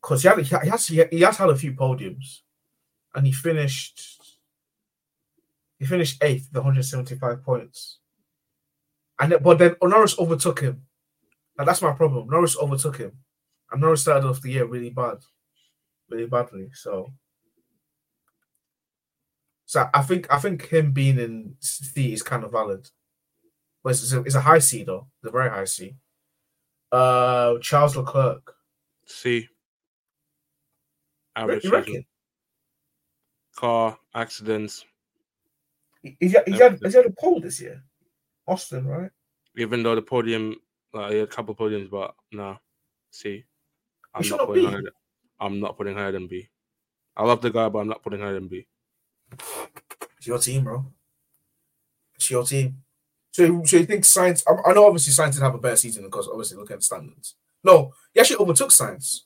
Because 0.00 0.22
he 0.22 0.28
had, 0.28 0.38
he 0.38 0.68
has, 0.68 0.86
he 0.86 1.20
has 1.20 1.36
had 1.36 1.50
a 1.50 1.56
few 1.56 1.72
podiums, 1.72 2.42
and 3.14 3.26
he 3.26 3.32
finished, 3.32 4.20
he 5.80 5.86
finished 5.86 6.22
eighth, 6.22 6.48
with 6.52 6.58
175 6.58 7.42
points. 7.42 7.98
And 9.18 9.36
but 9.42 9.58
then 9.58 9.76
Norris 9.82 10.18
overtook 10.18 10.60
him. 10.60 10.82
And 11.58 11.68
that's 11.68 11.82
my 11.82 11.92
problem. 11.92 12.28
Norris 12.28 12.56
overtook 12.56 12.96
him. 12.96 13.12
And 13.72 13.80
Norris 13.80 14.02
started 14.02 14.28
off 14.28 14.40
the 14.42 14.50
year 14.50 14.66
really 14.66 14.90
bad. 14.90 15.18
Really 16.10 16.26
badly. 16.26 16.68
So 16.74 17.12
so 19.64 19.88
I 19.94 20.02
think 20.02 20.32
I 20.32 20.38
think 20.38 20.68
him 20.68 20.92
being 20.92 21.18
in 21.18 21.56
C 21.60 22.12
is 22.12 22.22
kind 22.22 22.44
of 22.44 22.52
valid. 22.52 22.88
But 23.82 23.90
it's 23.90 24.12
a, 24.12 24.20
it's 24.20 24.34
a 24.34 24.40
high 24.40 24.58
C 24.58 24.84
though. 24.84 25.06
It's 25.22 25.28
a 25.28 25.32
very 25.32 25.48
high 25.48 25.64
C. 25.64 25.96
Uh 26.90 27.54
Charles 27.60 27.96
Leclerc. 27.96 28.54
C. 29.06 29.48
Average 31.34 31.64
You 31.64 31.70
reckon? 31.70 32.04
car 33.56 33.98
accidents. 34.14 34.84
He's 36.02 36.32
had, 36.32 36.42
he's 36.46 36.60
had, 36.60 36.78
he's 36.82 36.94
had 36.94 37.06
a 37.06 37.10
pole 37.10 37.40
this 37.40 37.60
year. 37.60 37.82
Austin, 38.46 38.86
right? 38.86 39.10
Even 39.56 39.82
though 39.82 39.94
the 39.94 40.02
podium, 40.02 40.56
like, 40.92 41.12
he 41.12 41.18
had 41.18 41.28
a 41.28 41.30
couple 41.30 41.54
podiums, 41.54 41.88
but 41.88 42.14
no. 42.32 42.58
C. 43.10 43.44
I'm 44.14 44.22
not 44.28 44.46
putting 44.46 44.70
than- 44.70 44.88
I'm 45.40 45.60
not 45.60 45.76
putting 45.76 45.96
higher 45.96 46.12
than 46.12 46.26
B. 46.28 46.48
I 47.16 47.24
love 47.24 47.40
the 47.42 47.50
guy, 47.50 47.68
but 47.68 47.80
I'm 47.80 47.88
not 47.88 48.02
putting 48.02 48.20
higher 48.20 48.34
than 48.34 48.48
B. 48.48 48.66
It's 50.18 50.26
your 50.26 50.38
team, 50.38 50.64
bro. 50.64 50.84
It's 52.14 52.30
your 52.30 52.44
team. 52.44 52.82
So, 53.32 53.44
you- 53.44 53.66
so 53.66 53.76
you 53.78 53.86
think 53.86 54.04
Sainz? 54.04 54.42
I, 54.46 54.72
know 54.72 54.86
obviously 54.86 55.12
Sainz 55.12 55.32
did 55.34 55.42
have 55.42 55.54
a 55.54 55.58
better 55.58 55.76
season 55.76 56.04
because 56.04 56.28
obviously 56.28 56.58
look 56.58 56.70
at 56.70 56.78
the 56.78 56.82
standards. 56.84 57.34
No, 57.64 57.92
he 58.12 58.20
actually 58.20 58.36
overtook 58.36 58.70
Sainz. 58.70 59.22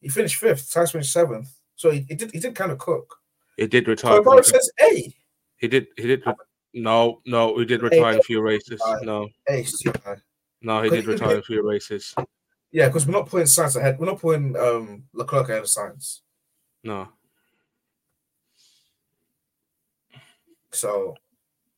He 0.00 0.08
finished 0.08 0.36
fifth. 0.36 0.68
Sainz 0.70 0.92
finished 0.92 1.12
seventh. 1.12 1.48
So 1.76 1.90
he, 1.90 2.00
he 2.08 2.14
did 2.14 2.32
he 2.32 2.40
did 2.40 2.54
kind 2.54 2.72
of 2.72 2.78
cook. 2.78 3.18
He 3.56 3.66
did 3.66 3.86
retire. 3.88 4.22
Barrett 4.22 4.46
says 4.46 4.70
A. 4.80 5.14
He 5.56 5.68
did. 5.68 5.86
He 5.96 6.04
did. 6.06 6.22
re- 6.26 6.34
No, 6.74 7.20
no, 7.26 7.56
he 7.58 7.64
did 7.66 7.82
retire 7.82 8.14
in 8.14 8.18
a 8.20 8.22
few 8.22 8.40
races. 8.40 8.80
No, 9.02 9.28
A 9.48 9.60
is 9.60 9.78
too 9.78 9.92
high. 10.04 10.16
no, 10.62 10.82
he 10.82 10.90
did 10.90 11.06
retire 11.06 11.32
in 11.34 11.38
a 11.38 11.42
few 11.42 11.62
races. 11.68 12.14
Yeah, 12.72 12.88
because 12.88 13.06
we're 13.06 13.12
not 13.12 13.28
putting 13.28 13.46
Sainz 13.46 13.76
ahead. 13.76 13.98
We're 13.98 14.06
not 14.06 14.20
putting 14.20 14.56
um 14.56 15.04
Leclerc 15.12 15.48
ahead 15.48 15.62
of 15.62 15.66
Sainz. 15.68 16.20
No, 16.82 17.08
So, 20.72 21.14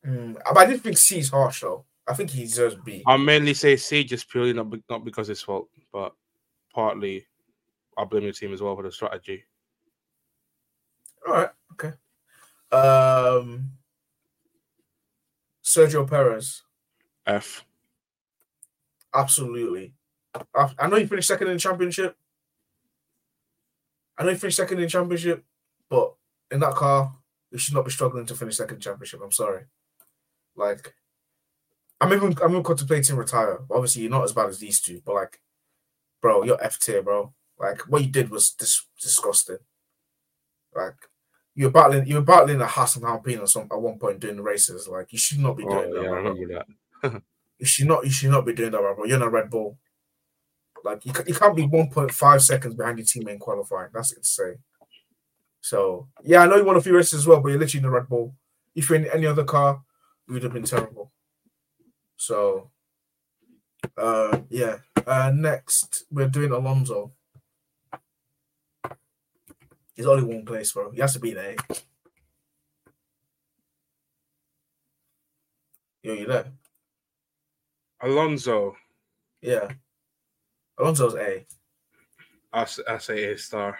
mm, 0.07 0.35
but 0.35 0.57
I 0.57 0.67
did 0.67 0.81
think 0.81 0.97
C 0.97 1.19
is 1.19 1.29
harsh 1.29 1.61
though. 1.61 1.85
I 2.07 2.15
think 2.15 2.31
he 2.31 2.45
deserves 2.45 2.77
B. 2.77 3.03
I 3.07 3.17
mainly 3.17 3.55
say 3.55 3.77
C 3.77 4.05
just 4.05 4.31
purely 4.31 4.53
not 4.53 4.71
be- 4.71 4.83
not 4.89 5.05
because 5.05 5.29
it's 5.29 5.43
fault, 5.43 5.69
but 5.93 6.15
partly 6.73 7.27
I 7.99 8.05
blame 8.05 8.25
the 8.25 8.33
team 8.33 8.53
as 8.53 8.63
well 8.63 8.77
for 8.77 8.83
the 8.83 8.93
strategy. 8.93 9.45
All 11.27 11.35
right. 11.35 11.51
Okay. 11.73 11.93
Um, 12.71 13.73
Sergio 15.63 16.09
Perez. 16.09 16.63
F. 17.27 17.65
Absolutely. 19.15 19.95
I, 20.55 20.71
I 20.79 20.87
know 20.89 20.97
he 20.97 21.07
finished 21.07 21.29
second 21.29 21.49
in 21.49 21.55
the 21.55 21.59
championship. 21.61 22.17
I 24.19 24.25
know 24.25 24.31
he 24.31 24.37
finished 24.37 24.57
second 24.57 24.79
in 24.79 24.85
the 24.85 24.89
championship, 24.89 25.45
but 25.89 26.15
in 26.51 26.61
that 26.61 26.75
car, 26.75 27.13
you 27.51 27.59
should 27.59 27.75
not 27.75 27.85
be 27.85 27.91
struggling 27.91 28.27
to 28.27 28.35
finish 28.35 28.57
second 28.57 28.81
championship. 28.81 29.21
I'm 29.23 29.33
sorry. 29.33 29.65
Like, 30.57 30.95
I'm 32.01 32.13
even 32.13 32.35
I'm 32.43 32.51
even 32.51 32.63
contemplating 32.63 33.17
retire. 33.17 33.61
Obviously, 33.71 34.03
you're 34.03 34.11
not 34.11 34.25
as 34.25 34.33
bad 34.33 34.49
as 34.49 34.59
these 34.59 34.81
two, 34.81 35.01
but 35.05 35.15
like, 35.15 35.41
bro, 36.21 36.45
you're 36.45 36.63
F 36.63 36.79
tier, 36.79 37.03
bro. 37.03 37.33
Like, 37.59 37.83
what 37.89 38.03
you 38.03 38.11
did 38.11 38.31
was 38.31 38.51
dis- 38.51 38.87
disgusting. 39.01 39.59
Like, 40.75 40.97
you're 41.55 41.71
battling 41.71 42.07
you're 42.07 42.23
battling 42.23 42.61
a 42.61 42.67
Haas 42.67 42.97
and 42.97 43.05
Alpine 43.05 43.39
or 43.39 43.47
some 43.47 43.69
at 43.71 43.81
one 43.81 43.99
point 43.99 44.21
during 44.21 44.37
the 44.37 44.43
races. 44.43 44.89
Like, 44.89 45.13
you 45.13 45.19
should 45.19 45.39
not 45.39 45.57
be 45.57 45.65
oh, 45.65 45.71
doing 45.71 45.93
Oh 45.93 45.95
that. 45.95 46.03
yeah, 46.03 46.11
I 46.11 46.17
remember 46.17 46.65
that. 47.03 47.23
You 47.59 47.67
should 47.67 47.87
not. 47.87 48.05
You 48.05 48.11
should 48.11 48.31
not 48.31 48.45
be 48.45 48.53
doing 48.53 48.73
that, 48.73 48.79
bro. 48.81 49.05
You're 49.05 49.17
in 49.17 49.23
a 49.23 49.29
Red 49.29 49.49
Bull. 49.49 49.79
Like 50.85 51.05
you, 51.07 51.13
you 51.27 51.35
can't 51.35 51.57
be 51.57 51.67
1.5 51.67 52.41
seconds 52.43 52.75
behind 52.75 52.99
your 52.99 53.07
teammate 53.07 53.33
in 53.35 53.39
qualifying. 53.39 53.89
That's 53.93 54.13
insane. 54.13 54.59
So 55.63 56.09
yeah, 56.23 56.43
I 56.43 56.47
know 56.47 56.57
you 56.57 56.65
won 56.65 56.77
a 56.77 56.81
few 56.83 56.95
races 56.95 57.21
as 57.21 57.27
well, 57.27 57.41
but 57.41 57.49
you're 57.49 57.59
literally 57.59 57.79
in 57.79 57.91
the 57.91 57.91
Red 57.91 58.09
Bull. 58.09 58.35
If 58.75 58.91
you're 58.91 58.99
in 58.99 59.07
any 59.07 59.27
other 59.27 59.45
car, 59.45 59.83
you 60.29 60.35
would 60.35 60.43
have 60.43 60.53
been 60.53 60.65
terrible. 60.65 61.11
So 62.17 62.71
uh 63.97 64.41
yeah. 64.51 64.79
Uh 65.07 65.33
next 65.35 66.05
we're 66.11 66.29
doing 66.29 66.53
Alonso. 66.53 67.13
He's 69.95 70.07
only 70.07 70.25
one 70.25 70.45
place, 70.45 70.73
bro. 70.73 70.91
He 70.91 71.01
has 71.01 71.15
to 71.15 71.21
be 71.21 71.33
there. 71.33 71.57
Yo, 76.03 76.13
you 76.13 76.27
there? 76.27 76.53
Alonso, 78.01 78.77
Yeah. 79.41 79.69
Alonso's 80.79 81.15
A. 81.15 81.47
I, 82.53 82.65
say 82.65 83.25
A 83.33 83.39
star. 83.39 83.79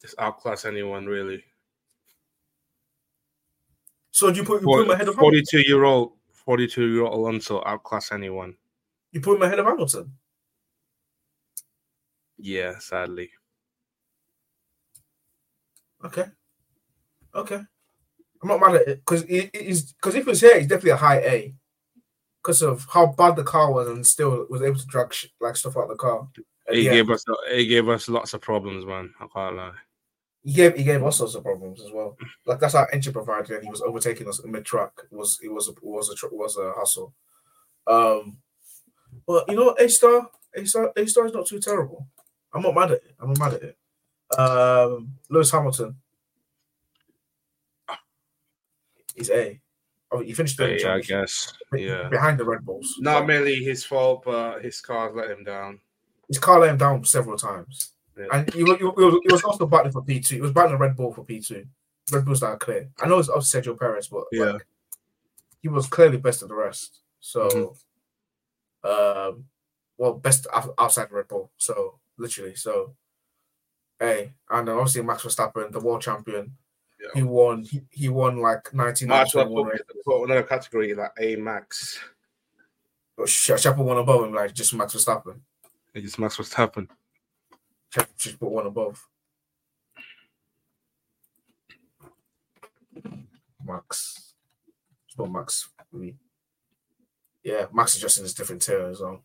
Just 0.00 0.14
outclass 0.18 0.64
anyone 0.64 1.06
really. 1.06 1.44
So 4.10 4.30
do 4.30 4.40
you 4.40 4.44
put 4.44 4.62
you 4.62 4.66
put 4.66 4.84
him 4.84 4.90
ahead 4.90 5.08
of 5.08 5.14
Hamilton? 5.14 5.20
Forty-two 5.20 5.60
year 5.60 5.84
old, 5.84 6.12
forty-two 6.32 6.86
year 6.92 7.02
old 7.02 7.14
Alonso 7.14 7.62
outclass 7.66 8.12
anyone. 8.12 8.56
You 9.12 9.20
put 9.20 9.36
him 9.36 9.42
ahead 9.42 9.58
of 9.58 9.66
Hamilton? 9.66 10.12
Yeah, 12.38 12.78
sadly. 12.78 13.30
Okay. 16.04 16.24
Okay. 17.34 17.60
I'm 18.42 18.48
not 18.48 18.60
mad 18.60 18.76
at 18.76 18.88
it 18.88 18.98
because 19.04 19.22
because 19.24 20.14
if 20.14 20.26
it's 20.26 20.40
here, 20.40 20.58
he's 20.58 20.66
definitely 20.66 20.92
a 20.92 20.96
high 20.96 21.18
A. 21.18 21.54
Because 22.50 22.62
of 22.62 22.84
how 22.92 23.06
bad 23.06 23.36
the 23.36 23.44
car 23.44 23.72
was 23.72 23.86
and 23.86 24.04
still 24.04 24.44
was 24.50 24.60
able 24.60 24.76
to 24.76 24.86
drag 24.86 25.14
sh- 25.14 25.26
like 25.40 25.54
stuff 25.54 25.76
out 25.76 25.88
the 25.88 25.94
car. 25.94 26.26
He 26.68 26.82
yeah, 26.82 26.94
gave 26.94 27.08
us 27.08 27.24
he 27.48 27.66
gave 27.66 27.88
us 27.88 28.08
lots 28.08 28.34
of 28.34 28.40
problems, 28.40 28.84
man. 28.84 29.14
I 29.20 29.26
can't 29.32 29.54
lie. 29.54 29.72
he 30.42 30.52
gave 30.52 30.74
he 30.74 30.82
gave 30.82 31.00
us 31.04 31.20
lots 31.20 31.36
of 31.36 31.44
problems 31.44 31.80
as 31.80 31.92
well. 31.92 32.16
Like 32.46 32.58
that's 32.58 32.74
our 32.74 32.88
engine 32.92 33.12
provider, 33.12 33.54
and 33.54 33.62
he 33.62 33.70
was 33.70 33.82
overtaking 33.82 34.28
us 34.28 34.40
mid 34.44 34.64
track. 34.64 34.90
Was 35.12 35.38
it 35.44 35.48
was 35.48 35.68
it 35.68 35.76
was 35.80 36.08
a 36.10 36.34
was 36.34 36.56
a 36.56 36.72
hustle. 36.76 37.14
Um, 37.86 38.38
but 39.28 39.48
you 39.48 39.54
know, 39.54 39.76
A 39.78 39.88
star, 39.88 40.28
A 40.56 40.64
star, 40.66 40.92
A 40.96 41.06
star 41.06 41.26
is 41.26 41.32
not 41.32 41.46
too 41.46 41.60
terrible. 41.60 42.08
I'm 42.52 42.62
not 42.62 42.74
mad 42.74 42.90
at 42.90 43.04
it. 43.04 43.14
I'm 43.20 43.28
not 43.28 43.38
mad 43.38 43.54
at 43.54 43.62
it. 43.62 43.78
Um, 44.36 45.14
Lewis 45.28 45.52
Hamilton. 45.52 45.94
He's 49.14 49.30
A. 49.30 49.60
Oh, 50.12 50.20
he 50.20 50.32
finished 50.32 50.56
third 50.56 50.78
the 50.80 50.82
Yeah, 50.82 50.94
I 50.94 51.00
guess. 51.00 51.52
Yeah. 51.72 52.08
behind 52.08 52.38
the 52.38 52.44
Red 52.44 52.64
Bulls. 52.64 52.96
Not 52.98 53.26
mainly 53.26 53.56
his 53.62 53.84
fault, 53.84 54.24
but 54.24 54.62
his 54.64 54.80
cars 54.80 55.14
let 55.14 55.30
him 55.30 55.44
down. 55.44 55.80
His 56.28 56.38
car 56.38 56.58
let 56.60 56.70
him 56.70 56.78
down 56.78 57.04
several 57.04 57.36
times, 57.38 57.90
Yeah. 58.16 58.26
and 58.32 58.52
he, 58.54 58.64
was- 58.64 58.78
he, 58.78 58.84
was, 58.84 59.20
he 59.24 59.32
was 59.32 59.42
also 59.44 59.66
battling 59.66 59.92
for 59.92 60.02
P 60.02 60.20
two. 60.20 60.36
He 60.36 60.40
was 60.40 60.52
battling 60.52 60.74
the 60.78 60.78
Red 60.84 60.96
Bull 60.96 61.12
for 61.12 61.24
P 61.24 61.40
two. 61.40 61.64
Red 62.12 62.24
Bulls 62.24 62.42
are 62.42 62.56
clear. 62.56 62.88
I 63.00 63.06
know 63.06 63.18
it's 63.20 63.28
of 63.28 63.42
Sergio 63.42 63.78
Perez, 63.78 64.08
but 64.08 64.24
Yeah. 64.32 64.44
like, 64.52 64.66
he 65.62 65.68
was 65.68 65.86
clearly 65.86 66.16
best 66.16 66.42
of 66.42 66.48
the 66.48 66.54
rest. 66.56 67.00
So, 67.20 67.76
Mhm. 68.84 69.28
um, 69.28 69.44
well, 69.98 70.14
best 70.14 70.46
ou- 70.56 70.74
outside 70.78 71.12
Red 71.12 71.28
Bull. 71.28 71.50
So 71.56 71.98
literally, 72.18 72.54
so 72.56 72.94
hey, 73.98 74.32
and 74.48 74.68
obviously 74.68 75.02
Max 75.02 75.22
Verstappen, 75.22 75.70
the 75.72 75.80
world 75.80 76.00
champion. 76.02 76.56
He 77.14 77.22
won. 77.22 77.62
He, 77.62 77.82
he 77.90 78.08
won 78.08 78.40
like 78.40 78.72
nineteen. 78.74 79.08
Might 79.08 79.30
put, 79.30 79.48
put 80.04 80.24
another 80.24 80.42
category 80.42 80.94
like 80.94 81.12
A 81.18 81.36
max. 81.36 81.98
Chapel 83.26 83.84
one 83.84 83.98
above 83.98 84.24
him, 84.24 84.32
like 84.32 84.54
just 84.54 84.74
Max 84.74 84.94
Verstappen. 84.94 85.40
It 85.94 86.02
just 86.02 86.18
Max 86.18 86.36
Verstappen. 86.36 86.88
Chapel 87.90 88.14
just 88.16 88.40
put 88.40 88.50
one 88.50 88.66
above. 88.66 89.06
Max. 93.64 94.34
Just 95.06 95.18
put 95.18 95.30
Max. 95.30 95.68
for 95.90 95.96
me. 95.96 96.16
Yeah, 97.42 97.66
Max 97.72 97.94
is 97.94 98.00
just 98.00 98.18
in 98.18 98.24
his 98.24 98.34
different 98.34 98.62
tier 98.62 98.86
as 98.86 99.00
well. 99.00 99.22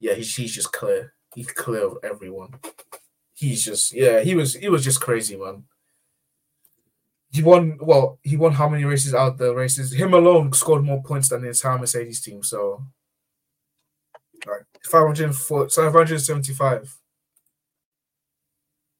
Yeah, 0.00 0.14
he's 0.14 0.34
he's 0.34 0.54
just 0.54 0.72
clear. 0.72 1.14
He's 1.34 1.50
clear 1.50 1.86
of 1.86 1.98
everyone. 2.02 2.58
He's 3.34 3.64
just 3.64 3.94
yeah, 3.94 4.20
he 4.20 4.34
was 4.34 4.54
he 4.54 4.68
was 4.68 4.84
just 4.84 5.00
crazy, 5.00 5.36
man. 5.36 5.64
He 7.30 7.42
won 7.42 7.78
well, 7.80 8.18
he 8.22 8.36
won 8.36 8.52
how 8.52 8.68
many 8.68 8.84
races 8.84 9.14
out 9.14 9.36
the 9.36 9.54
races? 9.54 9.92
Him 9.92 10.14
alone 10.14 10.52
scored 10.52 10.84
more 10.84 11.02
points 11.02 11.28
than 11.28 11.42
the 11.42 11.48
entire 11.48 11.78
Mercedes 11.78 12.20
team, 12.22 12.42
so 12.42 12.82
like 14.46 14.64
504 14.84 15.68
575. 15.68 16.96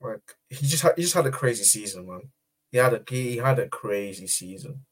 Like 0.00 0.20
he 0.48 0.66
just 0.66 0.82
had 0.82 0.92
he 0.96 1.02
just 1.02 1.14
had 1.14 1.26
a 1.26 1.30
crazy 1.30 1.64
season, 1.64 2.06
man. 2.06 2.30
He 2.70 2.78
had 2.78 2.94
a 2.94 3.02
he 3.08 3.36
had 3.36 3.58
a 3.58 3.68
crazy 3.68 4.26
season. 4.26 4.84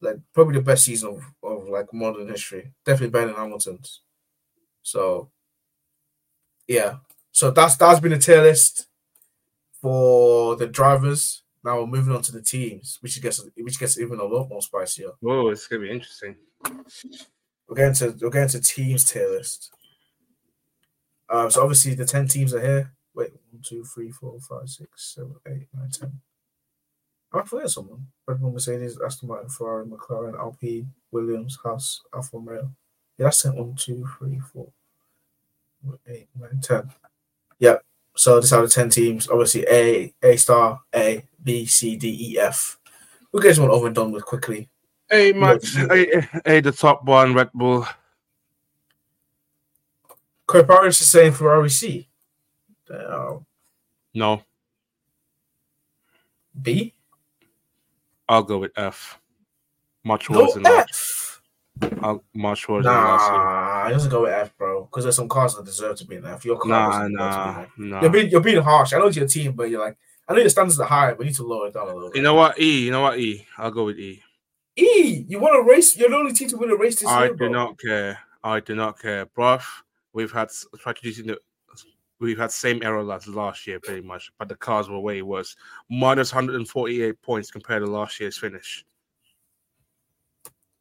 Like 0.00 0.16
probably 0.32 0.54
the 0.54 0.62
best 0.62 0.84
season 0.84 1.10
of, 1.10 1.22
of 1.42 1.68
like 1.68 1.92
modern 1.92 2.28
history. 2.28 2.72
Definitely 2.84 3.10
better 3.10 3.26
than 3.28 3.36
Hamilton's. 3.36 4.02
So 4.82 5.30
yeah. 6.66 6.96
So 7.32 7.50
that's 7.50 7.76
that's 7.76 8.00
been 8.00 8.12
a 8.12 8.18
tier 8.18 8.42
list 8.42 8.88
for 9.80 10.56
the 10.56 10.66
drivers. 10.66 11.42
Now 11.68 11.80
we're 11.80 11.86
moving 11.86 12.14
on 12.14 12.22
to 12.22 12.32
the 12.32 12.40
teams, 12.40 12.96
which 13.02 13.20
gets 13.20 13.44
which 13.58 13.78
gets 13.78 13.98
even 13.98 14.20
a 14.20 14.24
lot 14.24 14.48
more 14.48 14.62
spicier. 14.62 15.10
Whoa, 15.20 15.48
it's 15.48 15.66
gonna 15.66 15.82
be 15.82 15.90
interesting. 15.90 16.34
We're 17.68 17.76
going 17.76 17.92
to 17.96 18.16
we're 18.22 18.30
going 18.30 18.48
to 18.48 18.60
teams 18.62 19.04
tier 19.04 19.28
list. 19.28 19.70
Uh, 21.28 21.50
so 21.50 21.60
obviously 21.60 21.92
the 21.92 22.06
ten 22.06 22.26
teams 22.26 22.54
are 22.54 22.60
here. 22.62 22.94
Wait, 23.14 23.32
one, 23.50 23.60
two, 23.62 23.84
three, 23.84 24.10
four, 24.10 24.40
five, 24.40 24.66
six, 24.66 25.14
seven, 25.14 25.34
eight, 25.46 25.68
nine, 25.76 25.90
ten. 25.90 26.18
I 27.34 27.42
forget 27.42 27.68
someone. 27.68 28.06
Red 28.26 28.40
Bull, 28.40 28.52
Mercedes, 28.52 28.98
Aston 29.04 29.28
Martin, 29.28 29.50
Ferrari, 29.50 29.84
McLaren, 29.84 30.38
Alpine, 30.38 30.90
Williams, 31.10 31.58
Haas, 31.62 32.00
Alfa 32.14 32.38
Romeo. 32.38 32.72
Yeah, 33.18 33.24
that's 33.24 33.42
ten. 33.42 33.54
One, 33.54 33.74
two, 33.74 34.08
three, 34.18 34.38
four, 34.38 34.68
eight, 36.06 36.28
nine, 36.34 36.62
ten. 36.62 36.90
Yep. 37.58 37.84
So 38.18 38.40
this 38.40 38.52
are 38.52 38.62
the 38.62 38.68
ten 38.68 38.90
teams. 38.90 39.28
Obviously, 39.28 39.64
A, 39.70 40.12
A 40.24 40.36
star, 40.36 40.80
A, 40.92 41.24
B, 41.40 41.66
C, 41.66 41.94
D, 41.94 42.32
E, 42.32 42.38
F. 42.40 42.76
We'll 43.30 43.40
get 43.40 43.50
this 43.50 43.60
one 43.60 43.70
over 43.70 43.86
and 43.86 43.94
done 43.94 44.10
with 44.10 44.24
quickly. 44.24 44.68
Hey, 45.08 45.32
Max. 45.32 45.76
Hey, 45.76 46.26
hey, 46.44 46.60
the 46.60 46.72
top 46.72 47.04
one, 47.04 47.32
Red 47.32 47.50
Bull. 47.54 47.86
Corey 50.46 50.64
Paris 50.64 51.00
is 51.00 51.06
saying 51.06 51.30
Ferrari 51.32 51.70
C. 51.70 52.08
Damn. 52.88 53.46
No, 54.14 54.42
B? 56.60 56.94
I'll 58.28 58.42
go 58.42 58.58
with 58.58 58.72
F. 58.76 59.20
Much 60.02 60.28
worse 60.28 60.54
than 60.54 60.64
last. 60.64 60.90
F. 60.90 61.42
I'll, 62.02 62.24
much 62.34 62.68
worse 62.68 62.84
than 62.84 62.92
last 62.92 63.30
year. 63.30 63.40
Nah, 63.88 63.90
it 63.90 63.92
doesn't 63.94 64.10
go 64.10 64.22
with 64.22 64.32
F, 64.32 64.56
bro. 64.56 64.84
Because 64.84 65.04
there's 65.04 65.16
some 65.16 65.28
cars 65.28 65.54
that 65.56 65.64
deserve 65.64 65.96
to 65.98 66.06
be 66.06 66.16
in 66.16 66.26
F. 66.26 66.44
Your 66.44 66.58
car 66.58 66.68
Nah, 66.68 66.88
doesn't 66.90 67.12
deserve 67.12 67.32
to 67.32 67.72
be 67.76 67.88
nah, 67.88 67.96
nah. 67.96 68.00
You're 68.02 68.10
being 68.10 68.30
you're 68.30 68.40
being 68.40 68.62
harsh. 68.62 68.92
I 68.92 68.98
know 68.98 69.06
it's 69.06 69.16
your 69.16 69.26
team, 69.28 69.52
but 69.52 69.70
you're 69.70 69.80
like, 69.80 69.96
I 70.28 70.34
know 70.34 70.40
your 70.40 70.48
standards 70.50 70.78
are 70.80 70.86
high, 70.86 71.12
but 71.14 71.20
you 71.20 71.26
need 71.26 71.36
to 71.36 71.44
lower 71.46 71.68
it 71.68 71.74
down 71.74 71.88
a 71.88 71.94
little. 71.94 72.10
You 72.14 72.22
know 72.22 72.34
what? 72.34 72.58
E. 72.60 72.84
You 72.84 72.90
know 72.90 73.00
what? 73.02 73.18
E. 73.18 73.46
I'll 73.56 73.70
go 73.70 73.84
with 73.84 73.98
E. 73.98 74.22
E, 74.76 75.24
you 75.28 75.40
want 75.40 75.54
to 75.54 75.68
race? 75.68 75.96
You're 75.96 76.10
the 76.10 76.16
only 76.16 76.32
team 76.32 76.48
to 76.50 76.56
win 76.56 76.70
a 76.70 76.76
race 76.76 77.00
this 77.00 77.08
I 77.08 77.24
year, 77.24 77.30
do 77.30 77.36
bro. 77.36 77.48
not 77.48 77.78
care. 77.80 78.18
I 78.44 78.60
do 78.60 78.74
not 78.76 78.98
care, 79.00 79.26
bruv. 79.26 79.64
We've 80.12 80.30
had 80.30 80.48
s- 80.48 80.66
tragedies 80.78 81.18
in 81.18 81.26
the. 81.28 81.38
We've 82.20 82.38
had 82.38 82.50
same 82.50 82.82
error 82.82 83.10
as 83.12 83.28
last 83.28 83.66
year, 83.66 83.78
pretty 83.78 84.00
much, 84.06 84.32
but 84.38 84.48
the 84.48 84.56
cars 84.56 84.88
were 84.90 84.98
way 84.98 85.22
worse. 85.22 85.54
Minus 85.88 86.34
148 86.34 87.22
points 87.22 87.50
compared 87.50 87.84
to 87.84 87.90
last 87.90 88.18
year's 88.18 88.36
finish. 88.36 88.84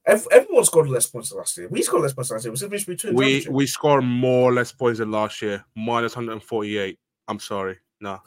Ev- 0.07 0.27
Everyone 0.31 0.63
scored 0.63 0.87
less 0.89 1.05
points 1.07 1.31
last 1.33 1.57
year. 1.57 1.67
We 1.69 1.81
scored 1.83 2.03
less 2.03 2.13
points 2.13 2.31
last 2.31 2.45
year. 2.45 2.53
We 2.53 2.57
finished 2.59 2.87
between. 2.87 3.13
We 3.15 3.45
we 3.49 3.67
score 3.67 4.01
more 4.01 4.53
less 4.53 4.71
points 4.71 4.99
than 4.99 5.11
last 5.11 5.41
year. 5.41 5.63
Minus 5.75 6.15
148. 6.15 6.97
I'm 7.27 7.39
sorry, 7.39 7.77
no, 7.99 8.21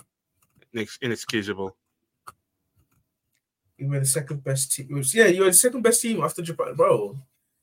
Inex- 0.77 0.99
inexcusable. 1.01 1.75
You 3.79 3.89
were 3.89 4.01
the 4.01 4.07
second 4.07 4.45
best 4.45 4.73
team. 4.73 4.89
was- 4.95 5.15
Yeah, 5.15 5.27
you 5.27 5.41
were 5.41 5.47
the 5.47 5.53
second 5.55 5.83
best 5.83 6.03
team 6.03 6.23
after 6.23 6.43
Japan, 6.43 6.75
bro. 6.75 7.17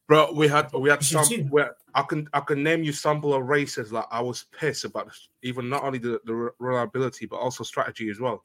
Bro, 0.07 0.31
we 0.33 0.47
had 0.47 0.71
we 0.73 0.89
had 0.89 1.03
some. 1.03 1.23
Where 1.49 1.75
I 1.93 2.01
can 2.03 2.27
I 2.33 2.39
can 2.39 2.63
name 2.63 2.81
you 2.83 2.93
sample 2.93 3.33
of 3.33 3.43
races 3.43 3.91
like 3.91 4.05
I 4.09 4.21
was 4.21 4.45
pissed 4.57 4.85
about 4.85 5.11
even 5.43 5.69
not 5.69 5.83
only 5.83 5.99
the, 5.99 6.19
the 6.25 6.49
reliability 6.59 7.25
but 7.25 7.35
also 7.37 7.63
strategy 7.63 8.09
as 8.09 8.19
well. 8.19 8.41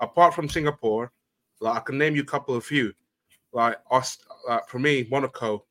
Apart 0.00 0.32
from 0.32 0.48
Singapore, 0.48 1.12
like 1.60 1.76
I 1.76 1.80
can 1.80 1.98
name 1.98 2.14
you 2.14 2.22
a 2.22 2.26
couple 2.26 2.54
of 2.54 2.64
few, 2.64 2.92
like 3.52 3.76
us. 3.90 4.18
Like 4.48 4.68
for 4.68 4.78
me, 4.78 5.06
Monaco, 5.10 5.64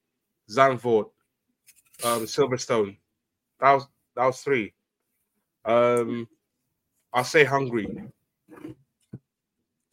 Zandvoort, 0.50 1.10
um, 2.04 2.24
Silverstone. 2.24 2.98
That 3.60 3.74
was 3.74 3.88
that 4.16 4.26
was 4.26 4.42
three. 4.42 4.74
Um, 5.66 6.28
I'll 7.14 7.24
say 7.24 7.44
Hungary. 7.44 7.88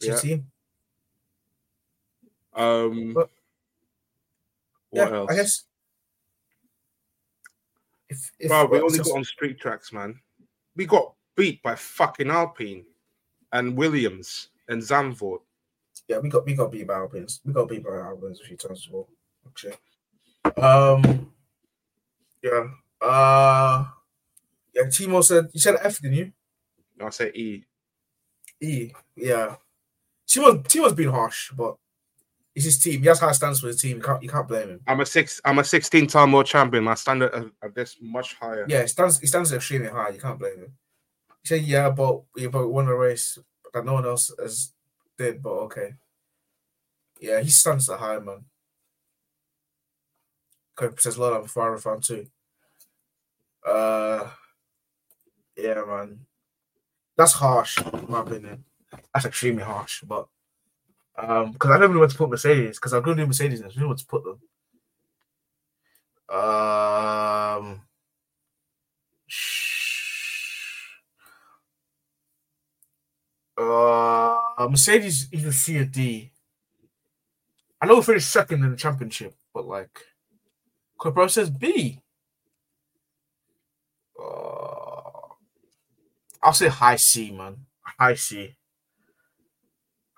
Yeah. 0.01 0.17
Um, 2.53 3.13
But- 3.13 3.29
what 4.91 5.09
yeah, 5.11 5.15
else? 5.17 5.31
I 5.31 5.35
guess. 5.35 5.63
If, 8.09 8.31
if 8.39 8.47
Bro, 8.49 8.65
we 8.65 8.79
only 8.81 8.97
got 8.97 9.11
on 9.15 9.23
street 9.23 9.59
tracks, 9.59 9.93
man. 9.93 10.19
We 10.75 10.87
got 10.87 11.13
beat 11.35 11.61
by 11.61 11.75
fucking 11.75 12.31
Alpine 12.31 12.85
and 13.53 13.77
Williams 13.77 14.49
and 14.67 14.81
Zandvoort. 14.81 15.41
Yeah, 16.09 16.17
we 16.17 16.27
got 16.27 16.43
we 16.43 16.55
got 16.55 16.71
beat 16.71 16.87
by 16.87 16.95
Albons. 16.95 17.39
We 17.45 17.53
got 17.53 17.69
beat 17.69 17.83
by 17.83 17.91
Albons 17.91 18.41
a 18.41 18.43
few 18.43 18.57
times 18.57 18.87
as 18.87 18.89
well. 18.91 19.07
Actually. 19.47 19.75
Um 20.57 21.31
yeah. 22.41 22.67
Uh 22.99 23.85
yeah, 24.73 24.83
Timo 24.83 25.23
said 25.23 25.49
you 25.53 25.59
said 25.59 25.75
F, 25.83 26.01
didn't 26.01 26.17
you? 26.17 26.31
No, 26.97 27.05
I 27.05 27.09
say 27.11 27.31
E. 27.35 27.63
E. 28.59 28.91
Yeah. 29.15 29.55
Timo 30.27 30.63
Timo's 30.63 30.93
been 30.93 31.09
harsh, 31.09 31.51
but 31.51 31.75
it's 32.55 32.65
his 32.65 32.79
team. 32.79 33.01
He 33.01 33.07
has 33.07 33.19
high 33.19 33.31
standards 33.31 33.59
for 33.59 33.67
his 33.67 33.79
team. 33.79 33.97
You 33.97 34.03
can't 34.03 34.23
you 34.23 34.29
can't 34.29 34.47
blame 34.47 34.69
him. 34.69 34.79
I'm 34.87 35.01
a 35.01 35.05
six. 35.05 35.39
I'm 35.45 35.59
a 35.59 35.63
16 35.63 36.07
time 36.07 36.31
world 36.31 36.47
champion. 36.47 36.85
My 36.85 36.95
standard 36.95 37.31
are, 37.35 37.51
are 37.61 37.69
this 37.69 37.97
much 38.01 38.33
higher. 38.33 38.65
Yeah, 38.67 38.81
he 38.81 38.87
stands 38.87 39.19
he 39.19 39.27
stands 39.27 39.53
extremely 39.53 39.89
high. 39.89 40.09
You 40.09 40.19
can't 40.19 40.39
blame 40.39 40.57
him. 40.57 40.73
He 41.43 41.47
said, 41.47 41.61
yeah, 41.61 41.91
but 41.91 42.23
yeah, 42.35 42.47
but 42.47 42.65
we 42.65 42.73
won 42.73 42.87
a 42.87 42.95
race 42.95 43.37
that 43.73 43.85
no 43.85 43.93
one 43.93 44.05
else 44.05 44.31
has 44.39 44.73
did, 45.19 45.43
but 45.43 45.51
okay. 45.51 45.93
Yeah, 47.19 47.41
he 47.41 47.49
stands 47.49 47.87
that 47.87 47.99
high, 47.99 48.19
man. 48.19 48.45
Okay, 50.81 50.95
says 50.97 51.17
a 51.17 51.21
lot 51.21 51.33
of 51.33 51.51
Ferrari 51.51 51.79
fan 51.79 51.99
too. 51.99 52.25
Uh 53.67 54.29
yeah, 55.57 55.83
man. 55.85 56.25
That's 57.17 57.33
harsh, 57.33 57.77
in 57.77 58.05
my 58.07 58.21
opinion. 58.21 58.63
That's 59.13 59.25
extremely 59.25 59.63
harsh, 59.63 60.03
but 60.07 60.27
um, 61.17 61.51
because 61.51 61.71
I 61.71 61.77
don't 61.77 61.91
know 61.91 61.99
where 61.99 62.07
to 62.07 62.15
put 62.15 62.29
Mercedes, 62.29 62.77
because 62.77 62.93
I've 62.93 63.03
to 63.03 63.13
do 63.13 63.27
Mercedes 63.27 63.59
next. 63.59 63.77
I 63.77 63.81
know 63.81 63.87
where 63.87 63.97
to 63.97 64.05
put 64.05 64.23
them. 64.23 64.39
Um, 66.29 67.81
uh, 73.59 74.67
Mercedes 74.69 75.27
either 75.31 75.51
C 75.51 75.79
or 75.79 75.85
D. 75.85 76.31
I 77.81 77.85
know 77.85 77.95
we 77.95 78.03
finished 78.03 78.31
second 78.31 78.63
in 78.63 78.71
the 78.71 78.77
championship, 78.77 79.35
but 79.53 79.65
like, 79.65 80.05
Corpora 80.97 81.29
says 81.29 81.49
B. 81.49 81.99
Uh, 84.21 85.35
I'll 86.41 86.53
say 86.53 86.67
high 86.67 86.97
C, 86.97 87.31
man. 87.31 87.65
High 87.81 88.15
C. 88.15 88.55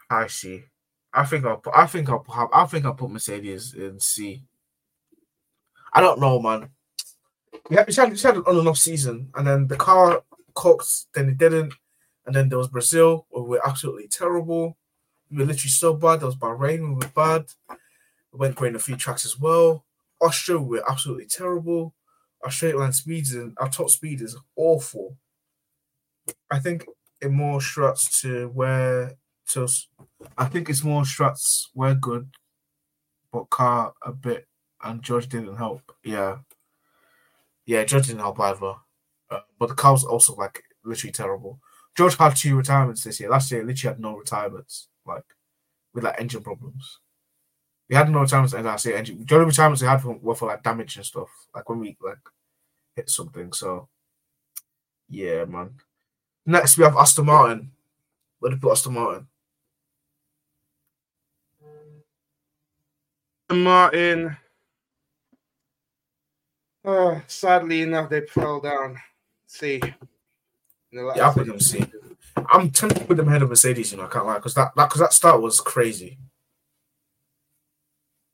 High 0.10 0.28
C. 0.28 0.64
I 1.14 1.26
think 1.26 1.46
I'll 1.46 1.58
put. 1.58 1.74
I 1.76 1.86
think 1.88 2.10
I'll 2.10 2.20
put. 2.20 2.50
I 2.54 2.66
think 2.66 2.86
I'll 2.86 2.94
put 2.94 3.12
Mercedes 3.12 3.74
in 3.74 4.00
C. 4.00 4.44
I 5.94 6.00
don't 6.00 6.20
know, 6.20 6.39
man. 6.39 6.70
We 7.70 7.76
had, 7.76 7.88
we 7.88 7.94
had, 7.94 8.12
we 8.12 8.18
had 8.18 8.36
an 8.38 8.44
on 8.48 8.58
and 8.58 8.68
off 8.68 8.78
season, 8.78 9.30
and 9.36 9.46
then 9.46 9.68
the 9.68 9.76
car 9.76 10.24
cooked, 10.54 10.88
then 11.14 11.30
it 11.30 11.38
didn't, 11.38 11.74
and 12.26 12.36
then 12.36 12.50
there 12.50 12.58
was 12.58 12.68
Brazil, 12.68 13.26
where 13.30 13.43
we 13.43 13.50
were 13.52 13.68
absolutely 13.68 14.08
terrible. 14.08 14.78
We 15.30 15.38
were 15.38 15.46
literally 15.46 15.70
so 15.70 15.93
bad. 15.93 16.20
There 16.20 16.28
was 16.28 16.36
Bahrain, 16.36 16.89
we 16.89 16.96
were 16.96 17.12
bad. 17.16 17.46
We 18.32 18.39
went 18.39 18.56
great 18.56 18.70
in 18.70 18.76
a 18.76 18.80
few 18.80 18.96
tracks 18.96 19.26
as 19.26 19.39
well. 19.39 19.86
Austria, 20.22 20.60
we 20.60 20.78
were 20.78 20.92
absolutely 20.92 21.26
terrible. 21.26 21.93
Our 22.43 22.52
straight 22.52 22.76
line 22.76 22.93
speeds 22.93 23.34
and 23.34 23.56
our 23.60 23.70
top 23.70 23.89
speed 23.89 24.22
is 24.22 24.38
awful. 24.56 25.18
I 26.50 26.60
think 26.60 26.86
it 27.22 27.32
more 27.32 27.62
struts 27.62 28.22
to 28.22 28.48
where 28.50 29.14
to. 29.50 29.68
I 30.38 30.46
think 30.46 30.70
it's 30.70 30.84
more 30.84 31.06
struts 31.06 31.70
were 31.76 31.93
good, 31.93 32.30
but 33.32 33.50
car 33.50 33.93
a 34.04 34.12
bit, 34.12 34.48
and 34.84 35.02
George 35.02 35.28
didn't 35.30 35.58
help. 35.58 35.82
Yeah, 36.04 36.39
yeah, 37.66 37.84
George 37.84 38.08
didn't 38.08 38.22
help 38.22 38.39
either. 38.39 38.76
Uh, 39.30 39.39
but 39.60 39.70
the 39.70 39.76
car 39.76 39.93
was 39.93 40.04
also 40.04 40.36
like 40.36 40.64
literally 40.84 41.12
terrible. 41.12 41.60
George 41.96 42.16
had 42.18 42.36
two 42.36 42.55
retirements 42.55 43.04
this 43.04 43.20
year. 43.20 43.30
Last 43.30 43.51
year, 43.51 43.63
literally 43.63 43.93
had 43.93 44.00
no 44.01 44.16
retirements, 44.18 44.88
like 45.05 45.26
with 45.93 46.04
like 46.04 46.20
engine 46.20 46.42
problems. 46.43 47.00
We 47.89 47.96
had 47.96 48.09
no 48.09 48.22
retirements 48.22 48.54
and 48.54 48.66
last 48.66 48.86
year. 48.86 48.96
Engine. 48.96 49.26
The 49.28 49.36
only 49.36 49.47
retirements 49.47 49.82
we 49.82 49.88
had 49.88 50.04
were 50.04 50.36
for 50.36 50.47
like 50.47 50.63
damage 50.63 50.96
and 50.96 51.05
stuff, 51.05 51.30
like 51.54 51.68
when 51.68 51.80
we 51.80 51.97
like 52.01 52.18
hit 52.96 53.09
something. 53.09 53.51
So, 53.51 53.89
yeah, 55.09 55.46
man. 55.46 55.72
Next, 56.46 56.78
we 56.78 56.86
have 56.86 56.96
Aston 56.96 57.26
Martin. 57.26 57.72
Where 58.39 58.51
you 58.51 58.58
put 58.58 58.72
Aston 58.72 58.93
Martin? 58.93 59.28
Martin. 63.51 64.38
Uh, 66.84 67.20
sadly 67.28 67.82
enough, 67.82 68.09
they 68.09 68.22
fell 68.22 68.62
down. 68.62 68.97
See. 69.46 69.82
Yeah, 70.92 71.30
I 71.30 71.34
put 71.34 71.47
them 71.47 71.59
C. 71.59 71.86
I'm 72.51 72.70
tempted 72.70 73.00
to 73.00 73.05
put 73.05 73.18
them 73.18 73.28
ahead 73.28 73.42
of 73.42 73.50
Mercedes, 73.50 73.92
you 73.92 73.97
know, 73.97 74.05
I 74.05 74.08
can't 74.08 74.26
lie, 74.26 74.36
because 74.36 74.54
that 74.55 74.72
that 74.76 74.89
because 74.89 75.01
that 75.01 75.13
start 75.13 75.42
was 75.42 75.59
crazy. 75.62 76.18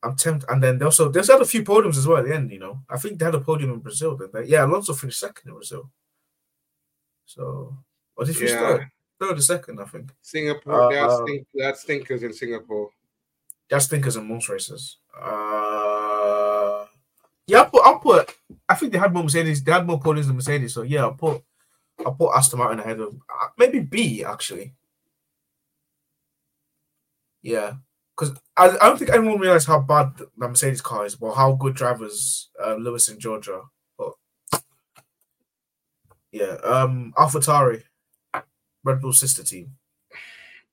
I'm 0.02 0.14
tempted, 0.16 0.48
and 0.50 0.62
then 0.62 0.78
they 0.78 0.84
also 0.84 1.08
they 1.08 1.20
also 1.20 1.32
had 1.34 1.42
a 1.42 1.46
few 1.46 1.62
podiums 1.64 1.96
as 1.96 2.06
well 2.06 2.18
at 2.18 2.24
the 2.26 2.34
end, 2.34 2.50
you 2.52 2.58
know. 2.58 2.80
I 2.88 2.98
think 2.98 3.18
they 3.18 3.24
had 3.24 3.34
a 3.34 3.40
podium 3.40 3.72
in 3.72 3.80
Brazil, 3.80 4.16
didn't 4.16 4.32
they? 4.32 4.44
Yeah, 4.44 4.64
Alonso 4.64 4.94
finished 4.94 5.18
second 5.18 5.48
in 5.48 5.54
Brazil. 5.54 5.90
So, 7.26 7.76
what 8.14 8.26
did 8.26 8.38
you 8.38 8.46
Yeah. 8.46 8.56
start? 8.56 8.82
third 9.20 9.36
or 9.36 9.42
second, 9.42 9.80
I 9.80 9.84
think. 9.84 10.12
Singapore, 10.22 10.90
they, 10.90 10.96
had 10.96 11.10
Uh, 11.10 11.24
stink, 11.24 11.46
they 11.52 11.64
had 11.64 11.76
stinkers 11.76 12.22
in 12.22 12.32
Singapore. 12.32 12.90
That's 13.68 13.88
thinkers 13.88 14.14
in 14.14 14.28
most 14.28 14.48
races. 14.48 14.98
Uh, 15.12 16.86
yeah, 17.48 17.58
I'll 17.62 17.70
put, 17.70 17.82
I'll 17.84 17.98
put. 17.98 18.36
I 18.68 18.76
think 18.76 18.92
they 18.92 18.98
had 18.98 19.12
more 19.12 19.24
Mercedes. 19.24 19.62
They 19.64 19.72
had 19.72 19.86
more 19.86 19.98
podiums 19.98 20.26
than 20.26 20.36
Mercedes. 20.36 20.72
So 20.74 20.82
yeah, 20.82 21.02
I'll 21.02 21.14
put. 21.14 21.42
I'll 22.08 22.14
put 22.14 22.34
Aston 22.34 22.58
Martin 22.58 22.80
ahead 22.80 23.00
of 23.00 23.14
uh, 23.14 23.48
maybe 23.58 23.80
B 23.80 24.24
actually. 24.24 24.74
Yeah, 27.42 27.74
because 28.16 28.34
I, 28.56 28.70
I 28.70 28.88
don't 28.88 28.98
think 28.98 29.10
anyone 29.10 29.38
realized 29.38 29.66
how 29.66 29.80
bad 29.80 30.16
the 30.16 30.28
Mercedes 30.36 30.80
car 30.80 31.04
is, 31.04 31.14
but 31.16 31.34
how 31.34 31.52
good 31.52 31.74
drivers 31.74 32.48
uh, 32.64 32.76
Lewis 32.76 33.08
and 33.08 33.20
Georgia. 33.20 33.60
But 33.98 34.12
yeah, 36.32 36.56
um, 36.64 37.12
AlphaTauri, 37.18 37.82
Red 38.84 39.00
Bull 39.02 39.12
sister 39.12 39.42
team. 39.42 39.76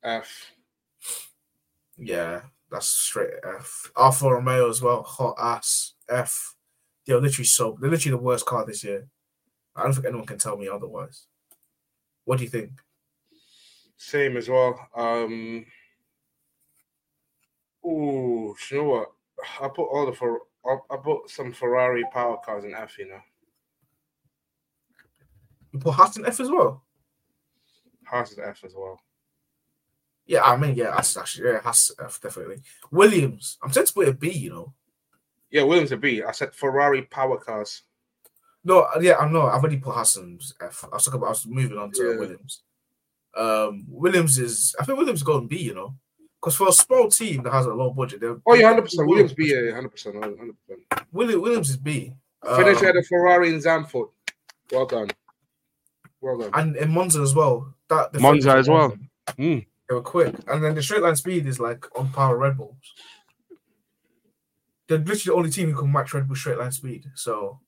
F. 0.01 0.51
Yeah, 1.97 2.41
that's 2.71 2.87
straight 2.87 3.31
F. 3.43 3.91
Alfa 3.97 4.29
Romeo 4.31 4.69
as 4.69 4.81
well, 4.81 5.03
hot 5.03 5.35
ass 5.37 5.95
F. 6.09 6.55
They're 7.05 7.19
literally 7.19 7.45
so 7.45 7.77
they're 7.79 7.89
literally 7.89 8.17
the 8.17 8.23
worst 8.23 8.45
car 8.45 8.65
this 8.65 8.85
year. 8.85 9.09
I 9.75 9.83
don't 9.83 9.93
think 9.93 10.05
anyone 10.05 10.25
can 10.25 10.37
tell 10.37 10.57
me 10.57 10.67
otherwise. 10.69 11.25
What 12.23 12.37
do 12.37 12.43
you 12.43 12.49
think? 12.49 12.71
Same 13.97 14.37
as 14.37 14.49
well. 14.49 14.79
Um. 14.95 15.65
Ooh, 17.85 18.55
you 18.71 18.77
know 18.77 18.83
what? 18.85 19.11
I 19.61 19.67
put 19.67 19.83
all 19.83 20.05
the 20.05 20.13
for 20.13 20.39
I 20.65 20.97
put 20.97 21.29
some 21.29 21.51
Ferrari 21.53 22.03
power 22.11 22.37
cars 22.43 22.63
in 22.63 22.73
F. 22.73 22.97
You 22.97 23.09
know, 23.09 23.19
You 25.71 25.79
put 25.79 25.93
Haas 25.93 26.17
in 26.17 26.25
F 26.25 26.39
as 26.39 26.49
well. 26.49 26.83
Haas 28.05 28.31
is 28.31 28.39
F 28.39 28.63
as 28.65 28.73
well. 28.75 28.99
Yeah, 30.25 30.41
I 30.43 30.57
mean, 30.57 30.73
yeah, 30.75 30.91
that's 30.95 31.15
actually 31.17 31.51
yeah, 31.51 31.59
Haas 31.59 31.91
F 32.03 32.19
definitely. 32.19 32.61
Williams, 32.91 33.57
I'm 33.61 33.69
tempted 33.69 33.89
to 33.89 33.93
put 33.93 34.07
a 34.07 34.13
B. 34.13 34.31
You 34.31 34.49
know, 34.49 34.73
Yeah, 35.51 35.63
Williams 35.63 35.91
a 35.91 35.97
B. 35.97 36.23
I 36.23 36.31
said 36.31 36.53
Ferrari 36.53 37.03
power 37.03 37.37
cars. 37.37 37.83
No, 38.65 38.87
yeah, 38.99 39.15
I 39.17 39.29
know. 39.29 39.43
I've 39.43 39.61
already 39.61 39.77
put 39.77 39.93
Haas 39.95 40.17
in 40.17 40.37
F. 40.61 40.83
I 40.91 40.95
was 40.95 41.05
talking 41.05 41.19
about. 41.19 41.27
I 41.27 41.29
was 41.29 41.45
moving 41.47 41.77
on 41.77 41.91
to 41.91 42.03
Yeah. 42.03 42.19
Williams. 42.19 42.63
Um, 43.37 43.85
Williams 43.87 44.37
is. 44.37 44.75
I 44.79 44.83
think 44.85 44.97
Williams 44.97 45.19
is 45.19 45.23
going 45.23 45.47
B. 45.47 45.61
You 45.61 45.75
know, 45.75 45.95
because 46.41 46.55
for 46.55 46.67
a 46.67 46.73
small 46.73 47.09
team 47.09 47.43
that 47.43 47.53
has 47.53 47.65
a 47.65 47.73
low 47.73 47.91
budget, 47.91 48.19
they're 48.21 48.37
Oh 48.45 48.53
yeah, 48.55 48.67
hundred 48.67 48.83
percent. 48.83 49.07
Williams 49.07 49.33
B. 49.33 49.53
Yeah, 49.53 49.73
hundred 49.73 49.89
percent. 49.89 50.15
Hundred 50.15 50.55
percent. 50.67 51.07
Williams, 51.11 51.41
Williams 51.41 51.69
is 51.69 51.77
B. 51.77 52.13
Finish 52.57 52.77
Um, 52.81 52.85
at 52.87 52.93
the 52.95 53.03
Ferrari 53.07 53.49
in 53.49 53.59
Zandvoort. 53.59 54.09
Well 54.71 54.85
done. 54.85 55.09
Well 56.21 56.37
done. 56.39 56.51
and 56.53 56.75
in 56.75 56.91
Monza 56.91 57.21
as 57.21 57.33
well. 57.35 57.73
That 57.89 58.13
the 58.13 58.19
Monza 58.19 58.51
as 58.51 58.67
well. 58.67 58.97
Mm. 59.37 59.65
They 59.89 59.93
were 59.95 60.01
quick, 60.01 60.33
and 60.47 60.63
then 60.63 60.73
the 60.73 60.81
straight 60.81 61.01
line 61.03 61.15
speed 61.15 61.45
is 61.45 61.59
like 61.59 61.85
on 61.97 62.09
par 62.09 62.31
with 62.33 62.41
Red 62.41 62.57
Bulls. 62.57 62.75
They're 64.87 64.97
literally 64.99 65.21
the 65.25 65.33
only 65.33 65.49
team 65.51 65.71
who 65.71 65.79
can 65.79 65.91
match 65.91 66.13
Red 66.13 66.27
Bull 66.27 66.35
straight 66.35 66.57
line 66.59 66.71
speed. 66.71 67.05
So, 67.15 67.59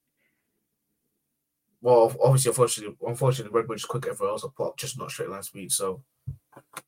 well, 1.82 2.16
obviously, 2.24 2.50
unfortunately, 2.50 2.96
unfortunately, 3.08 3.56
Red 3.56 3.68
Bull 3.68 3.76
is 3.76 3.86
quick 3.86 4.08
everywhere 4.08 4.32
else, 4.32 4.46
but 4.58 4.78
just 4.78 4.98
not 4.98 5.12
straight 5.12 5.30
line 5.30 5.44
speed. 5.44 5.72
So, 5.72 6.02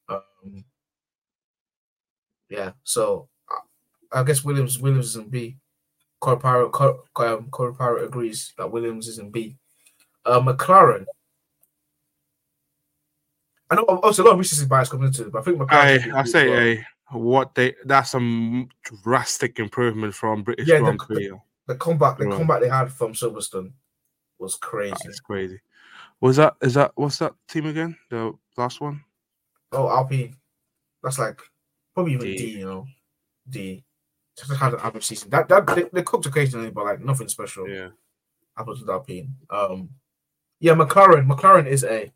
um, 0.08 0.64
yeah. 2.50 2.72
So, 2.84 3.30
I, 4.12 4.24
guess 4.24 4.44
Williams 4.44 4.80
Williams 4.80 5.08
is 5.08 5.16
in 5.16 5.30
B. 5.30 5.58
Pirate, 6.22 6.72
um, 7.16 7.48
Corey 7.50 8.06
agrees 8.06 8.54
that 8.58 8.72
Williams 8.72 9.08
is 9.08 9.20
in 9.20 9.30
B. 9.30 9.56
Uh, 10.26 10.42
McLaren. 10.42 11.06
I 13.70 13.76
know 13.76 13.86
obviously 13.88 14.24
a 14.24 14.26
lot 14.26 14.34
of 14.34 14.40
recency 14.40 14.66
bias 14.66 14.90
coming 14.90 15.08
into 15.08 15.28
it, 15.28 15.32
but 15.32 15.40
I 15.40 15.42
think 15.44 15.60
McLaren. 15.60 16.14
I 16.14 16.20
I 16.20 16.24
say 16.24 16.80
a 16.80 16.86
what 17.18 17.54
they 17.56 17.76
that's 17.86 18.16
a 18.16 18.66
drastic 19.04 19.60
improvement 19.60 20.14
from 20.14 20.44
British 20.44 20.68
Yeah, 20.68 20.80
Grand 20.80 21.00
the- 21.00 21.06
Prix. 21.06 21.32
the 21.68 21.76
comeback, 21.76 22.18
the 22.18 22.26
Right. 22.26 22.38
comeback 22.38 22.62
they 22.62 22.70
had 22.70 22.92
from 22.92 23.14
Silverstone 23.14 23.72
was 24.40 24.56
crazy. 24.56 24.96
It's 25.06 25.20
crazy. 25.20 25.60
Was 26.22 26.38
that 26.38 26.56
is 26.62 26.74
that 26.74 26.92
what's 26.96 27.18
that 27.18 27.34
team 27.48 27.66
again? 27.66 27.96
The 28.10 28.34
last 28.58 28.82
one? 28.82 29.04
Oh, 29.72 29.90
Alpine, 29.90 30.36
that's 31.04 31.20
like 31.20 31.40
probably 31.94 32.14
even 32.14 32.28
D, 32.28 32.38
D. 32.38 32.60
you 32.60 32.66
know, 32.66 32.88
D. 33.50 33.84
Just 34.38 34.52
had 34.52 34.74
an 34.74 34.80
average 34.82 35.06
season. 35.06 35.30
That 35.30 35.48
that 35.50 35.68
they, 35.68 35.86
they 35.92 36.04
cooked 36.04 36.26
occasionally, 36.26 36.72
but 36.72 36.86
like 36.86 37.02
nothing 37.02 37.28
special. 37.28 37.70
Yeah. 37.70 37.90
Happens 38.58 38.80
with 38.80 38.90
Alpine. 38.90 39.36
Um, 39.50 39.90
yeah, 40.60 40.74
McLaren. 40.74 41.28
McLaren 41.28 41.68
is 41.68 41.84
a 41.84 42.12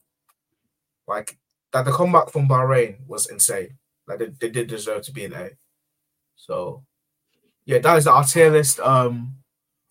like 1.07 1.37
that. 1.71 1.85
The 1.85 1.91
comeback 1.91 2.29
from 2.29 2.47
Bahrain 2.47 3.05
was 3.07 3.27
insane. 3.27 3.77
Like 4.07 4.19
they, 4.19 4.27
they 4.39 4.49
did 4.49 4.67
deserve 4.67 5.03
to 5.03 5.11
be 5.11 5.25
an 5.25 5.33
A. 5.33 5.51
So 6.35 6.83
yeah, 7.65 7.79
that 7.79 7.97
is 7.97 8.07
our 8.07 8.23
tier 8.23 8.49
list. 8.49 8.79
Um, 8.79 9.37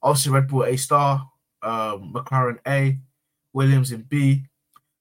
obviously 0.02 0.32
Red 0.32 0.48
Bull 0.48 0.64
A 0.64 0.76
star, 0.76 1.30
um, 1.62 2.12
McLaren 2.12 2.58
A, 2.66 2.98
Williams 3.52 3.92
in 3.92 4.02
B, 4.02 4.44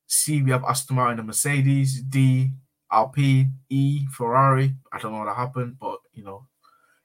C 0.07 0.41
we 0.41 0.51
have 0.51 0.63
Aston 0.65 0.97
Martin 0.97 1.19
and 1.19 1.27
Mercedes, 1.27 2.01
D 2.01 2.51
Alpine, 2.91 3.53
E 3.69 4.05
Ferrari. 4.11 4.75
I 4.91 4.99
don't 4.99 5.13
know 5.13 5.19
what 5.19 5.35
happened, 5.35 5.77
but 5.79 5.99
you 6.13 6.23
know, 6.23 6.45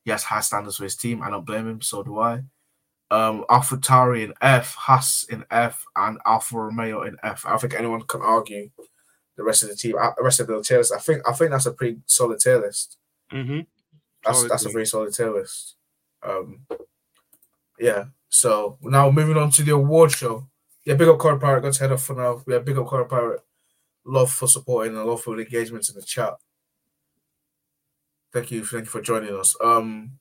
he 0.04 0.10
has 0.10 0.24
high 0.24 0.40
standards 0.40 0.76
for 0.76 0.84
his 0.84 0.96
team. 0.96 1.22
I 1.22 1.30
don't 1.30 1.46
blame 1.46 1.68
him. 1.68 1.80
So 1.80 2.02
do 2.02 2.18
I. 2.18 2.42
Um, 3.10 3.44
Alpha 3.48 3.76
Tauri 3.76 4.24
in 4.24 4.34
F, 4.40 4.74
Haas 4.74 5.24
in 5.30 5.44
F, 5.50 5.84
and 5.94 6.18
Alfa 6.26 6.58
Romeo 6.58 7.02
in 7.02 7.16
F. 7.22 7.46
I 7.46 7.50
don't 7.50 7.60
think 7.60 7.74
anyone 7.74 8.02
can 8.02 8.20
argue 8.20 8.70
the 9.36 9.44
rest 9.44 9.62
of 9.62 9.68
the 9.68 9.76
team, 9.76 9.94
uh, 10.00 10.10
the 10.16 10.24
rest 10.24 10.40
of 10.40 10.48
the 10.48 10.60
tier 10.62 10.78
list. 10.78 10.92
I 10.92 10.98
think 10.98 11.22
I 11.28 11.32
think 11.32 11.52
that's 11.52 11.66
a 11.66 11.72
pretty 11.72 11.98
solid 12.06 12.40
tier 12.40 12.60
list. 12.60 12.98
Mm-hmm. 13.32 13.60
That's 14.24 14.38
Solid 14.38 14.50
that's 14.50 14.64
a 14.64 14.70
very 14.70 14.86
solid 14.86 15.14
tier 15.14 15.32
list. 15.32 15.76
Um, 16.24 16.66
yeah. 17.78 18.06
So 18.28 18.78
now 18.82 19.10
moving 19.10 19.36
on 19.36 19.50
to 19.52 19.62
the 19.62 19.72
award 19.72 20.12
show. 20.12 20.48
Yeah, 20.84 20.94
big 20.94 21.08
up 21.08 21.18
Corey 21.18 21.38
Pirate. 21.38 21.62
Got 21.62 21.74
to 21.74 21.80
head 21.80 21.92
off 21.92 22.04
for 22.04 22.14
now. 22.14 22.42
Yeah, 22.46 22.58
big 22.58 22.78
up 22.78 22.86
Corey 22.86 23.06
Pirate. 23.06 23.40
Love 24.04 24.30
for 24.30 24.46
supporting 24.46 24.96
and 24.96 25.04
love 25.04 25.22
for 25.22 25.36
the 25.36 25.42
engagements 25.42 25.88
in 25.88 25.96
the 25.96 26.02
chat. 26.02 26.34
Thank 28.32 28.50
you, 28.50 28.64
thank 28.64 28.84
you 28.84 28.90
for 28.90 29.00
joining 29.00 29.34
us. 29.34 29.56
Um. 29.62 30.18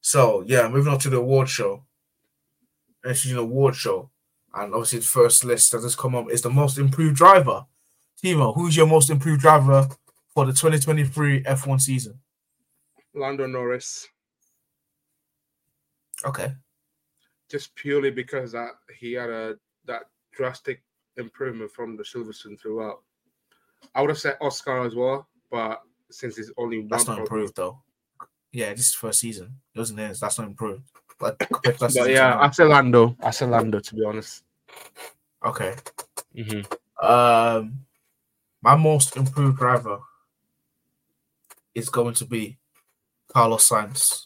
So 0.00 0.44
yeah, 0.46 0.68
moving 0.68 0.92
on 0.92 0.98
to 1.00 1.10
the 1.10 1.16
award 1.16 1.48
show. 1.48 1.84
An 3.02 3.36
award 3.36 3.76
show, 3.76 4.10
and 4.52 4.74
obviously 4.74 4.98
the 4.98 5.04
first 5.04 5.44
list 5.44 5.70
that 5.70 5.82
has 5.82 5.94
come 5.94 6.16
up 6.16 6.30
is 6.30 6.42
the 6.42 6.50
most 6.50 6.76
improved 6.76 7.16
driver. 7.16 7.64
Timo, 8.22 8.54
who's 8.54 8.76
your 8.76 8.86
most 8.86 9.10
improved 9.10 9.40
driver 9.40 9.88
for 10.34 10.44
the 10.44 10.52
2023 10.52 11.44
F1 11.44 11.80
season? 11.80 12.18
Lando 13.14 13.46
Norris, 13.46 14.08
Okay. 16.24 16.52
just 17.50 17.74
purely 17.74 18.10
because 18.10 18.52
that 18.52 18.70
he 18.98 19.12
had 19.12 19.30
a 19.30 19.56
that 19.84 20.04
drastic 20.32 20.82
improvement 21.16 21.70
from 21.70 21.96
the 21.96 22.02
Silverstone 22.02 22.60
throughout. 22.60 23.02
I 23.94 24.00
would 24.00 24.10
have 24.10 24.18
said 24.18 24.36
Oscar 24.40 24.84
as 24.84 24.94
well, 24.94 25.28
but 25.50 25.82
since 26.10 26.38
it's 26.38 26.50
only 26.56 26.78
one, 26.78 26.88
That's 26.88 27.06
not 27.06 27.18
improved 27.18 27.56
though. 27.56 27.82
Yeah, 28.52 28.70
this 28.70 28.86
is 28.86 28.94
first 28.94 29.20
season. 29.20 29.56
It 29.74 29.78
wasn't 29.78 30.00
his. 30.00 30.20
That's 30.20 30.38
not 30.38 30.48
improved. 30.48 30.84
But, 31.18 31.38
compared 31.52 31.78
to 31.78 31.84
last 31.84 31.96
But 31.96 32.10
yeah. 32.10 32.38
I 32.38 32.50
said 32.50 32.68
Lando. 32.68 33.16
I 33.22 33.30
said 33.30 33.50
Lando 33.50 33.80
to 33.80 33.94
be 33.94 34.04
honest. 34.04 34.44
okay. 35.44 35.74
Mm-hmm. 36.36 37.06
Um, 37.06 37.80
my 38.62 38.76
most 38.76 39.16
improved 39.16 39.58
driver 39.58 39.98
is 41.74 41.88
going 41.88 42.14
to 42.14 42.24
be 42.24 42.56
Carlos 43.28 43.68
Sainz 43.68 44.24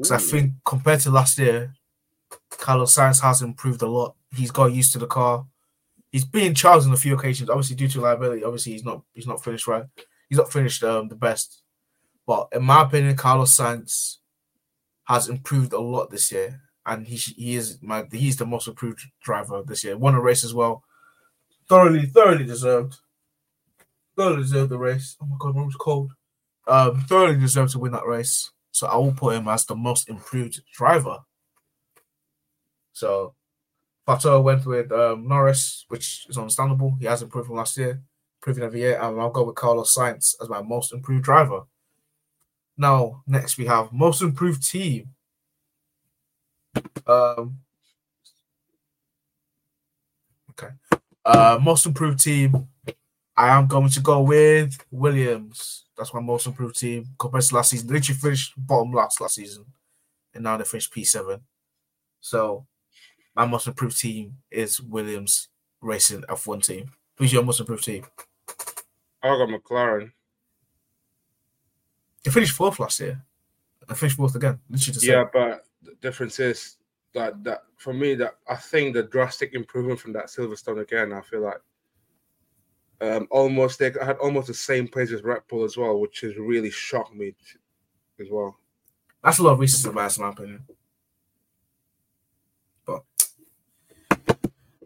because 0.00 0.12
I 0.12 0.30
think 0.30 0.54
compared 0.64 1.00
to 1.00 1.10
last 1.10 1.38
year, 1.38 1.74
Carlos 2.48 2.96
Sainz 2.96 3.20
has 3.20 3.42
improved 3.42 3.82
a 3.82 3.86
lot. 3.86 4.14
He's 4.34 4.50
got 4.50 4.72
used 4.72 4.94
to 4.94 4.98
the 4.98 5.06
car. 5.06 5.44
He's 6.10 6.24
been 6.24 6.54
charged 6.54 6.86
on 6.86 6.94
a 6.94 6.96
few 6.96 7.14
occasions, 7.14 7.50
obviously 7.50 7.76
due 7.76 7.88
to 7.88 8.00
liability. 8.00 8.42
Obviously, 8.42 8.72
he's 8.72 8.84
not 8.84 9.02
he's 9.12 9.26
not 9.26 9.44
finished 9.44 9.66
right. 9.66 9.84
He's 10.30 10.38
not 10.38 10.50
finished 10.50 10.82
um, 10.84 11.08
the 11.08 11.16
best. 11.16 11.62
But 12.26 12.48
in 12.52 12.62
my 12.62 12.82
opinion, 12.82 13.14
Carlos 13.16 13.54
Sainz 13.54 14.16
has 15.04 15.28
improved 15.28 15.74
a 15.74 15.80
lot 15.80 16.10
this 16.10 16.32
year, 16.32 16.62
and 16.86 17.06
he 17.06 17.16
he 17.16 17.56
is 17.56 17.78
my 17.82 18.06
he's 18.10 18.38
the 18.38 18.46
most 18.46 18.68
improved 18.68 19.02
driver 19.22 19.62
this 19.66 19.84
year. 19.84 19.98
Won 19.98 20.14
a 20.14 20.20
race 20.20 20.44
as 20.44 20.54
well, 20.54 20.82
thoroughly 21.68 22.06
thoroughly 22.06 22.44
deserved. 22.44 22.96
Thoroughly 24.16 24.42
deserved 24.42 24.70
the 24.70 24.78
race. 24.78 25.18
Oh 25.22 25.26
my 25.26 25.36
god, 25.38 25.54
my 25.54 25.60
room's 25.60 25.76
cold. 25.76 26.12
Um, 26.66 27.02
thoroughly 27.02 27.38
deserved 27.38 27.72
to 27.72 27.78
win 27.78 27.92
that 27.92 28.06
race. 28.06 28.50
So 28.80 28.86
I 28.86 28.96
will 28.96 29.12
put 29.12 29.34
him 29.34 29.46
as 29.46 29.66
the 29.66 29.76
most 29.76 30.08
improved 30.08 30.62
driver. 30.72 31.18
So 32.94 33.34
Pato 34.08 34.42
went 34.42 34.64
with 34.64 34.90
um, 34.90 35.28
Norris, 35.28 35.84
which 35.88 36.24
is 36.30 36.38
understandable. 36.38 36.96
He 36.98 37.04
has 37.04 37.20
improved 37.20 37.48
from 37.48 37.56
last 37.56 37.76
year, 37.76 38.00
improving 38.38 38.64
every 38.64 38.80
year. 38.80 38.98
And 38.98 39.20
I'll 39.20 39.28
go 39.28 39.44
with 39.44 39.56
Carlos 39.56 39.94
Sainz 39.94 40.34
as 40.40 40.48
my 40.48 40.62
most 40.62 40.94
improved 40.94 41.24
driver. 41.24 41.64
Now, 42.78 43.22
next 43.26 43.58
we 43.58 43.66
have 43.66 43.92
most 43.92 44.22
improved 44.22 44.66
team. 44.66 45.10
Um, 47.06 47.58
okay. 50.52 50.72
Uh, 51.22 51.58
most 51.60 51.84
improved 51.84 52.18
team. 52.18 52.69
I 53.40 53.56
am 53.56 53.66
going 53.68 53.88
to 53.88 54.00
go 54.00 54.20
with 54.20 54.84
Williams. 54.90 55.86
That's 55.96 56.12
my 56.12 56.20
most 56.20 56.46
improved 56.46 56.78
team 56.78 57.06
compared 57.18 57.42
to 57.42 57.54
last 57.54 57.70
season. 57.70 57.86
They 57.86 57.94
literally 57.94 58.18
finished 58.20 58.52
bottom 58.54 58.92
last 58.92 59.18
last 59.18 59.36
season, 59.36 59.64
and 60.34 60.44
now 60.44 60.58
they 60.58 60.64
finished 60.64 60.92
P 60.92 61.04
seven. 61.04 61.40
So, 62.20 62.66
my 63.34 63.46
most 63.46 63.66
improved 63.66 63.98
team 63.98 64.36
is 64.50 64.78
Williams 64.78 65.48
Racing 65.80 66.20
F1 66.28 66.66
team. 66.66 66.92
Who's 67.16 67.32
your 67.32 67.42
most 67.42 67.60
improved 67.60 67.82
team? 67.82 68.04
I 69.22 69.28
got 69.28 69.48
McLaren. 69.48 70.12
They 72.22 72.30
finished 72.30 72.52
fourth 72.52 72.78
last 72.78 73.00
year. 73.00 73.22
They 73.88 73.94
finished 73.94 74.18
fourth 74.18 74.34
again. 74.34 74.60
Literally. 74.68 74.98
Yeah, 75.00 75.24
but 75.32 75.64
the 75.82 75.94
difference 76.02 76.40
is 76.40 76.76
that 77.14 77.42
that 77.44 77.62
for 77.78 77.94
me 77.94 78.14
that 78.16 78.34
I 78.46 78.56
think 78.56 78.92
the 78.92 79.04
drastic 79.04 79.54
improvement 79.54 79.98
from 79.98 80.12
that 80.12 80.26
Silverstone 80.26 80.82
again. 80.82 81.14
I 81.14 81.22
feel 81.22 81.40
like 81.40 81.62
um, 83.00 83.26
almost 83.30 83.78
they 83.78 83.92
had 84.02 84.18
almost 84.18 84.48
the 84.48 84.54
same 84.54 84.86
place 84.86 85.12
as 85.12 85.22
Red 85.22 85.42
Bull 85.48 85.64
as 85.64 85.76
well, 85.76 85.98
which 86.00 86.20
has 86.20 86.36
really 86.36 86.70
shocked 86.70 87.14
me 87.14 87.34
as 88.20 88.28
well. 88.30 88.58
That's 89.22 89.38
a 89.38 89.42
lot 89.42 89.52
of 89.52 89.60
recency 89.60 89.94
bias, 89.94 90.16
in 90.16 90.24
my 90.24 90.30
opinion. 90.30 90.64
But 92.84 93.02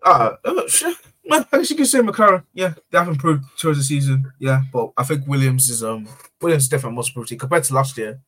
uh, 0.03 0.37
uh 0.45 0.69
sure. 0.69 0.95
I 1.31 1.45
guess 1.53 1.71
you 1.71 1.77
can 1.77 1.87
say 1.87 2.01
McLaren. 2.01 2.45
Yeah, 2.53 2.75
they 2.91 2.99
have 2.99 3.09
improved 3.09 3.45
towards 3.59 3.79
the 3.79 3.85
season. 3.85 4.31
Yeah, 4.39 4.63
but 4.73 4.93
I 4.97 5.05
think 5.05 5.27
Williams 5.27 5.69
is 5.69 5.83
um 5.83 6.07
Williams 6.41 6.65
is 6.65 6.69
definitely 6.69 6.97
most 6.97 7.09
improved 7.09 7.39
compared 7.39 7.65
to 7.65 7.75
last 7.75 7.97
year. 7.97 8.21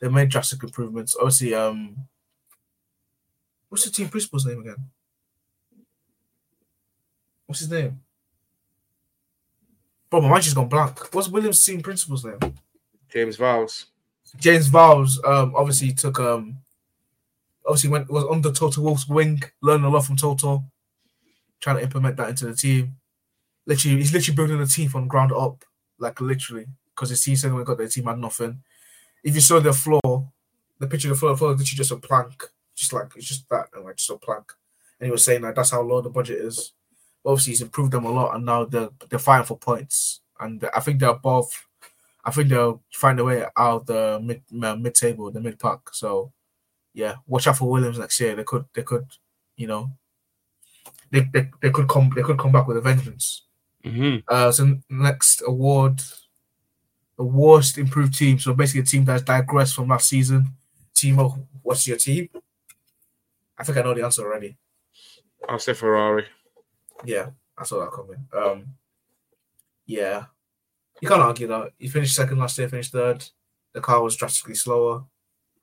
They 0.00 0.08
made 0.08 0.30
drastic 0.30 0.62
improvements. 0.64 1.16
Obviously, 1.16 1.54
um, 1.54 1.96
what's 3.68 3.84
the 3.84 3.90
team 3.90 4.08
principal's 4.08 4.44
name 4.44 4.60
again? 4.60 4.90
What's 7.46 7.60
his 7.60 7.70
name? 7.70 8.00
Bro, 10.12 10.20
my 10.20 10.28
mind's 10.28 10.44
just 10.44 10.56
gone 10.56 10.68
blank. 10.68 11.14
What's 11.14 11.28
Williams' 11.28 11.64
team 11.64 11.80
principal's 11.80 12.22
name? 12.22 12.38
James 13.08 13.38
Vowles. 13.38 13.86
James 14.36 14.68
Vowles 14.68 15.16
um 15.24 15.54
obviously 15.56 15.90
took 15.92 16.20
um 16.20 16.58
obviously 17.66 17.88
went 17.88 18.12
was 18.12 18.26
under 18.30 18.52
Toto 18.52 18.82
Wolff's 18.82 19.08
wing, 19.08 19.40
learned 19.62 19.86
a 19.86 19.88
lot 19.88 20.04
from 20.04 20.16
Toto, 20.16 20.64
trying 21.60 21.76
to 21.76 21.82
implement 21.82 22.18
that 22.18 22.28
into 22.28 22.44
the 22.44 22.54
team. 22.54 22.96
Literally, 23.64 23.96
he's 23.96 24.12
literally 24.12 24.36
building 24.36 24.60
a 24.60 24.66
team 24.66 24.90
from 24.90 25.08
ground 25.08 25.32
up, 25.32 25.64
like 25.98 26.20
literally, 26.20 26.66
because 26.94 27.08
his 27.08 27.22
team 27.22 27.36
said 27.36 27.50
when 27.50 27.64
got 27.64 27.78
their 27.78 27.88
team 27.88 28.04
had 28.04 28.18
nothing. 28.18 28.62
If 29.24 29.34
you 29.34 29.40
saw 29.40 29.60
the 29.60 29.72
floor, 29.72 30.30
the 30.78 30.88
picture 30.88 31.08
of 31.08 31.14
the 31.14 31.20
floor, 31.20 31.32
the 31.32 31.38
floor 31.38 31.52
is 31.52 31.60
literally 31.60 31.78
just 31.78 31.90
a 31.90 31.96
plank, 31.96 32.50
just 32.76 32.92
like 32.92 33.12
it's 33.16 33.28
just 33.28 33.48
that, 33.48 33.68
and 33.72 33.82
like 33.82 33.96
just 33.96 34.10
a 34.10 34.18
plank. 34.18 34.52
And 35.00 35.06
he 35.06 35.10
was 35.10 35.24
saying 35.24 35.40
like 35.40 35.54
that's 35.54 35.70
how 35.70 35.80
low 35.80 36.02
the 36.02 36.10
budget 36.10 36.38
is. 36.38 36.72
Obviously, 37.24 37.52
he's 37.52 37.62
improved 37.62 37.92
them 37.92 38.04
a 38.04 38.10
lot, 38.10 38.34
and 38.34 38.44
now 38.44 38.64
they're 38.64 38.90
they're 39.08 39.18
fighting 39.18 39.46
for 39.46 39.58
points, 39.58 40.20
and 40.40 40.68
I 40.74 40.80
think 40.80 40.98
they're 40.98 41.10
above. 41.10 41.50
I 42.24 42.30
think 42.30 42.48
they'll 42.48 42.82
find 42.92 43.18
a 43.20 43.24
way 43.24 43.44
out 43.56 43.86
the 43.86 44.20
mid 44.22 44.42
uh, 44.62 44.76
mid 44.76 44.94
table, 44.94 45.30
the 45.30 45.40
mid 45.40 45.58
pack. 45.58 45.80
So, 45.92 46.32
yeah, 46.94 47.16
watch 47.26 47.46
out 47.46 47.58
for 47.58 47.70
Williams 47.70 47.98
next 47.98 48.20
year. 48.20 48.34
They 48.34 48.44
could 48.44 48.64
they 48.74 48.82
could, 48.82 49.06
you 49.56 49.66
know, 49.66 49.90
they 51.10 51.20
they, 51.32 51.50
they 51.60 51.70
could 51.70 51.88
come 51.88 52.10
they 52.14 52.22
could 52.22 52.38
come 52.38 52.52
back 52.52 52.66
with 52.66 52.76
a 52.76 52.80
vengeance. 52.80 53.42
Mm-hmm. 53.84 54.18
Uh, 54.28 54.52
so 54.52 54.78
next 54.88 55.42
award, 55.46 56.00
the 57.16 57.24
worst 57.24 57.78
improved 57.78 58.16
team. 58.16 58.38
So 58.38 58.54
basically, 58.54 58.82
a 58.82 58.84
team 58.84 59.04
that's 59.04 59.22
digressed 59.22 59.74
from 59.74 59.88
last 59.88 60.08
season. 60.08 60.46
Timo, 60.94 61.44
what's 61.62 61.86
your 61.86 61.96
team? 61.96 62.28
I 63.58 63.64
think 63.64 63.78
I 63.78 63.82
know 63.82 63.94
the 63.94 64.04
answer 64.04 64.22
already. 64.22 64.56
I'll 65.48 65.58
say 65.58 65.74
Ferrari. 65.74 66.26
Yeah, 67.04 67.30
I 67.58 67.64
saw 67.64 67.80
that 67.80 67.92
coming. 67.92 68.26
Um, 68.32 68.74
yeah, 69.86 70.26
you 71.00 71.08
can't 71.08 71.22
argue 71.22 71.46
that. 71.48 71.72
He 71.78 71.88
finished 71.88 72.14
second 72.14 72.38
last 72.38 72.58
year, 72.58 72.68
finished 72.68 72.92
third. 72.92 73.24
The 73.72 73.80
car 73.80 74.02
was 74.02 74.16
drastically 74.16 74.54
slower. 74.54 75.04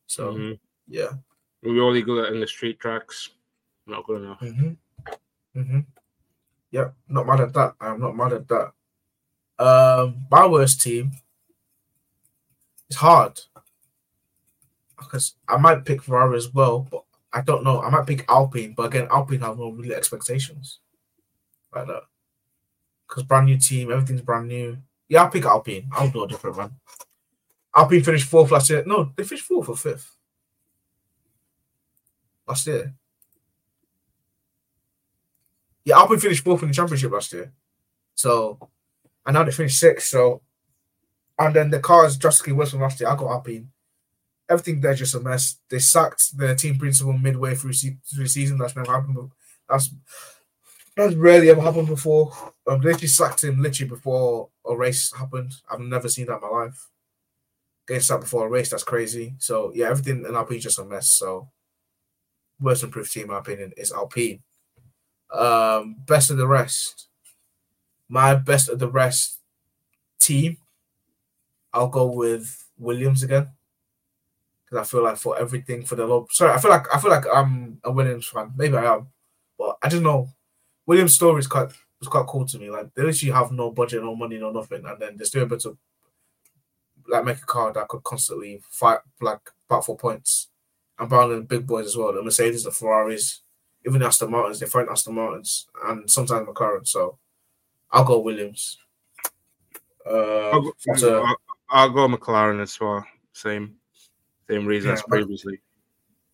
So 0.07 0.33
Mhm. 0.33 0.59
yeah. 0.87 1.13
We're 1.61 1.83
only 1.83 2.01
good 2.01 2.25
at 2.25 2.33
in 2.33 2.39
the 2.39 2.47
street 2.47 2.79
tracks. 2.79 3.29
Not 3.85 4.05
good 4.05 4.21
enough. 4.23 4.39
Mm-hmm. 4.39 5.59
Mm-hmm. 5.59 5.79
Yep, 6.71 6.95
not 7.09 7.27
mad 7.27 7.41
at 7.41 7.53
that. 7.53 7.75
I'm 7.81 7.99
not 7.99 8.15
mad 8.15 8.33
at 8.33 8.47
that. 8.47 8.71
Um, 9.63 10.25
my 10.31 10.47
worst 10.47 10.81
team. 10.81 11.11
It's 12.87 12.97
hard 12.97 13.39
because 14.97 15.35
I 15.47 15.57
might 15.57 15.85
pick 15.85 16.01
Ferrari 16.01 16.37
as 16.37 16.51
well, 16.53 16.79
but 16.89 17.03
I 17.31 17.41
don't 17.41 17.63
know. 17.63 17.81
I 17.81 17.89
might 17.89 18.07
pick 18.07 18.25
Alpine, 18.29 18.73
but 18.75 18.83
again, 18.87 19.07
Alpine 19.11 19.41
have 19.41 19.57
no 19.57 19.69
real 19.71 19.93
expectations 19.93 20.79
like 21.75 21.87
that. 21.87 22.03
Because 23.07 23.23
brand 23.23 23.47
new 23.47 23.57
team, 23.57 23.91
everything's 23.91 24.21
brand 24.21 24.47
new. 24.47 24.77
Yeah, 25.07 25.23
I'll 25.23 25.29
pick 25.29 25.45
Alpine. 25.45 25.89
I'll 25.91 26.09
do 26.09 26.23
a 26.23 26.27
different 26.27 26.57
one. 26.57 26.75
Alpine 27.75 28.03
finished 28.03 28.27
fourth 28.29 28.51
last 28.51 28.69
year. 28.69 28.83
No, 28.85 29.11
they 29.15 29.23
finished 29.23 29.45
fourth 29.45 29.69
or 29.69 29.77
fifth 29.77 30.15
last 32.47 32.67
year. 32.67 32.93
Yeah, 35.85 35.97
Alpine 35.97 36.19
finished 36.19 36.43
fourth 36.43 36.61
in 36.61 36.69
the 36.69 36.73
championship 36.73 37.11
last 37.11 37.33
year. 37.33 37.51
So, 38.15 38.59
and 39.25 39.33
now 39.33 39.43
they 39.43 39.51
finished 39.51 39.79
sixth. 39.79 40.07
So, 40.07 40.41
and 41.37 41.55
then 41.55 41.69
the 41.69 41.79
car 41.79 42.05
is 42.05 42.17
drastically 42.17 42.53
worse 42.53 42.71
than 42.71 42.81
last 42.81 42.99
year. 42.99 43.09
I 43.09 43.15
got 43.15 43.31
Alpine. 43.31 43.71
Everything 44.49 44.81
there's 44.81 44.99
just 44.99 45.15
a 45.15 45.19
mess. 45.19 45.57
They 45.69 45.79
sacked 45.79 46.37
the 46.37 46.55
team 46.55 46.77
principal 46.77 47.13
midway 47.13 47.55
through, 47.55 47.73
se- 47.73 47.97
through 48.11 48.23
the 48.23 48.29
season. 48.29 48.57
That's 48.57 48.75
never 48.75 48.91
happened. 48.91 49.31
That's 49.69 49.93
that's 50.99 51.15
rarely 51.15 51.49
ever 51.49 51.61
happened 51.61 51.87
before. 51.87 52.31
They 52.65 52.73
literally 52.75 53.07
sacked 53.07 53.43
him 53.43 53.61
literally 53.61 53.89
before 53.89 54.49
a 54.65 54.75
race 54.75 55.13
happened. 55.13 55.53
I've 55.69 55.79
never 55.79 56.09
seen 56.09 56.27
that 56.27 56.35
in 56.35 56.41
my 56.41 56.47
life. 56.47 56.89
Getting 57.87 58.01
sacked 58.01 58.21
before 58.21 58.47
a 58.47 58.49
race, 58.49 58.69
that's 58.69 58.83
crazy. 58.83 59.35
So 59.39 59.71
yeah, 59.73 59.89
everything 59.89 60.25
in 60.25 60.35
Alpine 60.35 60.57
is 60.57 60.63
just 60.63 60.79
a 60.79 60.85
mess. 60.85 61.09
So 61.09 61.49
worst 62.59 62.83
improved 62.83 63.11
team, 63.11 63.23
in 63.23 63.29
my 63.29 63.39
opinion, 63.39 63.73
is 63.77 63.91
Alpine. 63.91 64.41
Um, 65.31 65.95
best 66.05 66.31
of 66.31 66.37
the 66.37 66.47
rest. 66.47 67.07
My 68.07 68.35
best 68.35 68.69
of 68.69 68.79
the 68.79 68.89
rest 68.89 69.39
team. 70.19 70.57
I'll 71.73 71.87
go 71.87 72.07
with 72.07 72.67
Williams 72.77 73.23
again. 73.23 73.49
Because 74.65 74.87
I 74.87 74.89
feel 74.89 75.03
like 75.03 75.17
for 75.17 75.37
everything 75.37 75.83
for 75.83 75.95
the 75.95 76.05
low 76.05 76.27
sorry, 76.31 76.53
I 76.53 76.59
feel 76.59 76.71
like 76.71 76.85
I 76.93 76.99
feel 76.99 77.11
like 77.11 77.25
I'm 77.33 77.79
a 77.83 77.91
Williams 77.91 78.27
fan. 78.27 78.53
Maybe 78.55 78.77
I 78.77 78.95
am. 78.95 79.07
But 79.57 79.77
I 79.81 79.89
don't 79.89 80.03
know. 80.03 80.29
Williams' 80.89 81.13
story 81.13 81.37
is 81.39 81.45
quite 81.45 81.69
was 81.99 82.07
quite 82.09 82.25
cool 82.25 82.45
to 82.47 82.57
me. 82.57 82.71
Like 82.71 82.91
they 82.95 83.03
literally 83.03 83.31
have 83.31 83.51
no 83.51 83.69
budget, 83.69 84.01
no 84.01 84.15
money, 84.15 84.39
no 84.39 84.51
nothing, 84.51 84.83
and 84.85 84.99
then 84.99 85.15
they're 85.17 85.25
still 85.27 85.43
able 85.43 85.59
to 85.59 85.77
like 87.07 87.23
make 87.25 87.37
a 87.37 87.45
car 87.45 87.71
that 87.73 87.87
could 87.87 88.03
constantly 88.03 88.59
fight 88.71 88.97
like 89.21 89.39
fight 89.67 89.83
for 89.83 89.95
points. 89.95 90.47
And 90.97 91.07
Brown 91.07 91.31
and 91.31 91.41
the 91.43 91.45
big 91.45 91.67
boys 91.67 91.85
as 91.85 91.95
well. 91.95 92.11
The 92.11 92.23
Mercedes, 92.23 92.63
the 92.63 92.71
Ferraris, 92.71 93.41
even 93.85 93.99
the 94.01 94.07
Aston 94.07 94.31
Martins, 94.31 94.59
they 94.59 94.65
fight 94.65 94.87
Aston 94.89 95.13
Martins 95.13 95.67
and 95.85 96.09
sometimes 96.09 96.47
McLaren. 96.47 96.87
So 96.87 97.19
I'll 97.91 98.03
go 98.03 98.17
Williams. 98.19 98.79
Uh, 100.09 100.49
I'll 100.51 100.61
go, 100.61 100.71
a- 101.21 101.23
I'll, 101.23 101.35
I'll 101.69 101.89
go 101.91 102.07
McLaren 102.07 102.61
as 102.61 102.79
well. 102.79 103.05
Same, 103.31 103.75
same 104.49 104.65
reason 104.65 104.89
as 104.91 105.03
previously. 105.03 105.61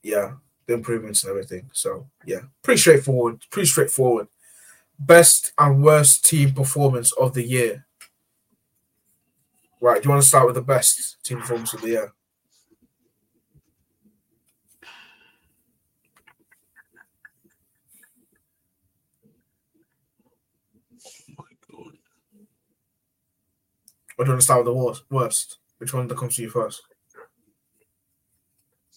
yeah, 0.01 0.33
the 0.65 0.73
improvements 0.73 1.23
and 1.23 1.31
everything. 1.31 1.69
So 1.73 2.07
yeah, 2.25 2.41
pretty 2.63 2.79
straightforward. 2.79 3.43
Pretty 3.51 3.67
straightforward. 3.67 4.27
Best 4.97 5.53
and 5.57 5.83
worst 5.83 6.25
team 6.25 6.53
performance 6.53 7.11
of 7.13 7.33
the 7.33 7.43
year. 7.43 7.85
Right, 9.81 10.01
do 10.01 10.07
you 10.07 10.11
want 10.11 10.23
to 10.23 10.27
start 10.27 10.45
with 10.47 10.55
the 10.55 10.61
best 10.61 11.23
team 11.23 11.39
performance 11.39 11.73
of 11.73 11.81
the 11.81 11.89
year? 11.89 12.13
Or 24.17 24.23
do 24.23 24.29
you 24.29 24.33
want 24.33 24.41
to 24.41 24.45
start 24.45 24.65
with 24.65 24.73
the 24.73 24.73
worst? 24.73 25.03
Worst. 25.09 25.57
Which 25.77 25.93
one 25.93 26.07
that 26.07 26.17
comes 26.17 26.37
to 26.37 26.41
you 26.41 26.49
first? 26.49 26.81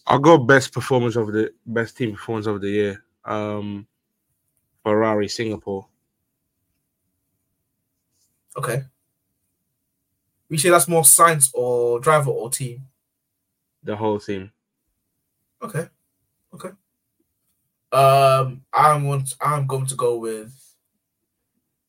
I'll 0.07 0.19
go 0.21 0.39
best 0.39 0.73
performance 0.73 1.17
of 1.17 1.33
the 1.33 1.53
best 1.67 1.97
team 1.97 2.13
performance 2.13 2.47
of 2.47 2.61
the 2.61 2.71
year. 2.71 3.05
Um, 3.25 3.87
Ferrari 4.89 5.29
Singapore. 5.29 5.87
Okay. 8.57 8.85
We 10.49 10.57
say 10.57 10.71
that's 10.71 10.89
more 10.89 11.03
Sainz 11.03 11.51
or 11.53 12.01
driver 12.01 12.31
or 12.31 12.49
team. 12.49 12.87
The 13.83 13.95
whole 13.95 14.19
team. 14.19 14.51
Okay. 15.63 15.89
Okay. 16.55 16.71
Um, 17.93 18.63
I'm 18.73 19.05
want 19.05 19.35
I'm 19.43 19.67
going 19.67 19.85
to 19.87 19.95
go 19.95 20.17
with 20.17 20.55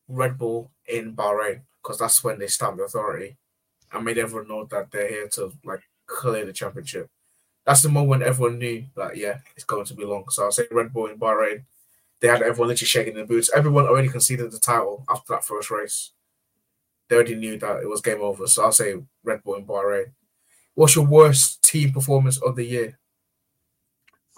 Red 0.06 0.36
Bull 0.36 0.70
in 0.86 1.16
Bahrain 1.16 1.62
because 1.82 1.98
that's 1.98 2.22
when 2.22 2.38
they 2.38 2.48
stamped 2.48 2.76
the 2.76 2.84
authority 2.84 3.38
and 3.92 4.04
made 4.04 4.18
everyone 4.18 4.48
know 4.48 4.64
that 4.66 4.90
they're 4.90 5.08
here 5.08 5.28
to 5.28 5.52
like 5.64 5.80
clear 6.04 6.44
the 6.44 6.52
championship. 6.52 7.08
That's 7.64 7.80
the 7.80 7.88
moment 7.88 8.24
everyone 8.24 8.58
knew 8.58 8.84
that 8.94 9.16
yeah, 9.16 9.38
it's 9.56 9.64
going 9.64 9.86
to 9.86 9.94
be 9.94 10.04
long. 10.04 10.28
So 10.28 10.44
I'll 10.44 10.52
say 10.52 10.64
Red 10.70 10.92
Bull 10.92 11.06
in 11.06 11.18
Bahrain. 11.18 11.64
They 12.20 12.28
had 12.28 12.42
everyone 12.42 12.68
literally 12.68 12.86
shaking 12.86 13.14
their 13.14 13.26
boots. 13.26 13.50
Everyone 13.54 13.86
already 13.86 14.08
conceded 14.08 14.50
the 14.50 14.58
title 14.58 15.04
after 15.08 15.32
that 15.32 15.44
first 15.44 15.70
race. 15.70 16.12
They 17.08 17.16
already 17.16 17.34
knew 17.34 17.58
that 17.58 17.82
it 17.82 17.88
was 17.88 18.00
game 18.00 18.20
over. 18.20 18.46
So 18.46 18.62
I'll 18.64 18.72
say 18.72 18.94
Red 19.24 19.42
Bull 19.42 19.56
and 19.56 19.66
Bahrain. 19.66 20.12
What's 20.74 20.94
your 20.94 21.06
worst 21.06 21.62
team 21.62 21.92
performance 21.92 22.38
of 22.38 22.56
the 22.56 22.64
year? 22.64 22.98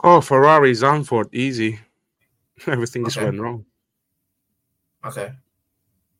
Oh, 0.02 0.20
Ferrari, 0.20 0.72
Zandvoort, 0.72 1.28
easy. 1.32 1.78
Everything 2.66 3.04
just 3.04 3.16
Okay. 3.18 3.26
went 3.26 3.40
wrong. 3.40 3.64
Okay. 5.04 5.32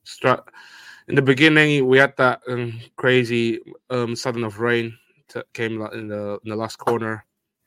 Stra- 0.05 0.45
in 1.09 1.15
the 1.15 1.23
beginning, 1.23 1.87
we 1.87 1.99
had 1.99 2.17
that 2.17 2.43
um, 2.49 2.81
crazy 2.97 3.61
um, 3.91 4.15
sudden 4.15 4.45
of 4.45 4.61
rain 4.61 4.97
that 5.35 5.53
came 5.53 5.81
in 5.93 6.09
the 6.09 6.39
in 6.45 6.51
the 6.51 6.57
last 6.57 6.77
corner. 6.77 7.25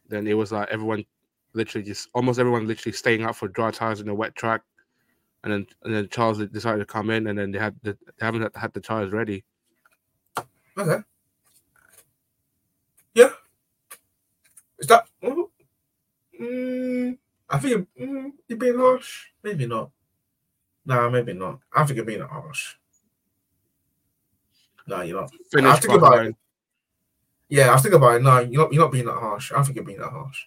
Then 0.08 0.28
it 0.28 0.34
was 0.34 0.52
like 0.52 0.70
everyone 0.70 1.06
literally 1.56 1.86
just 1.86 2.10
almost 2.14 2.40
everyone 2.40 2.68
literally 2.68 2.94
staying 2.94 3.24
out 3.24 3.36
for 3.36 3.48
dry 3.48 3.72
tires 3.72 4.02
in 4.02 4.10
a 4.10 4.16
wet 4.16 4.36
track, 4.36 4.62
and 5.44 5.54
then 5.54 5.68
and 5.84 5.94
then 5.94 6.08
Charles 6.10 6.46
decided 6.48 6.80
to 6.80 6.86
come 6.86 7.10
in, 7.10 7.28
and 7.28 7.38
then 7.38 7.52
they 7.52 7.60
had 7.60 7.76
the, 7.84 7.98
they 8.20 8.26
haven't 8.26 8.56
had, 8.56 8.74
the 8.74 8.80
tires 8.80 9.12
ready. 9.12 9.44
Okay. 10.78 11.04
Yeah. 13.14 13.30
Is 14.80 14.88
that? 14.88 15.08
mm, 16.42 17.18
I 17.50 17.60
think 17.60 17.88
mm, 18.00 18.32
you're 18.48 18.58
being 18.58 18.78
harsh. 18.78 19.28
Maybe 19.44 19.66
not. 19.66 19.92
Nah, 20.86 21.10
maybe 21.10 21.34
not. 21.34 21.60
I 21.74 21.84
think 21.86 21.98
you're 21.98 22.06
being 22.06 22.22
harsh. 22.22 22.76
No, 24.88 25.02
you're 25.02 25.22
not. 25.22 25.32
Finished 25.52 25.82
think 25.82 25.94
about 25.94 26.26
it. 26.28 26.36
Yeah, 27.50 27.74
I 27.74 27.78
think 27.78 27.96
about 27.96 28.16
it. 28.16 28.22
No, 28.24 28.40
you're 28.40 28.62
not. 28.62 28.74
You're 28.74 28.84
not 28.84 28.92
being 28.92 29.06
that 29.06 29.14
harsh. 29.14 29.52
I 29.52 29.64
think 29.64 29.76
you're 29.76 29.86
being 29.86 30.00
that 30.00 30.12
harsh. 30.12 30.46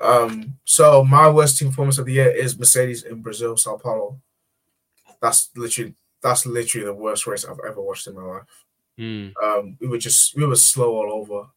Um. 0.00 0.56
So 0.64 1.04
my 1.04 1.28
worst 1.28 1.58
team 1.58 1.68
performance 1.68 1.98
of 1.98 2.06
the 2.06 2.12
year 2.14 2.30
is 2.30 2.58
Mercedes 2.58 3.02
in 3.04 3.20
Brazil, 3.22 3.56
Sao 3.56 3.76
Paulo. 3.76 4.20
That's 5.20 5.50
literally. 5.56 5.94
That's 6.22 6.44
literally 6.44 6.84
the 6.84 6.94
worst 6.94 7.26
race 7.26 7.44
I've 7.46 7.56
ever 7.66 7.80
watched 7.80 8.06
in 8.06 8.14
my 8.14 8.22
life. 8.22 8.64
Mm. 8.98 9.32
Um, 9.42 9.76
we 9.80 9.88
were 9.88 9.96
just 9.98 10.36
we 10.36 10.44
were 10.44 10.56
slow 10.56 10.94
all 10.96 11.12
over. 11.20 11.48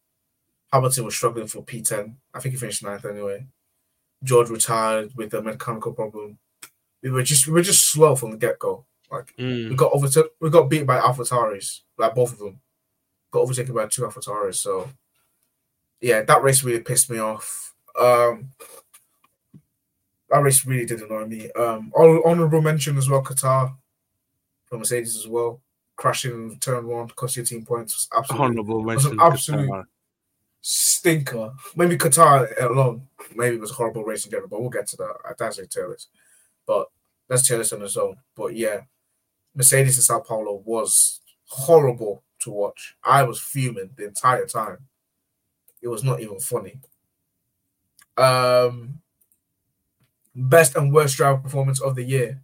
Hamilton 0.72 1.04
was 1.04 1.14
struggling 1.14 1.46
for 1.46 1.62
P10. 1.62 2.14
I 2.32 2.40
think 2.40 2.54
he 2.54 2.58
finished 2.58 2.82
ninth 2.82 3.04
anyway. 3.04 3.46
George 4.22 4.48
retired 4.48 5.12
with 5.14 5.34
a 5.34 5.42
mechanical 5.42 5.92
problem. 5.92 6.38
We 7.02 7.10
were 7.10 7.22
just 7.22 7.46
we 7.46 7.52
were 7.52 7.62
just 7.62 7.90
slow 7.90 8.16
from 8.16 8.30
the 8.30 8.38
get 8.38 8.58
go. 8.58 8.86
Like 9.10 9.34
we 9.36 9.44
Mm. 9.44 9.76
got 9.76 9.92
over 9.92 10.08
we 10.40 10.48
got 10.50 10.70
beat 10.70 10.86
by 10.86 10.98
AlphaTauris, 10.98 11.80
like 11.98 12.14
both 12.14 12.32
of 12.32 12.38
them. 12.38 12.60
Got 13.30 13.40
overtaken 13.40 13.74
by 13.74 13.86
two 13.86 14.02
AlphaTauris. 14.02 14.54
So 14.56 14.88
yeah, 16.00 16.22
that 16.22 16.42
race 16.42 16.64
really 16.64 16.80
pissed 16.80 17.10
me 17.10 17.18
off. 17.18 17.73
Um 17.98 18.50
that 20.30 20.38
race 20.42 20.66
really 20.66 20.86
did 20.86 21.02
annoy 21.02 21.26
me. 21.26 21.50
Um 21.52 21.92
hon- 21.94 22.22
mention 22.62 22.96
as 22.98 23.08
well, 23.08 23.22
Qatar 23.22 23.74
for 24.66 24.78
Mercedes 24.78 25.16
as 25.16 25.26
well. 25.28 25.60
Crashing 25.96 26.50
in 26.52 26.58
turn 26.58 26.86
one, 26.86 27.08
cost 27.08 27.36
your 27.36 27.44
team 27.44 27.64
points 27.64 27.94
was 27.94 28.08
absolutely 28.18 28.46
Honorable 28.46 28.82
was 28.82 29.04
an 29.06 29.20
absolute- 29.20 29.70
Qatar. 29.70 29.84
stinker. 30.60 31.52
Maybe 31.76 31.96
Qatar 31.96 32.50
alone, 32.64 33.06
maybe 33.36 33.56
it 33.56 33.60
was 33.60 33.70
a 33.70 33.74
horrible 33.74 34.02
race 34.04 34.24
in 34.24 34.30
general, 34.30 34.48
but 34.48 34.60
we'll 34.60 34.70
get 34.70 34.86
to 34.88 34.96
that. 34.96 35.14
I 35.24 35.34
that's 35.38 35.58
a 35.58 35.66
list. 35.88 36.08
But 36.66 36.88
that's 37.28 37.48
list 37.58 37.72
on 37.74 37.82
its 37.82 37.96
own. 37.96 38.16
But 38.34 38.56
yeah, 38.56 38.80
Mercedes 39.54 39.96
in 39.98 40.02
Sao 40.02 40.20
Paulo 40.20 40.62
was 40.64 41.20
horrible 41.46 42.22
to 42.40 42.50
watch. 42.50 42.96
I 43.04 43.22
was 43.22 43.38
fuming 43.38 43.90
the 43.96 44.06
entire 44.06 44.46
time. 44.46 44.78
It 45.82 45.88
was 45.88 46.02
not 46.02 46.20
even 46.20 46.40
funny. 46.40 46.80
Um 48.16 49.00
best 50.34 50.76
and 50.76 50.92
worst 50.92 51.16
driver 51.16 51.38
performance 51.38 51.80
of 51.80 51.94
the 51.94 52.02
year. 52.02 52.42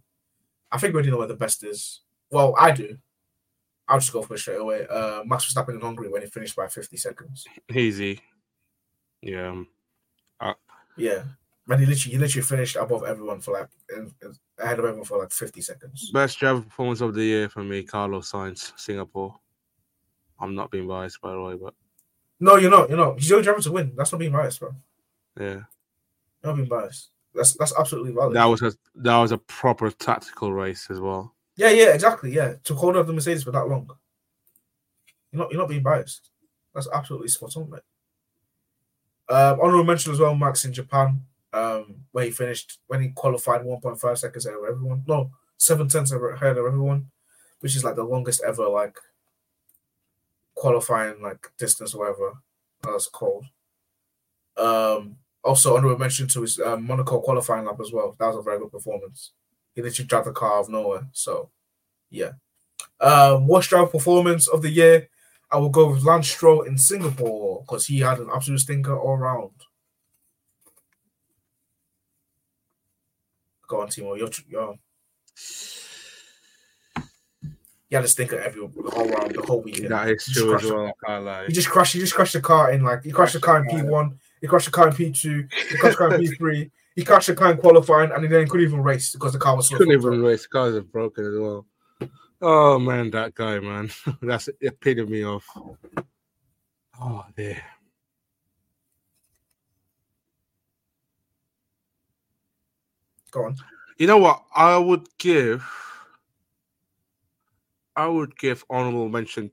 I 0.71 0.77
think 0.77 0.93
we 0.93 0.97
already 0.97 1.11
know 1.11 1.17
what 1.17 1.27
the 1.27 1.35
best 1.35 1.63
is. 1.63 2.01
Well, 2.29 2.55
I 2.57 2.71
do. 2.71 2.97
I'll 3.87 3.99
just 3.99 4.13
go 4.13 4.21
for 4.21 4.35
it 4.35 4.39
straight 4.39 4.59
away. 4.61 4.87
Uh, 4.89 5.23
Max 5.25 5.45
Verstappen 5.53 5.75
in 5.75 5.81
Hungary 5.81 6.07
when 6.07 6.21
he 6.21 6.27
finished 6.29 6.55
by 6.55 6.67
50 6.67 6.95
seconds. 6.95 7.45
Easy. 7.73 8.21
Yeah. 9.21 9.49
um, 10.39 10.55
Yeah. 10.95 11.23
Man, 11.67 11.79
he 11.79 11.85
literally, 11.85 12.13
he 12.13 12.17
literally 12.17 12.45
finished 12.45 12.77
above 12.77 13.03
everyone 13.05 13.41
for 13.41 13.53
like, 13.53 13.67
in, 13.93 14.13
in- 14.21 14.35
ahead 14.57 14.79
of 14.79 14.85
everyone 14.85 15.03
for 15.05 15.19
like 15.19 15.31
50 15.31 15.59
seconds. 15.59 16.09
Best 16.11 16.39
driver 16.39 16.61
performance 16.61 17.01
of 17.01 17.13
the 17.13 17.23
year 17.23 17.49
for 17.49 17.63
me, 17.63 17.83
Carlos 17.83 18.31
Sainz, 18.31 18.71
Singapore. 18.79 19.35
I'm 20.39 20.55
not 20.55 20.71
being 20.71 20.87
biased, 20.87 21.19
by 21.21 21.31
the 21.33 21.41
way, 21.41 21.55
but 21.61 21.73
No, 22.39 22.55
you're 22.55 22.71
not. 22.71 22.87
You're 22.87 22.97
not. 22.97 23.19
He's 23.19 23.29
your 23.29 23.41
driver 23.41 23.59
to 23.61 23.71
win. 23.73 23.91
That's 23.97 24.11
not 24.13 24.19
being 24.19 24.31
biased, 24.31 24.61
bro. 24.61 24.73
Yeah, 25.41 25.61
not 26.43 26.55
being 26.55 26.67
biased. 26.67 27.09
That's 27.33 27.53
that's 27.53 27.73
absolutely 27.77 28.11
valid. 28.11 28.35
that 28.35 28.45
was 28.45 28.61
a 28.61 28.73
that 28.95 29.17
was 29.17 29.31
a 29.31 29.37
proper 29.37 29.89
tactical 29.91 30.53
race 30.53 30.87
as 30.89 30.99
well. 30.99 31.35
yeah, 31.55 31.69
yeah, 31.69 31.93
exactly. 31.93 32.33
Yeah, 32.33 32.55
to 32.63 32.75
hold 32.75 32.97
up 32.97 33.07
the 33.07 33.13
Mercedes 33.13 33.43
for 33.43 33.51
that 33.51 33.67
long. 33.67 33.89
You're 35.31 35.41
not. 35.41 35.51
You're 35.51 35.61
not 35.61 35.69
being 35.69 35.83
biased. 35.83 36.29
That's 36.73 36.89
absolutely 36.93 37.29
spot 37.29 37.55
on, 37.57 37.69
mate. 37.69 37.81
Um, 39.29 39.59
honorable 39.61 39.83
mention 39.85 40.11
as 40.11 40.19
well, 40.19 40.35
Max 40.35 40.65
in 40.65 40.73
Japan, 40.73 41.21
um, 41.53 41.95
where 42.11 42.25
he 42.25 42.31
finished 42.31 42.79
when 42.87 43.01
he 43.01 43.09
qualified 43.09 43.61
1.5 43.61 44.17
seconds 44.17 44.45
ahead 44.45 44.57
of 44.57 44.65
everyone. 44.65 45.03
No, 45.07 45.31
seven 45.57 45.87
tenths 45.87 46.11
ahead 46.11 46.57
of 46.57 46.65
everyone, 46.65 47.11
which 47.59 47.75
is 47.75 47.83
like 47.83 47.95
the 47.95 48.03
longest 48.03 48.41
ever 48.45 48.67
like 48.67 48.97
qualifying 50.55 51.21
like 51.21 51.49
distance 51.57 51.93
or 51.93 51.99
whatever 51.99 52.33
that's 52.83 53.07
called. 53.07 53.45
Um, 54.57 55.17
also 55.43 55.75
honorable 55.75 55.97
mention 55.97 56.27
to 56.29 56.41
his 56.41 56.59
um, 56.59 56.85
Monaco 56.85 57.19
qualifying 57.19 57.65
lap 57.65 57.79
as 57.81 57.91
well. 57.91 58.15
That 58.19 58.27
was 58.27 58.37
a 58.37 58.41
very 58.41 58.59
good 58.59 58.71
performance. 58.71 59.31
He 59.73 59.81
literally 59.81 60.07
dragged 60.07 60.27
the 60.27 60.31
car 60.31 60.57
out 60.57 60.61
of 60.61 60.69
nowhere. 60.69 61.07
So, 61.11 61.49
yeah. 62.09 62.31
Um, 62.99 63.47
worst 63.47 63.69
driver 63.69 63.87
performance 63.87 64.47
of 64.47 64.61
the 64.61 64.69
year. 64.69 65.09
I 65.51 65.57
will 65.57 65.69
go 65.69 65.91
with 65.91 66.03
Lance 66.03 66.29
Stroll 66.29 66.61
in 66.61 66.77
Singapore 66.77 67.61
because 67.61 67.85
he 67.85 67.99
had 67.99 68.19
an 68.19 68.29
absolute 68.33 68.59
stinker 68.59 68.97
all 68.97 69.17
round. 69.17 69.51
Go 73.67 73.81
on, 73.81 73.87
Timo. 73.87 74.17
You're, 74.17 74.29
you're 74.47 74.77
he 77.91 77.95
had 77.95 78.05
a 78.05 78.07
stinker 78.07 78.39
every 78.39 78.61
all 78.61 79.09
round 79.09 79.35
the 79.35 79.41
whole 79.41 79.61
weekend. 79.61 79.89
That 79.91 80.09
is 80.09 80.25
Just 80.25 80.39
true 80.39 80.55
as 80.55 80.63
well. 80.63 80.87
I 80.87 81.05
can't 81.05 81.25
lie. 81.25 81.45
He 81.47 81.51
just 81.51 81.69
crashed. 81.69 81.93
He 81.93 81.99
just 81.99 82.13
crashed 82.13 82.31
the 82.31 82.39
car 82.39 82.71
in 82.71 82.83
like 82.83 83.03
he 83.03 83.11
crashed 83.11 83.33
the 83.33 83.41
car 83.41 83.59
in 83.59 83.67
P 83.67 83.81
one. 83.81 84.17
He 84.41 84.47
crashed 84.47 84.65
the 84.65 84.71
car 84.71 84.87
in 84.87 84.95
P 84.95 85.11
two. 85.11 85.47
He 85.69 85.77
crashed 85.77 85.97
the 85.97 86.07
car 86.09 86.13
in 86.15 86.21
P 86.21 86.27
three. 86.35 86.71
He 86.95 87.05
crashed 87.05 87.27
the 87.27 87.35
car 87.35 87.51
in 87.51 87.57
qualifying, 87.57 88.11
and 88.11 88.23
he 88.23 88.27
then 88.27 88.47
couldn't 88.47 88.65
even 88.65 88.81
race 88.81 89.13
because 89.13 89.33
the 89.33 89.39
car 89.39 89.55
was 89.55 89.69
so. 89.69 89.77
Couldn't 89.77 89.93
even 89.93 90.21
race. 90.21 90.47
Cars 90.47 90.75
are 90.75 90.81
broken 90.81 91.25
as 91.25 91.39
well. 91.39 91.65
Oh 92.41 92.79
man, 92.79 93.11
that 93.11 93.35
guy, 93.35 93.59
man, 93.59 93.91
that's 94.21 94.45
the 94.45 94.55
epitome 94.61 95.23
of. 95.23 95.45
Oh, 96.99 97.23
there. 97.35 97.63
Go 103.29 103.45
on. 103.45 103.55
You 103.97 104.07
know 104.07 104.17
what? 104.17 104.43
I 104.53 104.77
would 104.77 105.07
give. 105.17 105.63
I 107.95 108.07
would 108.07 108.37
give 108.37 108.65
honorable 108.69 109.09
mention 109.09 109.51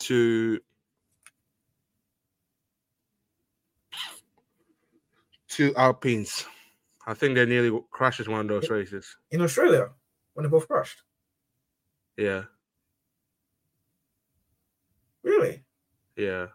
to 0.00 0.60
to 5.54 5.74
Alpines. 5.76 6.46
I 7.06 7.14
think 7.14 7.34
they 7.34 7.44
nearly 7.46 7.78
crashes 7.90 8.28
one 8.28 8.40
of 8.40 8.48
those 8.48 8.70
races. 8.70 9.16
In 9.30 9.40
Australia, 9.42 9.90
when 10.34 10.44
they 10.44 10.50
both 10.50 10.66
crashed. 10.68 11.02
Yeah, 12.16 12.44
Really? 15.22 15.62
yeah. 16.16 16.46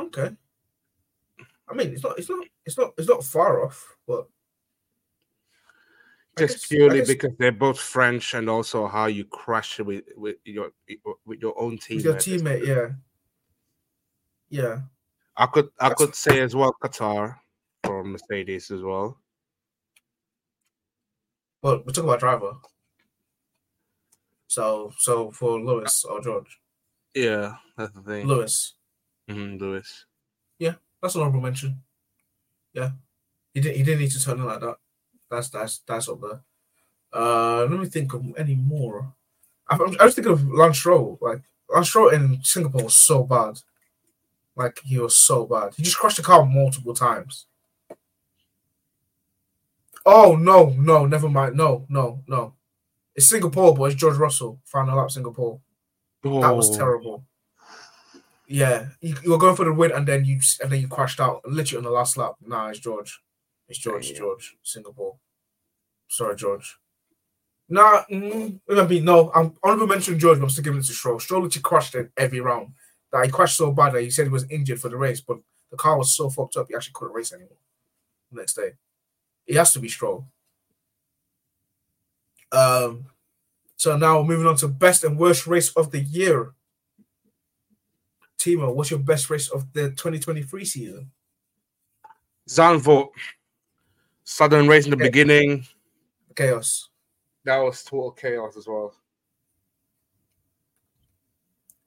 Okay. 0.00 0.30
I 1.68 1.74
mean, 1.74 1.92
it's 1.92 2.02
not. 2.02 2.18
It's 2.18 2.30
not. 2.30 2.46
It's 2.64 2.78
not. 2.78 2.92
It's 2.96 3.08
not 3.08 3.24
far 3.24 3.64
off, 3.64 3.96
but. 4.06 4.26
Just 6.38 6.54
guess- 6.54 6.66
purely 6.68 6.98
guess 7.00 7.08
because 7.08 7.32
they're 7.38 7.52
both 7.52 7.78
French, 7.80 8.34
and 8.34 8.48
also 8.48 8.86
how 8.86 9.06
you 9.06 9.24
crash 9.24 9.78
with 9.80 10.04
with 10.16 10.36
your 10.44 10.70
with 11.26 11.40
your 11.40 11.60
own 11.60 11.78
team. 11.78 11.96
with 11.96 12.04
your 12.06 12.14
teammate, 12.14 12.64
yeah. 12.66 12.88
Yeah. 14.48 14.80
I 15.38 15.46
could 15.46 15.70
I 15.80 15.90
could 15.90 16.14
say 16.14 16.40
as 16.40 16.54
well 16.54 16.74
Qatar 16.82 17.36
for 17.84 18.02
Mercedes 18.04 18.70
as 18.70 18.82
well. 18.82 19.18
But 21.62 21.86
we're 21.86 21.92
talking 21.92 22.08
about 22.10 22.20
driver. 22.20 22.54
So, 24.46 24.92
so 24.98 25.30
for 25.30 25.60
Lewis 25.60 26.04
or 26.04 26.20
George, 26.20 26.58
Yeah, 27.14 27.56
that's 27.76 27.92
the 27.92 28.00
thing. 28.02 28.26
Lewis, 28.26 28.74
Mhm, 29.28 29.60
Lewis. 29.60 30.06
Yeah, 30.58 30.74
that's 31.02 31.14
an 31.14 31.20
honorable 31.20 31.40
mention. 31.42 31.82
Yeah, 32.72 32.92
he 33.54 33.60
didn't. 33.60 33.76
He 33.76 33.82
didn't 33.82 34.00
need 34.00 34.10
to 34.12 34.22
turn 34.24 34.40
it 34.40 34.44
like 34.44 34.60
that. 34.60 34.76
That's 35.30 35.50
that's 35.50 35.78
that's 35.80 36.08
up 36.08 36.20
there. 36.20 36.40
Uh, 37.12 37.66
let 37.66 37.78
me 37.78 37.86
think 37.86 38.12
of 38.14 38.24
any 38.36 38.54
more. 38.54 39.14
I, 39.68 39.76
I 40.00 40.04
was 40.04 40.14
thinking 40.14 40.32
of 40.32 40.48
Lance 40.48 40.78
Stroll. 40.78 41.18
Like 41.20 41.42
Lance 41.68 41.88
Stroll 41.88 42.08
in 42.10 42.42
Singapore 42.42 42.84
was 42.84 42.96
so 42.96 43.24
bad. 43.24 43.60
Like 44.58 44.80
he 44.84 44.98
was 44.98 45.14
so 45.14 45.46
bad. 45.46 45.74
He 45.76 45.84
just 45.84 45.96
crashed 45.96 46.16
the 46.16 46.22
car 46.24 46.44
multiple 46.44 46.92
times. 46.92 47.46
Oh 50.04 50.34
no, 50.34 50.70
no, 50.70 51.06
never 51.06 51.28
mind. 51.28 51.56
No, 51.56 51.86
no, 51.88 52.24
no. 52.26 52.54
It's 53.14 53.26
Singapore, 53.26 53.74
but 53.74 53.84
it's 53.84 53.94
George 53.94 54.16
Russell 54.16 54.60
final 54.64 54.96
lap 54.98 55.12
Singapore. 55.12 55.60
Oh. 56.24 56.40
That 56.40 56.56
was 56.56 56.70
Oh, 56.70 56.76
terrible. 56.76 57.24
Yeah, 58.48 58.86
you, 59.00 59.14
you 59.22 59.30
were 59.30 59.38
going 59.38 59.54
for 59.54 59.64
the 59.64 59.72
win 59.72 59.92
and 59.92 60.08
then 60.08 60.24
you 60.24 60.40
and 60.60 60.72
then 60.72 60.80
you 60.80 60.88
crashed 60.88 61.20
out 61.20 61.46
literally 61.46 61.78
on 61.78 61.84
the 61.84 61.96
last 61.96 62.16
lap. 62.16 62.34
Nah, 62.44 62.68
it's 62.68 62.80
George. 62.80 63.20
It's 63.68 63.78
George. 63.78 64.10
It's 64.10 64.18
George. 64.18 64.56
Singapore. 64.62 65.16
Sorry, 66.08 66.34
George. 66.34 66.78
Nah, 67.68 68.02
mm, 68.10 68.58
I 68.70 68.86
mean, 68.86 69.04
no. 69.04 69.30
I'm 69.34 69.54
honorable 69.62 69.86
mention 69.86 70.18
George, 70.18 70.38
but 70.38 70.44
I'm 70.44 70.50
still 70.50 70.64
giving 70.64 70.80
it 70.80 70.86
to 70.86 70.92
Stroll. 70.92 71.20
Stroll 71.20 71.42
literally 71.42 71.62
crashed 71.62 71.94
in 71.94 72.10
every 72.16 72.40
round. 72.40 72.72
That 73.12 73.24
he 73.24 73.30
crashed 73.30 73.56
so 73.56 73.72
bad 73.72 73.94
that 73.94 74.02
he 74.02 74.10
said 74.10 74.26
he 74.26 74.32
was 74.32 74.44
injured 74.50 74.80
for 74.80 74.88
the 74.90 74.96
race, 74.96 75.20
but 75.20 75.38
the 75.70 75.76
car 75.76 75.96
was 75.96 76.14
so 76.14 76.28
fucked 76.30 76.56
up 76.56 76.66
he 76.68 76.74
actually 76.74 76.92
couldn't 76.94 77.14
race 77.14 77.32
anymore. 77.32 77.56
The 78.32 78.40
next 78.40 78.54
day, 78.54 78.72
He 79.46 79.54
has 79.54 79.72
to 79.72 79.78
be 79.80 79.88
strong. 79.88 80.28
Um. 82.52 83.06
So 83.76 83.96
now 83.96 84.22
moving 84.22 84.46
on 84.46 84.56
to 84.56 84.68
best 84.68 85.04
and 85.04 85.18
worst 85.18 85.46
race 85.46 85.70
of 85.70 85.90
the 85.92 86.00
year. 86.00 86.52
Timo, 88.38 88.74
what's 88.74 88.90
your 88.90 88.98
best 89.00 89.30
race 89.30 89.48
of 89.48 89.72
the 89.72 89.90
2023 89.90 90.64
season? 90.64 91.10
Zandvoort. 92.48 93.08
Sudden 94.24 94.66
race 94.68 94.84
in 94.84 94.90
the 94.90 94.96
Yeah. 94.96 95.04
beginning. 95.10 95.66
Chaos. 96.34 96.88
That 97.44 97.58
was 97.58 97.82
total 97.82 98.12
chaos 98.12 98.56
as 98.56 98.66
well. 98.66 98.94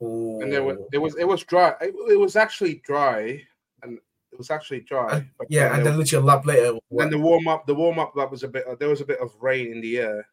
Ooh. 0.02 0.42
And 0.42 0.52
there 0.52 0.64
was 0.64 0.78
there 0.92 1.02
was 1.02 1.16
it 1.16 1.28
was 1.28 1.44
dry. 1.44 1.76
It, 1.82 1.94
it 2.10 2.20
was 2.20 2.36
actually 2.36 2.82
dry, 2.86 3.42
and 3.84 4.00
it 4.32 4.38
was 4.38 4.50
actually 4.50 4.82
dry. 4.82 5.28
But 5.38 5.48
yeah, 5.50 5.76
and 5.76 5.86
then 5.86 5.98
literally 5.98 6.24
a 6.24 6.26
lap 6.26 6.46
later. 6.46 6.78
Then 6.90 7.10
the 7.10 7.20
warm 7.20 7.48
up, 7.48 7.68
the 7.68 7.76
warm 7.76 8.00
up, 8.00 8.14
that 8.16 8.32
was 8.32 8.44
a 8.44 8.48
bit. 8.48 8.66
There 8.80 8.90
was 8.90 9.02
a 9.02 9.06
bit 9.06 9.20
of 9.20 9.36
rain 9.40 9.72
in 9.72 9.82
the 9.82 10.00
air, 10.00 10.28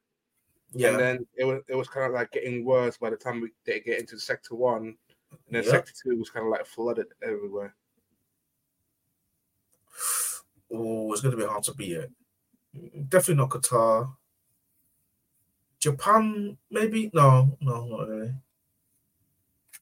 yeah, 0.72 0.90
and 0.90 0.98
then 0.98 1.26
it 1.36 1.44
was 1.44 1.62
it 1.68 1.74
was 1.74 1.88
kind 1.88 2.06
of 2.06 2.12
like 2.12 2.32
getting 2.32 2.64
worse 2.64 2.96
by 2.96 3.10
the 3.10 3.16
time 3.16 3.40
we 3.40 3.50
they 3.64 3.80
get 3.80 4.00
into 4.00 4.18
sector 4.18 4.54
one, 4.54 4.96
and 5.30 5.50
then 5.50 5.64
Yeah. 5.64 5.70
sector 5.70 5.92
two 6.02 6.16
was 6.16 6.30
kind 6.30 6.46
of 6.46 6.50
like 6.50 6.66
flooded 6.66 7.08
everywhere. 7.22 7.74
oh, 10.72 11.12
it's 11.12 11.22
gonna 11.22 11.36
be 11.36 11.44
hard 11.44 11.64
to 11.64 11.74
beat 11.74 11.92
it. 11.92 12.10
Definitely 13.08 13.42
not 13.42 13.50
Qatar. 13.50 14.14
Japan, 15.78 16.58
maybe 16.70 17.10
no, 17.14 17.56
no, 17.60 17.86
not 17.86 18.08
really. 18.08 18.34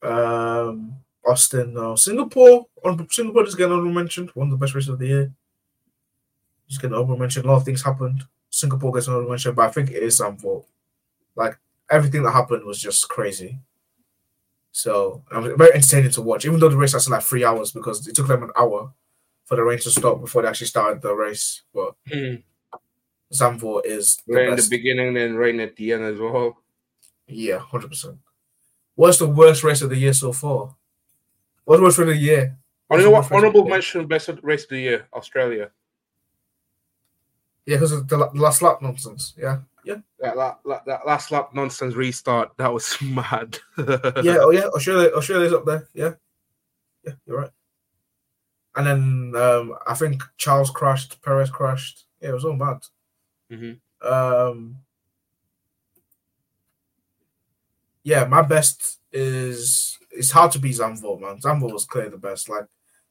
Um, 0.02 0.96
Austin, 1.26 1.74
no. 1.74 1.96
Singapore, 1.96 2.66
on 2.84 3.08
Singapore 3.10 3.44
just 3.44 3.56
getting 3.56 3.72
honorable 3.72 3.92
mentioned. 3.92 4.30
One 4.34 4.48
of 4.48 4.50
the 4.52 4.56
best 4.56 4.74
races 4.74 4.90
of 4.90 4.98
the 4.98 5.06
year. 5.06 5.32
Just 6.68 6.80
getting 6.80 6.94
honorable 6.94 7.16
mentioned. 7.16 7.44
A 7.44 7.48
lot 7.48 7.56
of 7.56 7.64
things 7.64 7.82
happened. 7.82 8.24
Singapore 8.50 8.92
gets 8.92 9.08
honorable 9.08 9.30
mention, 9.30 9.54
but 9.54 9.68
I 9.68 9.72
think 9.72 9.90
it 9.90 10.02
is 10.02 10.20
Zandvoort. 10.20 10.64
Like 11.34 11.58
everything 11.90 12.22
that 12.22 12.32
happened 12.32 12.64
was 12.64 12.80
just 12.80 13.08
crazy. 13.08 13.58
So 14.72 15.22
it 15.32 15.36
was 15.36 15.52
very 15.56 15.74
entertaining 15.74 16.10
to 16.12 16.22
watch, 16.22 16.44
even 16.44 16.60
though 16.60 16.68
the 16.68 16.76
race 16.76 16.92
lasted 16.92 17.10
like 17.10 17.22
three 17.22 17.44
hours 17.44 17.70
because 17.70 18.06
it 18.06 18.14
took 18.14 18.28
them 18.28 18.42
an 18.42 18.50
hour 18.56 18.92
for 19.44 19.56
the 19.56 19.62
rain 19.62 19.78
to 19.78 19.90
stop 19.90 20.20
before 20.20 20.42
they 20.42 20.48
actually 20.48 20.66
started 20.66 21.00
the 21.00 21.14
race. 21.14 21.62
But 21.72 21.94
Zandvoort 23.32 23.86
is 23.86 24.18
the 24.26 24.34
Rain 24.34 24.50
in 24.50 24.56
the 24.56 24.66
beginning, 24.68 25.16
and 25.16 25.38
rain 25.38 25.60
at 25.60 25.76
the 25.76 25.92
end 25.92 26.04
as 26.04 26.18
well. 26.18 26.58
Yeah, 27.26 27.58
hundred 27.58 27.88
percent. 27.88 28.18
What's 28.96 29.18
the 29.18 29.28
worst 29.28 29.62
race 29.62 29.82
of 29.82 29.90
the 29.90 29.96
year 29.96 30.12
so 30.12 30.32
far? 30.32 30.74
What's 31.64 31.78
the 31.78 31.84
worst 31.84 31.98
race 31.98 32.08
of 32.08 32.14
the 32.14 32.20
year? 32.20 32.56
You 32.90 32.98
know 32.98 33.10
what? 33.10 33.18
What's 33.18 33.28
the 33.28 33.30
worst 33.30 33.30
race 33.30 33.30
of 33.30 33.36
Honorable 33.36 33.68
mention, 33.68 34.06
best 34.06 34.30
race 34.42 34.64
of 34.64 34.70
the 34.70 34.78
year, 34.80 35.06
Australia. 35.12 35.70
Yeah, 37.66 37.76
because 37.76 37.92
of 37.92 38.08
the 38.08 38.16
last 38.34 38.62
lap 38.62 38.80
nonsense. 38.80 39.34
Yeah, 39.36 39.58
yeah, 39.84 39.96
That, 40.20 40.36
la- 40.36 40.56
that 40.86 41.04
last 41.06 41.30
lap 41.32 41.50
nonsense 41.52 41.94
restart, 41.94 42.52
that 42.58 42.72
was 42.72 42.96
mad. 43.02 43.58
yeah. 43.76 44.38
Oh, 44.40 44.50
yeah. 44.52 44.66
Australia, 44.74 45.10
Australia's 45.10 45.52
up 45.52 45.66
there. 45.66 45.88
Yeah, 45.92 46.12
yeah. 47.04 47.12
You're 47.26 47.38
right. 47.40 47.50
And 48.76 48.86
then 48.86 49.42
um, 49.42 49.74
I 49.86 49.94
think 49.94 50.22
Charles 50.36 50.70
crashed, 50.70 51.20
Perez 51.22 51.50
crashed. 51.50 52.04
Yeah, 52.20 52.28
it 52.30 52.34
was 52.34 52.44
all 52.44 52.56
bad. 52.56 52.78
Mhm. 53.50 53.78
Um, 54.02 54.76
yeah, 58.06 58.24
my 58.24 58.40
best 58.40 59.00
is 59.10 59.98
it's 60.12 60.30
hard 60.30 60.52
to 60.52 60.60
beat 60.60 60.76
Zandvoort, 60.76 61.20
man. 61.20 61.40
Zandvoort 61.40 61.72
was 61.72 61.84
clearly 61.84 62.10
the 62.10 62.16
best. 62.16 62.48
Like 62.48 62.66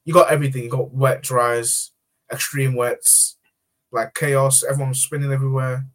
you 0.06 0.14
got 0.14 0.32
everything. 0.32 0.64
You 0.64 0.70
got 0.70 0.94
wet 0.94 1.22
dries, 1.22 1.92
extreme 2.32 2.76
wets, 2.76 3.36
like 3.92 4.14
chaos. 4.14 4.64
Everyone's 4.64 5.02
spinning 5.02 5.34
everywhere. 5.34 5.86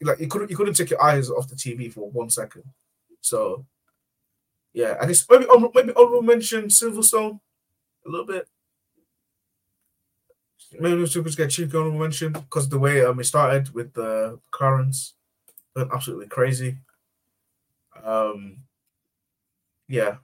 Like 0.00 0.20
you 0.20 0.28
couldn't 0.28 0.52
you 0.52 0.56
couldn't 0.56 0.74
take 0.74 0.90
your 0.90 1.02
eyes 1.02 1.30
off 1.30 1.48
the 1.48 1.56
TV 1.56 1.92
for 1.92 2.08
one 2.12 2.30
second. 2.30 2.62
So 3.22 3.66
yeah, 4.72 4.98
I 5.00 5.06
guess 5.06 5.26
maybe 5.28 5.46
maybe 5.74 5.92
honorable 5.96 6.22
mention 6.22 6.66
Silverstone 6.66 7.40
a 8.06 8.08
little 8.08 8.26
bit. 8.26 8.46
Maybe 10.78 10.94
we 10.94 11.06
should 11.08 11.36
get 11.36 11.50
cheeky 11.50 11.76
honorable 11.76 11.98
mention 11.98 12.34
because 12.34 12.68
the 12.68 12.78
way 12.78 13.04
um 13.04 13.18
it 13.18 13.24
started 13.24 13.74
with 13.74 13.92
the 13.94 14.38
currents 14.52 15.14
went 15.74 15.90
absolutely 15.92 16.28
crazy. 16.28 16.78
Um, 18.02 18.58
yeah, 19.88 20.16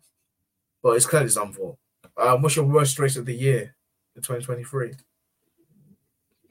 but 0.83 0.97
it's 0.97 1.07
clearly 1.07 1.29
Zandvoort. 1.29 1.77
Um, 2.17 2.43
what's 2.43 2.57
your 2.57 2.65
worst 2.65 2.99
race 2.99 3.17
of 3.17 3.27
the 3.27 3.35
year 3.35 3.75
in 4.17 4.23
2023? 4.23 4.93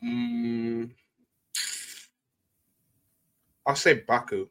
Mm, 0.04 0.90
I'll 3.66 3.76
say 3.76 3.96
Baku. 3.96 4.48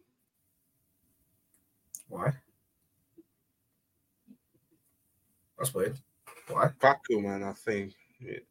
Why? 2.08 2.32
That's 5.58 5.74
weird. 5.74 5.98
Why? 6.48 6.70
Baku, 6.80 7.20
man, 7.20 7.42
I 7.42 7.52
think 7.52 7.94
it, 8.20 8.46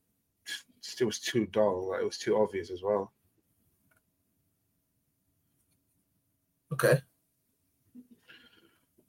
it 1.00 1.06
was 1.06 1.20
too 1.20 1.46
dull. 1.48 1.90
Like, 1.90 2.02
it 2.02 2.06
was 2.06 2.18
too 2.18 2.38
obvious 2.38 2.70
as 2.70 2.84
well. 2.84 3.12
Okay. 6.74 7.00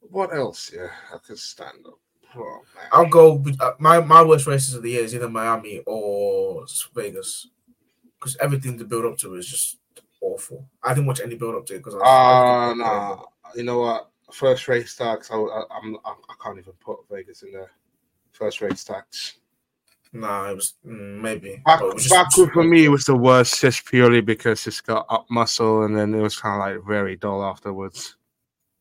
What 0.09 0.33
else? 0.33 0.71
Yeah, 0.75 0.89
I 1.13 1.17
could 1.17 1.37
stand 1.39 1.85
up. 1.87 1.99
Oh. 2.35 2.61
I'll 2.91 3.07
go. 3.09 3.43
uh, 3.59 3.71
My 3.79 3.99
my 4.01 4.23
worst 4.23 4.47
races 4.47 4.73
of 4.75 4.83
the 4.83 4.91
year 4.91 5.03
is 5.03 5.15
either 5.15 5.29
Miami 5.29 5.81
or 5.85 6.65
Vegas, 6.93 7.47
because 8.19 8.37
everything 8.37 8.77
to 8.77 8.85
build 8.85 9.05
up 9.05 9.17
to 9.19 9.35
is 9.35 9.47
just 9.47 9.77
awful. 10.21 10.65
I 10.83 10.93
didn't 10.93 11.07
watch 11.07 11.21
any 11.21 11.35
build 11.35 11.55
up 11.55 11.65
to 11.67 11.75
it 11.75 11.79
because. 11.79 11.95
Ah, 12.03 12.73
nah. 12.75 13.23
You 13.55 13.63
know 13.63 13.79
what? 13.79 14.09
First 14.31 14.67
race 14.67 14.95
tax. 14.95 15.31
I, 15.31 15.35
I, 15.37 15.63
I'm. 15.71 15.97
I, 16.05 16.11
I 16.11 16.33
can't 16.43 16.59
even 16.59 16.73
put 16.73 16.99
Vegas 17.09 17.41
in 17.41 17.51
there. 17.51 17.71
First 18.31 18.61
race 18.61 18.83
tax. 18.83 19.37
Nah, 20.13 20.49
it 20.51 20.55
was 20.55 20.73
mm, 20.85 21.19
maybe. 21.21 21.61
It 21.65 21.93
was 21.93 22.03
just- 22.07 22.35
Baku 22.37 22.51
for 22.51 22.63
me 22.63 22.87
was 22.89 23.05
the 23.05 23.15
worst, 23.15 23.61
just 23.61 23.85
purely 23.85 24.21
because 24.21 24.65
it's 24.65 24.81
got 24.81 25.05
up 25.09 25.25
muscle, 25.29 25.83
and 25.83 25.95
then 25.97 26.13
it 26.15 26.21
was 26.21 26.37
kind 26.39 26.55
of 26.55 26.77
like 26.77 26.87
very 26.87 27.15
dull 27.15 27.43
afterwards. 27.43 28.15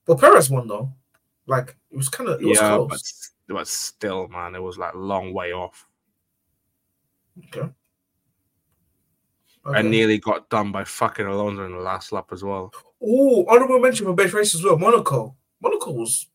But 0.06 0.20
Perez 0.20 0.48
won 0.50 0.68
though. 0.68 0.90
Like 1.48 1.76
it 1.90 1.96
was 1.96 2.08
kind 2.08 2.28
of 2.28 2.40
it 2.40 2.46
was 2.46 2.58
yeah, 2.60 2.76
close. 2.76 3.32
but, 3.48 3.54
but 3.54 3.66
still, 3.66 4.28
man, 4.28 4.54
it 4.54 4.62
was 4.62 4.78
like 4.78 4.94
a 4.94 4.98
long 4.98 5.32
way 5.32 5.52
off. 5.52 5.86
Okay. 7.46 7.68
I 9.64 9.82
nearly 9.82 10.18
got 10.18 10.48
done 10.48 10.72
by 10.72 10.84
fucking 10.84 11.26
Alonso 11.26 11.66
in 11.66 11.72
the 11.72 11.78
last 11.78 12.12
lap 12.12 12.28
as 12.32 12.42
well. 12.42 12.72
Oh, 13.02 13.44
honorable 13.48 13.80
mention 13.80 14.06
for 14.06 14.14
best 14.14 14.32
race 14.32 14.54
as 14.54 14.62
well. 14.62 14.78
Monaco. 14.78 15.36
Monaco 15.60 15.92
was. 15.92 16.26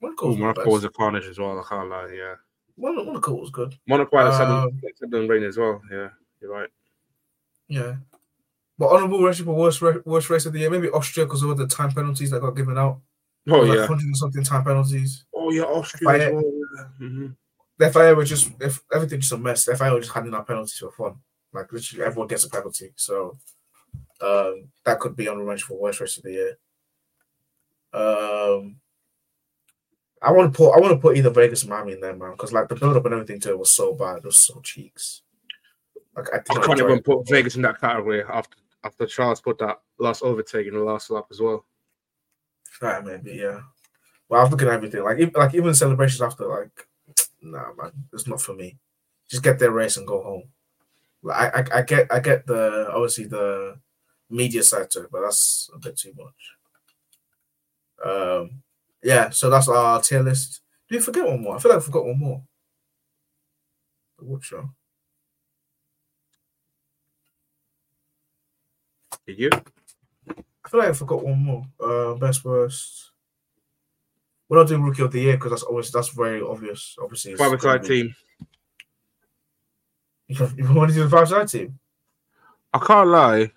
Monaco 0.00 0.28
was, 0.28 0.36
Monaco 0.36 0.60
Monaco 0.60 0.72
was 0.72 0.84
a 0.84 0.90
carnage 0.90 1.26
as 1.26 1.38
well. 1.38 1.58
I 1.58 1.62
can't 1.68 1.88
lie. 1.88 2.12
Yeah, 2.14 2.34
Monaco 2.76 3.34
was 3.34 3.50
good. 3.50 3.74
Monaco 3.86 4.16
had 4.18 4.26
a 4.28 4.32
sudden, 4.32 4.54
Um, 4.54 4.80
sudden 4.96 5.28
rain 5.28 5.44
as 5.44 5.56
well. 5.56 5.80
Yeah, 5.90 6.08
you're 6.40 6.52
right. 6.52 6.68
Yeah. 7.68 7.96
But 8.78 8.88
honorable 8.88 9.20
mention 9.20 9.46
for 9.46 9.54
worst 9.54 9.80
worst 9.80 10.28
race 10.28 10.44
of 10.44 10.52
the 10.52 10.60
year, 10.60 10.70
maybe 10.70 10.90
Austria 10.90 11.24
because 11.24 11.42
of 11.42 11.48
all 11.48 11.54
the 11.54 11.66
time 11.66 11.92
penalties 11.92 12.30
that 12.30 12.40
got 12.40 12.50
given 12.56 12.76
out. 12.76 13.00
Oh 13.48 13.60
like 13.60 13.78
yeah. 13.78 13.86
hundred 13.86 14.06
and 14.06 14.16
something 14.16 14.42
time 14.44 14.64
penalties. 14.64 15.24
Oh 15.34 15.50
yeah, 15.50 15.62
Austria 15.62 16.18
Fire- 16.18 16.34
well. 16.34 16.42
Yeah. 16.76 16.84
Mhm. 17.06 17.36
The 17.78 17.90
FIA 17.90 18.14
were 18.14 18.24
just 18.24 18.50
if 18.60 18.82
everything 18.92 19.20
just 19.20 19.32
a 19.32 19.38
mess. 19.38 19.64
The 19.64 19.76
FIA 19.76 19.92
were 19.92 20.00
just 20.00 20.12
handing 20.12 20.34
out 20.34 20.46
penalties 20.46 20.78
for 20.78 20.90
fun. 20.90 21.18
Like 21.52 21.72
literally 21.72 22.04
everyone 22.04 22.28
gets 22.28 22.44
a 22.44 22.50
penalty. 22.50 22.92
So 22.96 23.38
um 24.20 24.68
that 24.84 24.98
could 24.98 25.14
be 25.14 25.28
honorable 25.28 25.48
mention 25.48 25.68
for 25.68 25.78
worst 25.78 26.00
race 26.00 26.16
of 26.16 26.22
the 26.24 26.32
year. 26.32 26.58
Um 27.92 28.76
I 30.22 30.32
want 30.32 30.52
to 30.52 30.56
put 30.56 30.72
I 30.76 30.80
want 30.80 30.94
to 30.94 30.98
put 30.98 31.16
either 31.16 31.30
Vegas 31.30 31.64
or 31.64 31.68
Miami 31.68 31.92
in 31.92 32.00
there, 32.00 32.16
man, 32.16 32.32
because 32.32 32.52
like 32.52 32.68
the 32.68 32.74
build 32.74 32.96
up 32.96 33.04
and 33.04 33.14
everything 33.14 33.38
to 33.40 33.50
it 33.50 33.58
was 33.58 33.72
so 33.74 33.94
bad. 33.94 34.18
It 34.18 34.24
was 34.24 34.38
so 34.38 34.60
cheeks. 34.62 35.22
Like 36.16 36.28
I, 36.32 36.38
I 36.38 36.66
can't 36.66 36.80
even 36.80 36.98
it. 36.98 37.04
put 37.04 37.28
Vegas 37.28 37.56
in 37.56 37.62
that 37.62 37.80
category 37.80 38.24
after 38.24 38.56
after 38.82 39.06
Charles 39.06 39.40
put 39.40 39.58
that 39.58 39.80
last 39.98 40.22
overtake 40.22 40.66
in 40.66 40.74
the 40.74 40.80
last 40.80 41.10
lap 41.10 41.26
as 41.30 41.40
well. 41.40 41.64
Right, 42.80 43.04
maybe, 43.04 43.32
yeah. 43.32 43.60
Well, 44.28 44.40
I 44.40 44.44
was 44.44 44.52
looking 44.52 44.68
at 44.68 44.74
everything. 44.74 45.04
Like, 45.04 45.18
even, 45.20 45.34
like 45.36 45.54
even 45.54 45.74
celebrations 45.74 46.22
after, 46.22 46.46
like, 46.46 46.88
nah, 47.42 47.72
man, 47.74 47.92
it's 48.12 48.28
not 48.28 48.42
for 48.42 48.54
me. 48.54 48.78
Just 49.30 49.42
get 49.44 49.58
their 49.58 49.72
race 49.72 49.96
and 49.98 50.06
go 50.06 50.22
home. 50.22 50.44
Like, 51.22 51.54
I, 51.56 51.60
I 51.60 51.78
I 51.80 51.82
get 51.82 52.12
I 52.12 52.20
get 52.20 52.46
the 52.46 52.90
obviously 52.92 53.26
the 53.26 53.78
media 54.30 54.62
side 54.62 54.90
to 54.92 55.04
it, 55.04 55.10
but 55.12 55.22
that's 55.22 55.70
a 55.74 55.78
bit 55.78 55.96
too 55.98 56.12
much. 56.16 56.34
Um, 58.04 58.62
yeah. 59.02 59.30
So 59.30 59.50
that's 59.50 59.68
our 59.68 60.00
tier 60.02 60.22
list. 60.22 60.60
Did 60.88 60.96
we 60.96 61.02
forget 61.02 61.26
one 61.26 61.42
more? 61.42 61.56
I 61.56 61.58
feel 61.58 61.72
like 61.72 61.80
I 61.82 61.84
forgot 61.84 62.04
one 62.06 62.18
more. 62.18 62.42
The 64.18 64.38
show. 64.42 64.74
Did 69.26 69.38
you? 69.38 69.50
I 70.66 70.68
feel 70.68 70.80
like 70.80 70.88
I 70.88 70.92
forgot 70.94 71.24
one 71.24 71.38
more. 71.38 71.64
Uh, 71.80 72.14
best 72.14 72.44
worst. 72.44 73.12
We're 74.48 74.58
not 74.58 74.66
doing 74.66 74.82
rookie 74.82 75.02
of 75.02 75.12
the 75.12 75.20
year 75.20 75.36
because 75.36 75.52
that's 75.52 75.62
always 75.62 75.92
that's 75.92 76.08
very 76.08 76.42
obvious. 76.42 76.96
Obviously, 77.00 77.32
it's 77.32 77.40
Five 77.40 77.60
side 77.60 77.84
team. 77.84 78.14
You, 80.28 80.50
you 80.56 80.74
want 80.74 80.90
to 80.90 80.96
do 80.96 81.04
the 81.04 81.08
five 81.08 81.28
side 81.28 81.46
team? 81.46 81.78
I 82.74 82.80
can't 82.80 83.08
lie. 83.08 83.52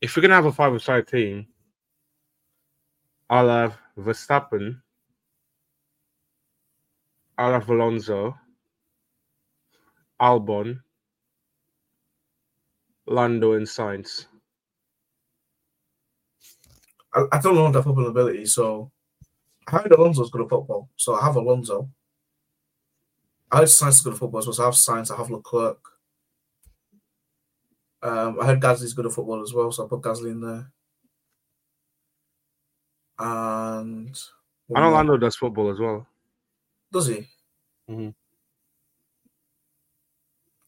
If 0.00 0.16
we're 0.16 0.22
gonna 0.22 0.36
have 0.36 0.46
a 0.46 0.52
five 0.52 0.80
side 0.80 1.06
team, 1.06 1.46
I'll 3.28 3.50
have 3.50 3.76
Verstappen. 3.98 4.80
I'll 7.36 7.52
have 7.52 7.68
Alonso, 7.68 8.34
Albon, 10.18 10.80
Lando, 13.06 13.52
and 13.52 13.66
Sainz. 13.66 14.27
I, 17.18 17.36
I 17.36 17.40
don't 17.40 17.54
know 17.54 17.70
the 17.70 17.82
football 17.82 18.06
ability, 18.06 18.46
so 18.46 18.90
I 19.66 19.72
heard 19.78 19.92
Alonso's 19.92 20.30
good 20.30 20.42
at 20.42 20.48
football, 20.48 20.88
so 20.96 21.14
I 21.14 21.24
have 21.24 21.36
Alonso. 21.36 21.88
I 23.50 23.58
heard 23.58 23.68
Sainz 23.68 23.88
is 23.88 24.00
good 24.02 24.12
at 24.12 24.18
football, 24.18 24.42
so 24.42 24.62
I 24.62 24.66
have 24.66 24.74
Sainz, 24.74 25.10
I 25.12 25.16
have 25.16 25.30
Leclerc. 25.30 25.78
Um, 28.02 28.38
I 28.40 28.46
heard 28.46 28.60
Gasly's 28.60 28.94
good 28.94 29.06
at 29.06 29.12
football 29.12 29.42
as 29.42 29.52
well, 29.52 29.72
so 29.72 29.84
I 29.84 29.88
put 29.88 30.02
Gasly 30.02 30.30
in 30.30 30.40
there. 30.40 30.70
And 33.18 34.16
I 34.74 34.80
know 34.80 34.90
Lando 34.90 35.16
does 35.16 35.34
football 35.34 35.70
as 35.70 35.80
well. 35.80 36.06
Does 36.92 37.08
he? 37.08 37.28
Mhm. 37.90 38.14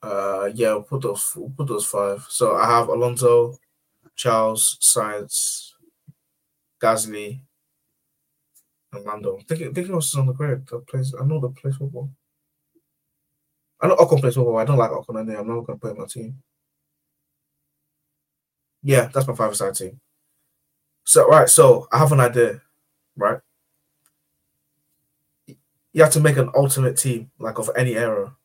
Uh, 0.02 0.50
yeah, 0.54 0.72
we'll 0.72 0.82
put 0.82 1.02
those. 1.02 1.32
We'll 1.36 1.50
put 1.50 1.68
those 1.68 1.86
five. 1.86 2.26
So 2.28 2.56
I 2.56 2.66
have 2.66 2.88
Alonso, 2.88 3.58
Charles, 4.16 4.78
Sainz, 4.80 5.69
Gasly, 6.80 7.40
and 8.92 9.04
Lando. 9.04 9.38
I 9.38 9.42
think, 9.42 9.62
I 9.62 9.72
think 9.72 9.90
is 9.90 10.14
on 10.14 10.26
the 10.26 10.32
grid 10.32 10.66
that 10.66 10.86
plays. 10.86 11.14
I 11.18 11.24
know 11.24 11.40
that 11.40 11.54
plays 11.56 11.76
football. 11.76 12.10
I 13.80 13.88
know 13.88 13.96
Ocon 13.96 14.20
plays 14.20 14.34
football. 14.34 14.58
I 14.58 14.64
don't 14.64 14.78
like 14.78 14.90
Ocon 14.90 15.20
anyway. 15.20 15.38
I'm 15.38 15.48
not 15.48 15.66
going 15.66 15.78
to 15.78 15.80
play 15.80 15.94
my 15.96 16.06
team. 16.06 16.42
Yeah, 18.82 19.10
that's 19.12 19.26
my 19.26 19.34
five-side 19.34 19.74
team. 19.74 20.00
So 21.04 21.26
right, 21.28 21.48
so 21.48 21.86
I 21.92 21.98
have 21.98 22.12
an 22.12 22.20
idea, 22.20 22.60
right? 23.16 23.40
you 25.92 26.02
have 26.02 26.12
to 26.12 26.20
make 26.20 26.36
an 26.36 26.50
ultimate 26.54 26.96
team, 26.96 27.30
like 27.38 27.58
of 27.58 27.70
any 27.76 27.96
era. 27.96 28.36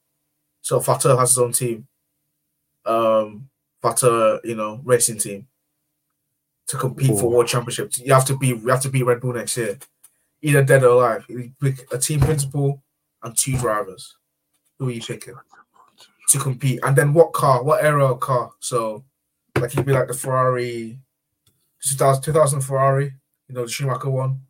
So 0.61 0.79
Fatah 0.79 1.15
has 1.17 1.31
his 1.31 1.37
own 1.37 1.51
team. 1.51 1.87
Um 2.85 3.49
Fatah, 3.81 4.39
you 4.43 4.55
know, 4.55 4.81
racing 4.83 5.19
team 5.19 5.47
to 6.67 6.77
compete 6.77 7.17
for 7.19 7.29
world 7.29 7.47
championships. 7.47 7.99
You 7.99 8.13
have 8.13 8.25
to 8.25 8.37
be 8.37 8.47
you 8.47 8.67
have 8.67 8.81
to 8.81 8.89
be 8.89 9.03
Red 9.03 9.21
Bull 9.21 9.33
next 9.33 9.57
year. 9.57 9.77
Either 10.41 10.63
dead 10.63 10.83
or 10.83 10.87
alive. 10.87 11.25
You 11.27 11.51
pick 11.61 11.87
a 11.91 11.97
team 11.97 12.19
principal 12.19 12.83
and 13.23 13.37
two 13.37 13.57
drivers. 13.57 14.17
Who 14.77 14.89
are 14.89 14.91
you 14.91 15.01
picking 15.01 15.35
to 16.29 16.39
compete? 16.39 16.79
And 16.83 16.95
then 16.95 17.13
what 17.13 17.33
car, 17.33 17.63
what 17.63 17.83
era 17.83 18.05
of 18.05 18.19
car? 18.19 18.51
So 18.59 19.05
like 19.57 19.73
it'd 19.73 19.85
be 19.85 19.93
like 19.93 20.07
the 20.07 20.13
Ferrari 20.13 20.99
2000, 21.83 22.23
2000 22.23 22.61
Ferrari, 22.61 23.13
you 23.47 23.55
know, 23.55 23.63
the 23.63 23.71
Schumacher 23.71 24.09
one. 24.09 24.41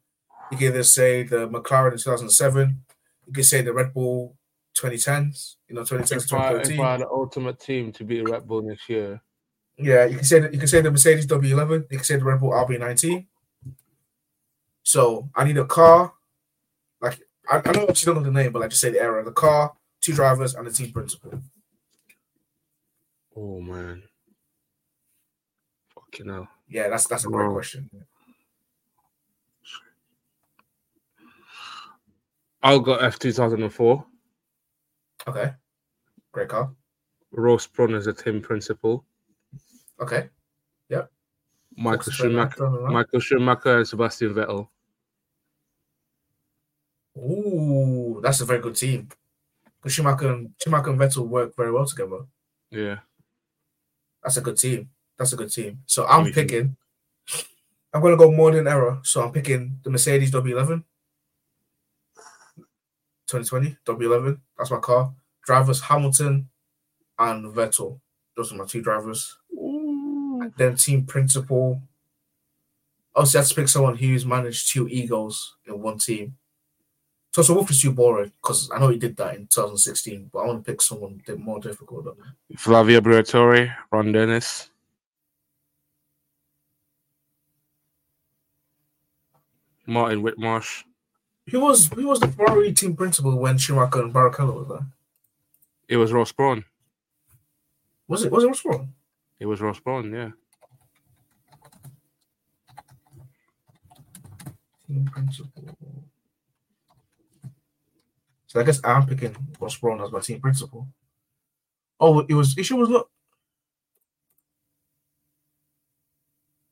You 0.52 0.58
could 0.58 0.68
either 0.68 0.84
say 0.84 1.24
the 1.24 1.48
McLaren 1.48 1.94
in 1.94 1.98
2007. 1.98 2.82
You 3.28 3.34
could 3.34 3.46
say 3.46 3.62
the 3.62 3.74
Red 3.74 3.94
Bull 3.94 4.36
2010s, 4.78 5.56
you 5.68 5.76
know, 5.76 5.82
2010 5.82 6.20
to 6.20 6.26
If 6.26 6.34
I, 6.34 6.48
if 6.56 6.64
2013. 6.64 6.80
I 6.80 6.92
had 6.92 7.02
an 7.02 7.08
ultimate 7.12 7.60
team 7.60 7.92
to 7.94 8.04
beat 8.04 8.30
Red 8.30 8.48
Bull 8.48 8.62
next 8.62 8.90
year, 8.90 9.22
Yeah, 9.78 10.06
you 10.06 10.16
can 10.16 10.24
say 10.26 10.40
that 10.40 10.54
you 10.54 10.60
can 10.60 10.68
say 10.68 10.82
the 10.82 10.92
Mercedes 10.92 11.28
W11, 11.28 11.92
you 11.92 11.98
can 11.98 12.04
say 12.06 12.16
the 12.16 12.24
Red 12.24 12.40
Bull 12.40 12.52
RB19. 12.52 13.26
So 14.84 15.30
I 15.36 15.44
need 15.44 15.58
a 15.58 15.66
car, 15.66 16.14
like 17.02 17.20
I, 17.50 17.62
I 17.66 17.72
know 17.74 17.82
you 17.82 17.94
don't 17.94 18.16
know 18.16 18.24
the 18.24 18.32
name, 18.32 18.52
but 18.54 18.60
like 18.62 18.70
just 18.70 18.82
say 18.82 18.92
the 18.92 19.02
era, 19.02 19.24
the 19.24 19.32
car, 19.32 19.74
two 20.02 20.14
drivers, 20.14 20.54
and 20.56 20.66
the 20.68 20.72
team 20.72 20.92
principal. 20.94 21.42
oh 23.36 23.60
man, 23.60 24.04
fucking 25.94 26.30
hell. 26.30 26.48
Yeah, 26.70 26.88
that's 26.90 27.08
that's 27.08 27.26
a 27.26 27.28
great 27.30 27.48
Wow. 27.48 27.54
question. 27.54 27.90
I'll 32.64 32.80
go 32.80 32.96
F 32.96 33.20
two 33.20 33.32
thousand 33.34 33.62
and 33.64 33.74
four. 33.74 34.06
Okay, 35.28 35.52
great 36.32 36.50
car. 36.50 36.72
Ross 37.32 37.68
Brawn 37.68 37.94
is 37.96 38.08
a 38.08 38.14
team 38.14 38.42
principal. 38.42 39.06
Okay, 40.00 40.30
Yeah. 40.90 41.06
Michael 41.78 42.12
Schumacher. 42.12 42.70
Michael 42.70 43.20
Schumacher 43.20 43.78
and 43.78 43.88
Sebastian 43.88 44.34
Vettel. 44.34 44.68
Ooh, 47.18 48.20
that's 48.22 48.42
a 48.42 48.46
very 48.46 48.60
good 48.60 48.76
team. 48.76 49.10
'Cause 49.82 49.94
Schumacher 49.94 50.32
and 50.34 50.54
Schumacher 50.62 50.90
and 50.90 51.00
Vettel 51.00 51.28
work 51.28 51.56
very 51.56 51.72
well 51.72 51.86
together. 51.86 52.26
Yeah. 52.72 53.00
That's 54.24 54.38
a 54.38 54.42
good 54.42 54.58
team. 54.58 54.90
That's 55.18 55.32
a 55.34 55.38
good 55.38 55.52
team. 55.52 55.84
So 55.86 56.06
I'm 56.08 56.26
too. 56.26 56.34
picking. 56.34 56.76
I'm 57.94 58.02
gonna 58.02 58.18
go 58.18 58.32
more 58.32 58.52
than 58.52 58.68
error. 58.68 59.00
So 59.04 59.24
I'm 59.24 59.32
picking 59.32 59.80
the 59.84 59.90
Mercedes 59.90 60.32
W11. 60.32 60.84
2020 63.28 63.78
W11. 63.86 64.42
That's 64.58 64.72
my 64.72 64.80
car. 64.80 65.14
Drivers 65.44 65.82
Hamilton 65.82 66.50
and 67.18 67.54
Vettel. 67.56 68.02
Those 68.36 68.52
are 68.52 68.56
my 68.58 68.66
two 68.66 68.82
drivers. 68.82 69.38
Then 70.58 70.76
team 70.76 71.06
principal. 71.06 71.82
Obviously, 73.16 73.38
I 73.38 73.42
have 73.42 73.50
to 73.50 73.56
pick 73.56 73.68
someone 73.68 73.98
who's 73.98 74.26
managed 74.26 74.72
two 74.72 74.88
egos 74.88 75.56
in 75.66 75.82
one 75.82 75.98
team. 75.98 76.36
Toto 77.32 77.54
Wolff 77.54 77.70
is 77.70 77.82
too 77.82 77.92
boring 77.92 78.32
because 78.42 78.70
I 78.74 78.80
know 78.80 78.88
he 78.88 78.98
did 78.98 79.18
that 79.18 79.36
in 79.36 79.42
2016, 79.48 80.30
but 80.32 80.40
I 80.40 80.46
want 80.48 80.64
to 80.64 80.72
pick 80.72 80.82
someone 80.82 81.22
more 81.38 81.60
difficult 81.60 82.06
than 82.06 82.14
that. 82.18 82.60
Flavio 82.60 83.02
Briatore, 83.02 83.74
Ron 83.92 84.12
Dennis. 84.14 84.70
Martin 89.86 90.24
Whitmarsh. 90.24 90.84
Who 91.52 91.60
was 91.60 91.88
who 91.90 92.08
was 92.08 92.20
the 92.20 92.28
Ferrari 92.28 92.74
team 92.74 92.96
principal 92.96 93.38
when 93.38 93.58
Schumacher 93.58 94.02
and 94.02 94.14
Barrichello 94.14 94.56
were 94.56 94.76
there? 94.76 94.88
It 95.88 95.98
was 95.98 96.12
Ross 96.12 96.32
Brawn. 96.32 96.66
Was 98.08 98.24
it 98.24 98.32
was 98.32 98.44
it 98.44 98.48
Ross 98.48 98.62
Brawn? 98.62 98.94
It 99.40 99.46
was 99.46 99.62
Ross 99.62 99.80
Brawn, 99.80 100.12
yeah. 100.14 100.32
Team 104.88 105.06
principal. 105.06 105.78
So 108.48 108.60
I 108.60 108.64
guess 108.64 108.80
I'm 108.84 109.06
picking 109.06 109.36
Ross 109.60 109.78
Brawn 109.78 110.02
as 110.02 110.12
my 110.12 110.20
team 110.20 110.40
principal. 110.40 110.88
Oh, 112.00 112.20
it 112.22 112.34
was 112.34 112.58
issue 112.58 112.78
was 112.78 112.90
look. 112.90 113.10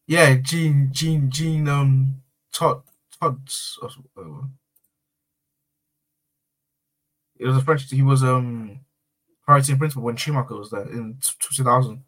Yeah, 0.08 0.36
Jean 0.36 0.90
Jean 0.92 1.30
Jean 1.30 1.68
um 1.68 2.22
Todt 2.52 2.84
Todt's 3.20 3.80
it 7.38 7.46
was 7.46 7.58
a 7.58 7.62
French 7.62 7.90
he 7.90 8.02
was 8.02 8.24
um 8.24 8.80
team 9.64 9.78
principal 9.78 10.04
when 10.04 10.16
Schumacher 10.16 10.56
was 10.56 10.70
there 10.72 10.88
in 10.90 11.18
t- 11.22 11.32
2000. 11.40 12.04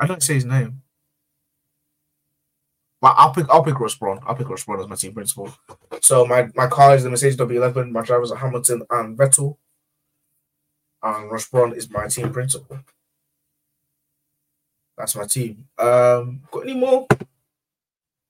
I 0.00 0.06
don't 0.06 0.22
say 0.22 0.34
his 0.34 0.46
name. 0.46 0.82
But 3.00 3.14
I'll 3.16 3.32
pick 3.32 3.48
I'll 3.48 3.62
pick 3.62 3.78
Ross 3.78 3.94
Brawn. 3.94 4.20
I'll 4.26 4.34
pick 4.34 4.48
Ross 4.48 4.64
Brawn 4.64 4.80
as 4.80 4.88
my 4.88 4.96
team 4.96 5.14
principal. 5.14 5.52
So 6.00 6.26
my, 6.26 6.48
my 6.54 6.66
car 6.66 6.94
is 6.94 7.02
the 7.02 7.10
Mercedes 7.10 7.36
W11. 7.36 7.90
My 7.90 8.02
drivers 8.02 8.30
are 8.30 8.38
Hamilton 8.38 8.82
and 8.90 9.16
Vettel. 9.16 9.56
And 11.02 11.30
Ross 11.30 11.48
Brawn 11.48 11.74
is 11.74 11.90
my 11.90 12.08
team 12.08 12.30
principal. 12.30 12.78
That's 14.98 15.16
my 15.16 15.26
team. 15.26 15.66
Um, 15.78 16.42
got 16.50 16.64
any 16.64 16.74
more? 16.74 17.06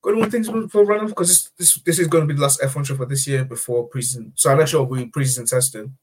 Got 0.02 0.10
any 0.10 0.20
more 0.20 0.30
things 0.30 0.48
for 0.48 0.84
run 0.84 1.00
off? 1.04 1.08
Because 1.08 1.28
this, 1.28 1.50
this 1.58 1.74
this 1.82 1.98
is 1.98 2.06
going 2.06 2.26
to 2.26 2.32
be 2.32 2.36
the 2.36 2.42
last 2.42 2.60
F1 2.60 2.86
show 2.86 2.94
for 2.94 3.06
this 3.06 3.26
year 3.26 3.44
before 3.44 3.90
preseason. 3.90 4.32
So 4.36 4.64
show 4.66 4.84
will 4.84 4.98
be 4.98 5.06
preseason 5.06 5.50
testing. 5.50 5.96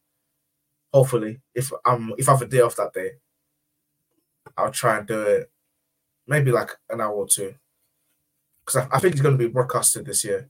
Hopefully, 0.94 1.40
if 1.56 1.72
um 1.86 2.14
if 2.18 2.28
I 2.28 2.34
have 2.34 2.42
a 2.42 2.46
day 2.48 2.60
off 2.60 2.76
that 2.76 2.94
day, 2.94 3.12
I'll 4.58 4.72
try 4.72 4.98
and 4.98 5.08
do 5.08 5.22
it. 5.22 5.52
Maybe 6.28 6.52
like 6.52 6.72
an 6.90 7.02
hour 7.02 7.14
or 7.14 7.28
two 7.28 7.56
because 8.68 8.86
I, 8.86 8.96
I 8.96 9.00
think 9.00 9.14
it's 9.14 9.22
going 9.22 9.38
to 9.38 9.44
be 9.44 9.52
broadcasted 9.52 10.06
this 10.06 10.24
year, 10.26 10.50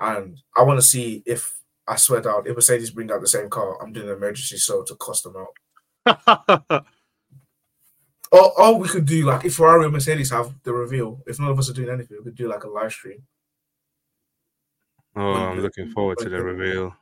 and 0.00 0.40
I 0.56 0.62
want 0.62 0.80
to 0.80 0.86
see 0.86 1.22
if 1.26 1.60
I 1.86 1.96
swear 1.96 2.20
down 2.20 2.46
if 2.46 2.54
Mercedes 2.54 2.90
bring 2.90 3.10
out 3.10 3.20
the 3.20 3.28
same 3.28 3.50
car, 3.50 3.82
I'm 3.82 3.92
doing 3.92 4.08
an 4.08 4.16
emergency 4.16 4.56
show 4.56 4.82
to 4.84 4.94
cost 4.94 5.24
them 5.24 5.36
out. 5.36 5.52
or, 8.32 8.60
or 8.60 8.78
we 8.78 8.88
could 8.88 9.04
do 9.04 9.24
like 9.26 9.44
if 9.44 9.56
Ferrari 9.56 9.84
or 9.84 9.90
Mercedes 9.90 10.30
have 10.30 10.54
the 10.62 10.72
reveal. 10.72 11.20
If 11.26 11.40
none 11.40 11.50
of 11.50 11.58
us 11.58 11.68
are 11.68 11.74
doing 11.74 11.90
anything, 11.90 12.18
we 12.18 12.24
could 12.24 12.36
do 12.36 12.48
like 12.48 12.64
a 12.64 12.68
live 12.68 12.92
stream. 12.92 13.22
Oh, 15.16 15.32
I'm 15.32 15.60
looking 15.60 15.90
forward 15.90 16.18
to 16.18 16.28
the 16.28 16.42
reveal. 16.42 16.96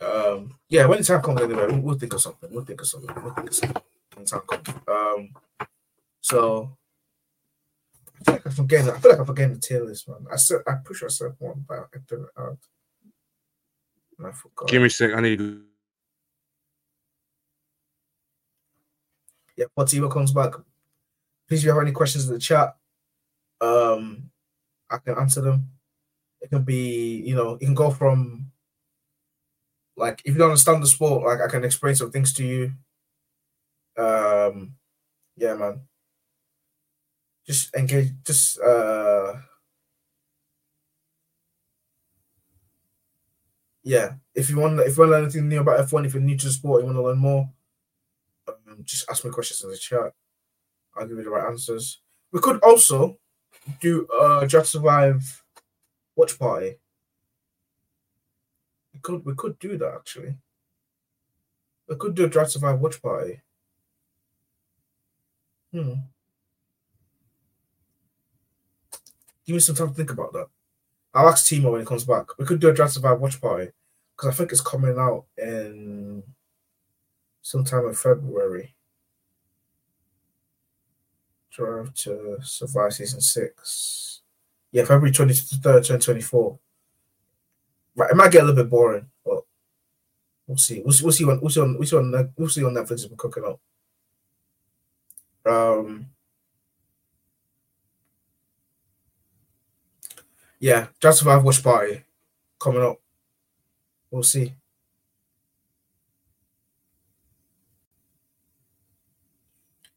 Um, 0.00 0.56
yeah, 0.68 0.86
when 0.86 0.98
the 0.98 1.04
time 1.04 1.22
comes, 1.22 1.40
anyway, 1.40 1.66
we'll, 1.66 1.80
we'll 1.80 1.98
think 1.98 2.12
of 2.12 2.20
something. 2.20 2.50
We'll 2.52 2.64
think 2.64 2.80
of 2.80 2.88
something. 2.88 3.14
We'll 3.22 3.34
think 3.34 3.48
of 3.50 3.54
something 3.54 3.82
when 4.14 4.24
the 4.24 4.30
time 4.30 4.40
comes. 4.40 4.68
Um, 4.88 5.68
so 6.22 6.76
I 8.20 8.24
feel 8.24 8.34
like 8.34 8.46
I'm 8.46 8.52
forgetting. 8.52 8.90
I 8.90 8.98
feel 8.98 9.10
like 9.10 9.20
I'm 9.20 9.26
forgetting 9.26 9.54
the 9.54 9.60
tier 9.60 9.84
list, 9.84 10.08
man. 10.08 10.26
I 10.32 10.36
said 10.36 10.62
I'm 10.66 10.82
pretty 10.82 10.98
sure 10.98 11.08
I 11.08 11.10
said 11.10 11.34
one, 11.38 11.64
but 11.68 11.88
I 11.94 11.98
didn't. 12.08 12.28
Uh, 12.36 12.52
I 14.26 14.32
forgot. 14.32 14.68
Give 14.68 14.80
me 14.80 14.86
a 14.86 14.90
sec. 14.90 15.12
I 15.14 15.20
need 15.20 15.38
to. 15.38 15.62
yeah, 19.56 19.66
Potiba 19.76 20.10
comes 20.10 20.32
back. 20.32 20.52
Please, 21.48 21.60
if 21.60 21.64
you 21.64 21.70
have 21.70 21.82
any 21.82 21.92
questions 21.92 22.26
in 22.26 22.34
the 22.34 22.40
chat, 22.40 22.76
um, 23.60 24.30
I 24.90 24.98
can 24.98 25.16
answer 25.18 25.40
them. 25.40 25.68
It 26.40 26.50
can 26.50 26.62
be, 26.62 27.22
you 27.24 27.34
know, 27.34 27.54
it 27.54 27.60
can 27.60 27.74
go 27.74 27.90
from 27.90 28.46
like 29.96 30.22
if 30.24 30.32
you 30.32 30.38
don't 30.38 30.50
understand 30.50 30.82
the 30.82 30.86
sport, 30.86 31.24
like 31.24 31.40
I 31.40 31.50
can 31.50 31.64
explain 31.64 31.94
some 31.94 32.10
things 32.10 32.32
to 32.34 32.44
you. 32.44 32.72
Um, 33.96 34.74
yeah, 35.36 35.54
man. 35.54 35.82
Just 37.46 37.74
engage. 37.74 38.12
Just 38.24 38.60
uh, 38.60 39.34
yeah. 43.82 44.14
If 44.34 44.48
you 44.48 44.58
want, 44.58 44.80
if 44.80 44.96
you 44.96 45.02
want 45.02 45.08
to 45.08 45.12
learn 45.12 45.24
anything 45.24 45.48
new 45.48 45.60
about 45.60 45.80
F 45.80 45.92
one, 45.92 46.04
if 46.04 46.14
you're 46.14 46.22
new 46.22 46.36
to 46.36 46.46
the 46.46 46.52
sport, 46.52 46.82
you 46.82 46.86
want 46.86 46.96
to 46.96 47.02
learn 47.02 47.18
more, 47.18 47.50
um, 48.48 48.78
just 48.84 49.08
ask 49.10 49.24
me 49.24 49.30
questions 49.30 49.62
in 49.62 49.70
the 49.70 49.76
chat. 49.76 50.12
I'll 50.96 51.06
give 51.06 51.16
you 51.16 51.24
the 51.24 51.30
right 51.30 51.48
answers. 51.48 52.00
We 52.32 52.40
could 52.40 52.60
also 52.62 53.18
do 53.80 54.06
a 54.12 54.46
Just 54.46 54.72
Survive 54.72 55.44
watch 56.16 56.38
party. 56.38 56.76
We 58.94 59.00
could 59.00 59.24
we 59.24 59.34
could 59.34 59.58
do 59.58 59.76
that 59.78 59.94
actually. 59.94 60.36
We 61.88 61.96
could 61.96 62.14
do 62.14 62.24
a 62.24 62.28
Drive 62.28 62.50
Survive 62.50 62.80
watch 62.80 63.02
party. 63.02 63.40
Hmm. 65.72 65.94
Give 69.52 69.56
me 69.56 69.60
some 69.60 69.76
time 69.76 69.88
to 69.88 69.94
think 69.94 70.10
about 70.10 70.32
that. 70.32 70.46
I'll 71.12 71.28
ask 71.28 71.44
Timo 71.44 71.72
when 71.72 71.82
he 71.82 71.86
comes 71.86 72.06
back. 72.06 72.38
We 72.38 72.46
could 72.46 72.58
do 72.58 72.70
a 72.70 72.74
to 72.74 72.88
Survive 72.88 73.20
watch 73.20 73.38
party 73.38 73.70
because 74.16 74.30
I 74.30 74.34
think 74.34 74.50
it's 74.50 74.62
coming 74.62 74.96
out 74.98 75.26
in 75.36 76.22
sometime 77.42 77.84
in 77.84 77.92
February. 77.92 78.74
Drive 81.50 81.92
to 81.96 82.38
Survive 82.42 82.94
season 82.94 83.20
six. 83.20 84.22
Yeah, 84.70 84.84
February 84.84 85.12
23rd, 85.12 85.60
2024. 85.60 86.58
Right, 87.94 88.10
it 88.10 88.16
might 88.16 88.32
get 88.32 88.44
a 88.44 88.46
little 88.46 88.64
bit 88.64 88.70
boring, 88.70 89.04
but 89.22 89.42
we'll 90.46 90.56
see. 90.56 90.80
We'll 90.82 90.94
see. 90.94 91.04
We'll 91.04 91.12
see. 91.12 91.26
When, 91.26 91.42
we'll 91.42 91.50
see 91.50 91.60
on. 91.60 91.76
We'll 91.76 91.86
see 91.86 91.96
on. 91.98 92.32
We'll 92.38 92.48
see 92.48 92.64
on 92.64 92.72
Netflix. 92.72 93.06
We're 93.10 93.16
cooking 93.16 93.44
up. 93.44 93.60
Um. 95.44 96.06
Yeah, 100.62 100.86
Just 101.00 101.18
Survive 101.18 101.42
Watch 101.42 101.60
Party 101.60 102.04
coming 102.60 102.84
up. 102.84 103.00
We'll 104.12 104.22
see. 104.22 104.54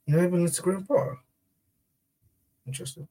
You 0.07 0.15
know, 0.15 0.23
even 0.23 0.43
Instagram 0.43 0.87
bar. 0.87 1.19
Interesting. 2.65 3.07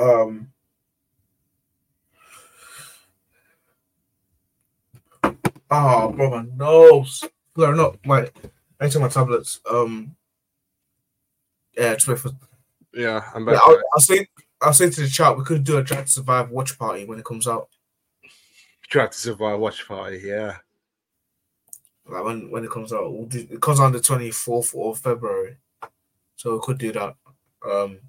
Um, 0.00 0.52
oh, 5.70 6.12
bro, 6.12 6.30
my 6.30 6.46
nose. 6.56 7.24
Blurring 7.54 7.80
up. 7.80 7.98
My, 8.06 8.28
I 8.80 8.84
need 8.84 8.92
to 8.92 9.00
my 9.00 9.08
tablets. 9.08 9.60
Um, 9.70 10.16
yeah, 11.76 11.94
just 11.94 12.08
wait 12.08 12.18
for. 12.18 12.30
Yeah, 12.94 13.22
I'm 13.34 13.46
Yeah, 13.46 13.54
back. 13.54 13.62
I'll, 13.64 13.82
I'll 13.94 14.00
say. 14.00 14.26
I'll 14.62 14.74
say 14.74 14.90
to 14.90 15.00
the 15.00 15.08
chat 15.08 15.38
we 15.38 15.44
could 15.44 15.64
do 15.64 15.78
a 15.78 15.82
Drive 15.82 16.04
to 16.04 16.10
Survive 16.10 16.50
watch 16.50 16.78
party 16.78 17.06
when 17.06 17.18
it 17.18 17.24
comes 17.24 17.48
out. 17.48 17.70
Try 18.88 19.06
to 19.06 19.16
survive 19.16 19.58
watch 19.58 19.88
party. 19.88 20.20
Yeah. 20.22 20.56
Like 22.06 22.24
when 22.24 22.50
when 22.50 22.64
it 22.64 22.70
comes 22.70 22.92
out, 22.92 23.10
we'll 23.10 23.24
do, 23.24 23.46
it 23.50 23.62
comes 23.62 23.80
out 23.80 23.86
on 23.86 23.92
the 23.92 24.00
twenty 24.00 24.30
fourth 24.30 24.74
of 24.74 24.98
February, 24.98 25.56
so 26.36 26.54
we 26.54 26.60
could 26.60 26.76
do 26.76 26.92
that. 26.92 27.16
Um, 27.66 28.00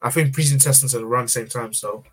I 0.00 0.10
think 0.10 0.34
preseason 0.34 0.62
testings 0.62 0.94
are 0.94 1.04
around 1.04 1.24
the 1.24 1.28
same 1.28 1.48
time, 1.48 1.72
so 1.72 2.04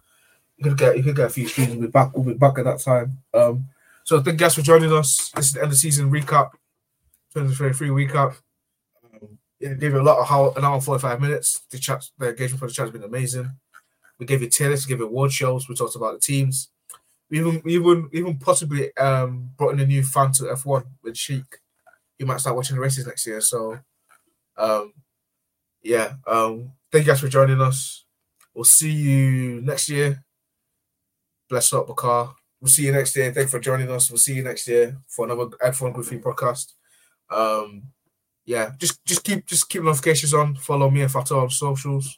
you 0.58 0.64
could 0.64 0.78
get 0.78 0.98
you 0.98 1.04
could 1.04 1.16
get 1.16 1.28
a 1.28 1.30
few 1.30 1.48
streams. 1.48 1.72
We'll 1.72 1.82
be 1.82 1.88
back. 1.88 2.16
We'll 2.16 2.26
be 2.26 2.34
back 2.34 2.58
at 2.58 2.66
that 2.66 2.80
time. 2.80 3.20
Um, 3.34 3.68
so 4.04 4.22
thank 4.22 4.36
you 4.36 4.46
guys 4.46 4.56
for 4.56 4.62
joining 4.62 4.94
us. 4.94 5.32
This 5.36 5.48
is 5.48 5.54
the 5.54 5.64
end 5.64 5.72
of 5.72 5.78
season 5.78 6.12
recap, 6.12 6.52
twenty 7.34 7.54
twenty 7.54 7.74
three 7.74 7.90
recap. 7.90 8.36
Um, 9.04 9.38
gave 9.60 9.94
you 9.94 10.02
a 10.02 10.04
lot 10.04 10.20
of 10.20 10.28
how 10.28 10.52
an 10.52 10.64
hour 10.64 10.76
and 10.76 10.84
forty 10.84 11.02
five 11.02 11.22
minutes. 11.22 11.62
The 11.70 11.78
chat, 11.78 12.06
the 12.18 12.30
engagement 12.30 12.60
for 12.60 12.68
the 12.68 12.74
chat 12.74 12.86
has 12.86 12.92
been 12.92 13.04
amazing. 13.04 13.52
We 14.20 14.26
gave 14.26 14.42
you 14.42 14.50
tier 14.50 14.70
we 14.70 14.78
gave 14.78 15.00
you 15.00 15.06
award 15.06 15.32
shows. 15.32 15.68
We 15.68 15.76
talked 15.76 15.96
about 15.96 16.14
the 16.14 16.20
teams. 16.20 16.70
We 17.30 17.40
even 17.40 17.62
even 17.66 18.10
even 18.14 18.38
possibly 18.38 18.96
um 18.98 19.52
brought 19.58 19.74
in 19.74 19.80
a 19.80 19.86
new 19.86 20.04
fan 20.04 20.32
to 20.34 20.52
F 20.52 20.66
one 20.66 20.86
with 21.04 21.18
Sheik. 21.18 21.60
You 22.18 22.26
might 22.26 22.40
start 22.40 22.56
watching 22.56 22.76
the 22.78 22.82
races 22.82 23.06
next 23.06 23.28
year. 23.28 23.42
So, 23.42 23.78
um, 24.58 24.94
yeah. 25.86 26.14
Um, 26.26 26.72
thank 26.92 27.06
you 27.06 27.12
guys 27.12 27.22
for 27.22 27.28
joining 27.28 27.62
us. 27.62 28.06
We'll 28.54 28.64
see 28.64 28.92
you 28.92 29.62
next 29.62 29.88
year. 29.88 30.24
Bless 31.48 31.72
up, 31.74 31.88
Bakar. 31.88 32.34
We'll 32.60 32.70
see 32.70 32.86
you 32.86 32.92
next 32.92 33.16
year. 33.16 33.32
Thank 33.32 33.46
you 33.46 33.52
for 33.52 33.60
joining 33.60 33.92
us. 33.92 34.10
We'll 34.10 34.18
see 34.18 34.34
you 34.34 34.44
next 34.44 34.68
year 34.68 34.98
for 35.08 35.26
another 35.26 35.46
F1 35.64 35.94
Goofy 35.94 36.18
podcast. 36.18 36.74
Um, 37.30 37.84
yeah, 38.46 38.72
just 38.80 39.06
just 39.06 39.24
keep 39.24 39.46
just 39.46 39.70
keep 39.70 39.84
notifications 39.84 40.34
on. 40.34 40.56
Follow 40.56 40.90
me 40.90 41.02
and 41.02 41.12
Fato 41.12 41.40
on 41.40 41.50
socials. 41.52 42.18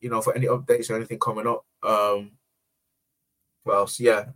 You 0.00 0.10
know, 0.10 0.20
for 0.20 0.34
any 0.34 0.46
updates 0.46 0.90
or 0.90 0.96
anything 0.96 1.18
coming 1.18 1.46
up. 1.46 1.64
Um, 1.82 2.32
else? 3.70 4.00
Yeah. 4.00 4.26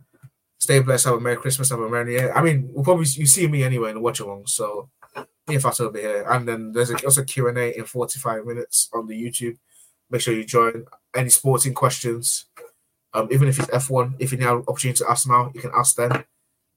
Stay 0.59 0.79
blessed. 0.79 1.05
Have 1.05 1.15
a 1.15 1.19
Merry 1.19 1.37
Christmas. 1.37 1.69
Have 1.69 1.79
a 1.79 1.89
Merry 1.89 2.13
Year. 2.13 2.33
I 2.33 2.41
mean, 2.41 2.69
we'll 2.73 2.83
probably 2.83 3.05
you 3.05 3.27
see 3.27 3.47
me 3.47 3.63
anyway 3.63 3.89
in 3.89 3.95
the 3.95 4.01
watch 4.01 4.19
along. 4.19 4.47
So 4.47 4.89
will 5.47 5.91
be 5.91 6.01
here, 6.01 6.25
and 6.29 6.47
then 6.47 6.71
there's 6.71 6.91
also 7.03 7.23
Q 7.23 7.47
and 7.47 7.57
A 7.57 7.77
in 7.77 7.85
45 7.85 8.45
minutes 8.45 8.89
on 8.93 9.07
the 9.07 9.21
YouTube. 9.21 9.57
Make 10.09 10.21
sure 10.21 10.33
you 10.33 10.43
join. 10.43 10.85
Any 11.15 11.29
sporting 11.29 11.73
questions, 11.73 12.45
um, 13.13 13.27
even 13.31 13.47
if 13.47 13.59
it's 13.59 13.69
F1, 13.69 14.15
if 14.19 14.31
you 14.31 14.37
have 14.39 14.57
an 14.57 14.63
opportunity 14.67 14.97
to 14.99 15.09
ask 15.09 15.27
now, 15.27 15.51
you 15.53 15.61
can 15.61 15.71
ask 15.75 15.95
them. 15.95 16.23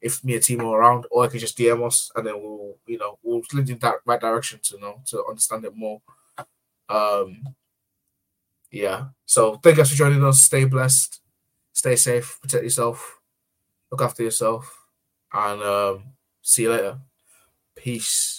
If 0.00 0.24
me 0.24 0.34
and 0.34 0.42
Timo 0.42 0.70
are 0.70 0.80
around, 0.80 1.04
or 1.10 1.24
you 1.24 1.30
can 1.30 1.40
just 1.40 1.58
DM 1.58 1.84
us, 1.86 2.10
and 2.16 2.26
then 2.26 2.34
we'll, 2.40 2.76
you 2.86 2.96
know, 2.96 3.18
we'll 3.22 3.42
lead 3.52 3.68
in 3.68 3.78
that 3.80 3.96
right 4.06 4.20
direction 4.20 4.58
to 4.62 4.78
know 4.78 5.02
to 5.06 5.24
understand 5.28 5.64
it 5.66 5.76
more. 5.76 6.00
Um, 6.88 7.42
yeah. 8.70 9.08
So 9.26 9.56
thank 9.56 9.76
you 9.76 9.82
guys 9.82 9.90
for 9.90 9.96
joining 9.96 10.24
us. 10.24 10.42
Stay 10.42 10.64
blessed, 10.64 11.20
stay 11.72 11.96
safe, 11.96 12.38
protect 12.40 12.64
yourself, 12.64 13.20
look 13.90 14.02
after 14.02 14.22
yourself, 14.22 14.74
and 15.32 15.62
um, 15.62 16.04
see 16.40 16.62
you 16.62 16.70
later. 16.70 16.98
Peace. 17.76 18.28